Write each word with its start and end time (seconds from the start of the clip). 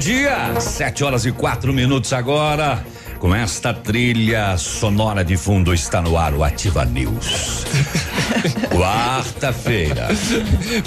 Dia. 0.00 0.58
Sete 0.60 1.04
horas 1.04 1.26
e 1.26 1.32
quatro 1.32 1.72
minutos 1.72 2.12
agora. 2.12 2.82
Com 3.18 3.34
esta 3.34 3.74
trilha 3.74 4.56
sonora 4.56 5.22
de 5.22 5.36
fundo 5.36 5.74
está 5.74 6.00
no 6.00 6.16
ar 6.16 6.32
o 6.32 6.42
Ativa 6.42 6.86
News. 6.86 7.66
Quarta-feira. 8.70 10.08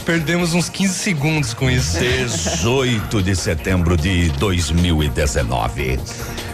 Perdemos 0.06 0.54
uns 0.54 0.70
15 0.70 0.94
segundos 0.94 1.54
com 1.54 1.70
isso. 1.70 2.00
18 2.00 3.22
de 3.22 3.36
setembro 3.36 3.98
de 3.98 4.30
2019. 4.32 6.00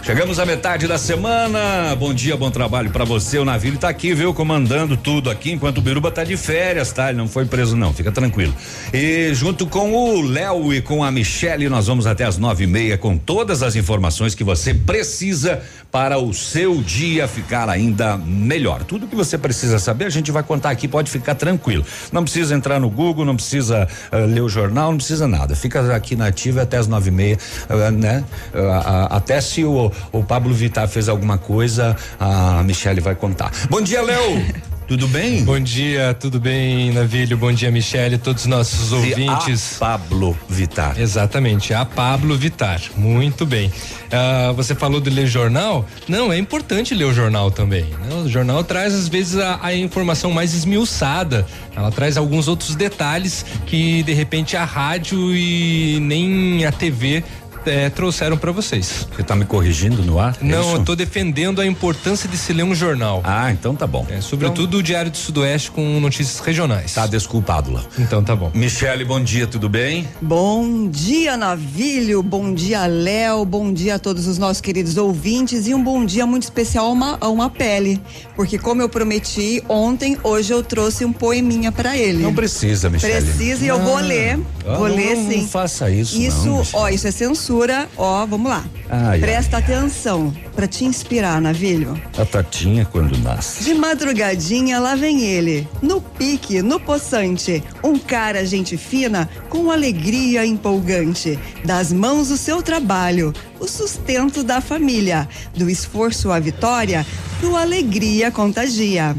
Chegamos 0.02 0.38
à 0.38 0.46
metade 0.46 0.88
da 0.88 0.98
semana. 0.98 1.94
Bom 1.94 2.12
dia, 2.12 2.36
bom 2.36 2.50
trabalho 2.50 2.90
para 2.90 3.04
você. 3.04 3.38
O 3.38 3.44
navio 3.44 3.76
tá 3.76 3.88
aqui, 3.88 4.14
viu? 4.14 4.32
Comandando 4.32 4.96
tudo 4.96 5.30
aqui, 5.30 5.52
enquanto 5.52 5.78
o 5.78 5.80
Biruba 5.80 6.10
tá 6.10 6.24
de 6.24 6.36
férias, 6.36 6.90
tá? 6.90 7.10
Ele 7.10 7.18
não 7.18 7.28
foi 7.28 7.44
preso, 7.44 7.76
não. 7.76 7.92
Fica 7.92 8.10
tranquilo. 8.10 8.54
E 8.92 9.32
junto 9.34 9.66
com 9.66 9.92
o 9.92 10.22
Léo 10.22 10.72
e 10.72 10.80
com 10.80 11.04
a 11.04 11.10
Michelle, 11.10 11.68
nós 11.68 11.86
vamos 11.86 12.06
até 12.06 12.24
as 12.24 12.38
nove 12.38 12.64
e 12.64 12.66
meia 12.66 12.96
com 12.96 13.16
todas 13.16 13.62
as 13.62 13.76
informações 13.76 14.34
que 14.34 14.42
você 14.42 14.72
precisa 14.74 15.62
para 15.92 16.18
o 16.18 16.32
seu 16.32 16.80
dia 16.82 17.28
ficar 17.28 17.68
ainda 17.68 18.16
melhor. 18.16 18.84
Tudo 18.84 19.06
que 19.06 19.14
você 19.14 19.36
precisa 19.36 19.78
saber, 19.78 20.06
a 20.06 20.10
gente 20.10 20.32
vai 20.32 20.42
contar 20.42 20.70
aqui, 20.70 20.88
pode 20.90 21.10
ficar 21.10 21.34
tranquilo. 21.34 21.84
Não 22.12 22.22
precisa 22.22 22.54
entrar 22.54 22.80
no 22.80 22.90
Google, 22.90 23.24
não 23.24 23.36
precisa 23.36 23.88
uh, 24.12 24.16
ler 24.26 24.42
o 24.42 24.48
jornal, 24.48 24.90
não 24.90 24.98
precisa 24.98 25.26
nada. 25.26 25.54
Fica 25.54 25.94
aqui 25.94 26.16
na 26.16 26.26
ativa 26.26 26.62
até 26.62 26.76
as 26.76 26.86
nove 26.86 27.08
e 27.08 27.12
meia, 27.12 27.38
uh, 27.68 27.90
né? 27.90 28.24
Uh, 28.52 29.14
até 29.14 29.40
se 29.40 29.64
o, 29.64 29.90
o 30.12 30.24
Pablo 30.24 30.52
Vittar 30.52 30.88
fez 30.88 31.08
alguma 31.08 31.38
coisa, 31.38 31.96
a 32.18 32.62
Michele 32.62 33.00
vai 33.00 33.14
contar. 33.14 33.50
Bom 33.68 33.80
dia, 33.80 34.02
Léo! 34.02 34.70
Tudo 34.90 35.06
bem? 35.06 35.44
Bom 35.44 35.60
dia, 35.60 36.12
tudo 36.14 36.40
bem, 36.40 36.90
Navilho? 36.90 37.36
Bom 37.36 37.52
dia, 37.52 37.70
Michele, 37.70 38.18
todos 38.18 38.42
os 38.42 38.48
nossos 38.48 38.90
ouvintes. 38.90 39.76
A 39.76 39.78
Pablo 39.96 40.36
Vitar. 40.48 41.00
Exatamente, 41.00 41.72
a 41.72 41.84
Pablo 41.84 42.36
Vitar. 42.36 42.80
Muito 42.96 43.46
bem. 43.46 43.68
Uh, 43.68 44.52
você 44.52 44.74
falou 44.74 45.00
de 45.00 45.08
ler 45.08 45.28
jornal? 45.28 45.86
Não, 46.08 46.32
é 46.32 46.38
importante 46.38 46.92
ler 46.92 47.04
o 47.04 47.14
jornal 47.14 47.52
também. 47.52 47.84
Né? 47.84 48.16
O 48.16 48.28
jornal 48.28 48.64
traz, 48.64 48.92
às 48.92 49.06
vezes, 49.06 49.38
a, 49.38 49.60
a 49.62 49.72
informação 49.72 50.32
mais 50.32 50.54
esmiuçada. 50.54 51.46
Ela 51.76 51.92
traz 51.92 52.16
alguns 52.16 52.48
outros 52.48 52.74
detalhes 52.74 53.46
que, 53.66 54.02
de 54.02 54.12
repente, 54.12 54.56
a 54.56 54.64
rádio 54.64 55.32
e 55.32 56.00
nem 56.00 56.64
a 56.66 56.72
TV 56.72 57.22
é, 57.66 57.90
trouxeram 57.90 58.36
para 58.36 58.52
vocês. 58.52 59.06
Você 59.14 59.22
tá 59.22 59.34
me 59.36 59.44
corrigindo 59.44 60.02
no 60.02 60.18
ar? 60.18 60.36
É 60.40 60.44
Não, 60.44 60.60
Isso? 60.60 60.76
eu 60.76 60.84
tô 60.84 60.96
defendendo 60.96 61.60
a 61.60 61.66
importância 61.66 62.28
de 62.28 62.36
se 62.36 62.52
ler 62.52 62.62
um 62.62 62.74
jornal. 62.74 63.20
Ah, 63.24 63.50
então 63.50 63.74
tá 63.74 63.86
bom. 63.86 64.06
É, 64.08 64.20
sobretudo 64.20 64.68
então, 64.68 64.80
o 64.80 64.82
Diário 64.82 65.10
do 65.10 65.16
Sudoeste 65.16 65.70
com 65.70 66.00
notícias 66.00 66.40
regionais. 66.40 66.94
Tá 66.94 67.06
desculpado 67.06 67.72
lá. 67.72 67.84
Então 67.98 68.22
tá 68.22 68.34
bom. 68.34 68.50
Michele, 68.54 69.04
bom 69.04 69.20
dia, 69.22 69.46
tudo 69.46 69.68
bem? 69.68 70.08
Bom 70.20 70.88
dia, 70.88 71.36
Navilho, 71.36 72.22
bom 72.22 72.52
dia, 72.54 72.86
Léo, 72.86 73.44
bom 73.44 73.72
dia 73.72 73.96
a 73.96 73.98
todos 73.98 74.26
os 74.26 74.38
nossos 74.38 74.60
queridos 74.60 74.96
ouvintes 74.96 75.66
e 75.66 75.74
um 75.74 75.82
bom 75.82 76.04
dia 76.04 76.26
muito 76.26 76.44
especial 76.44 76.86
a 76.86 76.90
uma, 76.90 77.18
a 77.20 77.28
uma 77.28 77.50
pele, 77.50 78.00
porque 78.34 78.58
como 78.58 78.82
eu 78.82 78.88
prometi 78.88 79.62
ontem, 79.68 80.16
hoje 80.22 80.52
eu 80.52 80.62
trouxe 80.62 81.04
um 81.04 81.12
poeminha 81.12 81.72
para 81.72 81.96
ele. 81.96 82.22
Não 82.22 82.34
precisa, 82.34 82.88
Michele. 82.88 83.12
Precisa 83.12 83.64
e 83.64 83.68
eu 83.68 83.78
vou 83.80 83.96
ler, 83.98 84.38
ah, 84.59 84.59
vou 84.78 84.88
não, 84.88 84.96
ler 84.96 85.16
sim. 85.16 85.42
Não 85.42 85.48
faça 85.48 85.90
isso, 85.90 86.20
Isso, 86.20 86.46
não, 86.46 86.62
ó, 86.72 86.88
isso 86.88 87.06
é 87.06 87.10
censura 87.10 87.88
ó, 87.96 88.26
vamos 88.26 88.50
lá. 88.50 88.64
Ai, 88.88 89.20
Presta 89.20 89.56
ai. 89.56 89.62
atenção 89.62 90.32
para 90.54 90.66
te 90.66 90.84
inspirar, 90.84 91.40
Navilho. 91.40 92.00
A 92.18 92.24
Tatinha 92.24 92.84
quando 92.84 93.16
nasce. 93.18 93.64
De 93.64 93.74
madrugadinha 93.74 94.78
lá 94.78 94.94
vem 94.94 95.22
ele, 95.22 95.66
no 95.80 96.00
pique, 96.00 96.60
no 96.62 96.78
poçante, 96.78 97.62
um 97.82 97.98
cara 97.98 98.44
gente 98.44 98.76
fina 98.76 99.28
com 99.48 99.70
alegria 99.70 100.44
empolgante, 100.44 101.38
das 101.64 101.92
mãos 101.92 102.30
o 102.30 102.36
seu 102.36 102.62
trabalho, 102.62 103.32
o 103.58 103.66
sustento 103.66 104.42
da 104.42 104.60
família, 104.60 105.28
do 105.56 105.70
esforço 105.70 106.30
a 106.30 106.38
vitória, 106.38 107.06
sua 107.40 107.62
alegria 107.62 108.30
contagia. 108.30 109.14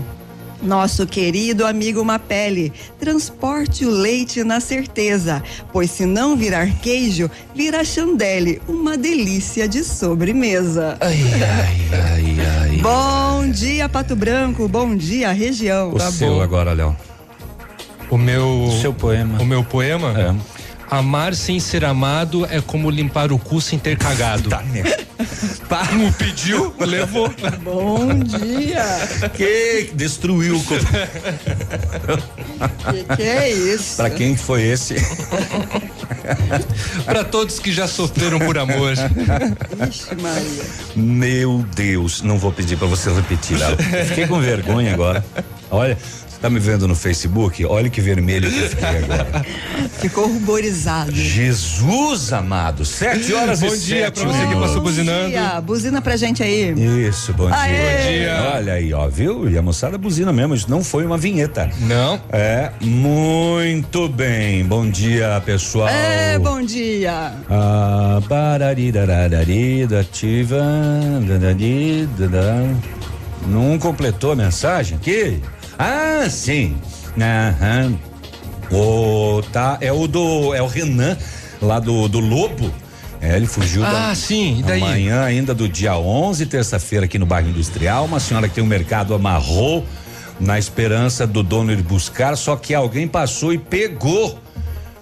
Nosso 0.61 1.07
querido 1.07 1.66
amigo 1.66 2.05
Mapele, 2.05 2.72
transporte 2.99 3.83
o 3.83 3.89
leite 3.89 4.44
na 4.44 4.59
certeza, 4.59 5.41
pois 5.73 5.89
se 5.89 6.05
não 6.05 6.35
virar 6.35 6.67
queijo, 6.81 7.29
vira 7.55 7.83
chandelle, 7.83 8.61
uma 8.67 8.95
delícia 8.95 9.67
de 9.67 9.83
sobremesa. 9.83 10.97
Ai, 11.01 11.17
ai, 11.41 11.99
ai, 11.99 12.47
ai. 12.61 12.77
Bom 12.77 13.49
dia, 13.49 13.89
Pato 13.89 14.16
Branco, 14.16 14.67
bom 14.67 14.95
dia, 14.95 15.31
região. 15.31 15.89
O 15.94 15.97
tá 15.97 16.11
seu 16.11 16.35
bom. 16.35 16.41
agora, 16.41 16.73
Léo. 16.73 16.95
O 18.11 18.17
meu. 18.17 18.66
O 18.66 18.81
seu 18.81 18.93
poema. 18.93 19.41
O 19.41 19.45
meu 19.45 19.63
poema? 19.63 20.13
É. 20.19 20.60
Amar 20.91 21.34
sem 21.34 21.57
ser 21.57 21.85
amado 21.85 22.46
é 22.46 22.59
como 22.59 22.90
limpar 22.90 23.31
o 23.31 23.40
cu 23.40 23.62
sem 23.62 23.79
ter 23.79 23.97
cagado. 23.97 24.50
Tá, 24.50 24.62
né? 24.62 24.84
Como 25.90 26.12
pediu, 26.13 26.74
levou. 26.79 27.34
Bom 27.63 28.19
dia. 28.19 28.84
Que 29.34 29.90
destruiu 29.94 30.57
o. 30.57 30.63
Que, 32.91 33.16
que 33.16 33.24
é 33.24 33.50
isso? 33.50 33.96
Pra 33.96 34.09
quem 34.09 34.35
foi 34.35 34.63
esse? 34.63 34.96
Para 37.06 37.23
todos 37.23 37.58
que 37.59 37.72
já 37.72 37.88
sofreram 37.88 38.40
por 38.40 38.58
amor. 38.58 38.94
Ixi, 39.88 40.13
Maria. 40.22 40.63
Meu 40.96 41.66
Deus, 41.73 42.22
não 42.22 42.38
vou 42.38 42.52
pedir 42.52 42.75
para 42.78 42.88
você 42.88 43.09
repetir, 43.12 43.58
Léo. 43.58 43.78
Fiquei 44.08 44.28
com 44.28 44.41
vergonha 44.41 44.94
agora. 44.94 45.23
Olha, 45.69 45.97
Tá 46.41 46.50
me 46.50 46.59
vendo 46.59 46.88
no 46.88 46.96
Facebook? 46.96 47.63
Olha 47.66 47.88
que 47.88 48.02
vermelho 48.02 48.50
que 48.52 48.57
eu 48.57 48.69
fiquei 48.69 48.97
agora. 48.97 49.46
Ficou 50.02 50.28
ruborizado. 50.28 51.11
Jesus 51.14 52.34
amado, 52.34 52.84
sete 52.84 53.32
horas 53.32 53.59
bom 53.59 53.67
e 53.67 53.78
dia 53.78 54.05
sete 54.05 54.22
pra 54.22 54.32
você 54.32 54.47
que 54.47 54.55
passou 54.55 54.82
buzinando. 54.82 55.29
Dia. 55.29 55.61
Buzina 55.61 56.02
pra 56.02 56.17
gente 56.17 56.41
aí. 56.41 56.73
Isso, 57.08 57.32
bom 57.34 57.47
Aê. 57.53 57.70
dia. 57.70 57.78
Bom 57.78 58.09
dia. 58.11 58.52
Olha 58.55 58.73
aí, 58.73 58.91
ó, 58.91 59.08
viu? 59.08 59.47
E 59.47 59.55
a 59.55 59.61
moçada 59.61 59.99
buzina 59.99 60.34
mesmo, 60.34 60.55
isso 60.55 60.67
não 60.67 60.84
foi 60.84 61.05
uma 61.05 61.16
vinheta. 61.16 61.70
Não. 61.82 62.20
É, 62.32 62.72
muito 62.82 64.09
bem. 64.09 64.66
Bom 64.66 64.90
dia, 64.90 65.40
pessoal. 65.46 65.90
É, 65.90 66.40
bom 66.40 66.59
dia. 66.64 67.34
Ah, 67.47 68.20
pararidarararida, 68.28 69.99
ativa. 69.99 70.64
Não 73.47 73.78
completou 73.78 74.32
a 74.32 74.35
mensagem 74.35 74.97
aqui? 74.97 75.40
Ah, 75.78 76.28
sim. 76.29 76.78
Aham. 77.18 77.97
O, 78.72 79.41
tá, 79.52 79.78
é 79.82 79.91
o 79.91 80.08
do, 80.08 80.53
é 80.53 80.62
o 80.62 80.68
Renan, 80.68 81.18
lá 81.62 81.79
do, 81.79 82.08
do 82.08 82.20
Lobo. 82.20 82.72
É, 83.20 83.35
ele 83.35 83.46
fugiu 83.46 83.85
ah, 83.85 83.91
da 83.91 84.16
sim, 84.16 84.64
daí? 84.66 84.79
manhã 84.79 85.23
ainda 85.23 85.53
do 85.53 85.70
dia 85.70 85.96
11, 85.96 86.46
terça-feira 86.47 87.06
aqui 87.06 87.20
no 87.20 87.26
bairro 87.26 87.50
industrial. 87.50 88.06
Uma 88.06 88.20
senhora 88.20 88.47
que 88.47 88.56
tem 88.56 88.64
um 88.64 88.68
mercado 88.68 89.14
amarrou 89.14 89.85
na 90.40 90.58
esperança 90.58 91.28
do 91.28 91.44
dono 91.44 91.72
ir 91.72 91.84
buscar, 91.84 92.35
só 92.35 92.56
que 92.56 92.73
alguém 92.73 93.08
passou 93.08 93.53
e 93.53 93.59
pegou 93.59 94.40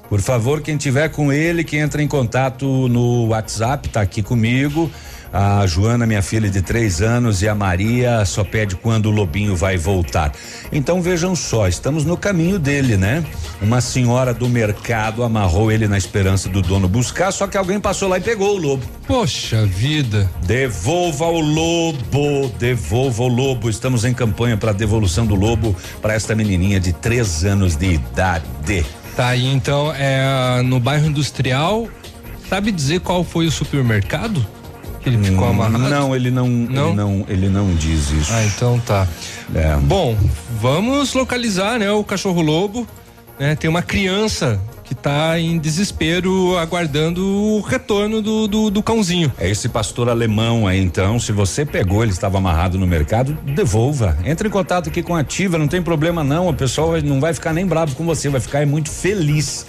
Por 0.09 0.19
favor, 0.19 0.61
quem 0.61 0.75
tiver 0.75 1.09
com 1.09 1.31
ele, 1.31 1.63
que 1.63 1.77
entra 1.77 2.01
em 2.01 2.07
contato 2.07 2.65
no 2.89 3.27
WhatsApp, 3.27 3.87
tá 3.87 4.01
aqui 4.01 4.21
comigo. 4.23 4.91
A 5.31 5.65
Joana, 5.67 6.07
minha 6.07 6.21
filha 6.21 6.49
de 6.49 6.61
três 6.61 7.01
anos, 7.01 7.41
e 7.41 7.47
a 7.47 7.53
Maria 7.53 8.25
só 8.25 8.43
pede 8.43 8.75
quando 8.75 9.05
o 9.07 9.11
lobinho 9.11 9.55
vai 9.55 9.77
voltar. 9.77 10.31
Então 10.71 11.01
vejam 11.01 11.35
só, 11.35 11.67
estamos 11.67 12.03
no 12.03 12.17
caminho 12.17 12.57
dele, 12.57 12.97
né? 12.97 13.23
Uma 13.61 13.79
senhora 13.79 14.33
do 14.33 14.49
mercado 14.49 15.23
amarrou 15.23 15.71
ele 15.71 15.87
na 15.87 15.97
esperança 15.97 16.49
do 16.49 16.61
dono 16.61 16.87
buscar, 16.87 17.31
só 17.31 17.45
que 17.45 17.57
alguém 17.57 17.79
passou 17.79 18.09
lá 18.09 18.17
e 18.17 18.21
pegou 18.21 18.55
o 18.55 18.57
lobo. 18.57 18.83
Poxa 19.05 19.65
vida. 19.65 20.29
Devolva 20.43 21.25
o 21.25 21.39
lobo, 21.39 22.51
devolva 22.57 23.23
o 23.23 23.27
lobo. 23.27 23.69
Estamos 23.69 24.05
em 24.05 24.13
campanha 24.13 24.57
para 24.57 24.71
devolução 24.71 25.25
do 25.25 25.35
lobo 25.35 25.75
para 26.01 26.13
esta 26.15 26.33
menininha 26.33 26.79
de 26.79 26.91
três 26.91 27.45
anos 27.45 27.75
de 27.75 27.93
idade. 27.93 28.85
Tá 29.15 29.27
aí, 29.27 29.45
então, 29.45 29.93
é 29.95 30.61
no 30.63 30.79
bairro 30.79 31.05
industrial. 31.05 31.87
Sabe 32.49 32.71
dizer 32.71 33.01
qual 33.01 33.23
foi 33.23 33.45
o 33.45 33.51
supermercado? 33.51 34.43
Que 35.01 35.09
ele 35.09 35.23
ficou 35.23 35.47
Hum, 35.47 35.51
amarrado? 35.51 35.89
Não, 35.89 36.15
ele 36.15 36.29
não, 36.31 36.47
Não? 36.47 36.87
ele 36.87 36.95
não, 36.95 37.25
ele 37.29 37.49
não 37.49 37.75
diz 37.75 38.11
isso. 38.11 38.31
Ah, 38.33 38.43
então 38.45 38.79
tá. 38.79 39.07
É. 39.55 39.75
Bom, 39.77 40.17
vamos 40.59 41.13
localizar, 41.13 41.79
né, 41.79 41.91
o 41.91 42.03
cachorro 42.03 42.41
lobo. 42.41 42.87
Né, 43.39 43.55
tem 43.55 43.69
uma 43.69 43.81
criança 43.81 44.59
que 44.89 44.95
tá 44.95 45.39
em 45.39 45.59
desespero 45.59 46.57
aguardando 46.57 47.23
o 47.23 47.61
retorno 47.61 48.23
do, 48.23 48.47
do, 48.47 48.69
do 48.71 48.81
cãozinho. 48.81 49.31
É 49.37 49.47
esse 49.47 49.69
pastor 49.69 50.09
alemão 50.09 50.65
aí, 50.65 50.81
então. 50.81 51.19
Se 51.19 51.31
você 51.31 51.63
pegou, 51.63 52.01
ele 52.01 52.11
estava 52.11 52.39
amarrado 52.39 52.75
no 52.79 52.87
mercado, 52.87 53.37
devolva. 53.53 54.17
Entre 54.25 54.47
em 54.47 54.51
contato 54.51 54.89
aqui 54.89 55.03
com 55.03 55.15
a 55.15 55.19
Ativa, 55.19 55.59
não 55.59 55.67
tem 55.67 55.79
problema 55.79 56.23
não. 56.23 56.47
O 56.47 56.53
pessoal 56.55 56.99
não 57.03 57.19
vai 57.19 57.35
ficar 57.35 57.53
nem 57.53 57.67
bravo 57.67 57.95
com 57.95 58.03
você, 58.03 58.29
vai 58.29 58.41
ficar 58.41 58.61
é 58.61 58.65
muito 58.65 58.89
feliz. 58.89 59.67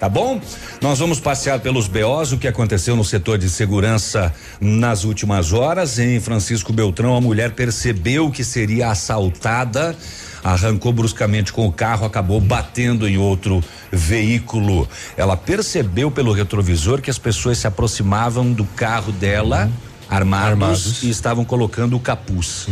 Tá 0.00 0.08
bom? 0.08 0.40
Nós 0.80 0.98
vamos 0.98 1.20
passear 1.20 1.60
pelos 1.60 1.86
BOs, 1.86 2.32
o 2.32 2.38
que 2.38 2.48
aconteceu 2.48 2.96
no 2.96 3.04
setor 3.04 3.36
de 3.36 3.50
segurança 3.50 4.32
nas 4.58 5.04
últimas 5.04 5.52
horas. 5.52 5.98
Em 5.98 6.18
Francisco 6.20 6.72
Beltrão, 6.72 7.14
a 7.14 7.20
mulher 7.20 7.50
percebeu 7.50 8.30
que 8.30 8.42
seria 8.42 8.88
assaltada. 8.90 9.94
Arrancou 10.44 10.92
bruscamente 10.92 11.50
com 11.52 11.66
o 11.66 11.72
carro, 11.72 12.04
acabou 12.04 12.38
batendo 12.38 13.08
em 13.08 13.16
outro 13.16 13.64
veículo. 13.90 14.86
Ela 15.16 15.38
percebeu 15.38 16.10
pelo 16.10 16.32
retrovisor 16.32 17.00
que 17.00 17.08
as 17.10 17.16
pessoas 17.18 17.56
se 17.56 17.66
aproximavam 17.66 18.52
do 18.52 18.62
carro 18.64 19.10
dela, 19.10 19.70
armados, 20.10 20.50
Armados. 20.50 21.02
e 21.02 21.08
estavam 21.08 21.46
colocando 21.46 21.96
o 21.96 22.00
capuz. 22.00 22.66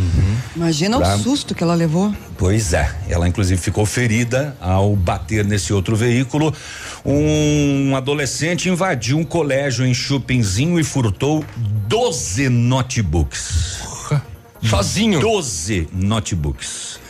Imagina 0.55 0.99
Tá. 0.99 1.15
o 1.15 1.19
susto 1.19 1.55
que 1.55 1.63
ela 1.63 1.73
levou. 1.73 2.15
Pois 2.37 2.73
é, 2.73 2.93
ela 3.09 3.27
inclusive 3.27 3.59
ficou 3.59 3.87
ferida 3.87 4.55
ao 4.61 4.95
bater 4.95 5.43
nesse 5.43 5.73
outro 5.73 5.95
veículo. 5.95 6.53
Um 7.03 7.95
adolescente 7.95 8.69
invadiu 8.69 9.17
um 9.17 9.23
colégio 9.23 9.83
em 9.83 9.95
Chupinzinho 9.95 10.79
e 10.79 10.83
furtou 10.83 11.43
12 11.87 12.49
notebooks. 12.49 13.79
Sozinho. 14.61 15.19
12 15.19 15.89
notebooks. 15.91 17.01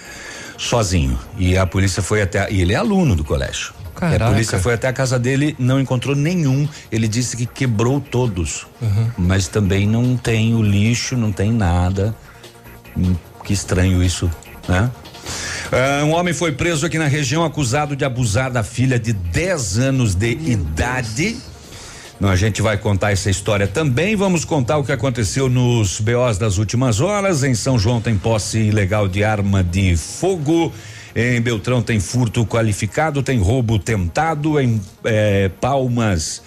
Sozinho. 0.64 1.20
E 1.38 1.58
a 1.58 1.66
polícia 1.66 2.02
foi 2.02 2.22
até. 2.22 2.50
E 2.52 2.62
ele 2.62 2.74
é 2.74 2.78
aluno 2.78 3.16
do 3.16 3.24
colégio. 3.24 3.74
E 4.02 4.16
a 4.16 4.28
polícia 4.28 4.60
foi 4.60 4.74
até 4.74 4.88
a 4.88 4.94
casa 4.94 5.20
dele, 5.20 5.56
não 5.60 5.80
encontrou 5.80 6.16
nenhum. 6.16 6.68
Ele 6.92 7.08
disse 7.08 7.38
que 7.38 7.46
quebrou 7.46 8.02
todos. 8.02 8.66
Mas 9.18 9.48
também 9.48 9.88
não 9.88 10.18
tem 10.18 10.56
o 10.56 10.62
lixo, 10.62 11.16
não 11.16 11.32
tem 11.32 11.52
nada. 11.52 12.16
Hum, 12.98 13.16
que 13.44 13.54
estranho 13.54 14.04
isso, 14.04 14.30
né? 14.68 14.90
Ah, 15.72 16.04
um 16.04 16.12
homem 16.12 16.34
foi 16.34 16.52
preso 16.52 16.86
aqui 16.86 16.98
na 16.98 17.08
região 17.08 17.44
acusado 17.44 17.96
de 17.96 18.06
abusar 18.06 18.52
da 18.52 18.64
filha 18.64 19.00
de 19.00 19.14
10 19.14 19.80
anos 19.80 20.16
de 20.16 20.32
idade. 20.32 21.34
Não, 21.34 21.53
a 22.22 22.36
gente 22.36 22.62
vai 22.62 22.78
contar 22.78 23.12
essa 23.12 23.30
história 23.30 23.68
também. 23.68 24.16
Vamos 24.16 24.46
contar 24.46 24.78
o 24.78 24.84
que 24.84 24.92
aconteceu 24.92 25.50
nos 25.50 26.00
BOs 26.00 26.38
das 26.38 26.58
últimas 26.58 27.02
horas. 27.02 27.44
Em 27.44 27.54
São 27.54 27.78
João 27.78 28.00
tem 28.00 28.18
posse 28.18 28.60
ilegal 28.60 29.08
de 29.08 29.24
arma 29.24 29.64
de 29.64 29.98
fogo. 29.98 30.72
Em 31.16 31.40
Beltrão 31.42 31.82
tem 31.82 32.00
furto 32.00 32.46
qualificado, 32.46 33.22
tem 33.22 33.40
roubo 33.40 33.78
tentado. 33.78 34.60
Em 34.60 34.82
eh, 35.04 35.52
Palmas 35.60 36.42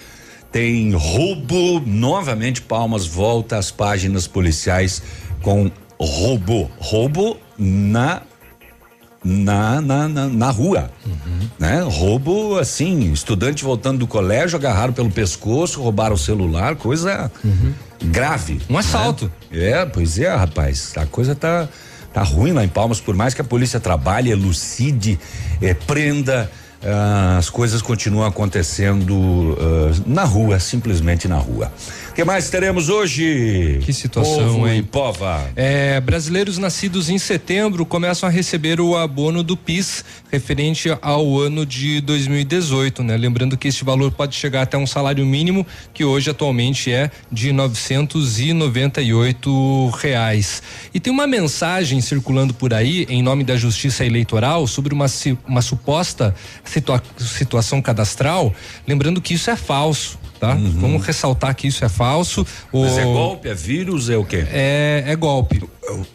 tem 0.50 0.92
roubo. 0.92 1.80
Novamente, 1.84 2.62
Palmas 2.62 3.06
volta 3.06 3.58
às 3.58 3.70
páginas 3.70 4.26
policiais 4.26 5.02
com 5.42 5.70
roubo. 6.00 6.70
Roubo 6.78 7.36
na 7.58 8.22
na, 9.26 9.80
na, 9.80 10.08
na, 10.08 10.28
na 10.28 10.50
rua, 10.50 10.90
né? 11.58 11.82
Roubo 11.82 12.58
assim, 12.58 13.12
estudante 13.12 13.64
voltando 13.64 13.98
do 13.98 14.06
colégio, 14.06 14.56
agarraram 14.56 14.92
pelo 14.92 15.10
pescoço, 15.10 15.82
roubaram 15.82 16.14
o 16.14 16.18
celular, 16.18 16.76
coisa 16.76 17.30
grave. 18.04 18.60
Um 18.70 18.78
assalto. 18.78 19.30
né? 19.50 19.70
É, 19.70 19.86
pois 19.86 20.18
é, 20.18 20.32
rapaz, 20.34 20.92
a 20.96 21.06
coisa 21.06 21.34
tá 21.34 21.68
tá 22.12 22.22
ruim 22.22 22.52
lá 22.52 22.64
em 22.64 22.68
Palmas, 22.68 22.98
por 22.98 23.14
mais 23.14 23.34
que 23.34 23.42
a 23.42 23.44
polícia 23.44 23.78
trabalhe, 23.78 24.30
elucide, 24.30 25.18
eh, 25.60 25.74
prenda, 25.74 26.50
ah, 26.86 27.36
as 27.38 27.50
coisas 27.50 27.82
continuam 27.82 28.24
acontecendo 28.26 29.58
ah, 29.60 29.90
na 30.06 30.24
rua, 30.24 30.60
simplesmente 30.60 31.28
na 31.28 31.36
rua. 31.36 31.70
O 32.10 32.14
que 32.16 32.24
mais 32.24 32.48
teremos 32.48 32.88
hoje? 32.88 33.78
Que 33.82 33.92
situação, 33.92 34.54
Povo 34.54 34.68
hein? 34.68 34.82
pova. 34.82 35.50
É, 35.54 36.00
brasileiros 36.00 36.56
nascidos 36.56 37.10
em 37.10 37.18
setembro 37.18 37.84
começam 37.84 38.26
a 38.26 38.32
receber 38.32 38.80
o 38.80 38.96
abono 38.96 39.42
do 39.42 39.54
PIS 39.54 40.02
referente 40.32 40.88
ao 41.02 41.38
ano 41.38 41.66
de 41.66 42.00
2018, 42.00 43.02
né? 43.02 43.18
Lembrando 43.18 43.58
que 43.58 43.68
este 43.68 43.84
valor 43.84 44.10
pode 44.12 44.34
chegar 44.34 44.62
até 44.62 44.78
um 44.78 44.86
salário 44.86 45.26
mínimo 45.26 45.66
que 45.92 46.06
hoje 46.06 46.30
atualmente 46.30 46.90
é 46.90 47.10
de 47.30 47.52
998 47.52 49.90
reais. 50.00 50.62
E 50.94 51.00
tem 51.00 51.12
uma 51.12 51.26
mensagem 51.26 52.00
circulando 52.00 52.54
por 52.54 52.72
aí 52.72 53.04
em 53.10 53.22
nome 53.22 53.44
da 53.44 53.56
Justiça 53.56 54.06
Eleitoral 54.06 54.66
sobre 54.66 54.94
uma, 54.94 55.04
uma 55.46 55.60
suposta 55.60 56.34
situa- 56.80 57.02
situação 57.18 57.80
cadastral, 57.82 58.52
lembrando 58.86 59.20
que 59.20 59.34
isso 59.34 59.50
é 59.50 59.56
falso. 59.56 60.18
Tá? 60.38 60.52
Vamos 60.52 61.02
ressaltar 61.06 61.54
que 61.54 61.66
isso 61.66 61.82
é 61.82 61.88
falso. 61.88 62.46
Uhum. 62.70 62.82
Mas 62.84 62.92
O- 62.96 63.00
é 63.00 63.04
golpe, 63.04 63.48
é 63.48 63.54
vírus, 63.54 64.10
é 64.10 64.18
o 64.18 64.24
quê? 64.24 64.44
É, 64.50 65.04
é 65.06 65.16
golpe. 65.16 65.62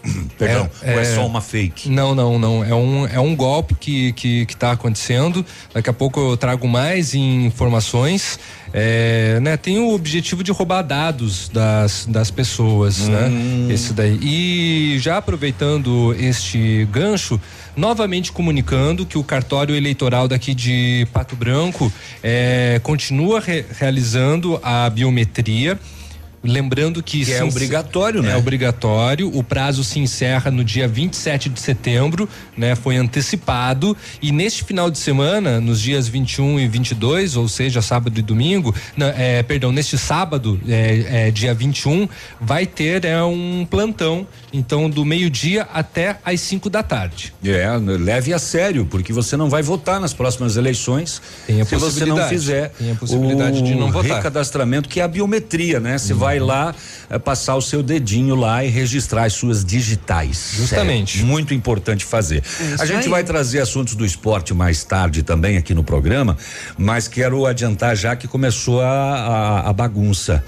Perdão, 0.38 0.69
é- 0.81 0.94
ou 0.94 1.00
é 1.00 1.01
é- 1.03 1.15
só 1.15 1.25
uma 1.25 1.41
fake? 1.41 1.89
Não, 1.89 2.13
não, 2.15 2.38
não. 2.39 2.63
É 2.63 2.73
um, 2.75 3.07
é 3.07 3.19
um 3.19 3.35
golpe 3.35 3.75
que, 3.75 4.13
que, 4.13 4.45
que 4.45 4.56
tá 4.56 4.71
acontecendo. 4.71 5.45
Daqui 5.73 5.89
a 5.89 5.94
pouco 5.94 6.19
eu 6.19 6.38
trago 6.38 6.68
mais 6.68 7.13
informações. 7.13 8.39
É, 8.73 9.38
né, 9.41 9.57
tem 9.57 9.79
o 9.79 9.93
objetivo 9.93 10.43
de 10.43 10.51
roubar 10.51 10.81
dados 10.81 11.50
das, 11.50 12.05
das 12.05 12.31
pessoas, 12.31 13.07
né? 13.07 13.29
Esse 13.69 13.91
daí. 13.91 14.17
E 14.22 14.98
já 15.00 15.17
aproveitando 15.17 16.15
este 16.17 16.88
gancho, 16.89 17.39
novamente 17.75 18.31
comunicando 18.31 19.05
que 19.05 19.17
o 19.17 19.24
cartório 19.25 19.75
eleitoral 19.75 20.25
daqui 20.27 20.53
de 20.55 21.05
Pato 21.12 21.36
Branco 21.36 21.91
é, 22.24 22.79
continua 22.81 23.41
re- 23.41 23.65
realizando 23.77 24.57
a 24.63 24.89
biometria. 24.89 25.77
Lembrando 26.43 27.03
que, 27.03 27.24
Que 27.25 27.33
é 27.33 27.43
obrigatório, 27.43 28.21
né? 28.24 28.31
É 28.33 28.38
obrigatório. 28.38 29.29
O 29.36 29.43
prazo 29.43 29.83
se 29.83 30.00
encerra 30.00 30.50
no 30.50 30.63
dia 30.63 30.88
27 30.88 31.50
de 31.50 31.60
setembro, 31.60 32.27
né? 32.57 32.75
Foi 32.75 32.95
antecipado 32.98 33.95
e 34.21 34.31
neste 34.31 34.63
final 34.63 34.89
de 34.89 34.98
semana, 34.98 35.60
nos 35.62 35.79
dias 35.79 36.07
21 36.07 36.60
e 36.60 36.67
22, 36.67 37.36
ou 37.36 37.48
seja, 37.48 37.81
sábado 37.81 38.17
e 38.19 38.21
domingo, 38.24 38.74
na- 38.98 39.10
é, 39.10 39.43
perdão, 39.43 39.71
neste 39.71 39.98
sábado, 39.98 40.60
é, 40.67 41.27
é, 41.27 41.31
dia 41.31 41.53
21, 41.53 42.07
vai 42.39 42.65
ter 42.65 43.05
é 43.05 43.21
um 43.24 43.65
plantão, 43.69 44.27
então 44.51 44.89
do 44.89 45.05
meio-dia 45.05 45.67
até 45.74 46.17
às 46.25 46.41
5 46.41 46.69
da 46.69 46.81
tarde. 46.81 47.33
É, 47.45 47.67
leve 47.77 48.33
a 48.33 48.39
sério, 48.39 48.86
porque 48.86 49.13
você 49.13 49.38
não 49.38 49.50
vai 49.50 49.62
votar 49.62 50.00
nas 50.00 50.13
próximas 50.13 50.57
eleições 50.57 51.21
Tem 51.45 51.62
a 51.62 51.65
se 51.65 51.75
você 51.75 52.05
não 52.05 52.27
fizer 52.27 52.69
Tem 52.69 52.91
a 52.91 52.95
possibilidade 52.95 53.60
o 53.60 53.63
de 53.63 53.75
não 53.75 53.91
votar. 53.91 54.10
Uhum. 54.12 54.15
recadastramento, 54.17 54.89
que 54.89 55.00
é 55.00 55.03
a 55.03 55.07
biometria, 55.07 55.79
né? 55.79 55.98
Você 55.98 56.13
vai 56.13 56.30
lá 56.39 56.73
eh, 57.09 57.19
passar 57.19 57.55
o 57.55 57.61
seu 57.61 57.81
dedinho 57.83 58.35
lá 58.35 58.63
e 58.63 58.69
registrar 58.69 59.25
as 59.25 59.33
suas 59.33 59.63
digitais. 59.65 60.53
Justamente. 60.55 61.19
É 61.21 61.23
muito 61.23 61.53
importante 61.53 62.05
fazer. 62.05 62.41
isso 62.43 62.81
a 62.81 62.85
gente 62.85 63.03
aí. 63.05 63.09
vai 63.09 63.23
trazer 63.23 63.59
assuntos 63.59 63.95
do 63.95 64.05
esporte 64.05 64.53
mais 64.53 64.83
tarde 64.83 65.23
também 65.23 65.57
aqui 65.57 65.73
no 65.73 65.83
programa, 65.83 66.38
mas 66.77 67.07
quero 67.07 67.45
adiantar 67.45 67.95
já 67.95 68.15
que 68.15 68.27
começou 68.27 68.81
a, 68.81 68.88
a- 69.65 69.69
a 69.69 69.73
bagunça. 69.73 70.43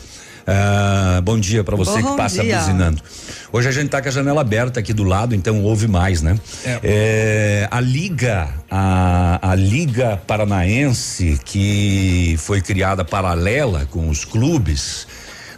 Ah, 0.45 1.21
bom 1.23 1.39
dia 1.39 1.63
para 1.63 1.77
você 1.77 2.01
Bom 2.01 2.11
que 2.11 2.17
passa 2.17 2.43
dia. 2.43 2.57
buzinando. 2.59 3.01
Hoje 3.49 3.69
a 3.69 3.71
gente 3.71 3.87
tá 3.87 4.01
com 4.01 4.09
a 4.09 4.11
janela 4.11 4.41
aberta 4.41 4.81
aqui 4.81 4.91
do 4.91 5.03
lado, 5.05 5.33
então 5.33 5.61
ouve 5.63 5.87
mais, 5.87 6.21
né? 6.21 6.37
É, 6.83 7.65
a 7.71 7.79
Liga, 7.79 8.49
a, 8.69 9.39
a 9.51 9.55
Liga 9.55 10.19
Paranaense, 10.27 11.39
que 11.45 12.35
foi 12.39 12.59
criada 12.61 13.05
paralela 13.05 13.87
com 13.89 14.09
os 14.09 14.25
clubes 14.25 15.07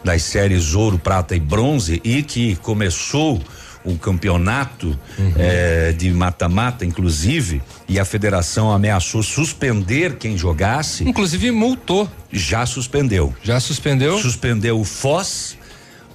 das 0.05 0.21
séries 0.21 0.75
ouro, 0.75 0.99
prata 0.99 1.35
e 1.35 1.39
bronze 1.39 1.99
e 2.03 2.21
que 2.21 2.55
começou 2.57 3.41
o 3.83 3.97
campeonato 3.97 4.87
uhum. 5.17 5.33
eh, 5.37 5.93
de 5.95 6.09
mata-mata, 6.11 6.85
inclusive, 6.85 7.61
e 7.87 7.99
a 7.99 8.05
federação 8.05 8.71
ameaçou 8.71 9.21
suspender 9.21 10.17
quem 10.17 10.37
jogasse. 10.37 11.07
Inclusive 11.07 11.51
multou. 11.51 12.09
Já 12.31 12.65
suspendeu. 12.65 13.33
Já 13.43 13.59
suspendeu? 13.59 14.17
Suspendeu 14.17 14.79
o 14.79 14.83
Foz, 14.83 15.55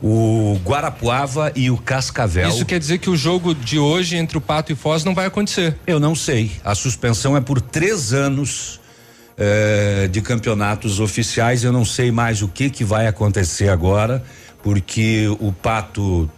o 0.03 0.59
Guarapuava 0.65 1.53
e 1.55 1.71
o 1.71 1.77
Cascavel. 1.77 2.49
Isso 2.49 2.65
quer 2.65 2.81
dizer 2.81 2.99
que 2.99 3.11
o 3.11 3.17
jogo 3.17 3.55
de 3.55 3.79
hoje 3.79 4.17
entre 4.17 4.37
o 4.37 4.41
Pato 4.41 4.73
e 4.73 4.75
Foz 4.75 5.05
não 5.05 5.15
vai 5.15 5.27
acontecer? 5.27 5.77
Eu 5.87 6.01
não 6.01 6.15
sei. 6.15 6.51
A 6.65 6.75
suspensão 6.75 7.37
é 7.37 7.41
por 7.41 7.61
três 7.61 8.13
anos 8.13 8.80
eh, 9.41 10.07
de 10.09 10.21
campeonatos 10.21 11.01
oficiais. 11.01 11.65
Eu 11.65 11.73
não 11.73 11.85
sei 11.85 12.13
mais 12.13 12.43
o 12.43 12.49
que 12.49 12.69
que 12.69 12.85
vai 12.85 13.07
acontecer 13.07 13.71
agora, 13.71 14.23
porque 14.63 15.27
o 15.41 15.51
Pato 15.51 16.31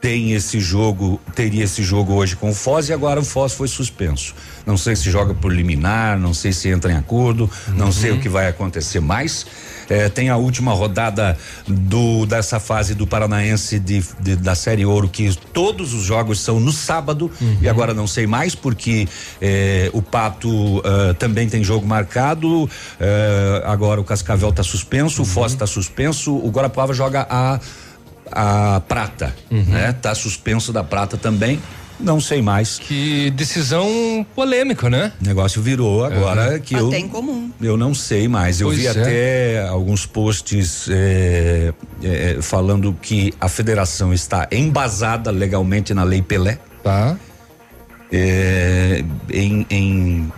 tem 0.00 0.32
esse 0.32 0.60
jogo, 0.60 1.20
teria 1.34 1.64
esse 1.64 1.82
jogo 1.82 2.14
hoje 2.14 2.36
com 2.36 2.50
o 2.50 2.54
Foz 2.54 2.88
e 2.88 2.92
agora 2.92 3.20
o 3.20 3.24
Foz 3.24 3.52
foi 3.52 3.68
suspenso. 3.68 4.34
Não 4.64 4.76
sei 4.76 4.94
se 4.94 5.10
joga 5.10 5.34
por 5.34 5.52
liminar, 5.52 6.18
não 6.18 6.32
sei 6.32 6.52
se 6.52 6.68
entra 6.68 6.92
em 6.92 6.96
acordo, 6.96 7.50
uhum. 7.68 7.74
não 7.74 7.92
sei 7.92 8.12
o 8.12 8.20
que 8.20 8.28
vai 8.28 8.48
acontecer 8.48 9.00
mais. 9.00 9.46
É, 9.88 10.08
tem 10.10 10.28
a 10.28 10.36
última 10.36 10.72
rodada 10.74 11.36
do 11.66 12.26
dessa 12.26 12.60
fase 12.60 12.94
do 12.94 13.06
Paranaense 13.06 13.78
de, 13.78 14.04
de, 14.20 14.36
da 14.36 14.54
Série 14.54 14.84
Ouro, 14.84 15.08
que 15.08 15.34
todos 15.52 15.94
os 15.94 16.04
jogos 16.04 16.40
são 16.40 16.60
no 16.60 16.70
sábado, 16.70 17.30
uhum. 17.40 17.58
e 17.62 17.68
agora 17.68 17.94
não 17.94 18.06
sei 18.06 18.26
mais, 18.26 18.54
porque 18.54 19.08
é, 19.40 19.90
o 19.94 20.02
Pato 20.02 20.50
uh, 20.50 21.14
também 21.18 21.48
tem 21.48 21.64
jogo 21.64 21.86
marcado, 21.86 22.68
agora 23.64 24.00
o 24.00 24.04
Cascavel 24.04 24.50
está 24.50 24.62
suspenso, 24.62 25.22
uhum. 25.22 25.28
o 25.28 25.30
Foz 25.30 25.52
está 25.52 25.66
suspenso, 25.66 26.36
o 26.36 26.50
Guarapuava 26.50 26.92
joga 26.92 27.26
a 27.30 27.58
a 28.32 28.80
prata, 28.86 29.34
uhum. 29.50 29.64
né? 29.64 29.92
Tá 29.92 30.14
suspenso 30.14 30.72
da 30.72 30.84
prata 30.84 31.16
também. 31.16 31.60
Não 32.00 32.20
sei 32.20 32.40
mais. 32.40 32.78
Que 32.78 33.30
decisão 33.30 34.24
polêmica, 34.34 34.88
né? 34.88 35.12
O 35.20 35.26
negócio 35.26 35.60
virou 35.60 36.04
agora 36.04 36.54
é. 36.54 36.58
que 36.60 36.74
até 36.74 36.84
eu. 36.84 36.94
em 36.94 37.08
comum. 37.08 37.50
Eu 37.60 37.76
não 37.76 37.92
sei 37.92 38.28
mais. 38.28 38.60
Eu 38.60 38.70
vi 38.70 38.86
é. 38.86 38.90
até 38.90 39.68
alguns 39.68 40.06
posts 40.06 40.88
é, 40.88 41.72
é, 42.02 42.38
falando 42.40 42.96
que 43.02 43.34
a 43.40 43.48
federação 43.48 44.14
está 44.14 44.46
embasada 44.52 45.30
legalmente 45.30 45.92
na 45.92 46.04
Lei 46.04 46.22
Pelé. 46.22 46.58
Tá. 46.84 47.16
É, 48.12 49.04
em, 49.30 49.66
em 49.68 50.32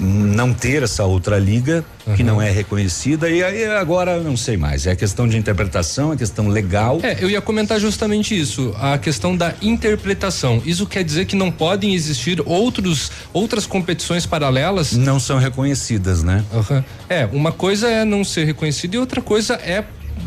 não 0.00 0.52
ter 0.52 0.82
essa 0.82 1.04
outra 1.04 1.38
liga 1.38 1.84
uhum. 2.06 2.14
que 2.14 2.22
não 2.22 2.40
é 2.40 2.50
reconhecida 2.50 3.28
e 3.28 3.42
aí 3.42 3.64
agora 3.64 4.18
não 4.20 4.36
sei 4.36 4.56
mais. 4.56 4.86
É 4.86 4.94
questão 4.94 5.28
de 5.28 5.36
interpretação 5.36 6.12
é 6.12 6.16
questão 6.16 6.48
legal. 6.48 7.00
É 7.02 7.18
eu 7.20 7.30
ia 7.30 7.40
comentar 7.40 7.78
justamente 7.80 8.38
isso 8.38 8.74
a 8.78 8.98
questão 8.98 9.36
da 9.36 9.54
interpretação. 9.62 10.62
Isso 10.64 10.86
quer 10.86 11.04
dizer 11.04 11.26
que 11.26 11.36
não 11.36 11.50
podem 11.50 11.94
existir 11.94 12.42
outros 12.44 13.10
outras 13.32 13.66
competições 13.66 14.26
paralelas? 14.26 14.92
Não 14.92 15.18
são 15.20 15.38
reconhecidas 15.38 16.22
né? 16.22 16.44
Uhum. 16.52 16.82
é 17.08 17.26
uma 17.26 17.52
coisa 17.52 17.88
é 17.88 18.04
não 18.04 18.24
ser 18.24 18.44
reconhecido 18.44 18.94
e 18.94 18.98
outra 18.98 19.20
coisa 19.20 19.54
é 19.54 19.84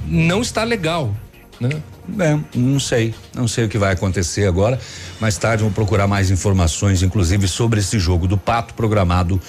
não 0.07 0.41
estar 0.41 0.63
legal 0.63 1.13
né 1.61 1.81
é, 2.19 2.37
não 2.57 2.79
sei, 2.79 3.13
não 3.33 3.47
sei 3.47 3.65
o 3.65 3.69
que 3.69 3.77
vai 3.77 3.93
acontecer 3.93 4.47
agora. 4.47 4.79
Mais 5.19 5.37
tarde 5.37 5.63
vou 5.63 5.71
procurar 5.71 6.07
mais 6.07 6.31
informações, 6.31 7.03
inclusive 7.03 7.47
sobre 7.47 7.79
esse 7.79 7.99
jogo 7.99 8.27
do 8.27 8.37
Pato 8.37 8.73
programado 8.73 9.39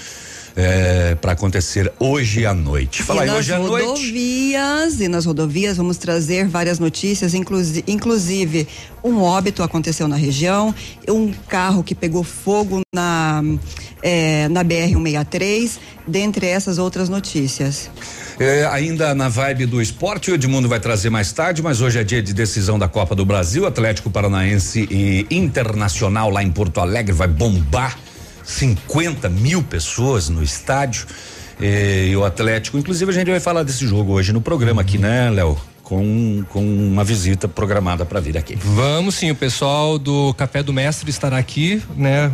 é, 0.57 1.15
para 1.15 1.33
acontecer 1.33 1.93
hoje 1.99 2.45
à 2.47 2.55
noite. 2.55 3.03
Fala 3.03 3.27
e 3.27 3.31
aí, 3.31 3.37
hoje 3.37 3.53
à 3.53 3.59
noite. 3.59 3.87
rodovias 3.87 5.01
e 5.01 5.09
nas 5.09 5.25
rodovias 5.25 5.77
vamos 5.77 5.97
trazer 5.97 6.47
várias 6.47 6.79
notícias, 6.79 7.35
inclusive, 7.35 7.85
inclusive 7.87 8.69
um 9.03 9.21
óbito 9.21 9.63
aconteceu 9.63 10.07
na 10.07 10.17
região, 10.17 10.75
um 11.09 11.33
carro 11.49 11.83
que 11.83 11.95
pegou 11.95 12.23
fogo 12.23 12.81
na 12.95 13.43
é, 14.03 14.49
na 14.49 14.65
BR 14.65 14.93
163, 14.93 15.81
dentre 16.07 16.47
essas 16.47 16.79
outras 16.79 17.09
notícias. 17.09 17.91
É, 18.39 18.67
ainda 18.67 19.15
na 19.15 19.29
vibe 19.29 19.67
do 19.67 19.81
esporte, 19.81 20.31
o 20.31 20.35
Edmundo 20.35 20.69
vai 20.69 20.81
trazer 20.81 21.11
mais 21.11 21.33
tarde, 21.33 21.63
mas 21.63 21.81
hoje 21.81 22.01
é 22.01 22.05
dia 22.05 22.23
de 22.23 22.33
decisão 22.35 22.79
da 22.79 22.89
Copa 22.89 23.15
do 23.15 23.25
Brasil. 23.25 23.67
Atlético 23.67 24.11
Paranaense 24.11 24.89
e 24.91 25.27
Internacional 25.31 26.31
lá 26.31 26.43
em 26.43 26.51
Porto 26.51 26.81
Alegre 26.81 27.13
vai 27.13 27.29
bombar 27.29 27.97
50 28.53 29.29
mil 29.29 29.63
pessoas 29.63 30.29
no 30.29 30.43
estádio. 30.43 31.07
E, 31.61 32.11
e 32.11 32.17
o 32.17 32.25
Atlético, 32.25 32.79
inclusive 32.79 33.11
a 33.11 33.15
gente 33.15 33.31
vai 33.31 33.41
falar 33.41 33.63
desse 33.63 33.87
jogo 33.87 34.13
hoje 34.13 34.33
no 34.33 34.41
programa 34.41 34.83
aqui, 34.83 34.99
né, 34.99 35.31
Léo? 35.31 35.59
Com, 35.83 36.45
com 36.49 36.65
uma 36.65 37.05
visita 37.05 37.47
programada 37.49 38.05
para 38.07 38.21
vir 38.21 38.39
aqui. 38.39 38.57
Vamos 38.57 39.15
sim, 39.17 39.31
o 39.31 39.35
pessoal 39.35 39.99
do 39.99 40.33
Café 40.35 40.63
do 40.63 40.73
Mestre 40.73 41.11
estará 41.11 41.37
aqui, 41.37 41.83
né? 41.97 42.33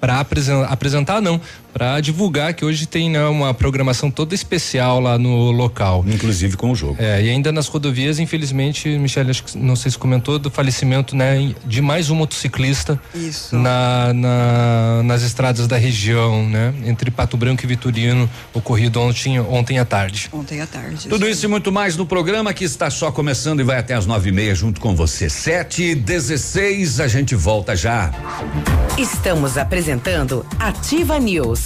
Para 0.00 0.20
apresentar, 0.68 1.20
não, 1.20 1.40
para 1.76 2.00
divulgar 2.00 2.54
que 2.54 2.64
hoje 2.64 2.86
tem 2.86 3.10
né, 3.10 3.22
uma 3.26 3.52
programação 3.52 4.10
toda 4.10 4.34
especial 4.34 4.98
lá 4.98 5.18
no 5.18 5.50
local. 5.50 6.02
Inclusive 6.06 6.56
com 6.56 6.70
o 6.70 6.74
jogo. 6.74 6.96
É, 6.98 7.22
e 7.22 7.28
ainda 7.28 7.52
nas 7.52 7.66
rodovias, 7.66 8.18
infelizmente, 8.18 8.88
Michele, 8.88 9.30
acho 9.30 9.44
que 9.44 9.58
não 9.58 9.76
sei 9.76 9.90
se 9.90 9.98
comentou, 9.98 10.38
do 10.38 10.50
falecimento 10.50 11.14
né, 11.14 11.54
de 11.66 11.82
mais 11.82 12.08
um 12.08 12.14
motociclista 12.14 12.98
Isso. 13.14 13.54
Na, 13.54 14.10
na, 14.14 15.02
nas 15.04 15.20
estradas 15.20 15.66
da 15.66 15.76
região, 15.76 16.48
né? 16.48 16.72
Entre 16.86 17.10
Pato 17.10 17.36
Branco 17.36 17.62
e 17.62 17.66
Vitorino, 17.66 18.30
ocorrido 18.54 18.98
ontem, 18.98 19.38
ontem 19.38 19.78
à 19.78 19.84
tarde. 19.84 20.30
Ontem 20.32 20.62
à 20.62 20.66
tarde. 20.66 21.08
Tudo 21.08 21.28
isso 21.28 21.44
e 21.44 21.48
muito 21.48 21.70
mais 21.70 21.94
no 21.94 22.06
programa 22.06 22.54
que 22.54 22.64
está 22.64 22.88
só 22.88 23.12
começando 23.12 23.60
e 23.60 23.62
vai 23.62 23.76
até 23.78 23.92
as 23.92 24.06
nove 24.06 24.30
e 24.30 24.32
meia 24.32 24.54
junto 24.54 24.80
com 24.80 24.96
você. 24.96 25.28
Sete 25.28 25.82
e 25.82 25.94
dezesseis, 25.94 27.00
a 27.00 27.06
gente 27.06 27.34
volta 27.34 27.76
já. 27.76 28.10
Estamos 28.96 29.58
apresentando 29.58 30.46
Ativa 30.58 31.18
News. 31.18 31.65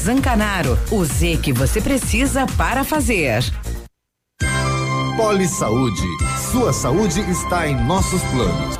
Zancanaro, 0.01 0.79
o 0.89 1.05
Z 1.05 1.37
que 1.43 1.53
você 1.53 1.79
precisa 1.79 2.47
para 2.57 2.83
fazer. 2.83 3.43
Poli 5.15 5.47
Saúde. 5.47 6.01
Sua 6.51 6.73
saúde 6.73 7.21
está 7.29 7.67
em 7.67 7.75
nossos 7.85 8.21
planos. 8.23 8.79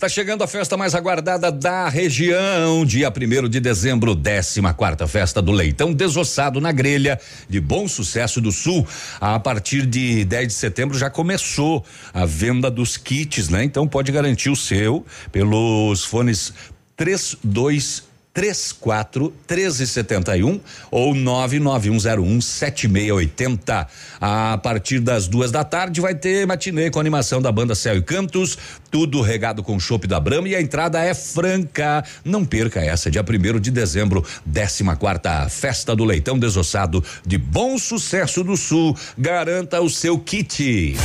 Está 0.00 0.08
chegando 0.08 0.42
a 0.42 0.46
festa 0.46 0.78
mais 0.78 0.94
aguardada 0.94 1.52
da 1.52 1.86
região, 1.86 2.86
dia 2.86 3.10
1 3.10 3.50
de 3.50 3.60
dezembro, 3.60 4.16
14 4.16 4.62
quarta 4.74 5.06
festa 5.06 5.42
do 5.42 5.52
leitão 5.52 5.92
desossado 5.92 6.58
na 6.58 6.72
grelha 6.72 7.20
de 7.50 7.60
Bom 7.60 7.86
Sucesso 7.86 8.40
do 8.40 8.50
Sul. 8.50 8.88
A 9.20 9.38
partir 9.38 9.84
de 9.84 10.24
10 10.24 10.48
de 10.48 10.54
setembro 10.54 10.96
já 10.96 11.10
começou 11.10 11.84
a 12.14 12.24
venda 12.24 12.70
dos 12.70 12.96
kits, 12.96 13.50
né? 13.50 13.62
Então 13.62 13.86
pode 13.86 14.10
garantir 14.10 14.48
o 14.48 14.56
seu 14.56 15.04
pelos 15.30 16.02
fones 16.02 16.54
32 16.96 18.04
34 18.32 19.32
1371 19.48 20.60
ou 20.90 21.14
99101 21.14 22.40
7680. 22.40 23.88
A 24.20 24.58
partir 24.58 25.00
das 25.00 25.26
duas 25.26 25.50
da 25.50 25.64
tarde 25.64 26.00
vai 26.00 26.14
ter 26.14 26.46
matinê 26.46 26.90
com 26.90 27.00
animação 27.00 27.42
da 27.42 27.50
banda 27.50 27.74
Céu 27.74 27.96
e 27.96 28.02
Cantos, 28.02 28.56
tudo 28.90 29.20
regado 29.20 29.62
com 29.62 29.80
chopp 29.80 30.06
da 30.06 30.20
Brama 30.20 30.48
e 30.48 30.54
a 30.54 30.60
entrada 30.60 31.00
é 31.00 31.14
franca. 31.14 32.04
Não 32.24 32.44
perca 32.44 32.80
essa, 32.80 33.10
dia 33.10 33.24
primeiro 33.24 33.60
de 33.60 33.70
dezembro, 33.70 34.22
14 34.22 34.84
quarta 34.98 35.48
Festa 35.48 35.96
do 35.96 36.04
Leitão 36.04 36.38
Desossado 36.38 37.04
de 37.26 37.38
Bom 37.38 37.78
Sucesso 37.78 38.44
do 38.44 38.56
Sul. 38.56 38.96
Garanta 39.16 39.80
o 39.80 39.90
seu 39.90 40.18
kit. 40.18 40.96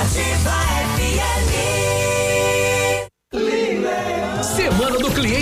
Ativa 0.00 0.85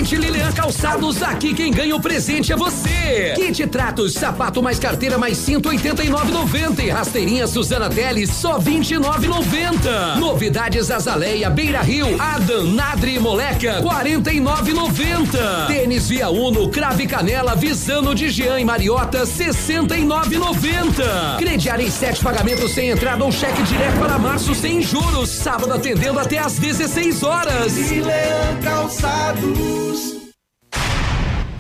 Cliente 0.05 0.17
Lilian 0.17 0.53
Calçados, 0.53 1.23
aqui 1.23 1.55
quem 1.55 1.73
ganha 1.73 1.97
o 1.97 2.01
presente 2.01 2.53
é 2.53 2.57
você. 2.57 3.33
Kit 3.37 3.67
Tratos, 3.69 4.13
sapato 4.13 4.63
mais 4.63 4.79
carteira 4.79 5.17
mais 5.17 5.39
189,90 5.39 6.85
e 6.85 6.91
rasteirinha 6.91 7.47
Suzana 7.47 7.89
Teles 7.89 8.29
só 8.29 8.59
29,90. 8.59 10.17
Novidades 10.19 10.91
Azaleia, 10.91 11.49
Beira 11.49 11.81
Rio, 11.81 12.21
Adam, 12.21 12.65
Nadri 12.65 13.15
e 13.15 13.19
Moleca 13.19 13.83
49,90. 13.83 15.69
Tênis 15.69 16.07
Via 16.07 16.29
Uno, 16.29 16.69
Crave 16.69 17.07
Canela, 17.07 17.57
Visano 17.57 18.15
de 18.15 18.29
Jean 18.29 18.61
e 18.61 18.65
Mariota 18.65 19.23
69,90. 19.23 21.39
Crediar 21.39 21.81
em 21.81 21.91
sete 21.91 22.23
pagamentos 22.23 22.73
sem 22.73 22.91
entrada 22.91 23.25
ou 23.25 23.33
cheque 23.33 23.63
direto 23.63 23.99
para 23.99 24.19
março 24.19 24.55
sem 24.55 24.83
juros. 24.83 25.31
Sábado 25.31 25.73
atendendo 25.73 26.19
até 26.19 26.39
às 26.39 26.59
16 26.59 27.23
horas. 27.23 27.75
Lilian 27.75 28.61
Calçados. 28.63 29.94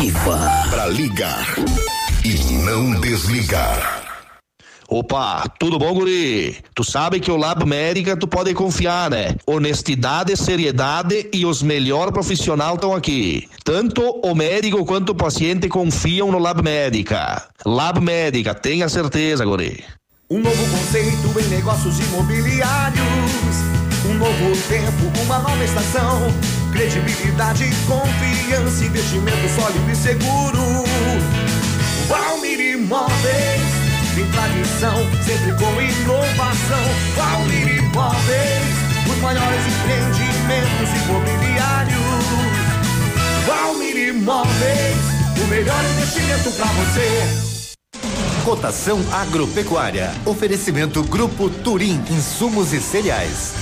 Ativa. 0.00 0.40
Pra 0.70 0.86
ligar 0.86 1.46
e 2.24 2.34
não 2.64 2.98
desligar. 3.02 4.02
Opa, 4.88 5.46
tudo 5.58 5.78
bom, 5.78 5.92
guri? 5.92 6.56
Tu 6.74 6.82
sabe 6.82 7.20
que 7.20 7.30
o 7.30 7.36
Lab 7.36 7.66
Médica 7.66 8.16
tu 8.16 8.26
pode 8.26 8.54
confiar, 8.54 9.10
né? 9.10 9.36
Honestidade, 9.46 10.34
seriedade 10.38 11.28
e 11.34 11.44
os 11.44 11.62
melhores 11.62 12.14
profissionais 12.14 12.76
estão 12.76 12.94
aqui. 12.94 13.46
Tanto 13.62 14.00
o 14.24 14.34
médico 14.34 14.86
quanto 14.86 15.10
o 15.10 15.14
paciente 15.14 15.68
confiam 15.68 16.32
no 16.32 16.38
Lab 16.38 16.62
Médica. 16.62 17.42
Lab 17.66 18.00
Médica, 18.00 18.54
tenha 18.54 18.88
certeza, 18.88 19.44
guri. 19.44 19.84
Um 20.30 20.40
novo 20.40 20.78
conceito 20.78 21.40
em 21.40 21.48
negócios 21.50 22.00
imobiliários. 22.00 23.04
Um 24.08 24.14
novo 24.14 24.56
tempo, 24.66 25.22
uma 25.24 25.40
nova 25.40 25.62
estação. 25.62 26.59
Credibilidade, 26.72 27.68
confiança, 27.86 28.84
investimento 28.84 29.48
sólido 29.54 29.90
e 29.90 29.96
seguro. 29.96 30.84
Valmir 32.08 32.60
Imóveis, 32.60 33.60
tem 34.14 34.26
tradição, 34.30 34.96
sempre 35.24 35.52
com 35.54 35.80
inovação. 35.80 36.84
Valmir 37.16 37.78
Imóveis, 37.78 38.74
os 39.10 39.18
maiores 39.20 39.60
empreendimentos 39.66 40.90
imobiliários. 41.04 42.00
Valmir 43.46 44.08
Imóveis, 44.08 44.96
o 45.42 45.46
melhor 45.48 45.84
investimento 45.84 46.50
para 46.52 46.66
você. 46.66 47.50
Cotação 48.44 48.98
agropecuária. 49.12 50.12
Oferecimento 50.24 51.02
Grupo 51.04 51.50
Turim, 51.50 52.02
insumos 52.10 52.72
e 52.72 52.80
cereais. 52.80 53.52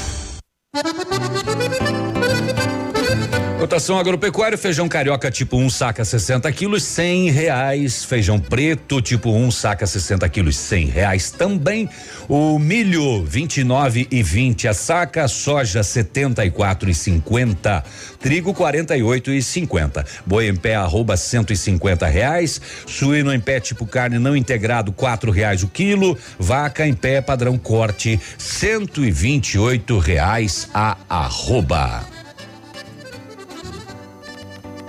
Cotação 3.59 3.99
agropecuária, 3.99 4.57
feijão 4.57 4.89
carioca 4.89 5.31
tipo 5.33 5.57
1 5.57 5.65
um, 5.65 5.69
saca 5.69 6.05
60 6.05 6.51
quilos, 6.53 6.85
cem 6.85 7.29
reais. 7.29 8.05
Feijão 8.05 8.39
preto 8.39 9.03
tipo 9.03 9.31
1 9.31 9.45
um, 9.45 9.51
saca 9.51 9.85
60 9.85 10.29
quilos, 10.29 10.57
cem 10.57 10.87
reais 10.87 11.31
também. 11.33 11.89
O 12.29 12.59
milho 12.59 13.25
29 13.25 14.07
e 14.11 14.23
20 14.23 14.69
a 14.69 14.73
saca, 14.73 15.27
soja 15.27 15.83
74 15.83 16.89
e 16.89 16.95
50, 16.95 17.85
trigo 18.21 18.55
48 18.55 19.33
e 19.33 19.43
50. 19.43 20.07
Boi 20.25 20.49
em 20.49 20.57
pé 20.57 20.77
arroba 20.77 21.17
150 21.17 22.07
reais, 22.07 22.61
suíno 22.87 23.35
em 23.35 23.41
pé 23.41 23.59
tipo 23.59 23.85
carne 23.85 24.19
não 24.21 24.37
integrado 24.37 24.93
quatro 24.93 25.33
reais 25.33 25.63
o 25.65 25.69
quilo, 25.69 26.17
vaca 26.39 26.87
em 26.87 26.95
pé 26.95 27.21
padrão 27.21 27.59
corte 27.59 28.21
128 28.39 29.99
reais 29.99 30.69
a 30.73 30.97
arroba. 31.09 32.18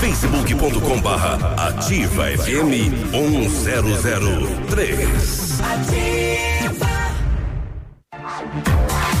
facebook.com 0.00 1.00
barra 1.00 1.68
ativa 1.68 2.26
FM 2.26 2.90
1003. 3.12 5.62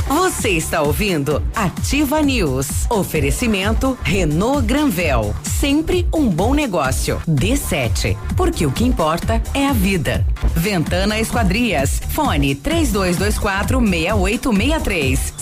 Você 0.08 0.50
está 0.50 0.82
ouvindo 0.82 1.40
Ativa 1.54 2.20
News. 2.20 2.90
Oferecimento 2.90 3.96
Renault 4.02 4.66
Granvel. 4.66 5.34
Sempre 5.42 6.06
um 6.12 6.28
bom 6.28 6.52
negócio. 6.52 7.22
D7. 7.28 8.16
Porque 8.36 8.66
o 8.66 8.72
que 8.72 8.84
importa 8.84 9.40
é 9.54 9.68
a 9.68 9.72
vida. 9.72 10.26
Ventana 10.54 11.20
Esquadrias. 11.20 12.00
Fone 12.10 12.56
3224 12.56 13.80
6863. 13.80 15.31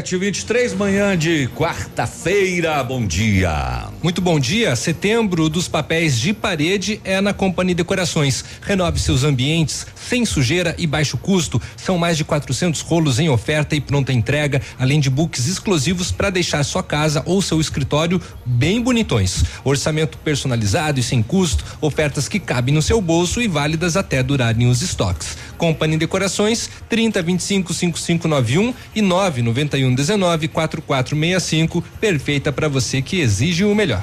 Sete 0.00 0.14
e 0.14 0.18
vinte 0.18 0.38
e 0.38 0.46
três, 0.46 0.72
manhã 0.72 1.14
de 1.14 1.46
quarta-feira, 1.48 2.82
bom 2.82 3.06
dia. 3.06 3.88
Muito 4.02 4.22
bom 4.22 4.40
dia. 4.40 4.74
Setembro 4.74 5.46
dos 5.50 5.68
papéis 5.68 6.18
de 6.18 6.32
parede 6.32 6.98
é 7.04 7.20
na 7.20 7.34
Companhia 7.34 7.74
Decorações. 7.74 8.42
Renove 8.62 8.98
seus 8.98 9.24
ambientes 9.24 9.86
sem 9.94 10.24
sujeira 10.24 10.74
e 10.78 10.86
baixo 10.86 11.18
custo. 11.18 11.60
São 11.76 11.98
mais 11.98 12.16
de 12.16 12.24
400 12.24 12.80
rolos 12.80 13.18
em 13.18 13.28
oferta 13.28 13.76
e 13.76 13.80
pronta 13.80 14.10
entrega, 14.10 14.62
além 14.78 15.00
de 15.00 15.10
books 15.10 15.46
exclusivos 15.46 16.10
para 16.10 16.30
deixar 16.30 16.64
sua 16.64 16.82
casa 16.82 17.22
ou 17.26 17.42
seu 17.42 17.60
escritório 17.60 18.22
bem 18.46 18.80
bonitões. 18.80 19.44
Orçamento 19.62 20.16
personalizado 20.16 20.98
e 20.98 21.02
sem 21.02 21.22
custo, 21.22 21.62
ofertas 21.78 22.26
que 22.26 22.40
cabem 22.40 22.72
no 22.72 22.80
seu 22.80 23.02
bolso 23.02 23.42
e 23.42 23.46
válidas 23.46 23.98
até 23.98 24.22
durarem 24.22 24.66
os 24.66 24.80
estoques. 24.80 25.36
Companhia 25.60 25.98
Decorações 25.98 26.70
30 26.88 27.20
25 27.22 27.74
5591 27.74 28.74
e 28.94 29.02
991 29.02 29.94
19 29.94 30.48
4465, 30.48 31.84
perfeita 32.00 32.50
para 32.50 32.66
você 32.66 33.02
que 33.02 33.20
exige 33.20 33.62
o 33.62 33.74
melhor. 33.74 34.02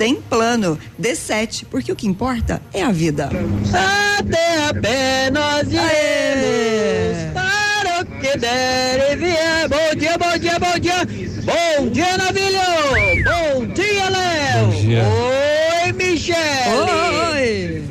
sem 0.00 0.14
plano. 0.14 0.78
D7, 0.98 1.66
porque 1.70 1.92
o 1.92 1.96
que 1.96 2.06
importa 2.06 2.62
é 2.72 2.82
a 2.82 2.90
vida. 2.90 3.28
Até 3.68 4.64
a 4.64 4.72
pé 4.72 5.30
nós 5.30 5.68
iremos 5.70 7.34
para 7.34 8.00
o 8.00 8.06
que 8.06 8.38
der 8.38 9.12
e 9.12 9.16
vier. 9.16 9.68
Bom 9.68 9.94
dia, 9.98 10.16
bom 10.16 10.38
dia, 10.38 10.58
bom 10.58 10.78
dia. 10.78 11.04
Bom 11.44 11.90
dia, 11.90 12.16
Navilho. 12.16 12.60
Bom 13.24 13.66
dia, 13.74 14.08
Léo. 14.08 14.68
Bom 14.68 14.80
dia. 14.80 15.02
Oi, 15.04 15.92
Michele. 15.92 16.38
Oi. 17.34 17.84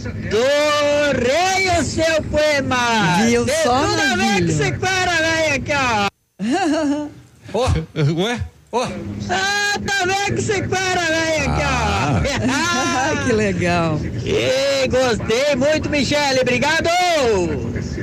Adorei 0.00 1.78
o 1.78 1.84
seu 1.84 2.22
poema. 2.22 3.18
Viu 3.26 3.44
De 3.44 3.52
só, 3.64 3.86
Toda 3.86 4.16
vez 4.16 4.46
que 4.46 4.52
você 4.52 4.72
para, 4.72 5.12
vem 5.12 5.52
aqui, 5.52 5.72
ó. 5.74 7.08
Ué? 8.16 8.40
Ó. 8.70 8.86
Ah, 9.30 9.78
tá 9.86 10.04
vendo 10.04 10.36
que 10.36 10.42
você 10.42 10.62
para, 10.62 11.00
vem 11.00 11.40
aqui, 11.40 11.62
ó. 11.64 13.24
que 13.24 13.32
legal. 13.32 13.98
E 14.24 14.86
gostei 14.88 15.56
muito, 15.56 15.88
Michele. 15.88 16.40
Obrigado. 16.40 16.88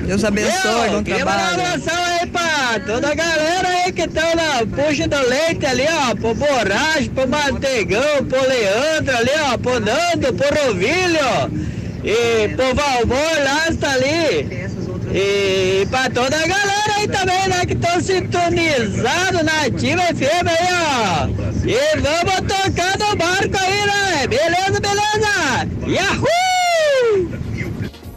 Deus 0.08 0.23
abençoe, 0.23 0.89
bom 0.89 1.04
Queria 1.04 1.25
mandar 1.25 1.54
um 1.54 1.56
trabalho. 1.56 1.75
abração 1.75 2.04
aí 2.04 2.28
pra 2.28 2.80
toda 2.86 3.12
a 3.12 3.15
galera 3.15 3.67
aí 3.67 3.91
que 3.91 4.01
estão 4.04 4.36
na 4.36 4.65
puxa 4.65 5.08
do 5.08 5.19
leite 5.30 5.65
ali, 5.65 5.86
ó. 5.88 6.15
Pro 6.15 6.34
Borracho, 6.34 7.10
pro 7.12 7.28
Manteigão, 7.28 8.25
pro 8.28 8.47
Leandro 8.47 9.17
ali, 9.17 9.32
ó. 9.54 9.58
Pro 9.58 9.80
Nando, 9.80 10.34
pro 10.34 10.65
Rovilho. 10.65 11.75
E 12.04 12.49
pro 12.56 12.73
Valmor 12.75 13.43
lá 13.43 13.69
está 13.69 13.91
ali. 13.91 14.65
E 15.17 15.86
pra 15.89 16.10
toda 16.10 16.36
a 16.36 16.45
galera 16.45 16.93
aí 16.97 17.08
também, 17.08 17.47
né? 17.47 17.65
Que 17.65 17.71
estão 17.73 18.01
sintonizados 18.01 19.43
na 19.43 19.62
Ativa 19.62 20.01
FM 20.01 20.47
aí, 20.49 20.67
ó. 20.73 21.28
E 21.65 22.01
vamos 22.01 22.54
tocar 22.54 22.97
no 22.99 23.15
barco 23.15 23.58
aí, 23.58 23.86
né? 23.88 24.28
Beleza, 24.28 24.82
beleza? 24.82 25.69
Yahoo! 25.88 27.30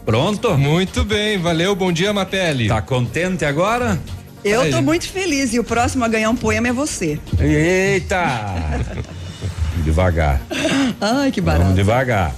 Pronto? 0.05 0.57
Muito 0.57 1.05
bem, 1.05 1.37
valeu. 1.37 1.73
Bom 1.73 1.89
dia, 1.89 2.11
Mapele. 2.11 2.67
Tá 2.67 2.81
contente 2.81 3.45
agora? 3.45 3.97
Eu 4.43 4.61
Aí. 4.61 4.71
tô 4.71 4.81
muito 4.81 5.07
feliz 5.07 5.53
e 5.53 5.59
o 5.59 5.63
próximo 5.63 6.03
a 6.03 6.07
ganhar 6.09 6.29
um 6.29 6.35
poema 6.35 6.67
é 6.69 6.73
você. 6.73 7.17
Eita! 7.39 8.25
devagar. 9.85 10.41
Ai, 10.99 11.31
que 11.31 11.39
Vamos 11.39 11.59
barato. 11.59 11.75
devagar. 11.75 12.35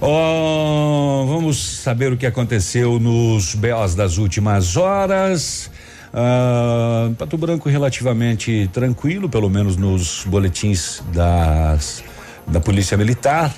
Ó, 0.00 1.24
vamos 1.24 1.56
saber 1.56 2.12
o 2.12 2.16
que 2.16 2.26
aconteceu 2.26 2.98
nos 3.00 3.54
BOs 3.54 3.94
das 3.94 4.18
últimas 4.18 4.76
horas. 4.76 5.70
Ah, 6.12 7.10
Pato 7.18 7.38
Branco 7.38 7.68
relativamente 7.68 8.68
tranquilo, 8.72 9.28
pelo 9.28 9.48
menos 9.48 9.76
nos 9.76 10.24
boletins 10.26 11.02
das, 11.14 12.04
da 12.46 12.60
Polícia 12.60 12.96
Militar. 12.96 13.54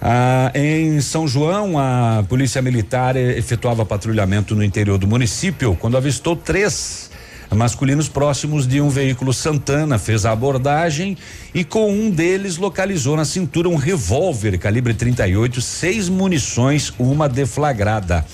Ah, 0.00 0.50
em 0.54 1.00
São 1.00 1.28
João, 1.28 1.78
a 1.78 2.24
Polícia 2.28 2.60
Militar 2.60 3.14
efetuava 3.16 3.86
patrulhamento 3.86 4.56
no 4.56 4.64
interior 4.64 4.98
do 4.98 5.06
município 5.06 5.76
quando 5.78 5.96
avistou 5.96 6.34
três 6.34 7.09
masculinos 7.56 8.08
próximos 8.08 8.66
de 8.66 8.80
um 8.80 8.88
veículo 8.88 9.32
Santana, 9.32 9.98
fez 9.98 10.24
a 10.24 10.32
abordagem 10.32 11.16
e 11.54 11.64
com 11.64 11.90
um 11.90 12.10
deles 12.10 12.56
localizou 12.56 13.16
na 13.16 13.24
cintura 13.24 13.68
um 13.68 13.76
revólver 13.76 14.56
calibre 14.58 14.94
38, 14.94 15.60
seis 15.60 16.08
munições, 16.08 16.92
uma 16.98 17.28
deflagrada. 17.28 18.24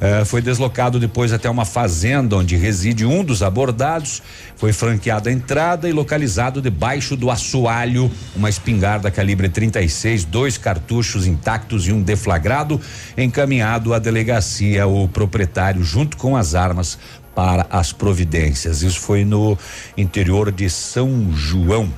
Eh, 0.00 0.24
foi 0.24 0.40
deslocado 0.40 1.00
depois 1.00 1.32
até 1.32 1.50
uma 1.50 1.64
fazenda 1.64 2.36
onde 2.36 2.56
reside 2.56 3.04
um 3.04 3.24
dos 3.24 3.42
abordados. 3.42 4.22
Foi 4.56 4.72
franqueada 4.72 5.28
a 5.28 5.32
entrada 5.32 5.88
e 5.88 5.92
localizado 5.92 6.62
debaixo 6.62 7.16
do 7.16 7.30
assoalho 7.30 8.10
uma 8.34 8.48
espingarda 8.48 9.10
calibre 9.10 9.48
36, 9.48 10.24
dois 10.24 10.56
cartuchos 10.56 11.26
intactos 11.26 11.88
e 11.88 11.92
um 11.92 12.00
deflagrado. 12.00 12.80
Encaminhado 13.16 13.92
à 13.92 13.98
delegacia 13.98 14.86
o 14.86 15.08
proprietário 15.08 15.82
junto 15.82 16.16
com 16.16 16.36
as 16.36 16.54
armas 16.54 16.98
para 17.38 17.68
as 17.70 17.92
providências. 17.92 18.82
Isso 18.82 18.98
foi 18.98 19.24
no 19.24 19.56
interior 19.96 20.50
de 20.50 20.68
São 20.68 21.30
João. 21.32 21.88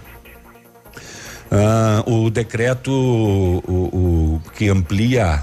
Ah, 1.51 2.05
o 2.07 2.29
decreto 2.29 2.91
o, 2.91 3.63
o 4.45 4.51
que 4.55 4.69
amplia 4.69 5.43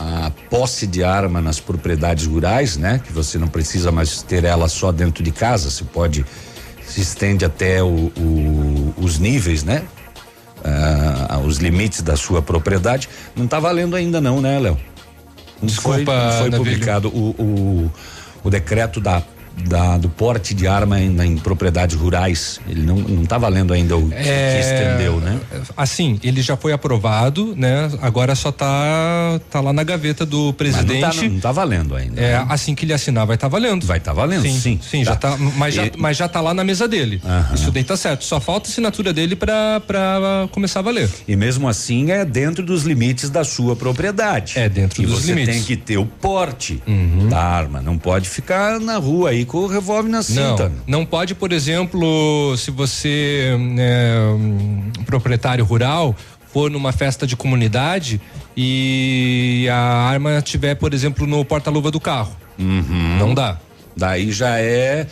a 0.00 0.32
posse 0.48 0.86
de 0.86 1.04
arma 1.04 1.42
nas 1.42 1.60
propriedades 1.60 2.26
rurais, 2.26 2.78
né? 2.78 3.02
Que 3.04 3.12
você 3.12 3.36
não 3.36 3.48
precisa 3.48 3.92
mais 3.92 4.22
ter 4.22 4.44
ela 4.44 4.66
só 4.66 4.90
dentro 4.90 5.22
de 5.22 5.30
casa, 5.30 5.70
se 5.70 5.84
pode 5.84 6.24
se 6.86 7.02
estende 7.02 7.44
até 7.44 7.82
o, 7.82 8.10
o- 8.16 8.94
os 8.96 9.18
níveis, 9.18 9.62
né? 9.62 9.82
Ah, 10.64 11.38
os 11.44 11.58
limites 11.58 12.00
da 12.00 12.16
sua 12.16 12.40
propriedade. 12.40 13.10
Não 13.36 13.44
está 13.44 13.60
valendo 13.60 13.94
ainda 13.94 14.22
não, 14.22 14.40
né, 14.40 14.58
Léo? 14.58 14.78
Desculpa, 15.62 16.32
foi, 16.40 16.50
foi 16.50 16.58
publicado 16.58 17.08
o, 17.08 17.90
o, 18.42 18.50
decreto 18.50 19.00
da, 19.00 19.22
da- 19.68 19.96
do 19.98 20.08
porte 20.08 20.54
de 20.54 20.66
arma 20.66 21.00
em, 21.00 21.20
em 21.22 21.36
propriedades 21.36 21.96
rurais. 21.96 22.60
Ele 22.68 22.82
não 22.82 22.96
não 22.96 23.24
tá 23.24 23.38
valendo 23.38 23.72
ainda 23.72 23.96
o 23.96 24.08
que, 24.08 24.16
que 24.16 24.60
estendeu, 24.60 25.20
né? 25.20 25.38
Assim, 25.76 26.18
ele 26.22 26.40
já 26.42 26.56
foi 26.56 26.72
aprovado, 26.72 27.54
né? 27.56 27.90
Agora 28.00 28.34
só 28.34 28.50
tá 28.52 29.40
tá 29.50 29.60
lá 29.60 29.72
na 29.72 29.82
gaveta 29.82 30.24
do 30.26 30.46
Mas 30.46 30.56
presidente. 30.56 31.00
não 31.02 31.10
tá, 31.10 31.28
não 31.34 31.40
tá 31.40 31.52
valendo 31.52 31.94
ainda. 31.96 32.20
É, 32.20 32.38
né? 32.38 32.46
assim 32.48 32.74
que 32.74 32.84
ele 32.84 32.92
assinar 32.92 33.26
vai 33.26 33.34
estar 33.36 33.48
valendo. 33.48 33.86
Vai 33.86 33.98
estar 33.98 34.12
valendo, 34.12 34.42
sim. 34.42 34.58
sim. 34.58 34.80
Sim, 34.82 35.04
já 35.04 35.16
tá, 35.16 35.36
mas 35.56 35.74
já, 35.74 35.86
E- 35.86 35.92
mas 35.96 36.16
já 36.16 36.28
tá 36.28 36.40
lá 36.40 36.54
na 36.54 36.64
mesa 36.64 36.86
dele. 36.88 37.20
Aham. 37.24 37.54
Isso 37.54 37.70
daí 37.70 37.84
tá 37.84 37.96
certo. 37.96 38.24
Só 38.24 38.40
falta 38.40 38.68
a 38.68 38.70
assinatura 38.70 39.12
dele 39.12 39.36
pra, 39.36 39.80
pra 39.80 40.48
começar 40.50 40.80
a 40.80 40.82
valer. 40.82 41.08
E 41.26 41.36
mesmo 41.36 41.68
assim 41.68 42.10
é 42.10 42.24
dentro 42.24 42.64
dos 42.64 42.82
limites 42.84 43.30
da 43.30 43.44
sua 43.44 43.76
propriedade. 43.76 44.58
É 44.58 44.68
dentro 44.68 45.02
e 45.02 45.06
dos 45.06 45.22
você 45.22 45.34
limites. 45.34 45.54
tem 45.54 45.64
que 45.64 45.76
ter 45.76 45.98
o 45.98 46.06
porte 46.06 46.82
da 47.28 47.40
arma. 47.42 47.80
Não 47.82 47.98
pode 47.98 48.28
ficar 48.28 48.80
na 48.80 48.96
rua 48.96 49.30
aí 49.30 49.44
com 49.52 49.58
o 49.58 49.66
revólver 49.66 50.08
na 50.08 50.22
cinta. 50.22 50.70
Não, 50.86 51.00
não 51.00 51.06
pode, 51.06 51.34
por 51.34 51.52
exemplo, 51.52 52.56
se 52.56 52.70
você 52.70 53.50
é 53.78 54.18
um 54.34 55.04
proprietário 55.04 55.62
rural 55.62 56.16
for 56.50 56.70
numa 56.70 56.90
festa 56.90 57.26
de 57.26 57.36
comunidade 57.36 58.20
e 58.56 59.66
a 59.70 59.76
arma 59.76 60.40
tiver, 60.40 60.74
por 60.74 60.94
exemplo, 60.94 61.26
no 61.26 61.44
porta-luva 61.44 61.90
do 61.90 62.00
carro. 62.00 62.34
Uhum. 62.58 63.18
Não 63.18 63.34
dá. 63.34 63.58
Daí 63.94 64.32
já 64.32 64.58
é, 64.58 65.06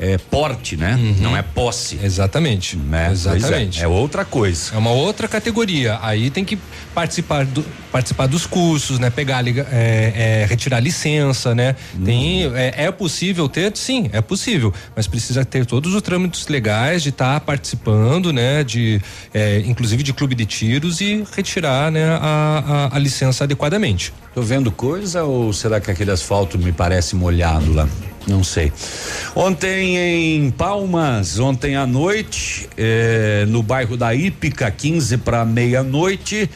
é 0.00 0.16
porte, 0.16 0.78
né? 0.78 0.98
Não 1.20 1.36
é 1.36 1.42
posse. 1.42 2.00
Exatamente. 2.02 2.76
Né? 2.76 3.08
É, 3.08 3.12
Exatamente. 3.12 3.82
É, 3.82 3.86
outra 3.86 4.24
coisa. 4.24 4.74
É 4.74 4.78
uma 4.78 4.90
outra 4.90 5.28
categoria. 5.28 5.98
Aí 6.00 6.30
tem 6.30 6.42
que 6.42 6.58
participar, 6.94 7.44
do, 7.44 7.62
participar 7.92 8.26
dos 8.26 8.46
cursos, 8.46 8.98
né? 8.98 9.10
Pegar, 9.10 9.46
é, 9.46 9.52
é, 9.70 10.46
retirar 10.48 10.80
licença, 10.80 11.54
né? 11.54 11.76
Tem, 12.02 12.46
é, 12.54 12.86
é 12.86 12.90
possível 12.90 13.46
ter? 13.46 13.76
Sim, 13.76 14.08
é 14.12 14.22
possível. 14.22 14.72
Mas 14.96 15.06
precisa 15.06 15.44
ter 15.44 15.66
todos 15.66 15.94
os 15.94 16.00
trâmites 16.00 16.48
legais 16.48 17.02
de 17.02 17.10
estar 17.10 17.38
participando, 17.40 18.32
né? 18.32 18.64
De, 18.64 19.02
é, 19.34 19.58
inclusive 19.66 20.02
de 20.02 20.14
clube 20.14 20.34
de 20.34 20.46
tiros 20.46 21.02
e 21.02 21.24
retirar, 21.36 21.92
né? 21.92 22.06
A, 22.22 22.88
a, 22.90 22.96
a 22.96 22.98
licença 22.98 23.44
adequadamente. 23.44 24.14
Tô 24.34 24.40
vendo 24.40 24.72
coisa 24.72 25.24
ou 25.24 25.52
será 25.52 25.78
que 25.78 25.90
aquele 25.90 26.10
asfalto 26.10 26.58
me 26.58 26.72
parece 26.72 27.14
molhado 27.14 27.74
lá? 27.74 27.86
Não 28.30 28.44
sei. 28.44 28.72
Ontem 29.34 29.96
em 29.98 30.50
Palmas, 30.52 31.40
ontem 31.40 31.74
à 31.74 31.84
noite, 31.84 32.68
eh, 32.76 33.44
no 33.48 33.60
bairro 33.60 33.96
da 33.96 34.14
Ípica, 34.14 34.70
15 34.70 35.16
para 35.18 35.44
meia-noite, 35.44 36.48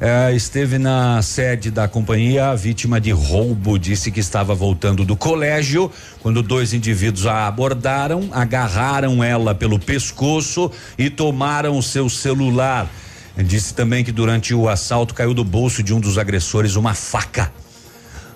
eh, 0.00 0.32
esteve 0.34 0.76
na 0.76 1.22
sede 1.22 1.70
da 1.70 1.86
companhia 1.86 2.48
a 2.48 2.56
vítima 2.56 3.00
de 3.00 3.12
roubo. 3.12 3.78
Disse 3.78 4.10
que 4.10 4.18
estava 4.18 4.56
voltando 4.56 5.04
do 5.04 5.14
colégio 5.14 5.88
quando 6.20 6.42
dois 6.42 6.74
indivíduos 6.74 7.26
a 7.26 7.46
abordaram, 7.46 8.28
agarraram 8.32 9.22
ela 9.22 9.54
pelo 9.54 9.78
pescoço 9.78 10.68
e 10.98 11.08
tomaram 11.08 11.78
o 11.78 11.82
seu 11.82 12.08
celular. 12.08 12.90
Disse 13.36 13.72
também 13.72 14.02
que 14.02 14.10
durante 14.10 14.52
o 14.52 14.68
assalto 14.68 15.14
caiu 15.14 15.32
do 15.32 15.44
bolso 15.44 15.80
de 15.80 15.94
um 15.94 16.00
dos 16.00 16.18
agressores 16.18 16.74
uma 16.74 16.92
faca. 16.92 17.52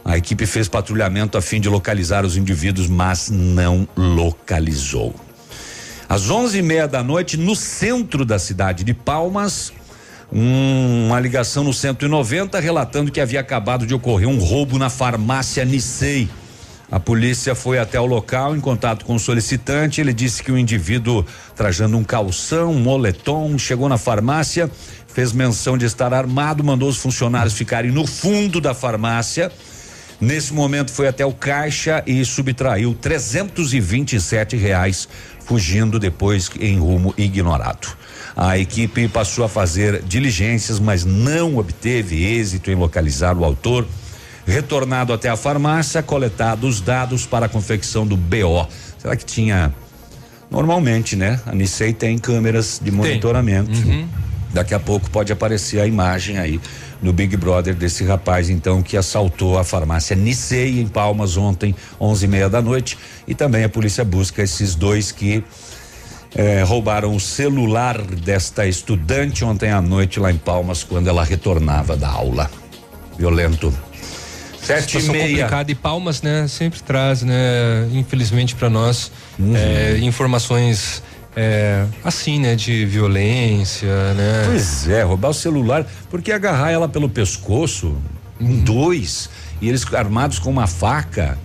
A 0.05 0.19
equipe 0.19 0.45
fez 0.45 0.69
patrulhamento 0.69 1.39
a 1.39 1.43
fim 1.43 1.59
de 1.59 1.69
localizar 1.69 2.27
os 2.27 2.37
indivíduos, 2.37 2.87
mas 2.87 3.31
não 3.31 3.89
localizou. 3.97 5.15
Às 6.07 6.29
onze 6.29 6.59
e 6.59 6.63
meia 6.63 6.87
da 6.87 7.03
noite, 7.03 7.39
no 7.39 7.57
centro 7.57 8.25
da 8.25 8.39
cidade 8.39 8.85
de 8.85 8.93
Palmas, 8.93 9.73
um, 10.31 11.07
uma 11.07 11.19
ligação 11.19 11.65
no 11.65 11.73
190 11.73 12.61
relatando 12.61 13.11
que 13.11 13.21
havia 13.21 13.41
acabado 13.41 13.87
de 13.87 13.95
ocorrer 13.95 14.29
um 14.29 14.39
roubo 14.39 14.79
na 14.79 14.91
farmácia 14.91 15.65
Nissei. 15.65 16.29
A 16.91 17.01
polícia 17.01 17.55
foi 17.55 17.79
até 17.79 17.99
o 17.99 18.05
local 18.05 18.55
em 18.55 18.61
contato 18.61 19.07
com 19.07 19.15
o 19.15 19.19
solicitante. 19.19 20.01
Ele 20.01 20.13
disse 20.13 20.43
que 20.43 20.53
o 20.53 20.59
indivíduo, 20.59 21.25
trajando 21.57 21.97
um 21.97 22.05
calção, 22.05 22.73
um 22.73 22.79
moletom, 22.79 23.57
chegou 23.59 23.89
na 23.89 23.97
farmácia, 23.97 24.71
fez 25.09 25.33
menção 25.33 25.79
de 25.79 25.87
estar 25.87 26.13
armado, 26.13 26.63
mandou 26.63 26.89
os 26.89 26.99
funcionários 26.99 27.55
ficarem 27.55 27.91
no 27.91 28.07
fundo 28.07 28.61
da 28.61 28.75
farmácia. 28.75 29.51
Nesse 30.21 30.53
momento 30.53 30.93
foi 30.93 31.09
até 31.09 31.25
o 31.25 31.33
caixa 31.33 32.03
e 32.07 32.25
subtraiu 32.25 32.95
327 32.95 34.57
reais, 34.57 35.09
fugindo 35.45 35.99
depois 35.99 36.51
em 36.61 36.79
rumo 36.79 37.15
ignorado. 37.19 37.89
A 38.37 38.59
equipe 38.59 39.07
passou 39.09 39.45
a 39.45 39.49
fazer 39.49 40.03
diligências, 40.03 40.81
mas 40.81 41.05
não 41.05 41.57
obteve 41.57 42.25
êxito 42.25 42.71
em 42.71 42.75
localizar 42.75 43.37
o 43.37 43.45
autor. 43.45 43.87
Retornado 44.47 45.13
até 45.13 45.29
a 45.29 45.37
farmácia, 45.37 46.03
coletado 46.03 46.67
os 46.67 46.81
dados 46.81 47.25
para 47.25 47.47
a 47.47 47.49
confecção 47.49 48.07
do 48.07 48.17
BO. 48.17 48.69
Será 48.99 49.17
que 49.17 49.25
tinha? 49.25 49.73
Normalmente, 50.51 51.17
né? 51.17 51.41
A 51.47 51.55
Nissei 51.55 51.93
tem 51.93 52.19
câmeras 52.19 52.81
de 52.83 52.91
monitoramento. 52.91 53.71
Uhum. 53.71 54.07
Daqui 54.53 54.75
a 54.75 54.79
pouco 54.79 55.11
pode 55.11 55.33
aparecer 55.33 55.81
a 55.81 55.87
imagem 55.87 56.39
aí 56.39 56.61
no 57.05 57.13
Big 57.13 57.37
Brother 57.37 57.75
desse 57.75 58.03
rapaz, 58.03 58.49
então, 58.49 58.83
que 58.83 58.97
assaltou 58.97 59.59
a 59.59 59.63
farmácia 59.63 60.17
Nissei 60.17 60.81
em 60.81 60.89
Palmas 60.89 61.37
ontem, 61.37 61.75
onze 62.01 62.25
e 62.25 62.29
meia 62.29 62.49
da 62.49 62.63
noite. 62.63 62.99
E 63.29 63.35
também 63.35 63.63
a 63.63 63.69
polícia 63.69 64.03
busca 64.03 64.43
esses 64.43 64.75
dois 64.75 65.13
que 65.13 65.45
eh, 66.35 66.63
roubaram 66.67 67.15
o 67.15 67.21
celular 67.21 68.01
desta 68.01 68.67
estudante 68.67 69.45
ontem 69.45 69.71
à 69.71 69.83
noite 69.83 70.19
lá 70.19 70.33
em 70.33 70.39
Palmas, 70.39 70.83
quando 70.83 71.07
ela 71.07 71.23
retornava 71.23 71.95
da 71.95 72.09
aula. 72.09 72.51
Violento. 73.19 73.73
Sete 74.63 74.97
e 74.97 75.03
Situação 75.03 75.13
meia. 75.13 75.29
complicada 75.29 75.71
e 75.71 75.75
Palmas, 75.75 76.23
né? 76.23 76.49
Sempre 76.49 76.81
traz, 76.81 77.23
né? 77.23 77.87
Infelizmente 77.93 78.55
para 78.55 78.71
nós 78.71 79.13
é, 79.55 79.99
informações 79.99 81.03
é, 81.37 81.87
assim, 82.03 82.39
né? 82.39 82.55
De 82.55 82.87
violência, 82.87 84.15
né? 84.15 84.45
Pois 84.47 84.89
é, 84.89 85.03
roubar 85.03 85.31
o 85.31 85.35
celular, 85.35 85.87
porque 86.11 86.33
agarrar 86.33 86.71
ela 86.71 86.89
pelo 86.89 87.09
pescoço, 87.09 87.97
em 88.41 88.61
dois, 88.61 89.29
e 89.61 89.69
eles 89.69 89.85
armados 89.95 90.39
com 90.39 90.51
uma 90.51 90.67
faca. 90.67 91.39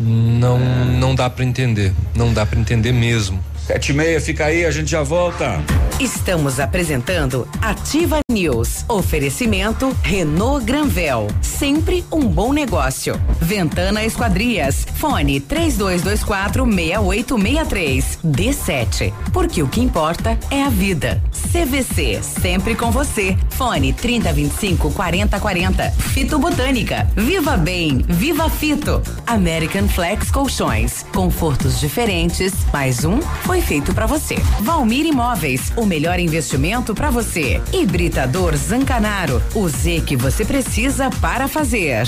Não, 0.00 0.58
não 0.58 1.14
dá 1.14 1.30
para 1.30 1.44
entender, 1.44 1.92
não 2.16 2.32
dá 2.32 2.44
para 2.44 2.58
entender 2.58 2.92
mesmo. 2.92 3.42
Sete 3.66 3.92
e 3.92 3.94
meia, 3.94 4.20
fica 4.20 4.44
aí, 4.44 4.66
a 4.66 4.70
gente 4.70 4.90
já 4.90 5.02
volta. 5.02 5.58
Estamos 6.00 6.58
apresentando 6.58 7.48
Ativa 7.62 8.18
News. 8.28 8.84
Oferecimento 8.88 9.96
Renault 10.02 10.66
Granvel. 10.66 11.28
Sempre 11.40 12.04
um 12.10 12.26
bom 12.26 12.52
negócio. 12.52 13.14
Ventana 13.40 14.04
Esquadrias. 14.04 14.84
Fone 14.96 15.38
3224 15.38 16.66
6863. 16.66 18.18
D7. 18.24 19.12
Porque 19.32 19.62
o 19.62 19.68
que 19.68 19.80
importa 19.80 20.36
é 20.50 20.64
a 20.64 20.68
vida. 20.68 21.22
CVC. 21.52 22.20
Sempre 22.22 22.74
com 22.74 22.90
você. 22.90 23.36
Fone 23.50 23.92
3025 23.92 24.90
4040. 24.90 25.90
Fito 25.92 26.38
Botânica. 26.40 27.08
Viva 27.14 27.56
Bem. 27.56 28.04
Viva 28.08 28.50
Fito. 28.50 29.00
American 29.26 29.86
Flex 29.88 30.30
Colchões. 30.32 31.06
Confortos 31.14 31.78
diferentes. 31.78 32.52
Mais 32.72 33.04
um 33.04 33.20
foi 33.44 33.53
feito 33.60 33.94
para 33.94 34.06
você. 34.06 34.36
Valmir 34.60 35.06
Imóveis. 35.06 35.72
O 35.76 35.84
melhor 35.84 36.18
investimento 36.18 36.94
para 36.94 37.10
você. 37.10 37.60
Hibridador 37.72 38.56
Zancanaro. 38.56 39.42
O 39.54 39.68
Z 39.68 40.02
que 40.06 40.16
você 40.16 40.44
precisa 40.44 41.10
para 41.20 41.48
fazer. 41.48 42.06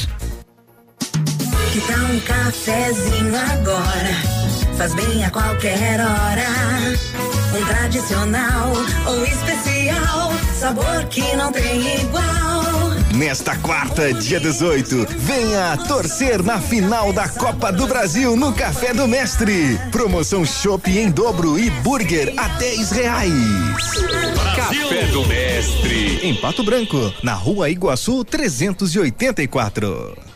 Que 1.72 1.80
tal 1.80 2.04
um 2.04 2.20
cafezinho 2.20 3.36
agora? 3.36 4.36
Faz 4.76 4.94
bem 4.94 5.24
a 5.24 5.30
qualquer 5.30 6.00
hora. 6.00 6.46
Um 7.58 7.64
tradicional 7.66 8.72
ou 9.06 9.24
especial, 9.24 10.32
sabor 10.58 11.04
que 11.10 11.36
não 11.36 11.50
tem 11.50 12.00
igual. 12.00 12.45
Nesta 13.16 13.56
quarta, 13.56 14.12
dia 14.12 14.38
18, 14.38 15.06
venha 15.16 15.74
torcer 15.88 16.42
na 16.42 16.60
final 16.60 17.14
da 17.14 17.26
Copa 17.26 17.72
do 17.72 17.86
Brasil 17.86 18.36
no 18.36 18.52
Café 18.52 18.92
do 18.92 19.08
Mestre. 19.08 19.80
Promoção 19.90 20.44
chopp 20.44 20.90
em 20.90 21.10
dobro 21.10 21.58
e 21.58 21.70
burger 21.70 22.34
a 22.36 22.48
10 22.48 22.90
reais. 22.90 23.32
Café 24.54 25.06
do 25.06 25.26
Mestre. 25.26 26.28
Em 26.28 26.34
Pato 26.34 26.62
Branco, 26.62 27.10
na 27.22 27.32
rua 27.32 27.70
Iguaçu 27.70 28.22
384. 28.22 30.35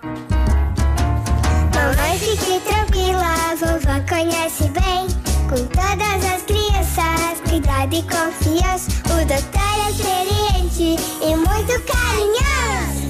Com 5.51 5.59
todas 5.67 6.23
as 6.33 6.41
crianças, 6.43 7.41
cuidado 7.49 7.93
e 7.93 8.01
confiança. 8.03 8.89
O 9.07 9.25
doutor 9.25 9.85
é 9.85 9.91
experiente 9.91 10.95
e 11.21 11.35
muito 11.35 11.73
carinhoso. 11.91 13.01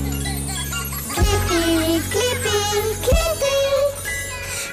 Clipe, 1.14 2.02
clipe, 2.10 2.50
clipe. 3.04 3.54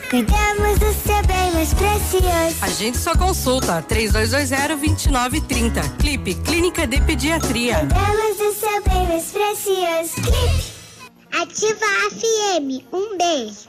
Cuidamos 0.08 0.78
do 0.78 0.90
seu 0.94 1.22
bem 1.26 1.52
mais 1.52 1.74
precioso. 1.74 2.56
Agende 2.62 2.96
sua 2.96 3.14
consulta 3.14 3.84
3220-2930. 3.86 5.96
Clipe 5.98 6.36
Clínica 6.36 6.86
de 6.86 7.02
Pediatria. 7.02 7.80
Cuidamos 7.80 8.38
do 8.38 8.50
seu 8.54 8.82
bem 8.82 9.06
mais 9.08 9.30
precioso. 9.30 10.14
Clipe. 10.14 10.72
Ativa 11.32 11.84
a 11.84 12.08
FM. 12.14 12.82
Um 12.94 13.18
beijo. 13.18 13.68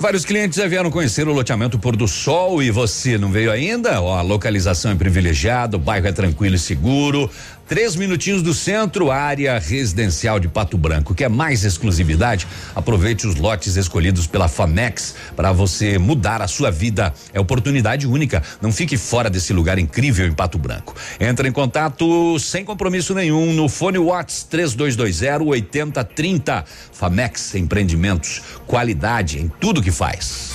Vários 0.00 0.24
clientes 0.24 0.56
já 0.56 0.68
vieram 0.68 0.92
conhecer 0.92 1.26
o 1.26 1.32
loteamento 1.32 1.76
Pôr 1.76 1.96
do 1.96 2.06
Sol 2.06 2.62
e 2.62 2.70
você 2.70 3.18
não 3.18 3.32
veio 3.32 3.50
ainda? 3.50 4.00
Ó, 4.00 4.16
a 4.16 4.22
localização 4.22 4.92
é 4.92 4.94
privilegiada, 4.94 5.76
o 5.76 5.80
bairro 5.80 6.06
é 6.06 6.12
tranquilo 6.12 6.54
e 6.54 6.58
seguro. 6.58 7.28
Três 7.68 7.94
minutinhos 7.96 8.40
do 8.40 8.54
centro, 8.54 9.10
área 9.10 9.58
residencial 9.58 10.40
de 10.40 10.48
Pato 10.48 10.78
Branco. 10.78 11.14
Quer 11.14 11.28
mais 11.28 11.64
exclusividade? 11.64 12.46
Aproveite 12.74 13.26
os 13.26 13.34
lotes 13.34 13.76
escolhidos 13.76 14.26
pela 14.26 14.48
Famex 14.48 15.14
para 15.36 15.52
você 15.52 15.98
mudar 15.98 16.40
a 16.40 16.48
sua 16.48 16.70
vida. 16.70 17.12
É 17.30 17.38
oportunidade 17.38 18.06
única. 18.06 18.42
Não 18.62 18.72
fique 18.72 18.96
fora 18.96 19.28
desse 19.28 19.52
lugar 19.52 19.78
incrível 19.78 20.26
em 20.26 20.32
Pato 20.32 20.56
Branco. 20.56 20.94
Entre 21.20 21.46
em 21.46 21.52
contato 21.52 22.38
sem 22.38 22.64
compromisso 22.64 23.12
nenhum 23.14 23.52
no 23.52 23.68
fone 23.68 23.98
Watts 23.98 24.44
3220 24.44 25.46
8030. 25.46 26.64
Famex 26.90 27.54
Empreendimentos. 27.54 28.40
Qualidade 28.66 29.38
em 29.40 29.48
tudo 29.60 29.82
que 29.82 29.92
faz. 29.92 30.54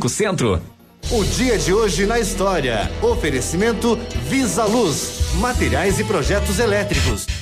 Centro. 0.09 0.61
O 1.09 1.23
dia 1.23 1.57
de 1.57 1.73
hoje 1.73 2.05
na 2.05 2.19
história. 2.19 2.89
Oferecimento 3.01 3.97
Visa 4.29 4.63
Luz, 4.65 5.33
materiais 5.39 5.99
e 5.99 6.03
projetos 6.03 6.59
elétricos. 6.59 7.40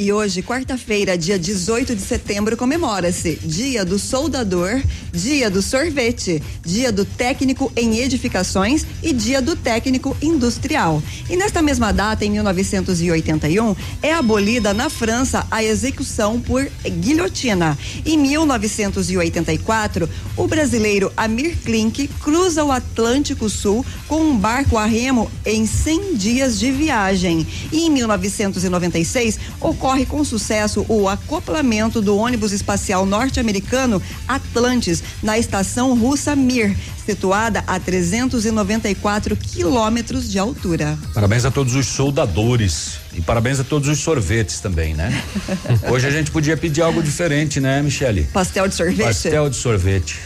E 0.00 0.10
hoje, 0.14 0.40
quarta-feira, 0.40 1.18
dia 1.18 1.38
18 1.38 1.94
de 1.94 2.00
setembro, 2.00 2.56
comemora-se 2.56 3.38
Dia 3.44 3.84
do 3.84 3.98
Soldador, 3.98 4.82
Dia 5.12 5.50
do 5.50 5.60
Sorvete, 5.60 6.42
Dia 6.64 6.90
do 6.90 7.04
Técnico 7.04 7.70
em 7.76 7.98
Edificações 7.98 8.86
e 9.02 9.12
Dia 9.12 9.42
do 9.42 9.54
Técnico 9.54 10.16
Industrial. 10.22 11.02
E 11.28 11.36
nesta 11.36 11.60
mesma 11.60 11.92
data, 11.92 12.24
em 12.24 12.30
1981, 12.30 13.76
é 14.00 14.14
abolida 14.14 14.72
na 14.72 14.88
França 14.88 15.46
a 15.50 15.62
execução 15.62 16.40
por 16.40 16.66
guilhotina. 16.82 17.76
Em 18.06 18.16
1984, 18.16 20.08
o 20.34 20.46
brasileiro 20.46 21.12
Amir 21.14 21.58
Klink 21.62 22.08
cruza 22.22 22.64
o 22.64 22.72
Atlântico 22.72 23.50
Sul 23.50 23.84
com 24.08 24.22
um 24.22 24.34
barco 24.34 24.78
a 24.78 24.86
remo 24.86 25.30
em 25.44 25.66
100 25.66 26.14
dias 26.14 26.58
de 26.58 26.72
viagem. 26.72 27.46
E 27.70 27.84
em 27.84 27.90
1996, 27.90 29.38
ocorre 29.60 29.89
com 30.06 30.24
sucesso 30.24 30.86
o 30.88 31.08
acoplamento 31.08 32.00
do 32.00 32.16
ônibus 32.16 32.52
espacial 32.52 33.04
norte-americano 33.04 34.00
Atlantis 34.26 35.02
na 35.22 35.36
estação 35.36 35.98
russa 35.98 36.36
Mir, 36.36 36.76
situada 37.04 37.64
a 37.66 37.78
394 37.80 39.36
quilômetros 39.36 40.30
de 40.30 40.38
altura. 40.38 40.96
Parabéns 41.12 41.44
a 41.44 41.50
todos 41.50 41.74
os 41.74 41.86
soldadores 41.86 42.98
e 43.14 43.20
parabéns 43.20 43.58
a 43.58 43.64
todos 43.64 43.88
os 43.88 43.98
sorvetes 43.98 44.60
também, 44.60 44.94
né? 44.94 45.22
Hoje 45.90 46.06
a 46.06 46.10
gente 46.10 46.30
podia 46.30 46.56
pedir 46.56 46.82
algo 46.82 47.02
diferente, 47.02 47.60
né, 47.60 47.82
Michele? 47.82 48.28
Pastel 48.32 48.68
de 48.68 48.74
sorvete? 48.76 49.06
Pastel 49.06 49.50
de 49.50 49.56
sorvete. 49.56 50.20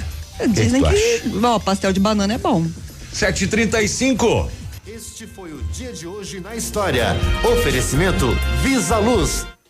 Dizem 0.51 0.83
que, 0.83 1.19
que, 1.21 1.31
tu 1.31 1.45
ó, 1.45 1.59
pastel 1.59 1.93
de 1.93 2.01
banana 2.01 2.35
é 2.35 2.39
bom. 2.39 2.67
7h35. 3.15 4.51
Este 4.87 5.27
foi 5.27 5.51
o 5.51 5.63
dia 5.73 5.93
de 5.93 6.07
hoje 6.07 6.41
na 6.41 6.55
história. 6.55 7.17
Oferecimento 7.43 8.27
Visa 8.63 8.99
Luz. 8.99 9.47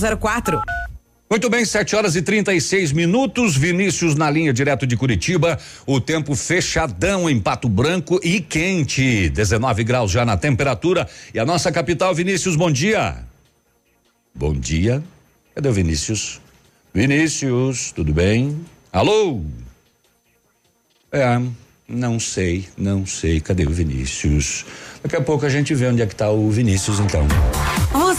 6004. 0.00 0.60
Muito 1.30 1.48
bem, 1.48 1.64
7 1.64 1.94
horas 1.94 2.16
e 2.16 2.22
36 2.22 2.90
minutos. 2.90 3.56
Vinícius 3.56 4.16
na 4.16 4.28
linha 4.28 4.52
direto 4.52 4.84
de 4.84 4.96
Curitiba. 4.96 5.58
O 5.86 6.00
tempo 6.00 6.34
fechadão 6.34 7.30
em 7.30 7.38
Pato 7.38 7.68
Branco 7.68 8.18
e 8.22 8.40
quente. 8.40 9.28
19 9.28 9.84
graus 9.84 10.10
já 10.10 10.24
na 10.24 10.36
temperatura. 10.36 11.08
E 11.32 11.38
a 11.38 11.46
nossa 11.46 11.70
capital, 11.70 12.12
Vinícius, 12.14 12.56
bom 12.56 12.70
dia. 12.70 13.18
Bom 14.34 14.54
dia. 14.54 15.02
Cadê 15.54 15.68
o 15.68 15.72
Vinícius? 15.72 16.40
Vinícius, 16.92 17.92
tudo 17.92 18.12
bem? 18.12 18.60
Alô? 18.92 19.40
É, 21.12 21.40
não 21.88 22.18
sei, 22.18 22.68
não 22.76 23.06
sei. 23.06 23.40
Cadê 23.40 23.66
o 23.66 23.70
Vinícius? 23.70 24.66
Daqui 25.00 25.14
a 25.14 25.20
pouco 25.20 25.46
a 25.46 25.48
gente 25.48 25.74
vê 25.74 25.86
onde 25.86 26.02
é 26.02 26.06
que 26.06 26.16
tá 26.16 26.28
o 26.30 26.50
Vinícius, 26.50 26.98
então. 26.98 27.24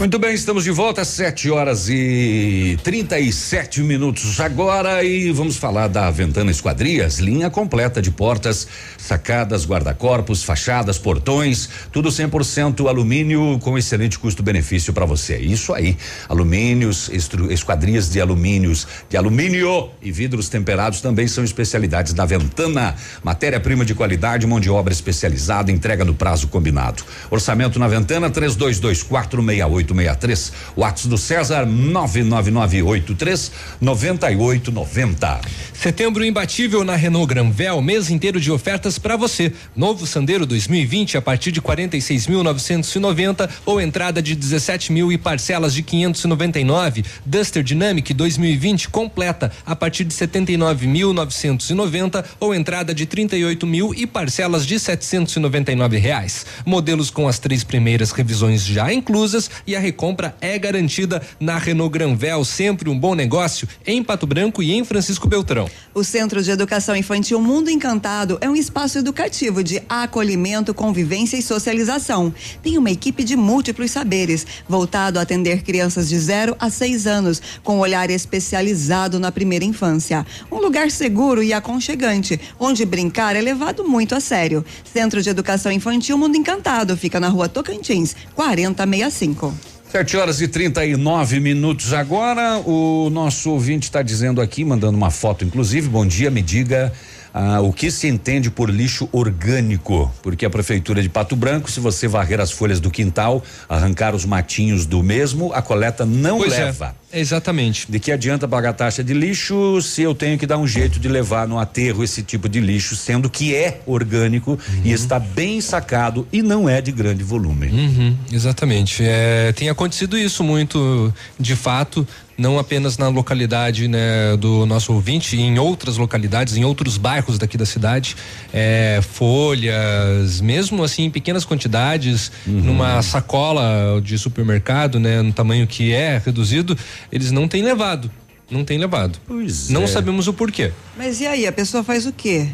Muito 0.00 0.18
bem, 0.18 0.32
estamos 0.32 0.64
de 0.64 0.70
volta 0.70 1.02
às 1.02 1.08
7 1.08 1.50
horas 1.50 1.90
e 1.90 2.78
37 2.82 3.82
minutos 3.82 4.40
agora 4.40 5.04
e 5.04 5.30
vamos 5.30 5.58
falar 5.58 5.88
da 5.88 6.10
Ventana 6.10 6.50
Esquadrias, 6.50 7.18
linha 7.18 7.50
completa 7.50 8.00
de 8.00 8.10
portas, 8.10 8.66
sacadas, 8.96 9.66
guarda-corpos, 9.66 10.42
fachadas, 10.42 10.96
portões, 10.96 11.68
tudo 11.92 12.08
100% 12.08 12.88
alumínio 12.88 13.58
com 13.58 13.76
excelente 13.76 14.18
custo-benefício 14.18 14.90
para 14.94 15.04
você. 15.04 15.36
Isso 15.36 15.74
aí, 15.74 15.98
alumínios, 16.30 17.10
esquadrias 17.50 18.08
de 18.08 18.22
alumínios, 18.22 18.88
de 19.06 19.18
alumínio 19.18 19.90
e 20.00 20.10
vidros 20.10 20.48
temperados 20.48 21.02
também 21.02 21.28
são 21.28 21.44
especialidades 21.44 22.14
da 22.14 22.24
Ventana. 22.24 22.94
Matéria-prima 23.22 23.84
de 23.84 23.94
qualidade, 23.94 24.46
mão 24.46 24.60
de 24.60 24.70
obra 24.70 24.94
especializada, 24.94 25.70
entrega 25.70 26.06
no 26.06 26.14
prazo 26.14 26.48
combinado. 26.48 27.02
Orçamento 27.30 27.78
na 27.78 27.86
Ventana 27.86 28.30
322468 28.30 29.89
9863. 29.94 30.52
WhatsApp 30.76 31.08
do 31.08 31.18
César 31.18 31.66
99983 31.66 33.52
9890. 33.80 35.40
Setembro 35.80 36.22
imbatível 36.22 36.84
na 36.84 36.94
Renault 36.94 37.26
Granvel, 37.26 37.80
mês 37.80 38.10
inteiro 38.10 38.38
de 38.38 38.52
ofertas 38.52 38.98
para 38.98 39.16
você. 39.16 39.50
Novo 39.74 40.06
Sandero 40.06 40.44
2020 40.44 41.16
a 41.16 41.22
partir 41.22 41.50
de 41.52 41.62
46.990 41.62 43.48
ou 43.64 43.80
entrada 43.80 44.20
de 44.20 44.34
17 44.34 44.92
mil 44.92 45.10
e 45.10 45.16
parcelas 45.16 45.72
de 45.72 45.82
599. 45.82 47.02
Duster 47.24 47.62
Dynamic 47.62 48.12
2020 48.12 48.90
completa 48.90 49.50
a 49.64 49.74
partir 49.74 50.04
de 50.04 50.14
79.990 50.14 52.26
ou 52.38 52.54
entrada 52.54 52.92
de 52.92 53.06
38 53.06 53.66
mil 53.66 53.94
e 53.94 54.06
parcelas 54.06 54.66
de 54.66 54.78
799 54.78 55.96
reais. 55.96 56.44
Modelos 56.66 57.10
com 57.10 57.26
as 57.26 57.38
três 57.38 57.64
primeiras 57.64 58.10
revisões 58.10 58.66
já 58.66 58.92
inclusas 58.92 59.50
e 59.66 59.74
a 59.74 59.79
recompra 59.80 60.36
é 60.40 60.56
garantida 60.58 61.20
na 61.40 61.58
Renault 61.58 61.92
Granvel, 61.92 62.44
sempre 62.44 62.88
um 62.88 62.98
bom 62.98 63.14
negócio 63.14 63.66
em 63.84 64.04
Pato 64.04 64.26
Branco 64.26 64.62
e 64.62 64.72
em 64.72 64.84
Francisco 64.84 65.26
Beltrão. 65.26 65.68
O 65.92 66.04
Centro 66.04 66.42
de 66.42 66.50
Educação 66.50 66.94
Infantil 66.94 67.40
Mundo 67.40 67.70
Encantado 67.70 68.38
é 68.40 68.48
um 68.48 68.54
espaço 68.54 68.98
educativo 68.98 69.64
de 69.64 69.82
acolhimento, 69.88 70.72
convivência 70.72 71.36
e 71.36 71.42
socialização. 71.42 72.32
Tem 72.62 72.78
uma 72.78 72.90
equipe 72.90 73.24
de 73.24 73.34
múltiplos 73.36 73.90
saberes, 73.90 74.46
voltado 74.68 75.18
a 75.18 75.22
atender 75.22 75.62
crianças 75.62 76.08
de 76.08 76.18
0 76.18 76.54
a 76.58 76.70
6 76.70 77.06
anos, 77.06 77.42
com 77.64 77.76
um 77.76 77.80
olhar 77.80 78.10
especializado 78.10 79.18
na 79.18 79.32
primeira 79.32 79.64
infância. 79.64 80.26
Um 80.50 80.58
lugar 80.58 80.90
seguro 80.90 81.42
e 81.42 81.52
aconchegante, 81.52 82.40
onde 82.58 82.84
brincar 82.84 83.34
é 83.34 83.40
levado 83.40 83.84
muito 83.84 84.14
a 84.14 84.20
sério. 84.20 84.64
Centro 84.84 85.22
de 85.22 85.30
Educação 85.30 85.72
Infantil 85.72 86.18
Mundo 86.18 86.36
Encantado 86.36 86.96
fica 86.96 87.18
na 87.18 87.28
rua 87.28 87.48
Tocantins, 87.48 88.14
4065. 88.34 89.69
7 89.90 90.16
horas 90.16 90.40
e 90.40 90.46
39 90.46 91.40
minutos 91.40 91.92
agora. 91.92 92.62
O 92.64 93.10
nosso 93.10 93.50
ouvinte 93.50 93.88
está 93.88 94.02
dizendo 94.02 94.40
aqui, 94.40 94.64
mandando 94.64 94.96
uma 94.96 95.10
foto, 95.10 95.44
inclusive. 95.44 95.88
Bom 95.88 96.06
dia, 96.06 96.30
me 96.30 96.40
diga. 96.42 96.92
Ah, 97.32 97.60
o 97.60 97.72
que 97.72 97.90
se 97.90 98.08
entende 98.08 98.50
por 98.50 98.68
lixo 98.70 99.08
orgânico? 99.12 100.12
Porque 100.22 100.44
a 100.44 100.50
prefeitura 100.50 101.02
de 101.02 101.08
Pato 101.08 101.36
Branco, 101.36 101.70
se 101.70 101.80
você 101.80 102.08
varrer 102.08 102.40
as 102.40 102.50
folhas 102.50 102.80
do 102.80 102.90
quintal, 102.90 103.42
arrancar 103.68 104.14
os 104.14 104.24
matinhos 104.24 104.86
do 104.86 105.02
mesmo, 105.02 105.52
a 105.52 105.62
coleta 105.62 106.04
não 106.04 106.38
Pois 106.38 106.52
é. 106.52 106.64
leva. 106.64 106.94
Exatamente. 107.12 107.90
De 107.90 107.98
que 107.98 108.12
adianta 108.12 108.46
pagar 108.46 108.72
taxa 108.72 109.02
de 109.02 109.12
lixo 109.12 109.82
se 109.82 110.02
eu 110.02 110.14
tenho 110.14 110.38
que 110.38 110.46
dar 110.46 110.58
um 110.58 110.66
jeito 110.66 111.00
de 111.00 111.08
levar 111.08 111.46
no 111.48 111.58
aterro 111.58 112.04
esse 112.04 112.22
tipo 112.22 112.48
de 112.48 112.60
lixo, 112.60 112.94
sendo 112.94 113.28
que 113.28 113.54
é 113.54 113.80
orgânico 113.84 114.58
e 114.84 114.92
está 114.92 115.18
bem 115.18 115.60
sacado 115.60 116.26
e 116.32 116.40
não 116.42 116.68
é 116.68 116.80
de 116.80 116.92
grande 116.92 117.24
volume. 117.24 117.66
Uhum, 117.66 118.16
exatamente. 118.32 119.02
É, 119.04 119.52
tem 119.52 119.68
acontecido 119.68 120.16
isso 120.16 120.44
muito, 120.44 121.12
de 121.38 121.56
fato, 121.56 122.06
não 122.40 122.58
apenas 122.58 122.96
na 122.96 123.08
localidade 123.08 123.86
né, 123.86 124.36
do 124.38 124.64
nosso 124.64 124.92
ouvinte, 124.94 125.36
em 125.36 125.58
outras 125.58 125.98
localidades, 125.98 126.56
em 126.56 126.64
outros 126.64 126.96
bairros 126.96 127.36
daqui 127.38 127.58
da 127.58 127.66
cidade, 127.66 128.16
é, 128.52 129.00
folhas, 129.02 130.40
mesmo 130.40 130.82
assim 130.82 131.04
em 131.04 131.10
pequenas 131.10 131.44
quantidades, 131.44 132.32
numa 132.46 133.02
sacola 133.02 134.00
de 134.02 134.18
supermercado, 134.18 134.98
né, 134.98 135.20
no 135.20 135.32
tamanho 135.32 135.66
que 135.66 135.92
é 135.92 136.20
reduzido, 136.24 136.76
eles 137.12 137.30
não 137.30 137.46
têm 137.46 137.62
levado. 137.62 138.10
Não 138.50 138.64
têm 138.64 138.78
levado. 138.78 139.18
Pois 139.26 139.68
não 139.68 139.84
é. 139.84 139.86
sabemos 139.86 140.26
o 140.26 140.32
porquê. 140.32 140.72
Mas 140.96 141.20
e 141.20 141.26
aí, 141.26 141.46
a 141.46 141.52
pessoa 141.52 141.84
faz 141.84 142.04
o 142.06 142.12
quê 142.12 142.48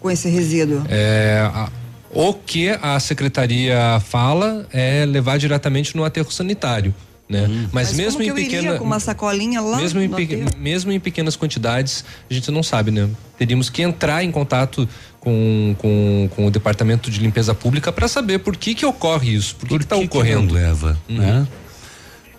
com 0.00 0.10
esse 0.10 0.28
resíduo? 0.28 0.84
É, 0.88 1.48
a- 1.52 1.68
o 2.14 2.34
que 2.34 2.68
a 2.80 3.00
secretaria 3.00 4.00
fala 4.06 4.66
é 4.72 5.04
levar 5.06 5.38
diretamente 5.38 5.96
no 5.96 6.04
aterro 6.04 6.30
sanitário. 6.30 6.94
Né? 7.32 7.68
Mas, 7.72 7.88
Mas 7.88 7.96
mesmo 7.96 8.20
como 8.20 8.34
que 8.34 8.40
em 8.40 8.44
pequena 8.44 8.78
com 8.78 8.84
uma 8.84 9.00
sacolinha 9.00 9.60
lá 9.60 9.78
mesmo 9.78 10.00
em, 10.00 10.12
aterro? 10.12 10.50
mesmo 10.58 10.92
em 10.92 11.00
pequenas 11.00 11.34
quantidades 11.34 12.04
a 12.30 12.34
gente 12.34 12.50
não 12.50 12.62
sabe 12.62 12.90
né 12.90 13.08
teríamos 13.38 13.70
que 13.70 13.80
entrar 13.82 14.22
em 14.22 14.30
contato 14.30 14.86
com, 15.18 15.74
com, 15.78 16.28
com 16.36 16.46
o 16.46 16.50
departamento 16.50 17.10
de 17.10 17.18
limpeza 17.20 17.54
pública 17.54 17.90
para 17.90 18.06
saber 18.06 18.38
por 18.40 18.56
que 18.56 18.74
que 18.74 18.84
ocorre 18.84 19.34
isso 19.34 19.56
por 19.56 19.68
que 19.68 19.78
que 19.78 19.84
está 19.84 19.96
ocorrendo 19.96 20.46
não 20.46 20.52
leva, 20.54 20.98
Uhum. 21.08 21.16
né? 21.16 21.48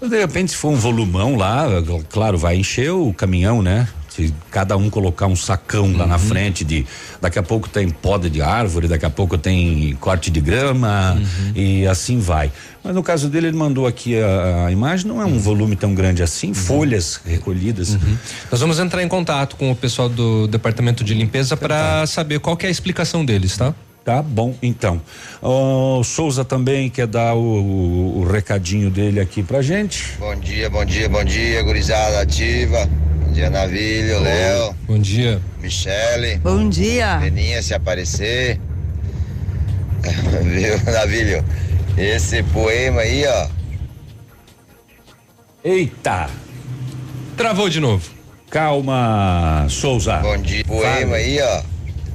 De 0.01 0.19
repente, 0.19 0.51
se 0.51 0.57
for 0.57 0.67
um 0.69 0.75
volumão 0.75 1.37
lá, 1.37 1.65
claro, 2.09 2.37
vai 2.37 2.57
encher 2.57 2.91
o 2.91 3.13
caminhão, 3.13 3.61
né? 3.61 3.87
Se 4.16 4.32
cada 4.51 4.78
um 4.78 4.89
colocar 4.91 5.26
um 5.26 5.36
sacão 5.36 5.91
lá 5.97 6.03
Uhum. 6.03 6.09
na 6.09 6.20
frente 6.20 6.64
de. 6.64 6.86
Daqui 7.20 7.39
a 7.39 7.43
pouco 7.43 7.68
tem 7.68 7.89
poda 7.89 8.30
de 8.30 8.41
árvore, 8.43 8.88
daqui 8.88 9.05
a 9.05 9.09
pouco 9.09 9.38
tem 9.38 9.95
corte 9.99 10.30
de 10.30 10.39
grama 10.39 11.16
Uhum. 11.18 11.51
e 11.55 11.88
assim 11.88 12.20
vai. 12.20 12.51
Mas 12.84 12.93
no 12.93 13.01
caso 13.01 13.28
dele, 13.30 13.47
ele 13.47 13.57
mandou 13.57 13.88
aqui 13.88 14.20
a, 14.20 14.66
a 14.68 14.72
imagem, 14.72 15.07
não 15.07 15.22
é 15.22 15.26
um 15.26 15.39
volume 15.39 15.76
tão 15.76 15.95
grande 15.95 16.22
assim, 16.22 16.53
folhas 16.53 17.20
recolhidas. 17.26 17.95
Uhum. 17.95 18.18
Nós 18.51 18.59
vamos 18.61 18.78
entrar 18.78 19.01
em 19.01 19.07
contato 19.07 19.55
com 19.55 19.72
o 19.72 19.76
pessoal 19.76 20.09
do 20.09 20.47
departamento 20.47 21.03
de 21.03 21.14
limpeza 21.14 21.57
para 21.57 22.05
saber 22.05 22.39
qual 22.39 22.57
é 22.61 22.68
a 22.68 22.70
explicação 22.70 23.26
deles, 23.26 23.57
tá? 23.57 23.74
Tá 24.03 24.21
bom, 24.21 24.53
então. 24.61 25.01
O 25.41 26.03
Souza 26.03 26.43
também 26.43 26.89
quer 26.89 27.07
dar 27.07 27.35
o, 27.35 27.39
o- 27.39 28.17
o 28.19 28.23
recadinho 28.29 28.89
dele 28.89 29.19
aqui 29.21 29.41
pra 29.41 29.61
gente. 29.61 30.17
Bom 30.19 30.35
dia, 30.35 30.69
bom 30.69 30.83
dia, 30.83 31.07
bom 31.07 31.23
dia, 31.23 31.63
gurizada 31.63 32.19
ativa. 32.19 32.85
Bom 33.25 33.31
dia, 33.31 33.49
Navilho, 33.49 34.19
Léo, 34.19 34.75
Bom 34.85 34.99
dia. 34.99 35.41
Michele. 35.61 36.35
Bom 36.39 36.67
dia. 36.67 37.19
Peninha, 37.21 37.61
se 37.61 37.73
aparecer. 37.73 38.59
Viu, 40.43 40.91
Navilho? 40.91 41.43
Esse 41.97 42.43
poema 42.43 43.01
aí, 43.01 43.23
ó. 43.25 43.47
Eita! 45.63 46.29
Travou 47.37 47.69
de 47.69 47.79
novo. 47.79 48.11
Calma, 48.49 49.65
Souza. 49.69 50.17
Bom 50.17 50.37
dia. 50.39 50.65
Poema 50.65 51.15
aí, 51.15 51.39
ó. 51.41 51.61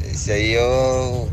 Esse 0.04 0.32
aí 0.32 0.52
eu. 0.52 1.30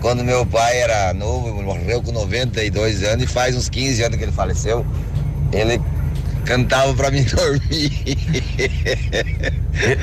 Quando 0.00 0.24
meu 0.24 0.46
pai 0.46 0.80
era 0.80 1.12
novo, 1.12 1.62
morreu 1.62 2.02
com 2.02 2.10
92 2.10 3.02
anos 3.04 3.24
e 3.24 3.26
faz 3.26 3.54
uns 3.54 3.68
15 3.68 4.02
anos 4.02 4.16
que 4.16 4.24
ele 4.24 4.32
faleceu. 4.32 4.84
Ele 5.52 5.80
cantava 6.46 6.94
pra 6.94 7.10
mim 7.12 7.22
dormir. 7.22 7.92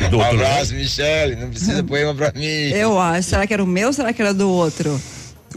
do 0.10 0.18
um 0.18 0.22
abraço, 0.22 0.74
Michele. 0.74 1.36
Não 1.36 1.50
precisa 1.50 1.82
poema 1.84 2.14
pra 2.14 2.32
mim. 2.36 2.46
Eu 2.46 3.00
acho. 3.00 3.30
Será 3.30 3.48
que 3.48 3.54
era 3.54 3.64
o 3.64 3.68
meu 3.68 3.88
ou 3.88 3.94
será 3.94 4.14
que 4.14 4.22
era 4.22 4.34
do 4.34 4.50
outro? 4.50 5.02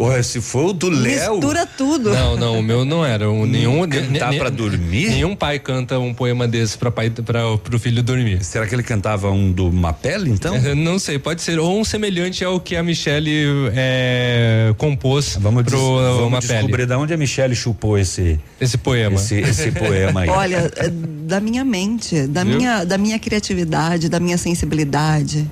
Ué, 0.00 0.22
se 0.22 0.40
for 0.40 0.70
o 0.70 0.72
do 0.72 0.88
Léo. 0.88 1.32
Mistura 1.32 1.66
tudo. 1.66 2.10
Não, 2.10 2.36
não, 2.36 2.58
o 2.58 2.62
meu 2.62 2.84
não 2.86 3.04
era. 3.04 3.30
O, 3.30 3.44
nenhum 3.44 3.86
Cantar 3.86 4.34
pra 4.34 4.48
dormir? 4.48 5.10
Nenhum 5.10 5.36
pai 5.36 5.58
canta 5.58 5.98
um 5.98 6.14
poema 6.14 6.48
desse 6.48 6.78
para 6.78 6.90
pai 6.90 7.10
para 7.10 7.58
pro 7.58 7.78
filho 7.78 8.02
dormir. 8.02 8.42
Será 8.42 8.66
que 8.66 8.74
ele 8.74 8.82
cantava 8.82 9.30
um 9.30 9.52
do 9.52 9.70
Mapelle, 9.70 10.30
então? 10.30 10.54
Não 10.74 10.98
sei, 10.98 11.18
pode 11.18 11.42
ser 11.42 11.58
ou 11.58 11.78
um 11.78 11.84
semelhante 11.84 12.42
ao 12.44 12.58
que 12.58 12.76
a 12.76 12.82
Michelle 12.82 13.30
é, 13.74 14.72
compôs 14.78 15.36
Vamos, 15.40 15.64
pro 15.64 15.76
des- 15.76 16.16
vamos 16.18 16.46
descobrir 16.46 16.86
de 16.86 16.94
onde 16.94 17.12
a 17.12 17.16
Michelle 17.16 17.54
chupou 17.54 17.98
esse 17.98 18.38
esse 18.60 18.78
poema. 18.78 19.16
Esse, 19.16 19.34
esse 19.40 19.70
poema 19.78 20.20
aí. 20.22 20.28
Olha, 20.30 20.70
é 20.76 20.88
da 20.88 21.40
minha 21.40 21.64
mente, 21.64 22.26
da 22.26 22.42
Viu? 22.42 22.56
minha, 22.56 22.84
da 22.84 22.96
minha 22.96 23.18
criatividade, 23.18 24.08
da 24.08 24.18
minha 24.18 24.38
sensibilidade, 24.38 25.48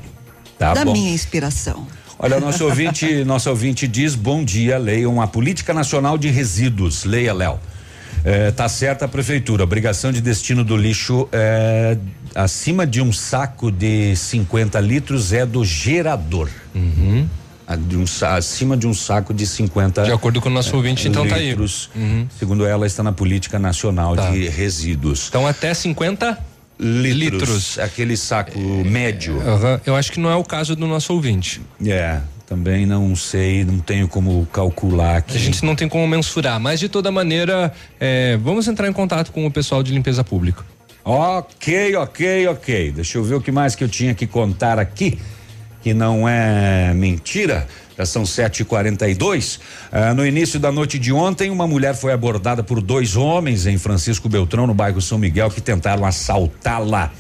Tá 0.59 0.75
da 0.75 0.85
bom. 0.85 0.93
minha 0.93 1.13
inspiração. 1.13 1.87
Olha, 2.19 2.41
nosso 2.41 2.65
ouvinte, 2.65 3.25
nosso 3.25 3.49
ouvinte 3.49 3.87
diz: 3.87 4.15
bom 4.15 4.43
dia, 4.45 4.77
leiam 4.79 5.21
a 5.21 5.27
Política 5.27 5.73
Nacional 5.73 6.19
de 6.19 6.29
Resíduos. 6.29 7.05
Leia, 7.05 7.33
Léo. 7.33 7.61
É, 8.25 8.51
tá 8.51 8.69
certa 8.69 9.05
a 9.05 9.09
prefeitura. 9.09 9.63
Obrigação 9.63 10.11
de 10.11 10.21
destino 10.21 10.65
do 10.65 10.77
lixo 10.77 11.29
é, 11.31 11.97
acima 12.35 12.85
de 12.85 13.01
um 13.01 13.13
saco 13.13 13.71
de 13.71 14.17
50 14.17 14.81
litros 14.81 15.33
é 15.33 15.47
do 15.47 15.65
gerador. 15.65 16.49
A 17.67 17.77
de 17.77 17.97
um 17.97 18.05
acima 18.23 18.77
de 18.77 18.87
um 18.87 18.95
saco 18.95 19.33
de 19.35 19.47
50 19.47 20.03
De 20.05 20.11
acordo 20.11 20.41
com 20.41 20.49
o 20.49 20.53
nosso 20.53 20.75
ouvinte, 20.75 21.07
então 21.07 21.27
tá 21.29 21.37
aí. 21.37 21.51
litros. 21.51 21.91
Segundo 22.39 22.67
ela, 22.67 22.87
está 22.87 23.03
na 23.03 23.13
Política 23.13 23.59
Nacional 23.59 24.17
Tá. 24.17 24.31
de 24.31 24.49
Resíduos. 24.49 25.27
Então 25.29 25.47
até 25.47 25.73
50 25.73 26.37
litros. 26.79 27.41
litros. 27.41 27.79
Aquele 27.79 28.17
saco 28.17 28.59
médio. 28.59 29.41
Aham, 29.41 29.81
Eu 29.85 29.97
acho 29.97 30.13
que 30.13 30.21
não 30.21 30.31
é 30.31 30.37
o 30.37 30.45
caso 30.45 30.77
do 30.77 30.87
nosso 30.87 31.13
ouvinte. 31.13 31.61
É, 31.85 32.21
também 32.47 32.87
não 32.87 33.15
sei, 33.15 33.65
não 33.65 33.79
tenho 33.79 34.09
como 34.09 34.47
calcular 34.53 35.17
aqui. 35.19 35.37
A 35.37 35.41
gente 35.41 35.65
não 35.65 35.75
tem 35.75 35.89
como 35.89 36.07
mensurar, 36.07 36.59
mas 36.59 36.81
de 36.81 36.89
toda 36.89 37.11
maneira, 37.11 37.73
é, 38.01 38.37
vamos 38.39 38.67
entrar 38.69 38.89
em 38.89 38.93
contato 38.93 39.33
com 39.33 39.47
o 39.47 39.51
pessoal 39.51 39.83
de 39.83 39.93
limpeza 39.93 40.23
pública. 40.25 40.65
Ok, 41.05 41.97
ok, 41.97 42.47
ok. 42.49 42.93
Deixa 42.93 43.19
eu 43.19 43.25
ver 43.25 43.35
o 43.35 43.41
que 43.41 43.51
mais 43.51 43.75
que 43.75 43.83
eu 43.83 43.89
tinha 43.89 44.15
que 44.15 44.27
contar 44.27 44.79
aqui, 44.79 45.19
que 45.83 45.95
não 45.95 46.29
é 46.29 46.93
mentira. 46.95 47.67
Já 47.99 48.07
são 48.07 48.23
7h42. 48.23 49.59
Ah, 49.91 50.15
no 50.15 50.25
início 50.25 50.61
da 50.61 50.71
noite 50.71 50.99
de 50.99 51.13
ontem, 51.13 51.51
uma 51.51 51.67
mulher 51.67 51.97
foi 51.97 52.13
abordada 52.13 52.63
por 52.63 52.81
dois 52.81 53.17
homens 53.17 53.67
em 53.67 53.77
Francisco 53.77 54.29
Beltrão, 54.29 54.69
no 54.69 54.75
bairro 54.75 55.03
São 55.03 55.19
Miguel, 55.19 55.51
que 55.51 55.61
tentaram 55.61 56.05
assaltá-la. 56.05 57.11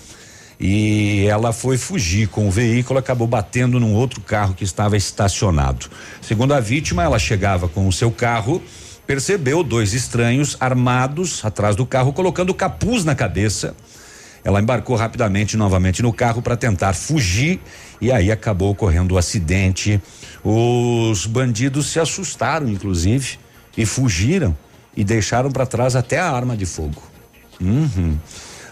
E 0.61 1.27
ela 1.29 1.53
foi 1.53 1.77
fugir 1.77 2.29
com 2.29 2.47
o 2.47 2.51
veículo, 2.51 2.99
acabou 2.99 3.27
batendo 3.27 3.81
num 3.81 3.93
outro 3.93 4.21
carro 4.21 4.55
que 4.55 4.63
estava 4.63 4.97
estacionado. 4.97 5.87
Segundo 6.23 6.55
a 6.55 6.61
vítima, 6.61 7.03
ela 7.03 7.19
chegava 7.19 7.69
com 7.69 7.87
o 7.87 7.93
seu 7.93 8.11
carro 8.11 8.63
percebeu 9.09 9.65
dois 9.65 9.95
estranhos 9.95 10.55
armados 10.61 11.43
atrás 11.43 11.75
do 11.75 11.87
carro, 11.87 12.13
colocando 12.13 12.53
capuz 12.53 13.07
na 13.07 13.15
cabeça. 13.15 13.75
Ela 14.45 14.61
embarcou 14.61 14.97
rapidamente 14.97 15.57
novamente 15.57 16.03
no 16.03 16.13
carro 16.13 16.43
para 16.43 16.59
tentar 16.59 16.93
fugir 16.93 17.59
e 18.03 18.13
aí 18.13 18.31
acabou 18.31 18.71
ocorrendo 18.71 19.15
o 19.15 19.19
acidente. 19.19 19.99
Os 20.51 21.27
bandidos 21.27 21.89
se 21.89 22.01
assustaram, 22.01 22.71
inclusive, 22.71 23.39
e 23.77 23.85
fugiram 23.85 24.57
e 24.97 25.05
deixaram 25.05 25.51
para 25.51 25.67
trás 25.67 25.95
até 25.95 26.19
a 26.19 26.31
arma 26.31 26.57
de 26.57 26.65
fogo. 26.65 27.03
Uhum. 27.61 28.17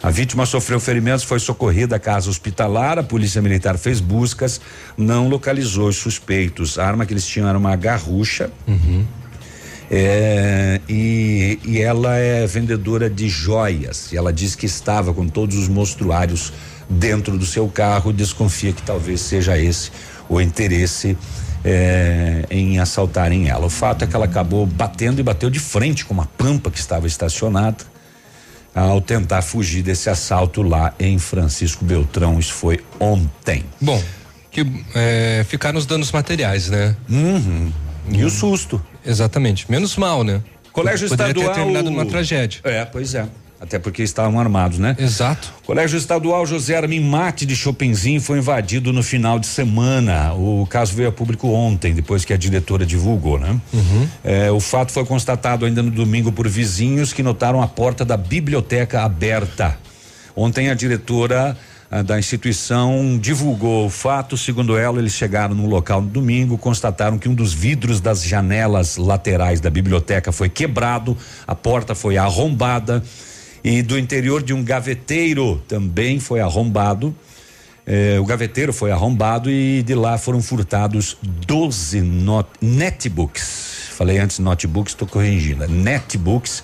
A 0.03 0.09
vítima 0.09 0.47
sofreu 0.47 0.81
ferimentos, 0.81 1.23
foi 1.23 1.39
socorrida 1.39 1.97
à 1.97 1.99
casa 1.99 2.31
hospitalar. 2.31 2.99
A 2.99 3.03
polícia 3.03 3.43
militar 3.43 3.77
fez 3.77 4.01
buscas, 4.01 4.59
não 4.97 5.29
localizou 5.29 5.89
os 5.89 5.97
suspeitos. 5.97 6.79
A 6.79 6.87
arma 6.87 7.05
que 7.05 7.13
eles 7.13 7.27
tinham 7.27 7.47
era 7.47 7.59
uma 7.59 7.77
garrucha. 7.77 8.51
É, 9.91 10.81
e, 10.89 11.59
e 11.63 11.83
ela 11.83 12.17
é 12.17 12.47
vendedora 12.47 13.11
de 13.11 13.29
joias. 13.29 14.13
E 14.13 14.17
ela 14.17 14.33
diz 14.33 14.55
que 14.55 14.65
estava 14.65 15.13
com 15.13 15.29
todos 15.29 15.59
os 15.59 15.69
mostruários 15.69 16.55
dentro 16.89 17.37
do 17.37 17.45
seu 17.45 17.69
carro. 17.69 18.15
Desconfia 18.15 18.73
que 18.73 18.81
talvez 18.81 19.21
seja 19.21 19.59
esse 19.59 19.91
o 20.27 20.41
interesse 20.41 21.19
é, 21.67 22.45
em 22.49 22.79
assaltarem 22.79 23.49
ela. 23.49 23.67
O 23.67 23.71
fato 23.71 24.05
é 24.05 24.07
que 24.07 24.15
ela 24.15 24.25
acabou 24.25 24.65
batendo 24.65 25.19
e 25.19 25.23
bateu 25.23 25.51
de 25.51 25.59
frente 25.59 26.05
com 26.05 26.15
uma 26.15 26.27
pampa 26.39 26.71
que 26.71 26.79
estava 26.79 27.09
estacionada 27.09 27.85
ao 28.73 29.01
tentar 29.01 29.43
fugir 29.43 29.83
desse 29.83 30.09
assalto 30.09 30.63
lá 30.63 30.95
em 31.01 31.19
Francisco 31.19 31.85
Beltrão. 31.85 32.39
Isso 32.39 32.53
foi 32.53 32.79
ontem. 33.01 33.65
Bom, 33.81 34.01
que 34.51 34.65
é, 34.95 35.45
ficaram 35.49 35.77
os 35.77 35.87
danos 35.87 36.13
materiais, 36.13 36.71
né? 36.71 36.95
Uhum. 37.09 37.73
E 38.13 38.23
o 38.23 38.31
susto. 38.31 38.81
Exatamente. 39.05 39.69
Menos 39.69 39.97
mal, 39.97 40.23
né? 40.23 40.41
Colégio 40.73 41.09
Poderia 41.09 41.31
Estadual. 41.33 41.55
ter 41.55 41.61
terminado 41.61 41.91
numa 41.91 42.07
tragédia. 42.07 42.61
É, 42.63 42.85
pois 42.85 43.15
é. 43.15 43.27
Até 43.61 43.79
porque 43.79 44.03
estavam 44.03 44.39
armados, 44.39 44.79
né? 44.79 44.95
Exato. 44.99 45.53
Colégio 45.65 45.97
Estadual 45.97 46.45
José 46.47 46.77
Armin 46.77 47.01
Mate 47.01 47.47
de 47.47 47.57
Chopinzinho 47.57 48.21
foi 48.21 48.39
invadido 48.39 48.93
no 48.93 49.03
final 49.03 49.39
de 49.39 49.47
semana. 49.47 50.35
O 50.35 50.67
caso 50.67 50.95
veio 50.95 51.09
a 51.09 51.13
público 51.13 51.49
ontem, 51.49 51.95
depois 51.95 52.25
que 52.25 52.35
a 52.35 52.37
diretora 52.37 52.85
divulgou, 52.85 53.39
né? 53.39 53.59
É, 54.23 54.51
o 54.51 54.61
fato 54.61 54.93
foi 54.93 55.07
constatado 55.07 55.65
ainda 55.65 55.83
no 55.83 55.91
domingo 55.91 56.31
por 56.31 56.47
vizinhos 56.47 57.15
que 57.15 57.23
notaram 57.23 57.63
a 57.63 57.67
porta 57.67 58.05
da 58.05 58.17
biblioteca 58.17 59.03
aberta. 59.03 59.79
Ontem 60.35 60.69
a 60.69 60.75
diretora 60.75 61.57
ah, 61.91 62.03
da 62.03 62.19
instituição 62.19 63.19
divulgou 63.19 63.87
o 63.87 63.91
fato. 63.91 64.37
Segundo 64.37 64.77
ela, 64.77 64.99
eles 64.99 65.15
chegaram 65.15 65.55
no 65.55 65.67
local 65.67 66.03
no 66.03 66.09
domingo, 66.09 66.59
constataram 66.59 67.17
que 67.17 67.27
um 67.27 67.35
dos 67.35 67.55
vidros 67.55 68.03
das 68.03 68.23
janelas 68.23 68.99
laterais 68.99 69.61
da 69.61 69.71
biblioteca 69.71 70.31
foi 70.31 70.51
quebrado, 70.51 71.17
a 71.47 71.55
porta 71.55 71.95
foi 71.95 72.19
arrombada 72.19 73.03
e 73.69 73.83
do 73.83 73.99
interior 73.99 74.45
de 74.45 74.55
um 74.55 74.63
gaveteiro 74.63 75.61
também 75.67 76.21
foi 76.21 76.39
arrombado. 76.39 77.13
Eh, 77.85 78.17
o 78.21 78.25
gaveteiro 78.25 78.73
foi 78.73 78.93
arrombado 78.93 79.51
e 79.51 79.83
de 79.83 79.93
lá 79.93 80.17
foram 80.19 80.41
furtados 80.41 81.17
12 81.21 82.01
not- 82.01 82.49
netbooks. 82.61 83.89
Falei 83.91 84.19
antes 84.19 84.39
notebooks, 84.39 84.93
estou 84.93 85.09
corrigindo. 85.09 85.65
é 85.65 85.67
Netbooks 85.67 86.63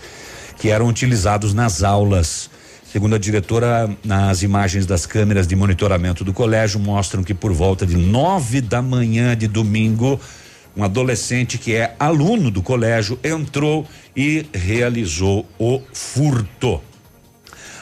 que 0.59 0.69
eram 0.69 0.87
utilizados 0.87 1.53
nas 1.53 1.83
aulas. 1.83 2.49
Segundo 2.93 3.17
a 3.17 3.19
diretora, 3.19 3.91
as 4.09 4.43
imagens 4.45 4.87
das 4.87 5.05
câmeras 5.05 5.49
de 5.49 5.57
monitoramento 5.57 6.23
do 6.23 6.33
colégio 6.33 6.79
mostram 6.79 7.25
que 7.25 7.35
por 7.35 7.53
volta 7.53 7.85
de 7.85 7.97
nove 7.97 8.61
da 8.61 8.81
manhã 8.81 9.37
de 9.37 9.49
domingo, 9.49 10.21
um 10.77 10.85
adolescente 10.85 11.59
que 11.59 11.75
é 11.75 11.97
aluno 11.99 12.49
do 12.49 12.63
colégio 12.63 13.19
entrou 13.25 13.89
e 14.15 14.47
realizou 14.55 15.45
o 15.59 15.81
furto. 15.93 16.81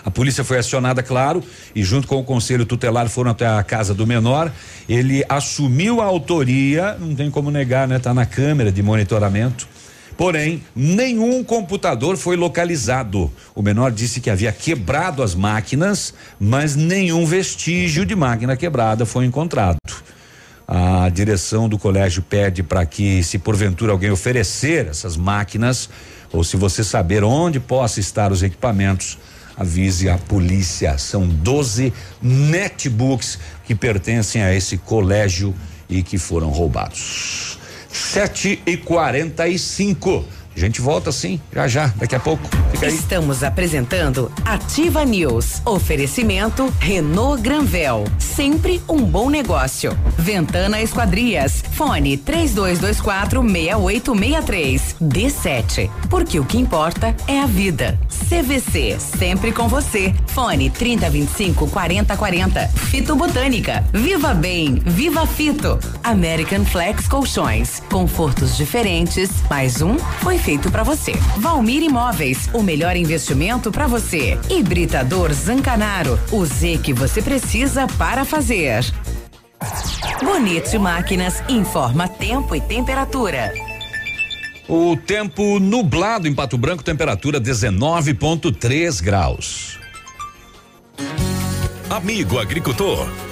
A 0.05 0.11
polícia 0.11 0.42
foi 0.42 0.59
acionada, 0.59 1.03
claro, 1.03 1.42
e 1.74 1.82
junto 1.82 2.07
com 2.07 2.16
o 2.16 2.24
conselho 2.24 2.64
tutelar 2.64 3.09
foram 3.09 3.30
até 3.30 3.46
a 3.46 3.62
casa 3.62 3.94
do 3.94 4.07
menor. 4.07 4.51
Ele 4.88 5.24
assumiu 5.28 6.01
a 6.01 6.05
autoria, 6.05 6.96
não 6.98 7.14
tem 7.14 7.30
como 7.30 7.51
negar, 7.51 7.86
né? 7.86 7.98
Tá 7.98 8.14
na 8.14 8.24
câmera 8.24 8.72
de 8.72 8.82
monitoramento. 8.82 9.68
Porém, 10.16 10.62
nenhum 10.76 11.42
computador 11.42 12.16
foi 12.16 12.36
localizado. 12.36 13.32
O 13.55 13.62
menor 13.62 13.90
disse 13.90 14.20
que 14.20 14.28
havia 14.28 14.53
quebrado 14.53 15.22
as 15.22 15.34
máquinas, 15.34 16.12
mas 16.38 16.76
nenhum 16.76 17.24
vestígio 17.24 18.05
de 18.05 18.14
máquina 18.14 18.55
quebrada 18.55 19.07
foi 19.07 19.24
encontrado. 19.24 19.78
A 20.68 21.09
direção 21.09 21.68
do 21.68 21.78
colégio 21.78 22.22
pede 22.22 22.62
para 22.62 22.84
que, 22.84 23.22
se 23.24 23.38
porventura 23.38 23.92
alguém 23.92 24.11
oferecer 24.11 24.86
essas 24.86 25.16
máquinas, 25.16 25.88
ou 26.32 26.44
se 26.44 26.57
você 26.57 26.84
saber 26.84 27.24
onde 27.24 27.59
possa 27.59 27.98
estar 27.98 28.30
os 28.30 28.42
equipamentos, 28.42 29.18
avise 29.61 30.08
a 30.08 30.16
polícia. 30.16 30.96
São 30.96 31.28
12 31.28 31.92
netbooks 32.22 33.38
que 33.66 33.74
pertencem 33.74 34.42
a 34.42 34.54
esse 34.54 34.78
colégio 34.78 35.54
e 35.86 36.02
que 36.02 36.16
foram 36.16 36.48
roubados. 36.48 37.58
7 37.92 38.62
e 38.64 38.78
45 38.78 40.24
A 40.55 40.59
gente 40.59 40.80
volta 40.80 41.12
sim, 41.12 41.40
já 41.53 41.68
já, 41.68 41.86
daqui 41.96 42.14
a 42.14 42.20
pouco. 42.20 42.42
Fica 42.72 42.86
aí. 42.86 42.94
Estamos 42.94 43.42
apresentando 43.44 44.30
Ativa 44.44 45.05
News. 45.05 45.62
Oferecimento 45.64 46.72
Renault 46.80 47.40
Granvel. 47.40 48.05
Sempre 48.18 48.82
um 48.88 49.03
bom 49.03 49.30
negócio. 49.30 49.96
Ventana 50.18 50.80
Esquadrias. 50.82 51.62
Fone 51.72 52.16
3224 52.16 53.42
6863. 53.42 54.96
D7. 55.01 55.90
Porque 56.09 56.40
o 56.40 56.44
que 56.44 56.59
importa 56.59 57.14
é 57.28 57.40
a 57.40 57.46
vida. 57.46 57.98
CVC. 58.28 58.98
Sempre 58.98 59.53
com 59.53 59.68
você. 59.68 60.12
Fone 60.28 60.68
3025 60.68 61.68
4040. 61.68 62.68
Fito 62.68 63.14
Botânica. 63.14 63.84
Viva 63.92 64.34
Bem. 64.34 64.82
Viva 64.84 65.26
Fito. 65.26 65.78
American 66.03 66.64
Flex 66.64 67.07
Colchões. 67.07 67.80
Confortos 67.88 68.57
diferentes. 68.57 69.30
Mais 69.48 69.80
um 69.80 69.96
foi 70.20 70.39
feito 70.41 70.70
para 70.70 70.82
você. 70.82 71.12
Valmir 71.36 71.82
Imóveis. 71.82 72.49
O 72.53 72.62
melhor 72.62 72.97
investimento 72.97 73.70
para 73.70 73.86
você. 73.86 74.38
Hibridador 74.49 75.32
Zancanaro. 75.32 76.18
O 76.32 76.45
Z 76.45 76.78
que 76.82 76.93
você 76.93 77.22
precisa 77.22 77.86
para 77.99 78.24
fazer. 78.24 78.84
Bonito 80.22 80.80
Máquinas 80.80 81.43
informa 81.49 82.09
tempo 82.09 82.55
e 82.55 82.61
temperatura. 82.61 83.53
O 84.68 84.97
tempo 84.97 85.59
nublado 85.59 86.28
em 86.28 86.34
Pato 86.34 86.57
Branco, 86.57 86.82
temperatura 86.82 87.41
19,3 87.41 89.03
graus. 89.03 89.78
Amigo 91.88 92.38
agricultor, 92.38 93.09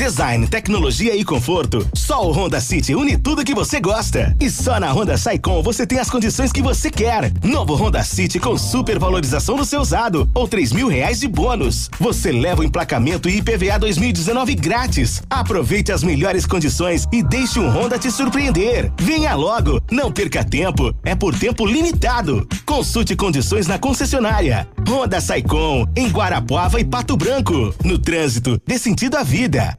Design, 0.00 0.46
tecnologia 0.46 1.14
e 1.14 1.22
conforto. 1.22 1.86
Só 1.94 2.26
o 2.26 2.32
Honda 2.32 2.58
City 2.58 2.94
une 2.94 3.18
tudo 3.18 3.44
que 3.44 3.54
você 3.54 3.78
gosta. 3.78 4.34
E 4.40 4.48
só 4.48 4.80
na 4.80 4.90
Honda 4.90 5.18
Saicom 5.18 5.62
você 5.62 5.86
tem 5.86 5.98
as 5.98 6.08
condições 6.08 6.50
que 6.50 6.62
você 6.62 6.90
quer. 6.90 7.30
Novo 7.44 7.74
Honda 7.74 8.02
City 8.02 8.40
com 8.40 8.56
super 8.56 8.98
valorização 8.98 9.56
do 9.56 9.64
seu 9.66 9.78
usado 9.78 10.26
ou 10.34 10.48
três 10.48 10.72
mil 10.72 10.88
reais 10.88 11.20
de 11.20 11.28
bônus. 11.28 11.90
Você 12.00 12.32
leva 12.32 12.62
o 12.62 12.64
emplacamento 12.64 13.28
e 13.28 13.36
IPVA 13.36 13.78
2019 13.78 14.54
grátis. 14.54 15.22
Aproveite 15.28 15.92
as 15.92 16.02
melhores 16.02 16.46
condições 16.46 17.06
e 17.12 17.22
deixe 17.22 17.60
um 17.60 17.68
Honda 17.68 17.98
te 17.98 18.10
surpreender. 18.10 18.90
Venha 18.98 19.34
logo, 19.34 19.82
não 19.90 20.10
perca 20.10 20.42
tempo. 20.42 20.94
É 21.04 21.14
por 21.14 21.38
tempo 21.38 21.66
limitado. 21.66 22.48
Consulte 22.64 23.14
condições 23.14 23.66
na 23.66 23.78
concessionária. 23.78 24.66
Honda 24.88 25.20
Saicom 25.20 25.84
em 25.94 26.08
Guarapuava 26.08 26.80
e 26.80 26.86
Pato 26.86 27.18
Branco. 27.18 27.74
No 27.84 27.98
trânsito, 27.98 28.58
dê 28.66 28.78
sentido 28.78 29.18
à 29.18 29.22
vida. 29.22 29.78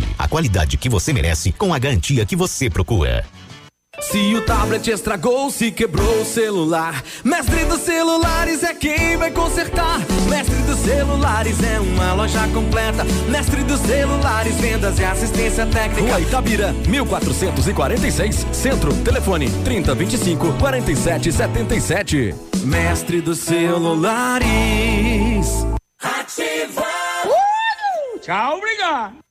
a 0.17 0.27
qualidade 0.27 0.77
que 0.77 0.89
você 0.89 1.13
merece 1.13 1.51
com 1.51 1.73
a 1.73 1.79
garantia 1.79 2.25
que 2.25 2.35
você 2.35 2.69
procura. 2.69 3.25
Se 3.99 4.33
o 4.35 4.41
tablet 4.41 4.89
estragou, 4.89 5.51
se 5.51 5.69
quebrou 5.69 6.21
o 6.21 6.25
celular, 6.25 7.03
Mestre 7.25 7.65
dos 7.65 7.81
Celulares 7.81 8.63
é 8.63 8.73
quem 8.73 9.17
vai 9.17 9.31
consertar. 9.31 9.99
Mestre 10.29 10.55
dos 10.63 10.79
Celulares 10.79 11.61
é 11.61 11.77
uma 11.79 12.13
loja 12.13 12.47
completa. 12.47 13.03
Mestre 13.29 13.63
dos 13.63 13.81
Celulares, 13.81 14.55
vendas 14.55 14.97
e 14.97 15.03
assistência 15.03 15.65
técnica. 15.67 16.01
Rua 16.01 16.21
Itabira, 16.21 16.73
1446, 16.87 18.47
Centro, 18.53 18.95
telefone 19.03 19.51
3025 19.65 20.53
4777. 20.53 22.33
Mestre 22.63 23.19
dos 23.21 23.39
Celulares. 23.39 24.47
Ativa! 26.01 26.87
Tchau, 28.21 28.57
obrigado. 28.57 29.30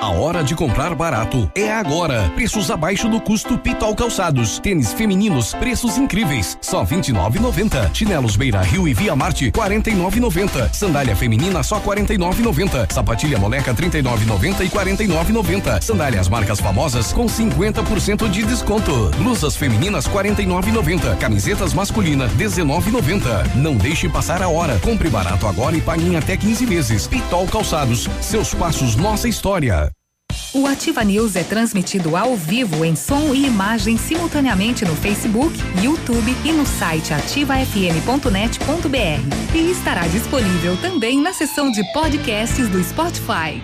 A 0.00 0.08
hora 0.08 0.42
de 0.42 0.54
comprar 0.54 0.94
barato 0.94 1.52
é 1.54 1.70
agora. 1.70 2.30
Preços 2.34 2.70
abaixo 2.70 3.06
do 3.06 3.20
custo 3.20 3.58
Pitol 3.58 3.94
Calçados. 3.94 4.58
Tênis 4.58 4.94
femininos, 4.94 5.52
preços 5.52 5.98
incríveis. 5.98 6.56
Só 6.62 6.86
29,90. 6.86 7.94
Chinelos 7.94 8.34
Beira 8.34 8.62
Rio 8.62 8.88
e 8.88 8.94
Via 8.94 9.14
Marte, 9.14 9.52
49,90. 9.52 10.72
Sandália 10.72 11.14
feminina 11.14 11.62
só 11.62 11.78
49,90. 11.80 12.90
Sapatilha 12.90 13.38
moleca 13.38 13.74
39,90 13.74 14.64
e 14.64 14.70
49,90. 14.70 15.82
Sandálias 15.82 16.30
marcas 16.30 16.60
famosas 16.60 17.12
com 17.12 17.26
50% 17.26 18.26
de 18.30 18.42
desconto. 18.42 19.10
Blusas 19.18 19.54
femininas 19.54 20.08
49,90. 20.08 21.18
Camisetas 21.18 21.74
masculina 21.74 22.26
19,90. 22.38 23.54
Não 23.54 23.76
deixe 23.76 24.08
passar 24.08 24.40
a 24.40 24.48
hora. 24.48 24.78
Compre 24.78 25.10
barato 25.10 25.46
agora 25.46 25.76
e 25.76 25.80
pague 25.82 26.08
em 26.08 26.16
até 26.16 26.38
15 26.38 26.64
vezes. 26.64 27.06
Pitol 27.06 27.46
Calçados. 27.46 28.08
Seus 28.22 28.54
passos, 28.54 28.96
nossa 28.96 29.28
história. 29.28 29.89
O 30.52 30.66
Ativa 30.66 31.04
News 31.04 31.36
é 31.36 31.44
transmitido 31.44 32.16
ao 32.16 32.36
vivo 32.36 32.84
em 32.84 32.96
som 32.96 33.34
e 33.34 33.46
imagem 33.46 33.96
simultaneamente 33.96 34.84
no 34.84 34.96
Facebook, 34.96 35.56
YouTube 35.82 36.36
e 36.44 36.52
no 36.52 36.66
site 36.66 37.14
ativafm.net.br. 37.14 39.54
E 39.54 39.70
estará 39.70 40.06
disponível 40.08 40.76
também 40.78 41.20
na 41.20 41.32
seção 41.32 41.70
de 41.70 41.82
podcasts 41.92 42.68
do 42.68 42.82
Spotify. 42.82 43.62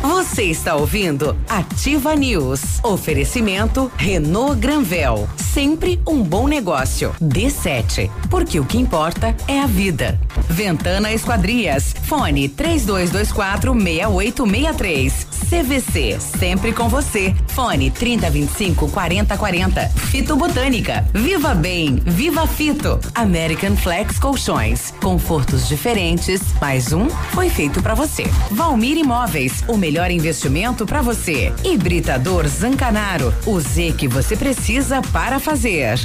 Você 0.00 0.44
está 0.44 0.74
ouvindo 0.74 1.36
Ativa 1.48 2.16
News. 2.16 2.82
Oferecimento 2.82 3.92
Renault 3.96 4.58
Granvel. 4.58 5.28
Sempre 5.36 6.00
um 6.06 6.22
bom 6.22 6.48
negócio. 6.48 7.14
D7. 7.22 8.10
Porque 8.28 8.58
o 8.58 8.64
que 8.64 8.78
importa 8.78 9.36
é 9.46 9.60
a 9.60 9.66
vida. 9.66 10.18
Ventana 10.48 11.12
Esquadrias. 11.12 11.94
Fone 12.04 12.48
3224 12.48 13.72
6863. 13.72 15.26
CVC. 15.48 16.18
Sempre 16.18 16.72
com 16.72 16.88
você. 16.88 17.34
Fone 17.48 17.90
3025 17.90 18.88
4040. 18.88 19.88
Fito 19.88 20.36
Botânica. 20.36 21.06
Viva 21.12 21.54
Bem. 21.54 21.96
Viva 21.96 22.46
Fito. 22.46 22.98
American 23.14 23.76
Flex 23.76 24.18
Colchões. 24.18 24.92
Confortos 25.02 25.68
diferentes. 25.68 26.40
Mais 26.60 26.92
um 26.92 27.08
foi 27.32 27.50
feito 27.50 27.82
para 27.82 27.94
você. 27.94 28.24
Valmir 28.50 28.96
Imóveis. 28.96 29.62
O 29.68 29.76
melhor 29.76 30.10
investimento 30.10 30.86
para 30.86 31.02
você. 31.02 31.52
Hibridador 31.64 32.46
Zancanaro. 32.48 33.34
O 33.46 33.60
Z 33.60 33.92
que 33.98 34.08
você 34.08 34.36
precisa 34.36 35.02
para 35.12 35.38
fazer. 35.38 35.98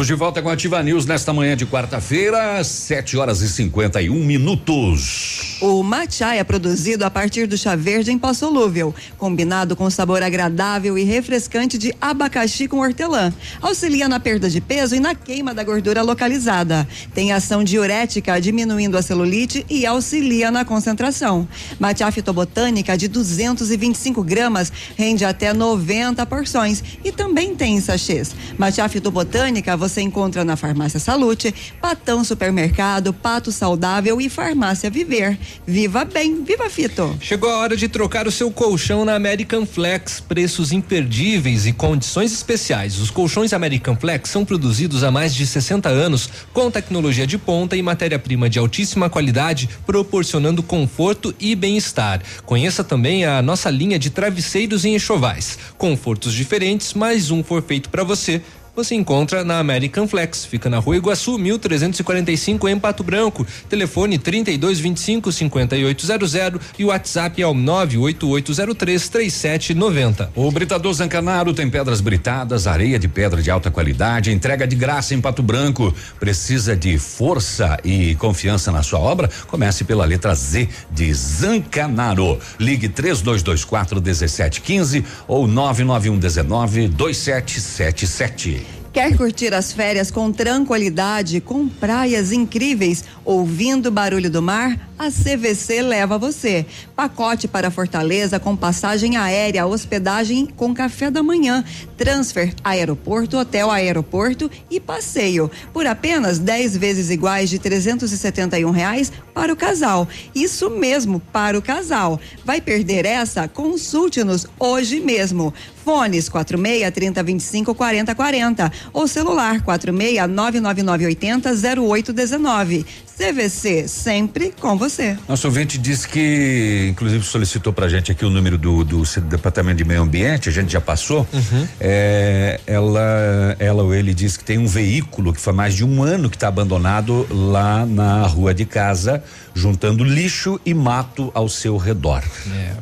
Estamos 0.00 0.06
de 0.06 0.14
volta 0.14 0.40
com 0.40 0.48
a 0.48 0.54
Ativa 0.54 0.82
News 0.82 1.04
nesta 1.04 1.30
manhã 1.30 1.54
de 1.54 1.66
quarta-feira, 1.66 2.64
7 2.64 3.18
horas 3.18 3.42
e 3.42 3.48
51 3.50 4.14
minutos. 4.24 5.58
O 5.60 5.82
matcha 5.82 6.34
é 6.34 6.42
produzido 6.42 7.04
a 7.04 7.10
partir 7.10 7.46
do 7.46 7.58
chá 7.58 7.76
verde 7.76 8.10
em 8.10 8.18
pó 8.18 8.32
solúvel, 8.32 8.94
combinado 9.18 9.76
com 9.76 9.90
sabor 9.90 10.22
agradável 10.22 10.96
e 10.96 11.04
refrescante 11.04 11.76
de 11.76 11.94
abacaxi 12.00 12.66
com 12.66 12.78
hortelã. 12.78 13.30
Auxilia 13.60 14.08
na 14.08 14.18
perda 14.18 14.48
de 14.48 14.58
peso 14.58 14.96
e 14.96 15.00
na 15.00 15.14
queima 15.14 15.52
da 15.52 15.62
gordura 15.62 16.00
localizada. 16.00 16.88
Tem 17.12 17.32
ação 17.32 17.62
diurética, 17.62 18.40
diminuindo 18.40 18.96
a 18.96 19.02
celulite 19.02 19.66
e 19.68 19.84
auxilia 19.84 20.50
na 20.50 20.64
concentração. 20.64 21.46
Matcha 21.78 22.10
fitobotânica 22.10 22.96
de 22.96 23.06
225 23.06 24.24
gramas 24.24 24.72
rende 24.96 25.26
até 25.26 25.52
90 25.52 26.24
porções 26.24 26.82
e 27.04 27.12
também 27.12 27.54
tem 27.54 27.76
em 27.76 27.80
sachês. 27.82 28.34
Matcha 28.56 28.88
fitobotânica 28.88 29.76
você 29.76 29.89
encontra 29.98 30.44
na 30.44 30.56
Farmácia 30.56 31.00
Salute, 31.00 31.54
Patão 31.80 32.22
Supermercado, 32.22 33.14
Pato 33.14 33.50
Saudável 33.50 34.20
e 34.20 34.28
Farmácia 34.28 34.90
Viver. 34.90 35.38
Viva 35.66 36.04
bem, 36.04 36.44
viva 36.44 36.68
Fito. 36.68 37.16
Chegou 37.20 37.48
a 37.48 37.58
hora 37.58 37.76
de 37.76 37.88
trocar 37.88 38.26
o 38.26 38.30
seu 38.30 38.50
colchão 38.50 39.06
na 39.06 39.14
American 39.14 39.64
Flex. 39.64 40.20
Preços 40.20 40.72
imperdíveis 40.72 41.66
e 41.66 41.72
condições 41.72 42.32
especiais. 42.32 42.98
Os 42.98 43.10
colchões 43.10 43.54
American 43.54 43.96
Flex 43.96 44.28
são 44.28 44.44
produzidos 44.44 45.02
há 45.02 45.10
mais 45.10 45.34
de 45.34 45.46
60 45.46 45.88
anos 45.88 46.28
com 46.52 46.70
tecnologia 46.70 47.26
de 47.26 47.38
ponta 47.38 47.76
e 47.76 47.82
matéria-prima 47.82 48.50
de 48.50 48.58
altíssima 48.58 49.08
qualidade, 49.08 49.68
proporcionando 49.86 50.62
conforto 50.62 51.34
e 51.40 51.54
bem-estar. 51.54 52.20
Conheça 52.44 52.84
também 52.84 53.24
a 53.24 53.40
nossa 53.40 53.70
linha 53.70 53.98
de 53.98 54.10
travesseiros 54.10 54.84
e 54.84 54.88
enxovais. 54.90 55.58
Confortos 55.78 56.34
diferentes, 56.34 56.94
mais 56.94 57.30
um 57.30 57.42
for 57.42 57.62
feito 57.62 57.88
para 57.88 58.04
você 58.04 58.42
você 58.84 58.94
encontra 58.94 59.44
na 59.44 59.58
American 59.58 60.08
Flex. 60.08 60.46
Fica 60.46 60.70
na 60.70 60.78
Rua 60.78 60.96
Iguaçu, 60.96 61.38
1345 61.38 62.66
em 62.66 62.78
Pato 62.78 63.04
Branco. 63.04 63.46
Telefone 63.68 64.16
3225 64.18 65.30
5800 65.30 66.60
e 66.78 66.84
o 66.84 66.88
WhatsApp 66.88 67.42
é 67.42 67.46
o 67.46 67.52
98803 67.52 69.08
3790. 69.08 70.32
O 70.34 70.50
Britador 70.50 70.94
Zancanaro 70.94 71.52
tem 71.52 71.68
pedras 71.68 72.00
britadas, 72.00 72.66
areia 72.66 72.98
de 72.98 73.06
pedra 73.06 73.42
de 73.42 73.50
alta 73.50 73.70
qualidade, 73.70 74.32
entrega 74.32 74.66
de 74.66 74.76
graça 74.76 75.14
em 75.14 75.20
Pato 75.20 75.42
Branco. 75.42 75.94
Precisa 76.18 76.74
de 76.74 76.98
força 76.98 77.78
e 77.84 78.14
confiança 78.14 78.72
na 78.72 78.82
sua 78.82 78.98
obra? 78.98 79.28
Comece 79.46 79.84
pela 79.84 80.06
letra 80.06 80.34
Z 80.34 80.68
de 80.90 81.12
Zancanaro. 81.12 82.38
Ligue 82.58 82.88
3224 82.88 84.00
1715 84.00 85.04
ou 85.28 85.46
99119 85.46 86.88
2777. 86.88 88.69
Quer 88.92 89.16
curtir 89.16 89.54
as 89.54 89.72
férias 89.72 90.10
com 90.10 90.32
tranquilidade, 90.32 91.40
com 91.40 91.68
praias 91.68 92.32
incríveis, 92.32 93.04
ouvindo 93.24 93.86
o 93.86 93.92
barulho 93.92 94.28
do 94.28 94.42
mar? 94.42 94.90
A 94.98 95.08
CVC 95.10 95.80
leva 95.80 96.18
você. 96.18 96.66
Pacote 96.96 97.46
para 97.46 97.70
Fortaleza 97.70 98.40
com 98.40 98.56
passagem 98.56 99.16
aérea, 99.16 99.64
hospedagem 99.64 100.44
com 100.44 100.74
café 100.74 101.08
da 101.08 101.22
manhã, 101.22 101.64
transfer 101.96 102.52
aeroporto, 102.64 103.38
hotel 103.38 103.70
aeroporto 103.70 104.50
e 104.68 104.80
passeio 104.80 105.48
por 105.72 105.86
apenas 105.86 106.40
10 106.40 106.76
vezes 106.76 107.10
iguais 107.10 107.48
de 107.48 107.60
371 107.60 108.70
reais 108.72 109.12
para 109.32 109.52
o 109.52 109.56
casal. 109.56 110.06
Isso 110.34 110.68
mesmo, 110.68 111.20
para 111.32 111.56
o 111.56 111.62
casal. 111.62 112.20
Vai 112.44 112.60
perder 112.60 113.06
essa? 113.06 113.46
Consulte-nos 113.46 114.46
hoje 114.58 115.00
mesmo. 115.00 115.54
Fones 115.84 116.28
46 116.28 116.90
30 116.92 117.22
25 117.22 117.74
40 117.74 118.14
40 118.14 118.72
ou 118.92 119.08
celular 119.08 119.62
46 119.62 120.28
999 120.28 121.06
80 121.06 121.50
0819. 121.82 122.86
CVC, 123.20 123.86
sempre 123.86 124.54
com 124.58 124.78
você. 124.78 125.14
Nosso 125.28 125.46
ouvinte 125.46 125.76
disse 125.76 126.08
que, 126.08 126.88
inclusive, 126.90 127.22
solicitou 127.22 127.70
pra 127.70 127.86
gente 127.86 128.10
aqui 128.10 128.24
o 128.24 128.30
número 128.30 128.56
do, 128.56 128.82
do, 128.82 129.02
do 129.02 129.20
Departamento 129.20 129.76
de 129.76 129.84
Meio 129.84 130.00
Ambiente, 130.00 130.48
a 130.48 130.52
gente 130.52 130.72
já 130.72 130.80
passou. 130.80 131.28
Uhum. 131.30 131.68
É, 131.78 132.58
ela, 132.66 133.56
ela 133.58 133.82
ou 133.82 133.94
ele 133.94 134.14
disse 134.14 134.38
que 134.38 134.44
tem 134.44 134.56
um 134.56 134.66
veículo 134.66 135.34
que 135.34 135.40
foi 135.40 135.52
mais 135.52 135.74
de 135.74 135.84
um 135.84 136.02
ano 136.02 136.30
que 136.30 136.36
está 136.36 136.48
abandonado 136.48 137.26
lá 137.30 137.84
na 137.84 138.26
rua 138.26 138.54
de 138.54 138.64
casa, 138.64 139.22
juntando 139.54 140.02
lixo 140.02 140.58
e 140.64 140.72
mato 140.72 141.30
ao 141.34 141.46
seu 141.46 141.76
redor. 141.76 142.22
É. 142.50 142.72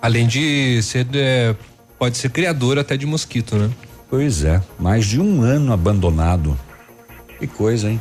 Além 0.00 0.26
de 0.26 0.80
ser, 0.82 1.06
é, 1.12 1.54
pode 1.98 2.16
ser 2.16 2.30
criador 2.30 2.78
até 2.78 2.96
de 2.96 3.06
mosquito, 3.06 3.56
né? 3.56 3.70
Pois 4.08 4.44
é, 4.44 4.62
mais 4.78 5.04
de 5.04 5.20
um 5.20 5.42
ano 5.42 5.72
abandonado. 5.72 6.58
Que 7.38 7.46
coisa, 7.46 7.90
hein? 7.90 8.00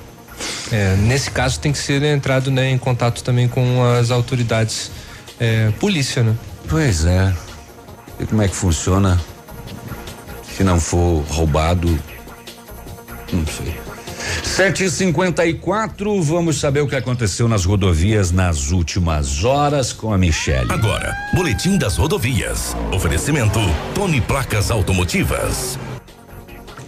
É, 0.71 0.95
nesse 0.95 1.31
caso 1.31 1.59
tem 1.59 1.71
que 1.71 1.77
ser 1.77 2.01
entrado 2.03 2.51
né, 2.51 2.69
em 2.69 2.77
contato 2.77 3.23
também 3.23 3.47
com 3.47 3.83
as 3.83 4.11
autoridades 4.11 4.91
é, 5.39 5.71
polícia, 5.79 6.23
né? 6.23 6.35
Pois 6.67 7.05
é. 7.05 7.33
E 8.19 8.25
como 8.25 8.41
é 8.41 8.47
que 8.47 8.55
funciona? 8.55 9.19
Se 10.55 10.63
não 10.63 10.79
for 10.79 11.23
roubado, 11.29 11.87
não 13.31 13.45
sei. 13.45 13.86
7h54, 14.43 16.21
vamos 16.21 16.59
saber 16.59 16.81
o 16.81 16.87
que 16.87 16.95
aconteceu 16.95 17.47
nas 17.47 17.65
rodovias 17.65 18.31
nas 18.31 18.71
últimas 18.71 19.43
horas 19.43 19.93
com 19.93 20.13
a 20.13 20.17
Michelle. 20.17 20.71
Agora, 20.71 21.15
Boletim 21.33 21.77
das 21.77 21.97
Rodovias. 21.97 22.75
Oferecimento 22.91 23.59
Tony 23.93 24.21
Placas 24.21 24.71
Automotivas. 24.71 25.77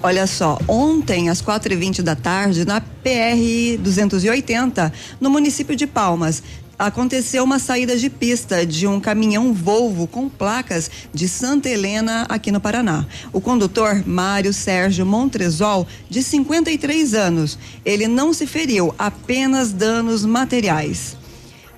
Olha 0.01 0.25
só, 0.25 0.57
ontem 0.65 1.29
às 1.29 1.41
quatro 1.41 1.73
e 1.73 1.75
vinte 1.75 2.01
da 2.01 2.15
tarde, 2.15 2.63
na 2.65 2.79
PR 2.79 3.77
280, 3.79 4.93
no 5.19 5.29
município 5.29 5.75
de 5.75 5.85
Palmas, 5.85 6.41
aconteceu 6.79 7.43
uma 7.43 7.59
saída 7.59 7.97
de 7.97 8.09
pista 8.09 8.65
de 8.65 8.87
um 8.87 9.01
caminhão 9.01 9.53
Volvo 9.53 10.07
com 10.07 10.29
placas 10.29 10.89
de 11.13 11.27
Santa 11.27 11.67
Helena 11.67 12.25
aqui 12.29 12.51
no 12.51 12.61
Paraná. 12.61 13.05
O 13.33 13.41
condutor 13.41 14.01
Mário 14.07 14.53
Sérgio 14.53 15.05
Montresol, 15.05 15.85
de 16.09 16.23
53 16.23 17.13
anos, 17.13 17.59
ele 17.83 18.07
não 18.07 18.33
se 18.33 18.47
feriu, 18.47 18.95
apenas 18.97 19.73
danos 19.73 20.23
materiais. 20.23 21.18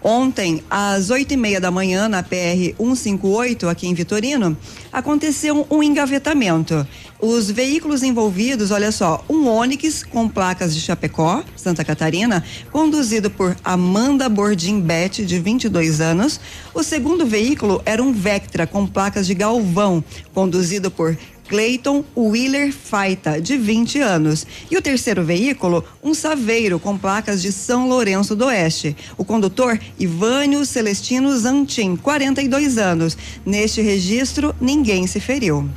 Ontem, 0.03 0.63
às 0.67 1.11
oito 1.11 1.31
e 1.33 1.37
meia 1.37 1.61
da 1.61 1.69
manhã, 1.69 2.09
na 2.09 2.23
PR 2.23 2.73
158, 2.79 3.69
aqui 3.69 3.87
em 3.87 3.93
Vitorino, 3.93 4.57
aconteceu 4.91 5.67
um 5.69 5.83
engavetamento. 5.83 6.87
Os 7.19 7.51
veículos 7.51 8.01
envolvidos, 8.01 8.71
olha 8.71 8.91
só, 8.91 9.23
um 9.29 9.47
Onix 9.47 10.01
com 10.03 10.27
placas 10.27 10.73
de 10.73 10.81
Chapecó, 10.81 11.43
Santa 11.55 11.85
Catarina, 11.85 12.43
conduzido 12.71 13.29
por 13.29 13.55
Amanda 13.63 14.27
Bordim 14.27 14.81
Bet, 14.81 15.23
de 15.23 15.37
22 15.37 16.01
anos. 16.01 16.39
O 16.73 16.81
segundo 16.81 17.23
veículo 17.23 17.79
era 17.85 18.01
um 18.01 18.11
Vectra 18.11 18.65
com 18.65 18.87
placas 18.87 19.27
de 19.27 19.35
Galvão, 19.35 20.03
conduzido 20.33 20.89
por 20.89 21.15
Clayton 21.51 22.05
Wheeler 22.15 22.71
Faita, 22.71 23.41
de 23.41 23.57
20 23.57 23.99
anos. 23.99 24.47
E 24.71 24.77
o 24.77 24.81
terceiro 24.81 25.21
veículo, 25.21 25.83
um 26.01 26.13
Saveiro 26.13 26.79
com 26.79 26.97
placas 26.97 27.41
de 27.41 27.51
São 27.51 27.89
Lourenço 27.89 28.37
do 28.37 28.45
Oeste. 28.45 28.95
O 29.17 29.25
condutor, 29.25 29.77
Ivânio 29.99 30.65
Celestino 30.65 31.37
Zantin, 31.37 31.97
42 31.97 32.77
anos. 32.77 33.17
Neste 33.45 33.81
registro, 33.81 34.55
ninguém 34.61 35.05
se 35.07 35.19
feriu. 35.19 35.69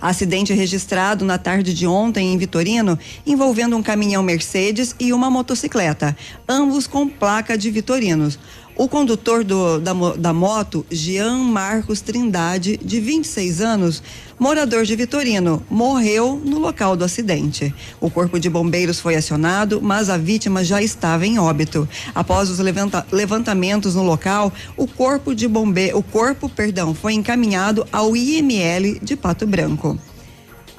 Acidente 0.00 0.54
registrado 0.54 1.26
na 1.26 1.36
tarde 1.36 1.74
de 1.74 1.86
ontem 1.86 2.32
em 2.32 2.38
Vitorino, 2.38 2.98
envolvendo 3.26 3.76
um 3.76 3.82
caminhão 3.82 4.22
Mercedes 4.22 4.94
e 4.98 5.12
uma 5.12 5.28
motocicleta, 5.28 6.16
ambos 6.48 6.86
com 6.86 7.06
placa 7.06 7.58
de 7.58 7.70
Vitorinos. 7.70 8.38
O 8.80 8.88
condutor 8.88 9.44
do, 9.44 9.78
da, 9.78 9.92
da 10.16 10.32
moto, 10.32 10.86
Jean 10.90 11.36
Marcos 11.36 12.00
Trindade, 12.00 12.78
de 12.82 12.98
26 12.98 13.60
anos, 13.60 14.02
morador 14.38 14.86
de 14.86 14.96
Vitorino, 14.96 15.62
morreu 15.68 16.40
no 16.42 16.58
local 16.58 16.96
do 16.96 17.04
acidente. 17.04 17.74
O 18.00 18.10
corpo 18.10 18.40
de 18.40 18.48
bombeiros 18.48 18.98
foi 18.98 19.16
acionado, 19.16 19.82
mas 19.82 20.08
a 20.08 20.16
vítima 20.16 20.64
já 20.64 20.80
estava 20.80 21.26
em 21.26 21.38
óbito. 21.38 21.86
Após 22.14 22.48
os 22.48 22.58
levanta, 22.58 23.06
levantamentos 23.12 23.96
no 23.96 24.02
local, 24.02 24.50
o 24.78 24.86
corpo 24.86 25.34
de 25.34 25.46
bombeiro, 25.46 25.98
o 25.98 26.02
corpo, 26.02 26.48
perdão, 26.48 26.94
foi 26.94 27.12
encaminhado 27.12 27.86
ao 27.92 28.16
IML 28.16 28.98
de 29.02 29.14
Pato 29.14 29.46
Branco. 29.46 29.98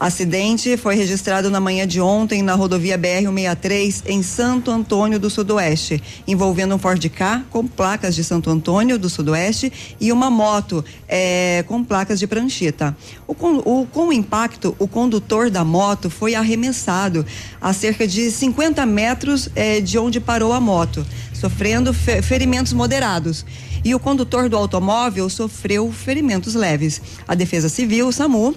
Acidente 0.01 0.77
foi 0.77 0.95
registrado 0.95 1.51
na 1.51 1.59
manhã 1.59 1.85
de 1.85 2.01
ontem 2.01 2.41
na 2.41 2.55
rodovia 2.55 2.97
BR-163 2.97 4.01
em 4.07 4.23
Santo 4.23 4.71
Antônio 4.71 5.19
do 5.19 5.29
Sudoeste, 5.29 6.01
envolvendo 6.27 6.73
um 6.73 6.79
Ford 6.79 7.07
K 7.07 7.45
com 7.51 7.67
placas 7.67 8.15
de 8.15 8.23
Santo 8.23 8.49
Antônio 8.49 8.97
do 8.97 9.07
Sudoeste 9.07 9.71
e 9.99 10.11
uma 10.11 10.31
moto 10.31 10.83
eh, 11.07 11.63
com 11.67 11.83
placas 11.83 12.17
de 12.17 12.25
pranchita. 12.25 12.97
O, 13.27 13.33
o, 13.33 13.85
com 13.85 14.07
o 14.07 14.11
impacto, 14.11 14.75
o 14.79 14.87
condutor 14.87 15.51
da 15.51 15.63
moto 15.63 16.09
foi 16.09 16.33
arremessado 16.33 17.23
a 17.61 17.71
cerca 17.71 18.07
de 18.07 18.31
50 18.31 18.83
metros 18.87 19.49
eh, 19.55 19.81
de 19.81 19.99
onde 19.99 20.19
parou 20.19 20.51
a 20.51 20.59
moto, 20.59 21.05
sofrendo 21.31 21.93
fe 21.93 22.23
ferimentos 22.23 22.73
moderados 22.73 23.45
e 23.85 23.93
o 23.93 23.99
condutor 23.99 24.49
do 24.49 24.57
automóvel 24.57 25.29
sofreu 25.29 25.91
ferimentos 25.91 26.55
leves. 26.55 26.99
A 27.27 27.35
Defesa 27.35 27.69
Civil, 27.69 28.11
SAMU, 28.11 28.55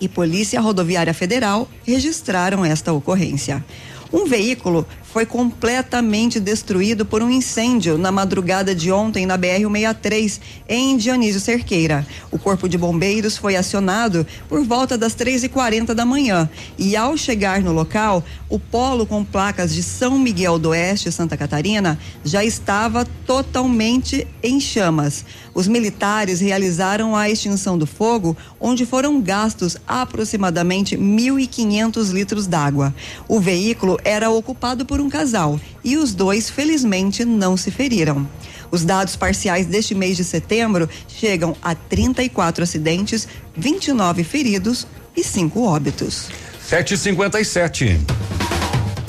e 0.00 0.08
Polícia 0.08 0.60
Rodoviária 0.60 1.14
Federal 1.14 1.68
registraram 1.86 2.64
esta 2.64 2.92
ocorrência. 2.92 3.64
Um 4.12 4.26
veículo 4.26 4.86
foi 5.12 5.26
completamente 5.26 6.38
destruído 6.38 7.04
por 7.04 7.22
um 7.22 7.30
incêndio 7.30 7.98
na 7.98 8.12
madrugada 8.12 8.74
de 8.74 8.92
ontem 8.92 9.26
na 9.26 9.36
BR-163, 9.36 10.40
em 10.68 10.96
Dionísio 10.96 11.40
Cerqueira. 11.40 12.06
O 12.30 12.38
Corpo 12.38 12.68
de 12.68 12.78
Bombeiros 12.78 13.36
foi 13.36 13.56
acionado 13.56 14.26
por 14.48 14.64
volta 14.64 14.96
das 14.96 15.14
3h40 15.14 15.94
da 15.94 16.04
manhã 16.04 16.48
e, 16.78 16.96
ao 16.96 17.16
chegar 17.16 17.60
no 17.60 17.72
local, 17.72 18.24
o 18.48 18.58
polo 18.58 19.04
com 19.04 19.24
placas 19.24 19.74
de 19.74 19.82
São 19.82 20.18
Miguel 20.18 20.58
do 20.58 20.70
Oeste, 20.70 21.10
Santa 21.10 21.36
Catarina, 21.36 21.98
já 22.24 22.44
estava 22.44 23.04
totalmente 23.26 24.26
em 24.42 24.60
chamas. 24.60 25.24
Os 25.52 25.66
militares 25.66 26.40
realizaram 26.40 27.16
a 27.16 27.28
extinção 27.28 27.76
do 27.76 27.86
fogo, 27.86 28.36
onde 28.60 28.86
foram 28.86 29.20
gastos 29.20 29.76
aproximadamente 29.86 30.96
1.500 30.96 32.12
litros 32.12 32.46
d'água. 32.46 32.94
O 33.26 33.40
veículo 33.40 33.98
era 34.04 34.30
ocupado 34.30 34.86
por 34.86 34.99
por 35.00 35.06
um 35.06 35.08
casal 35.08 35.58
e 35.82 35.96
os 35.96 36.12
dois, 36.12 36.50
felizmente, 36.50 37.24
não 37.24 37.56
se 37.56 37.70
feriram. 37.70 38.28
Os 38.70 38.84
dados 38.84 39.16
parciais 39.16 39.66
deste 39.66 39.94
mês 39.94 40.16
de 40.16 40.24
setembro 40.24 40.88
chegam 41.08 41.56
a 41.62 41.74
34 41.74 42.62
acidentes, 42.62 43.26
29 43.56 44.22
feridos 44.22 44.86
e 45.16 45.24
5 45.24 45.62
óbitos. 45.62 46.28
757. 46.68 47.98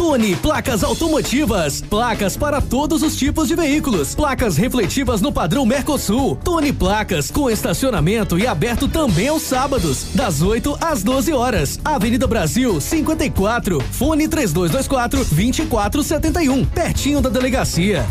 Tone 0.02 0.36
Placas 0.36 0.84
Automotivas. 0.84 1.80
Placas 1.80 2.36
para 2.36 2.60
todos 2.60 3.04
os 3.04 3.16
tipos 3.16 3.48
de 3.48 3.56
veículos. 3.56 4.16
Placas 4.16 4.58
refletivas 4.58 5.22
no 5.22 5.32
padrão 5.32 5.64
Mercosul. 5.64 6.36
Tone 6.38 6.74
Placas 6.74 7.30
com 7.30 7.48
estacionamento 7.48 8.40
e 8.40 8.48
aberto 8.48 8.88
também 8.88 9.28
aos 9.28 9.44
sábados, 9.44 10.06
das 10.16 10.42
8 10.42 10.76
às 10.82 11.04
12 11.04 11.34
horas. 11.34 11.80
Avenida 11.86 12.26
Brasil 12.26 12.82
54. 12.82 13.80
Fone 13.92 14.28
3224 14.28 15.20
2471. 15.20 16.66
Pertinho 16.66 17.22
da 17.22 17.30
delegacia. 17.30 18.04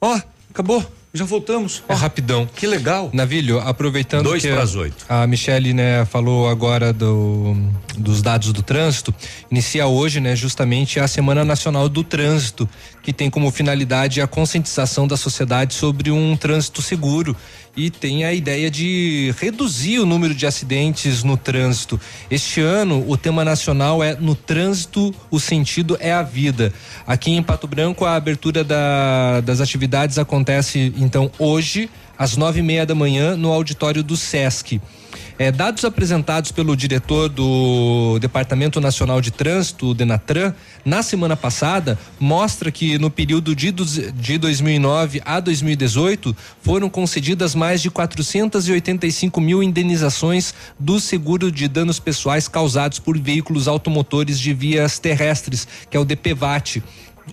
Ó, 0.00 0.14
oh, 0.14 0.20
acabou. 0.52 0.95
Já 1.16 1.24
voltamos. 1.24 1.82
É 1.88 1.94
rapidão. 1.94 2.46
Que 2.54 2.66
legal. 2.66 3.10
Navilho, 3.12 3.58
aproveitando 3.58 4.24
Dois 4.24 4.42
que 4.42 4.52
para 4.52 4.62
as 4.62 4.74
oito. 4.74 5.04
a 5.08 5.26
Michele, 5.26 5.72
né, 5.72 6.04
falou 6.04 6.48
agora 6.48 6.92
do, 6.92 7.56
dos 7.96 8.22
dados 8.22 8.52
do 8.52 8.62
trânsito, 8.62 9.14
inicia 9.50 9.86
hoje, 9.86 10.20
né, 10.20 10.36
justamente 10.36 11.00
a 11.00 11.08
Semana 11.08 11.44
Nacional 11.44 11.88
do 11.88 12.04
Trânsito, 12.04 12.68
que 13.02 13.12
tem 13.12 13.30
como 13.30 13.50
finalidade 13.50 14.20
a 14.20 14.26
conscientização 14.26 15.06
da 15.06 15.16
sociedade 15.16 15.74
sobre 15.74 16.10
um 16.10 16.36
trânsito 16.36 16.82
seguro 16.82 17.36
e 17.76 17.90
tem 17.90 18.24
a 18.24 18.32
ideia 18.32 18.70
de 18.70 19.34
reduzir 19.38 19.98
o 19.98 20.06
número 20.06 20.34
de 20.34 20.46
acidentes 20.46 21.22
no 21.22 21.36
trânsito. 21.36 22.00
Este 22.30 22.60
ano, 22.60 23.04
o 23.06 23.16
tema 23.16 23.44
nacional 23.44 24.02
é 24.02 24.16
No 24.16 24.34
Trânsito, 24.34 25.14
o 25.30 25.38
Sentido 25.38 25.96
é 26.00 26.12
a 26.12 26.22
Vida. 26.22 26.72
Aqui 27.06 27.32
em 27.32 27.42
Pato 27.42 27.66
Branco, 27.66 28.04
a 28.04 28.16
abertura 28.16 28.64
da, 28.64 29.42
das 29.42 29.60
atividades 29.60 30.18
acontece, 30.18 30.92
então, 30.96 31.30
hoje, 31.38 31.90
às 32.18 32.36
nove 32.36 32.60
e 32.60 32.62
meia 32.62 32.86
da 32.86 32.94
manhã, 32.94 33.36
no 33.36 33.52
auditório 33.52 34.02
do 34.02 34.16
SESC. 34.16 34.80
É, 35.38 35.52
dados 35.52 35.84
apresentados 35.84 36.50
pelo 36.50 36.74
diretor 36.74 37.28
do 37.28 38.18
Departamento 38.18 38.80
Nacional 38.80 39.20
de 39.20 39.30
Trânsito, 39.30 39.92
Denatran, 39.92 40.54
na 40.82 41.02
semana 41.02 41.36
passada, 41.36 41.98
mostra 42.18 42.70
que 42.70 42.98
no 42.98 43.10
período 43.10 43.54
de, 43.54 43.70
de 43.70 44.38
2009 44.38 45.20
a 45.26 45.38
2018 45.38 46.34
foram 46.62 46.88
concedidas 46.88 47.54
mais 47.54 47.82
de 47.82 47.90
485 47.90 49.38
mil 49.38 49.62
indenizações 49.62 50.54
do 50.80 50.98
seguro 50.98 51.52
de 51.52 51.68
danos 51.68 52.00
pessoais 52.00 52.48
causados 52.48 52.98
por 52.98 53.18
veículos 53.18 53.68
automotores 53.68 54.40
de 54.40 54.54
vias 54.54 54.98
terrestres, 54.98 55.68
que 55.90 55.98
é 55.98 56.00
o 56.00 56.04
DPVAT 56.06 56.82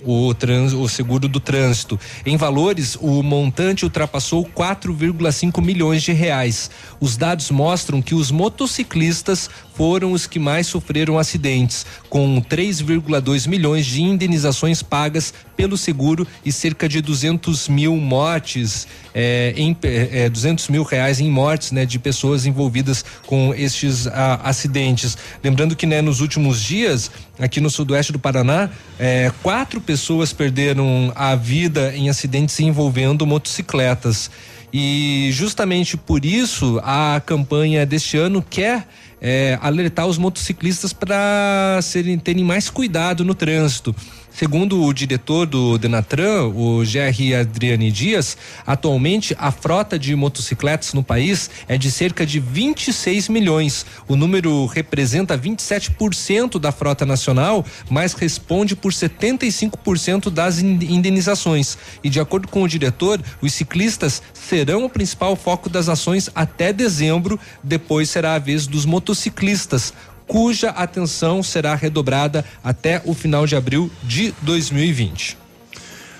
o, 0.01 0.33
trans, 0.33 0.73
o 0.73 0.87
seguro 0.87 1.27
do 1.27 1.39
trânsito. 1.39 1.99
Em 2.25 2.37
valores, 2.37 2.97
o 2.99 3.21
montante 3.21 3.83
ultrapassou 3.83 4.45
4,5 4.45 5.61
milhões 5.61 6.01
de 6.01 6.11
reais. 6.11 6.71
Os 6.99 7.17
dados 7.17 7.51
mostram 7.51 8.01
que 8.01 8.15
os 8.15 8.31
motociclistas 8.31 9.49
foram 9.75 10.11
os 10.11 10.27
que 10.27 10.39
mais 10.39 10.67
sofreram 10.67 11.17
acidentes, 11.17 11.85
com 12.09 12.41
3,2 12.41 13.47
milhões 13.47 13.85
de 13.85 14.01
indenizações 14.01 14.83
pagas 14.83 15.33
pelo 15.57 15.77
seguro 15.77 16.27
e 16.45 16.51
cerca 16.51 16.87
de 16.87 17.01
200 17.01 17.67
mil 17.69 17.95
mortes, 17.95 18.87
é, 19.13 19.53
em, 19.55 19.75
é, 19.83 20.29
200 20.29 20.67
mil 20.69 20.83
reais 20.83 21.19
em 21.19 21.29
mortes, 21.29 21.71
né, 21.71 21.85
de 21.85 21.97
pessoas 21.99 22.45
envolvidas 22.45 23.03
com 23.25 23.53
estes 23.53 24.07
ah, 24.07 24.41
acidentes. 24.43 25.17
Lembrando 25.43 25.75
que, 25.75 25.85
né, 25.85 26.01
nos 26.01 26.21
últimos 26.21 26.61
dias, 26.61 27.11
aqui 27.39 27.59
no 27.59 27.69
sudoeste 27.69 28.11
do 28.11 28.19
Paraná, 28.19 28.69
é, 28.99 29.31
quatro 29.41 29.81
pessoas 29.81 30.31
perderam 30.33 31.11
a 31.15 31.35
vida 31.35 31.95
em 31.95 32.09
acidentes 32.09 32.59
envolvendo 32.59 33.25
motocicletas. 33.25 34.29
E 34.73 35.29
justamente 35.31 35.95
por 35.95 36.25
isso 36.25 36.81
a 36.83 37.21
campanha 37.23 37.85
deste 37.85 38.17
ano 38.17 38.41
quer 38.41 38.87
é, 39.23 39.57
alertar 39.61 40.05
os 40.05 40.17
motociclistas 40.17 40.91
para 40.91 41.79
terem 42.21 42.43
mais 42.43 42.69
cuidado 42.69 43.23
no 43.23 43.33
trânsito. 43.33 43.95
Segundo 44.35 44.83
o 44.83 44.91
diretor 44.91 45.45
do 45.45 45.77
Denatran, 45.77 46.45
o 46.45 46.79
GR 46.79 47.39
Adriane 47.39 47.91
Dias, 47.91 48.35
atualmente 48.65 49.35
a 49.37 49.51
frota 49.51 49.97
de 49.97 50.15
motocicletas 50.15 50.91
no 50.91 51.03
país 51.03 51.51
é 51.67 51.77
de 51.77 51.91
cerca 51.91 52.25
de 52.25 52.39
26 52.39 53.29
milhões. 53.29 53.85
O 54.07 54.15
número 54.15 54.65
representa 54.65 55.37
27% 55.37 56.59
da 56.59 56.71
frota 56.71 57.05
nacional, 57.05 57.63
mas 57.87 58.13
responde 58.13 58.75
por 58.75 58.91
75% 58.91 60.31
das 60.31 60.57
indenizações. 60.57 61.77
E 62.03 62.09
de 62.09 62.19
acordo 62.19 62.47
com 62.47 62.63
o 62.63 62.67
diretor, 62.67 63.21
os 63.39 63.53
ciclistas 63.53 64.23
serão 64.33 64.85
o 64.85 64.89
principal 64.89 65.35
foco 65.35 65.69
das 65.69 65.87
ações 65.87 66.27
até 66.33 66.73
dezembro, 66.73 67.39
depois 67.63 68.09
será 68.09 68.33
a 68.33 68.39
vez 68.39 68.65
dos 68.65 68.83
motociclistas 68.83 69.93
cuja 70.27 70.69
atenção 70.69 71.41
será 71.43 71.75
redobrada 71.75 72.43
até 72.63 73.01
o 73.05 73.13
final 73.13 73.45
de 73.45 73.55
abril 73.55 73.91
de 74.03 74.33
2020. 74.41 75.43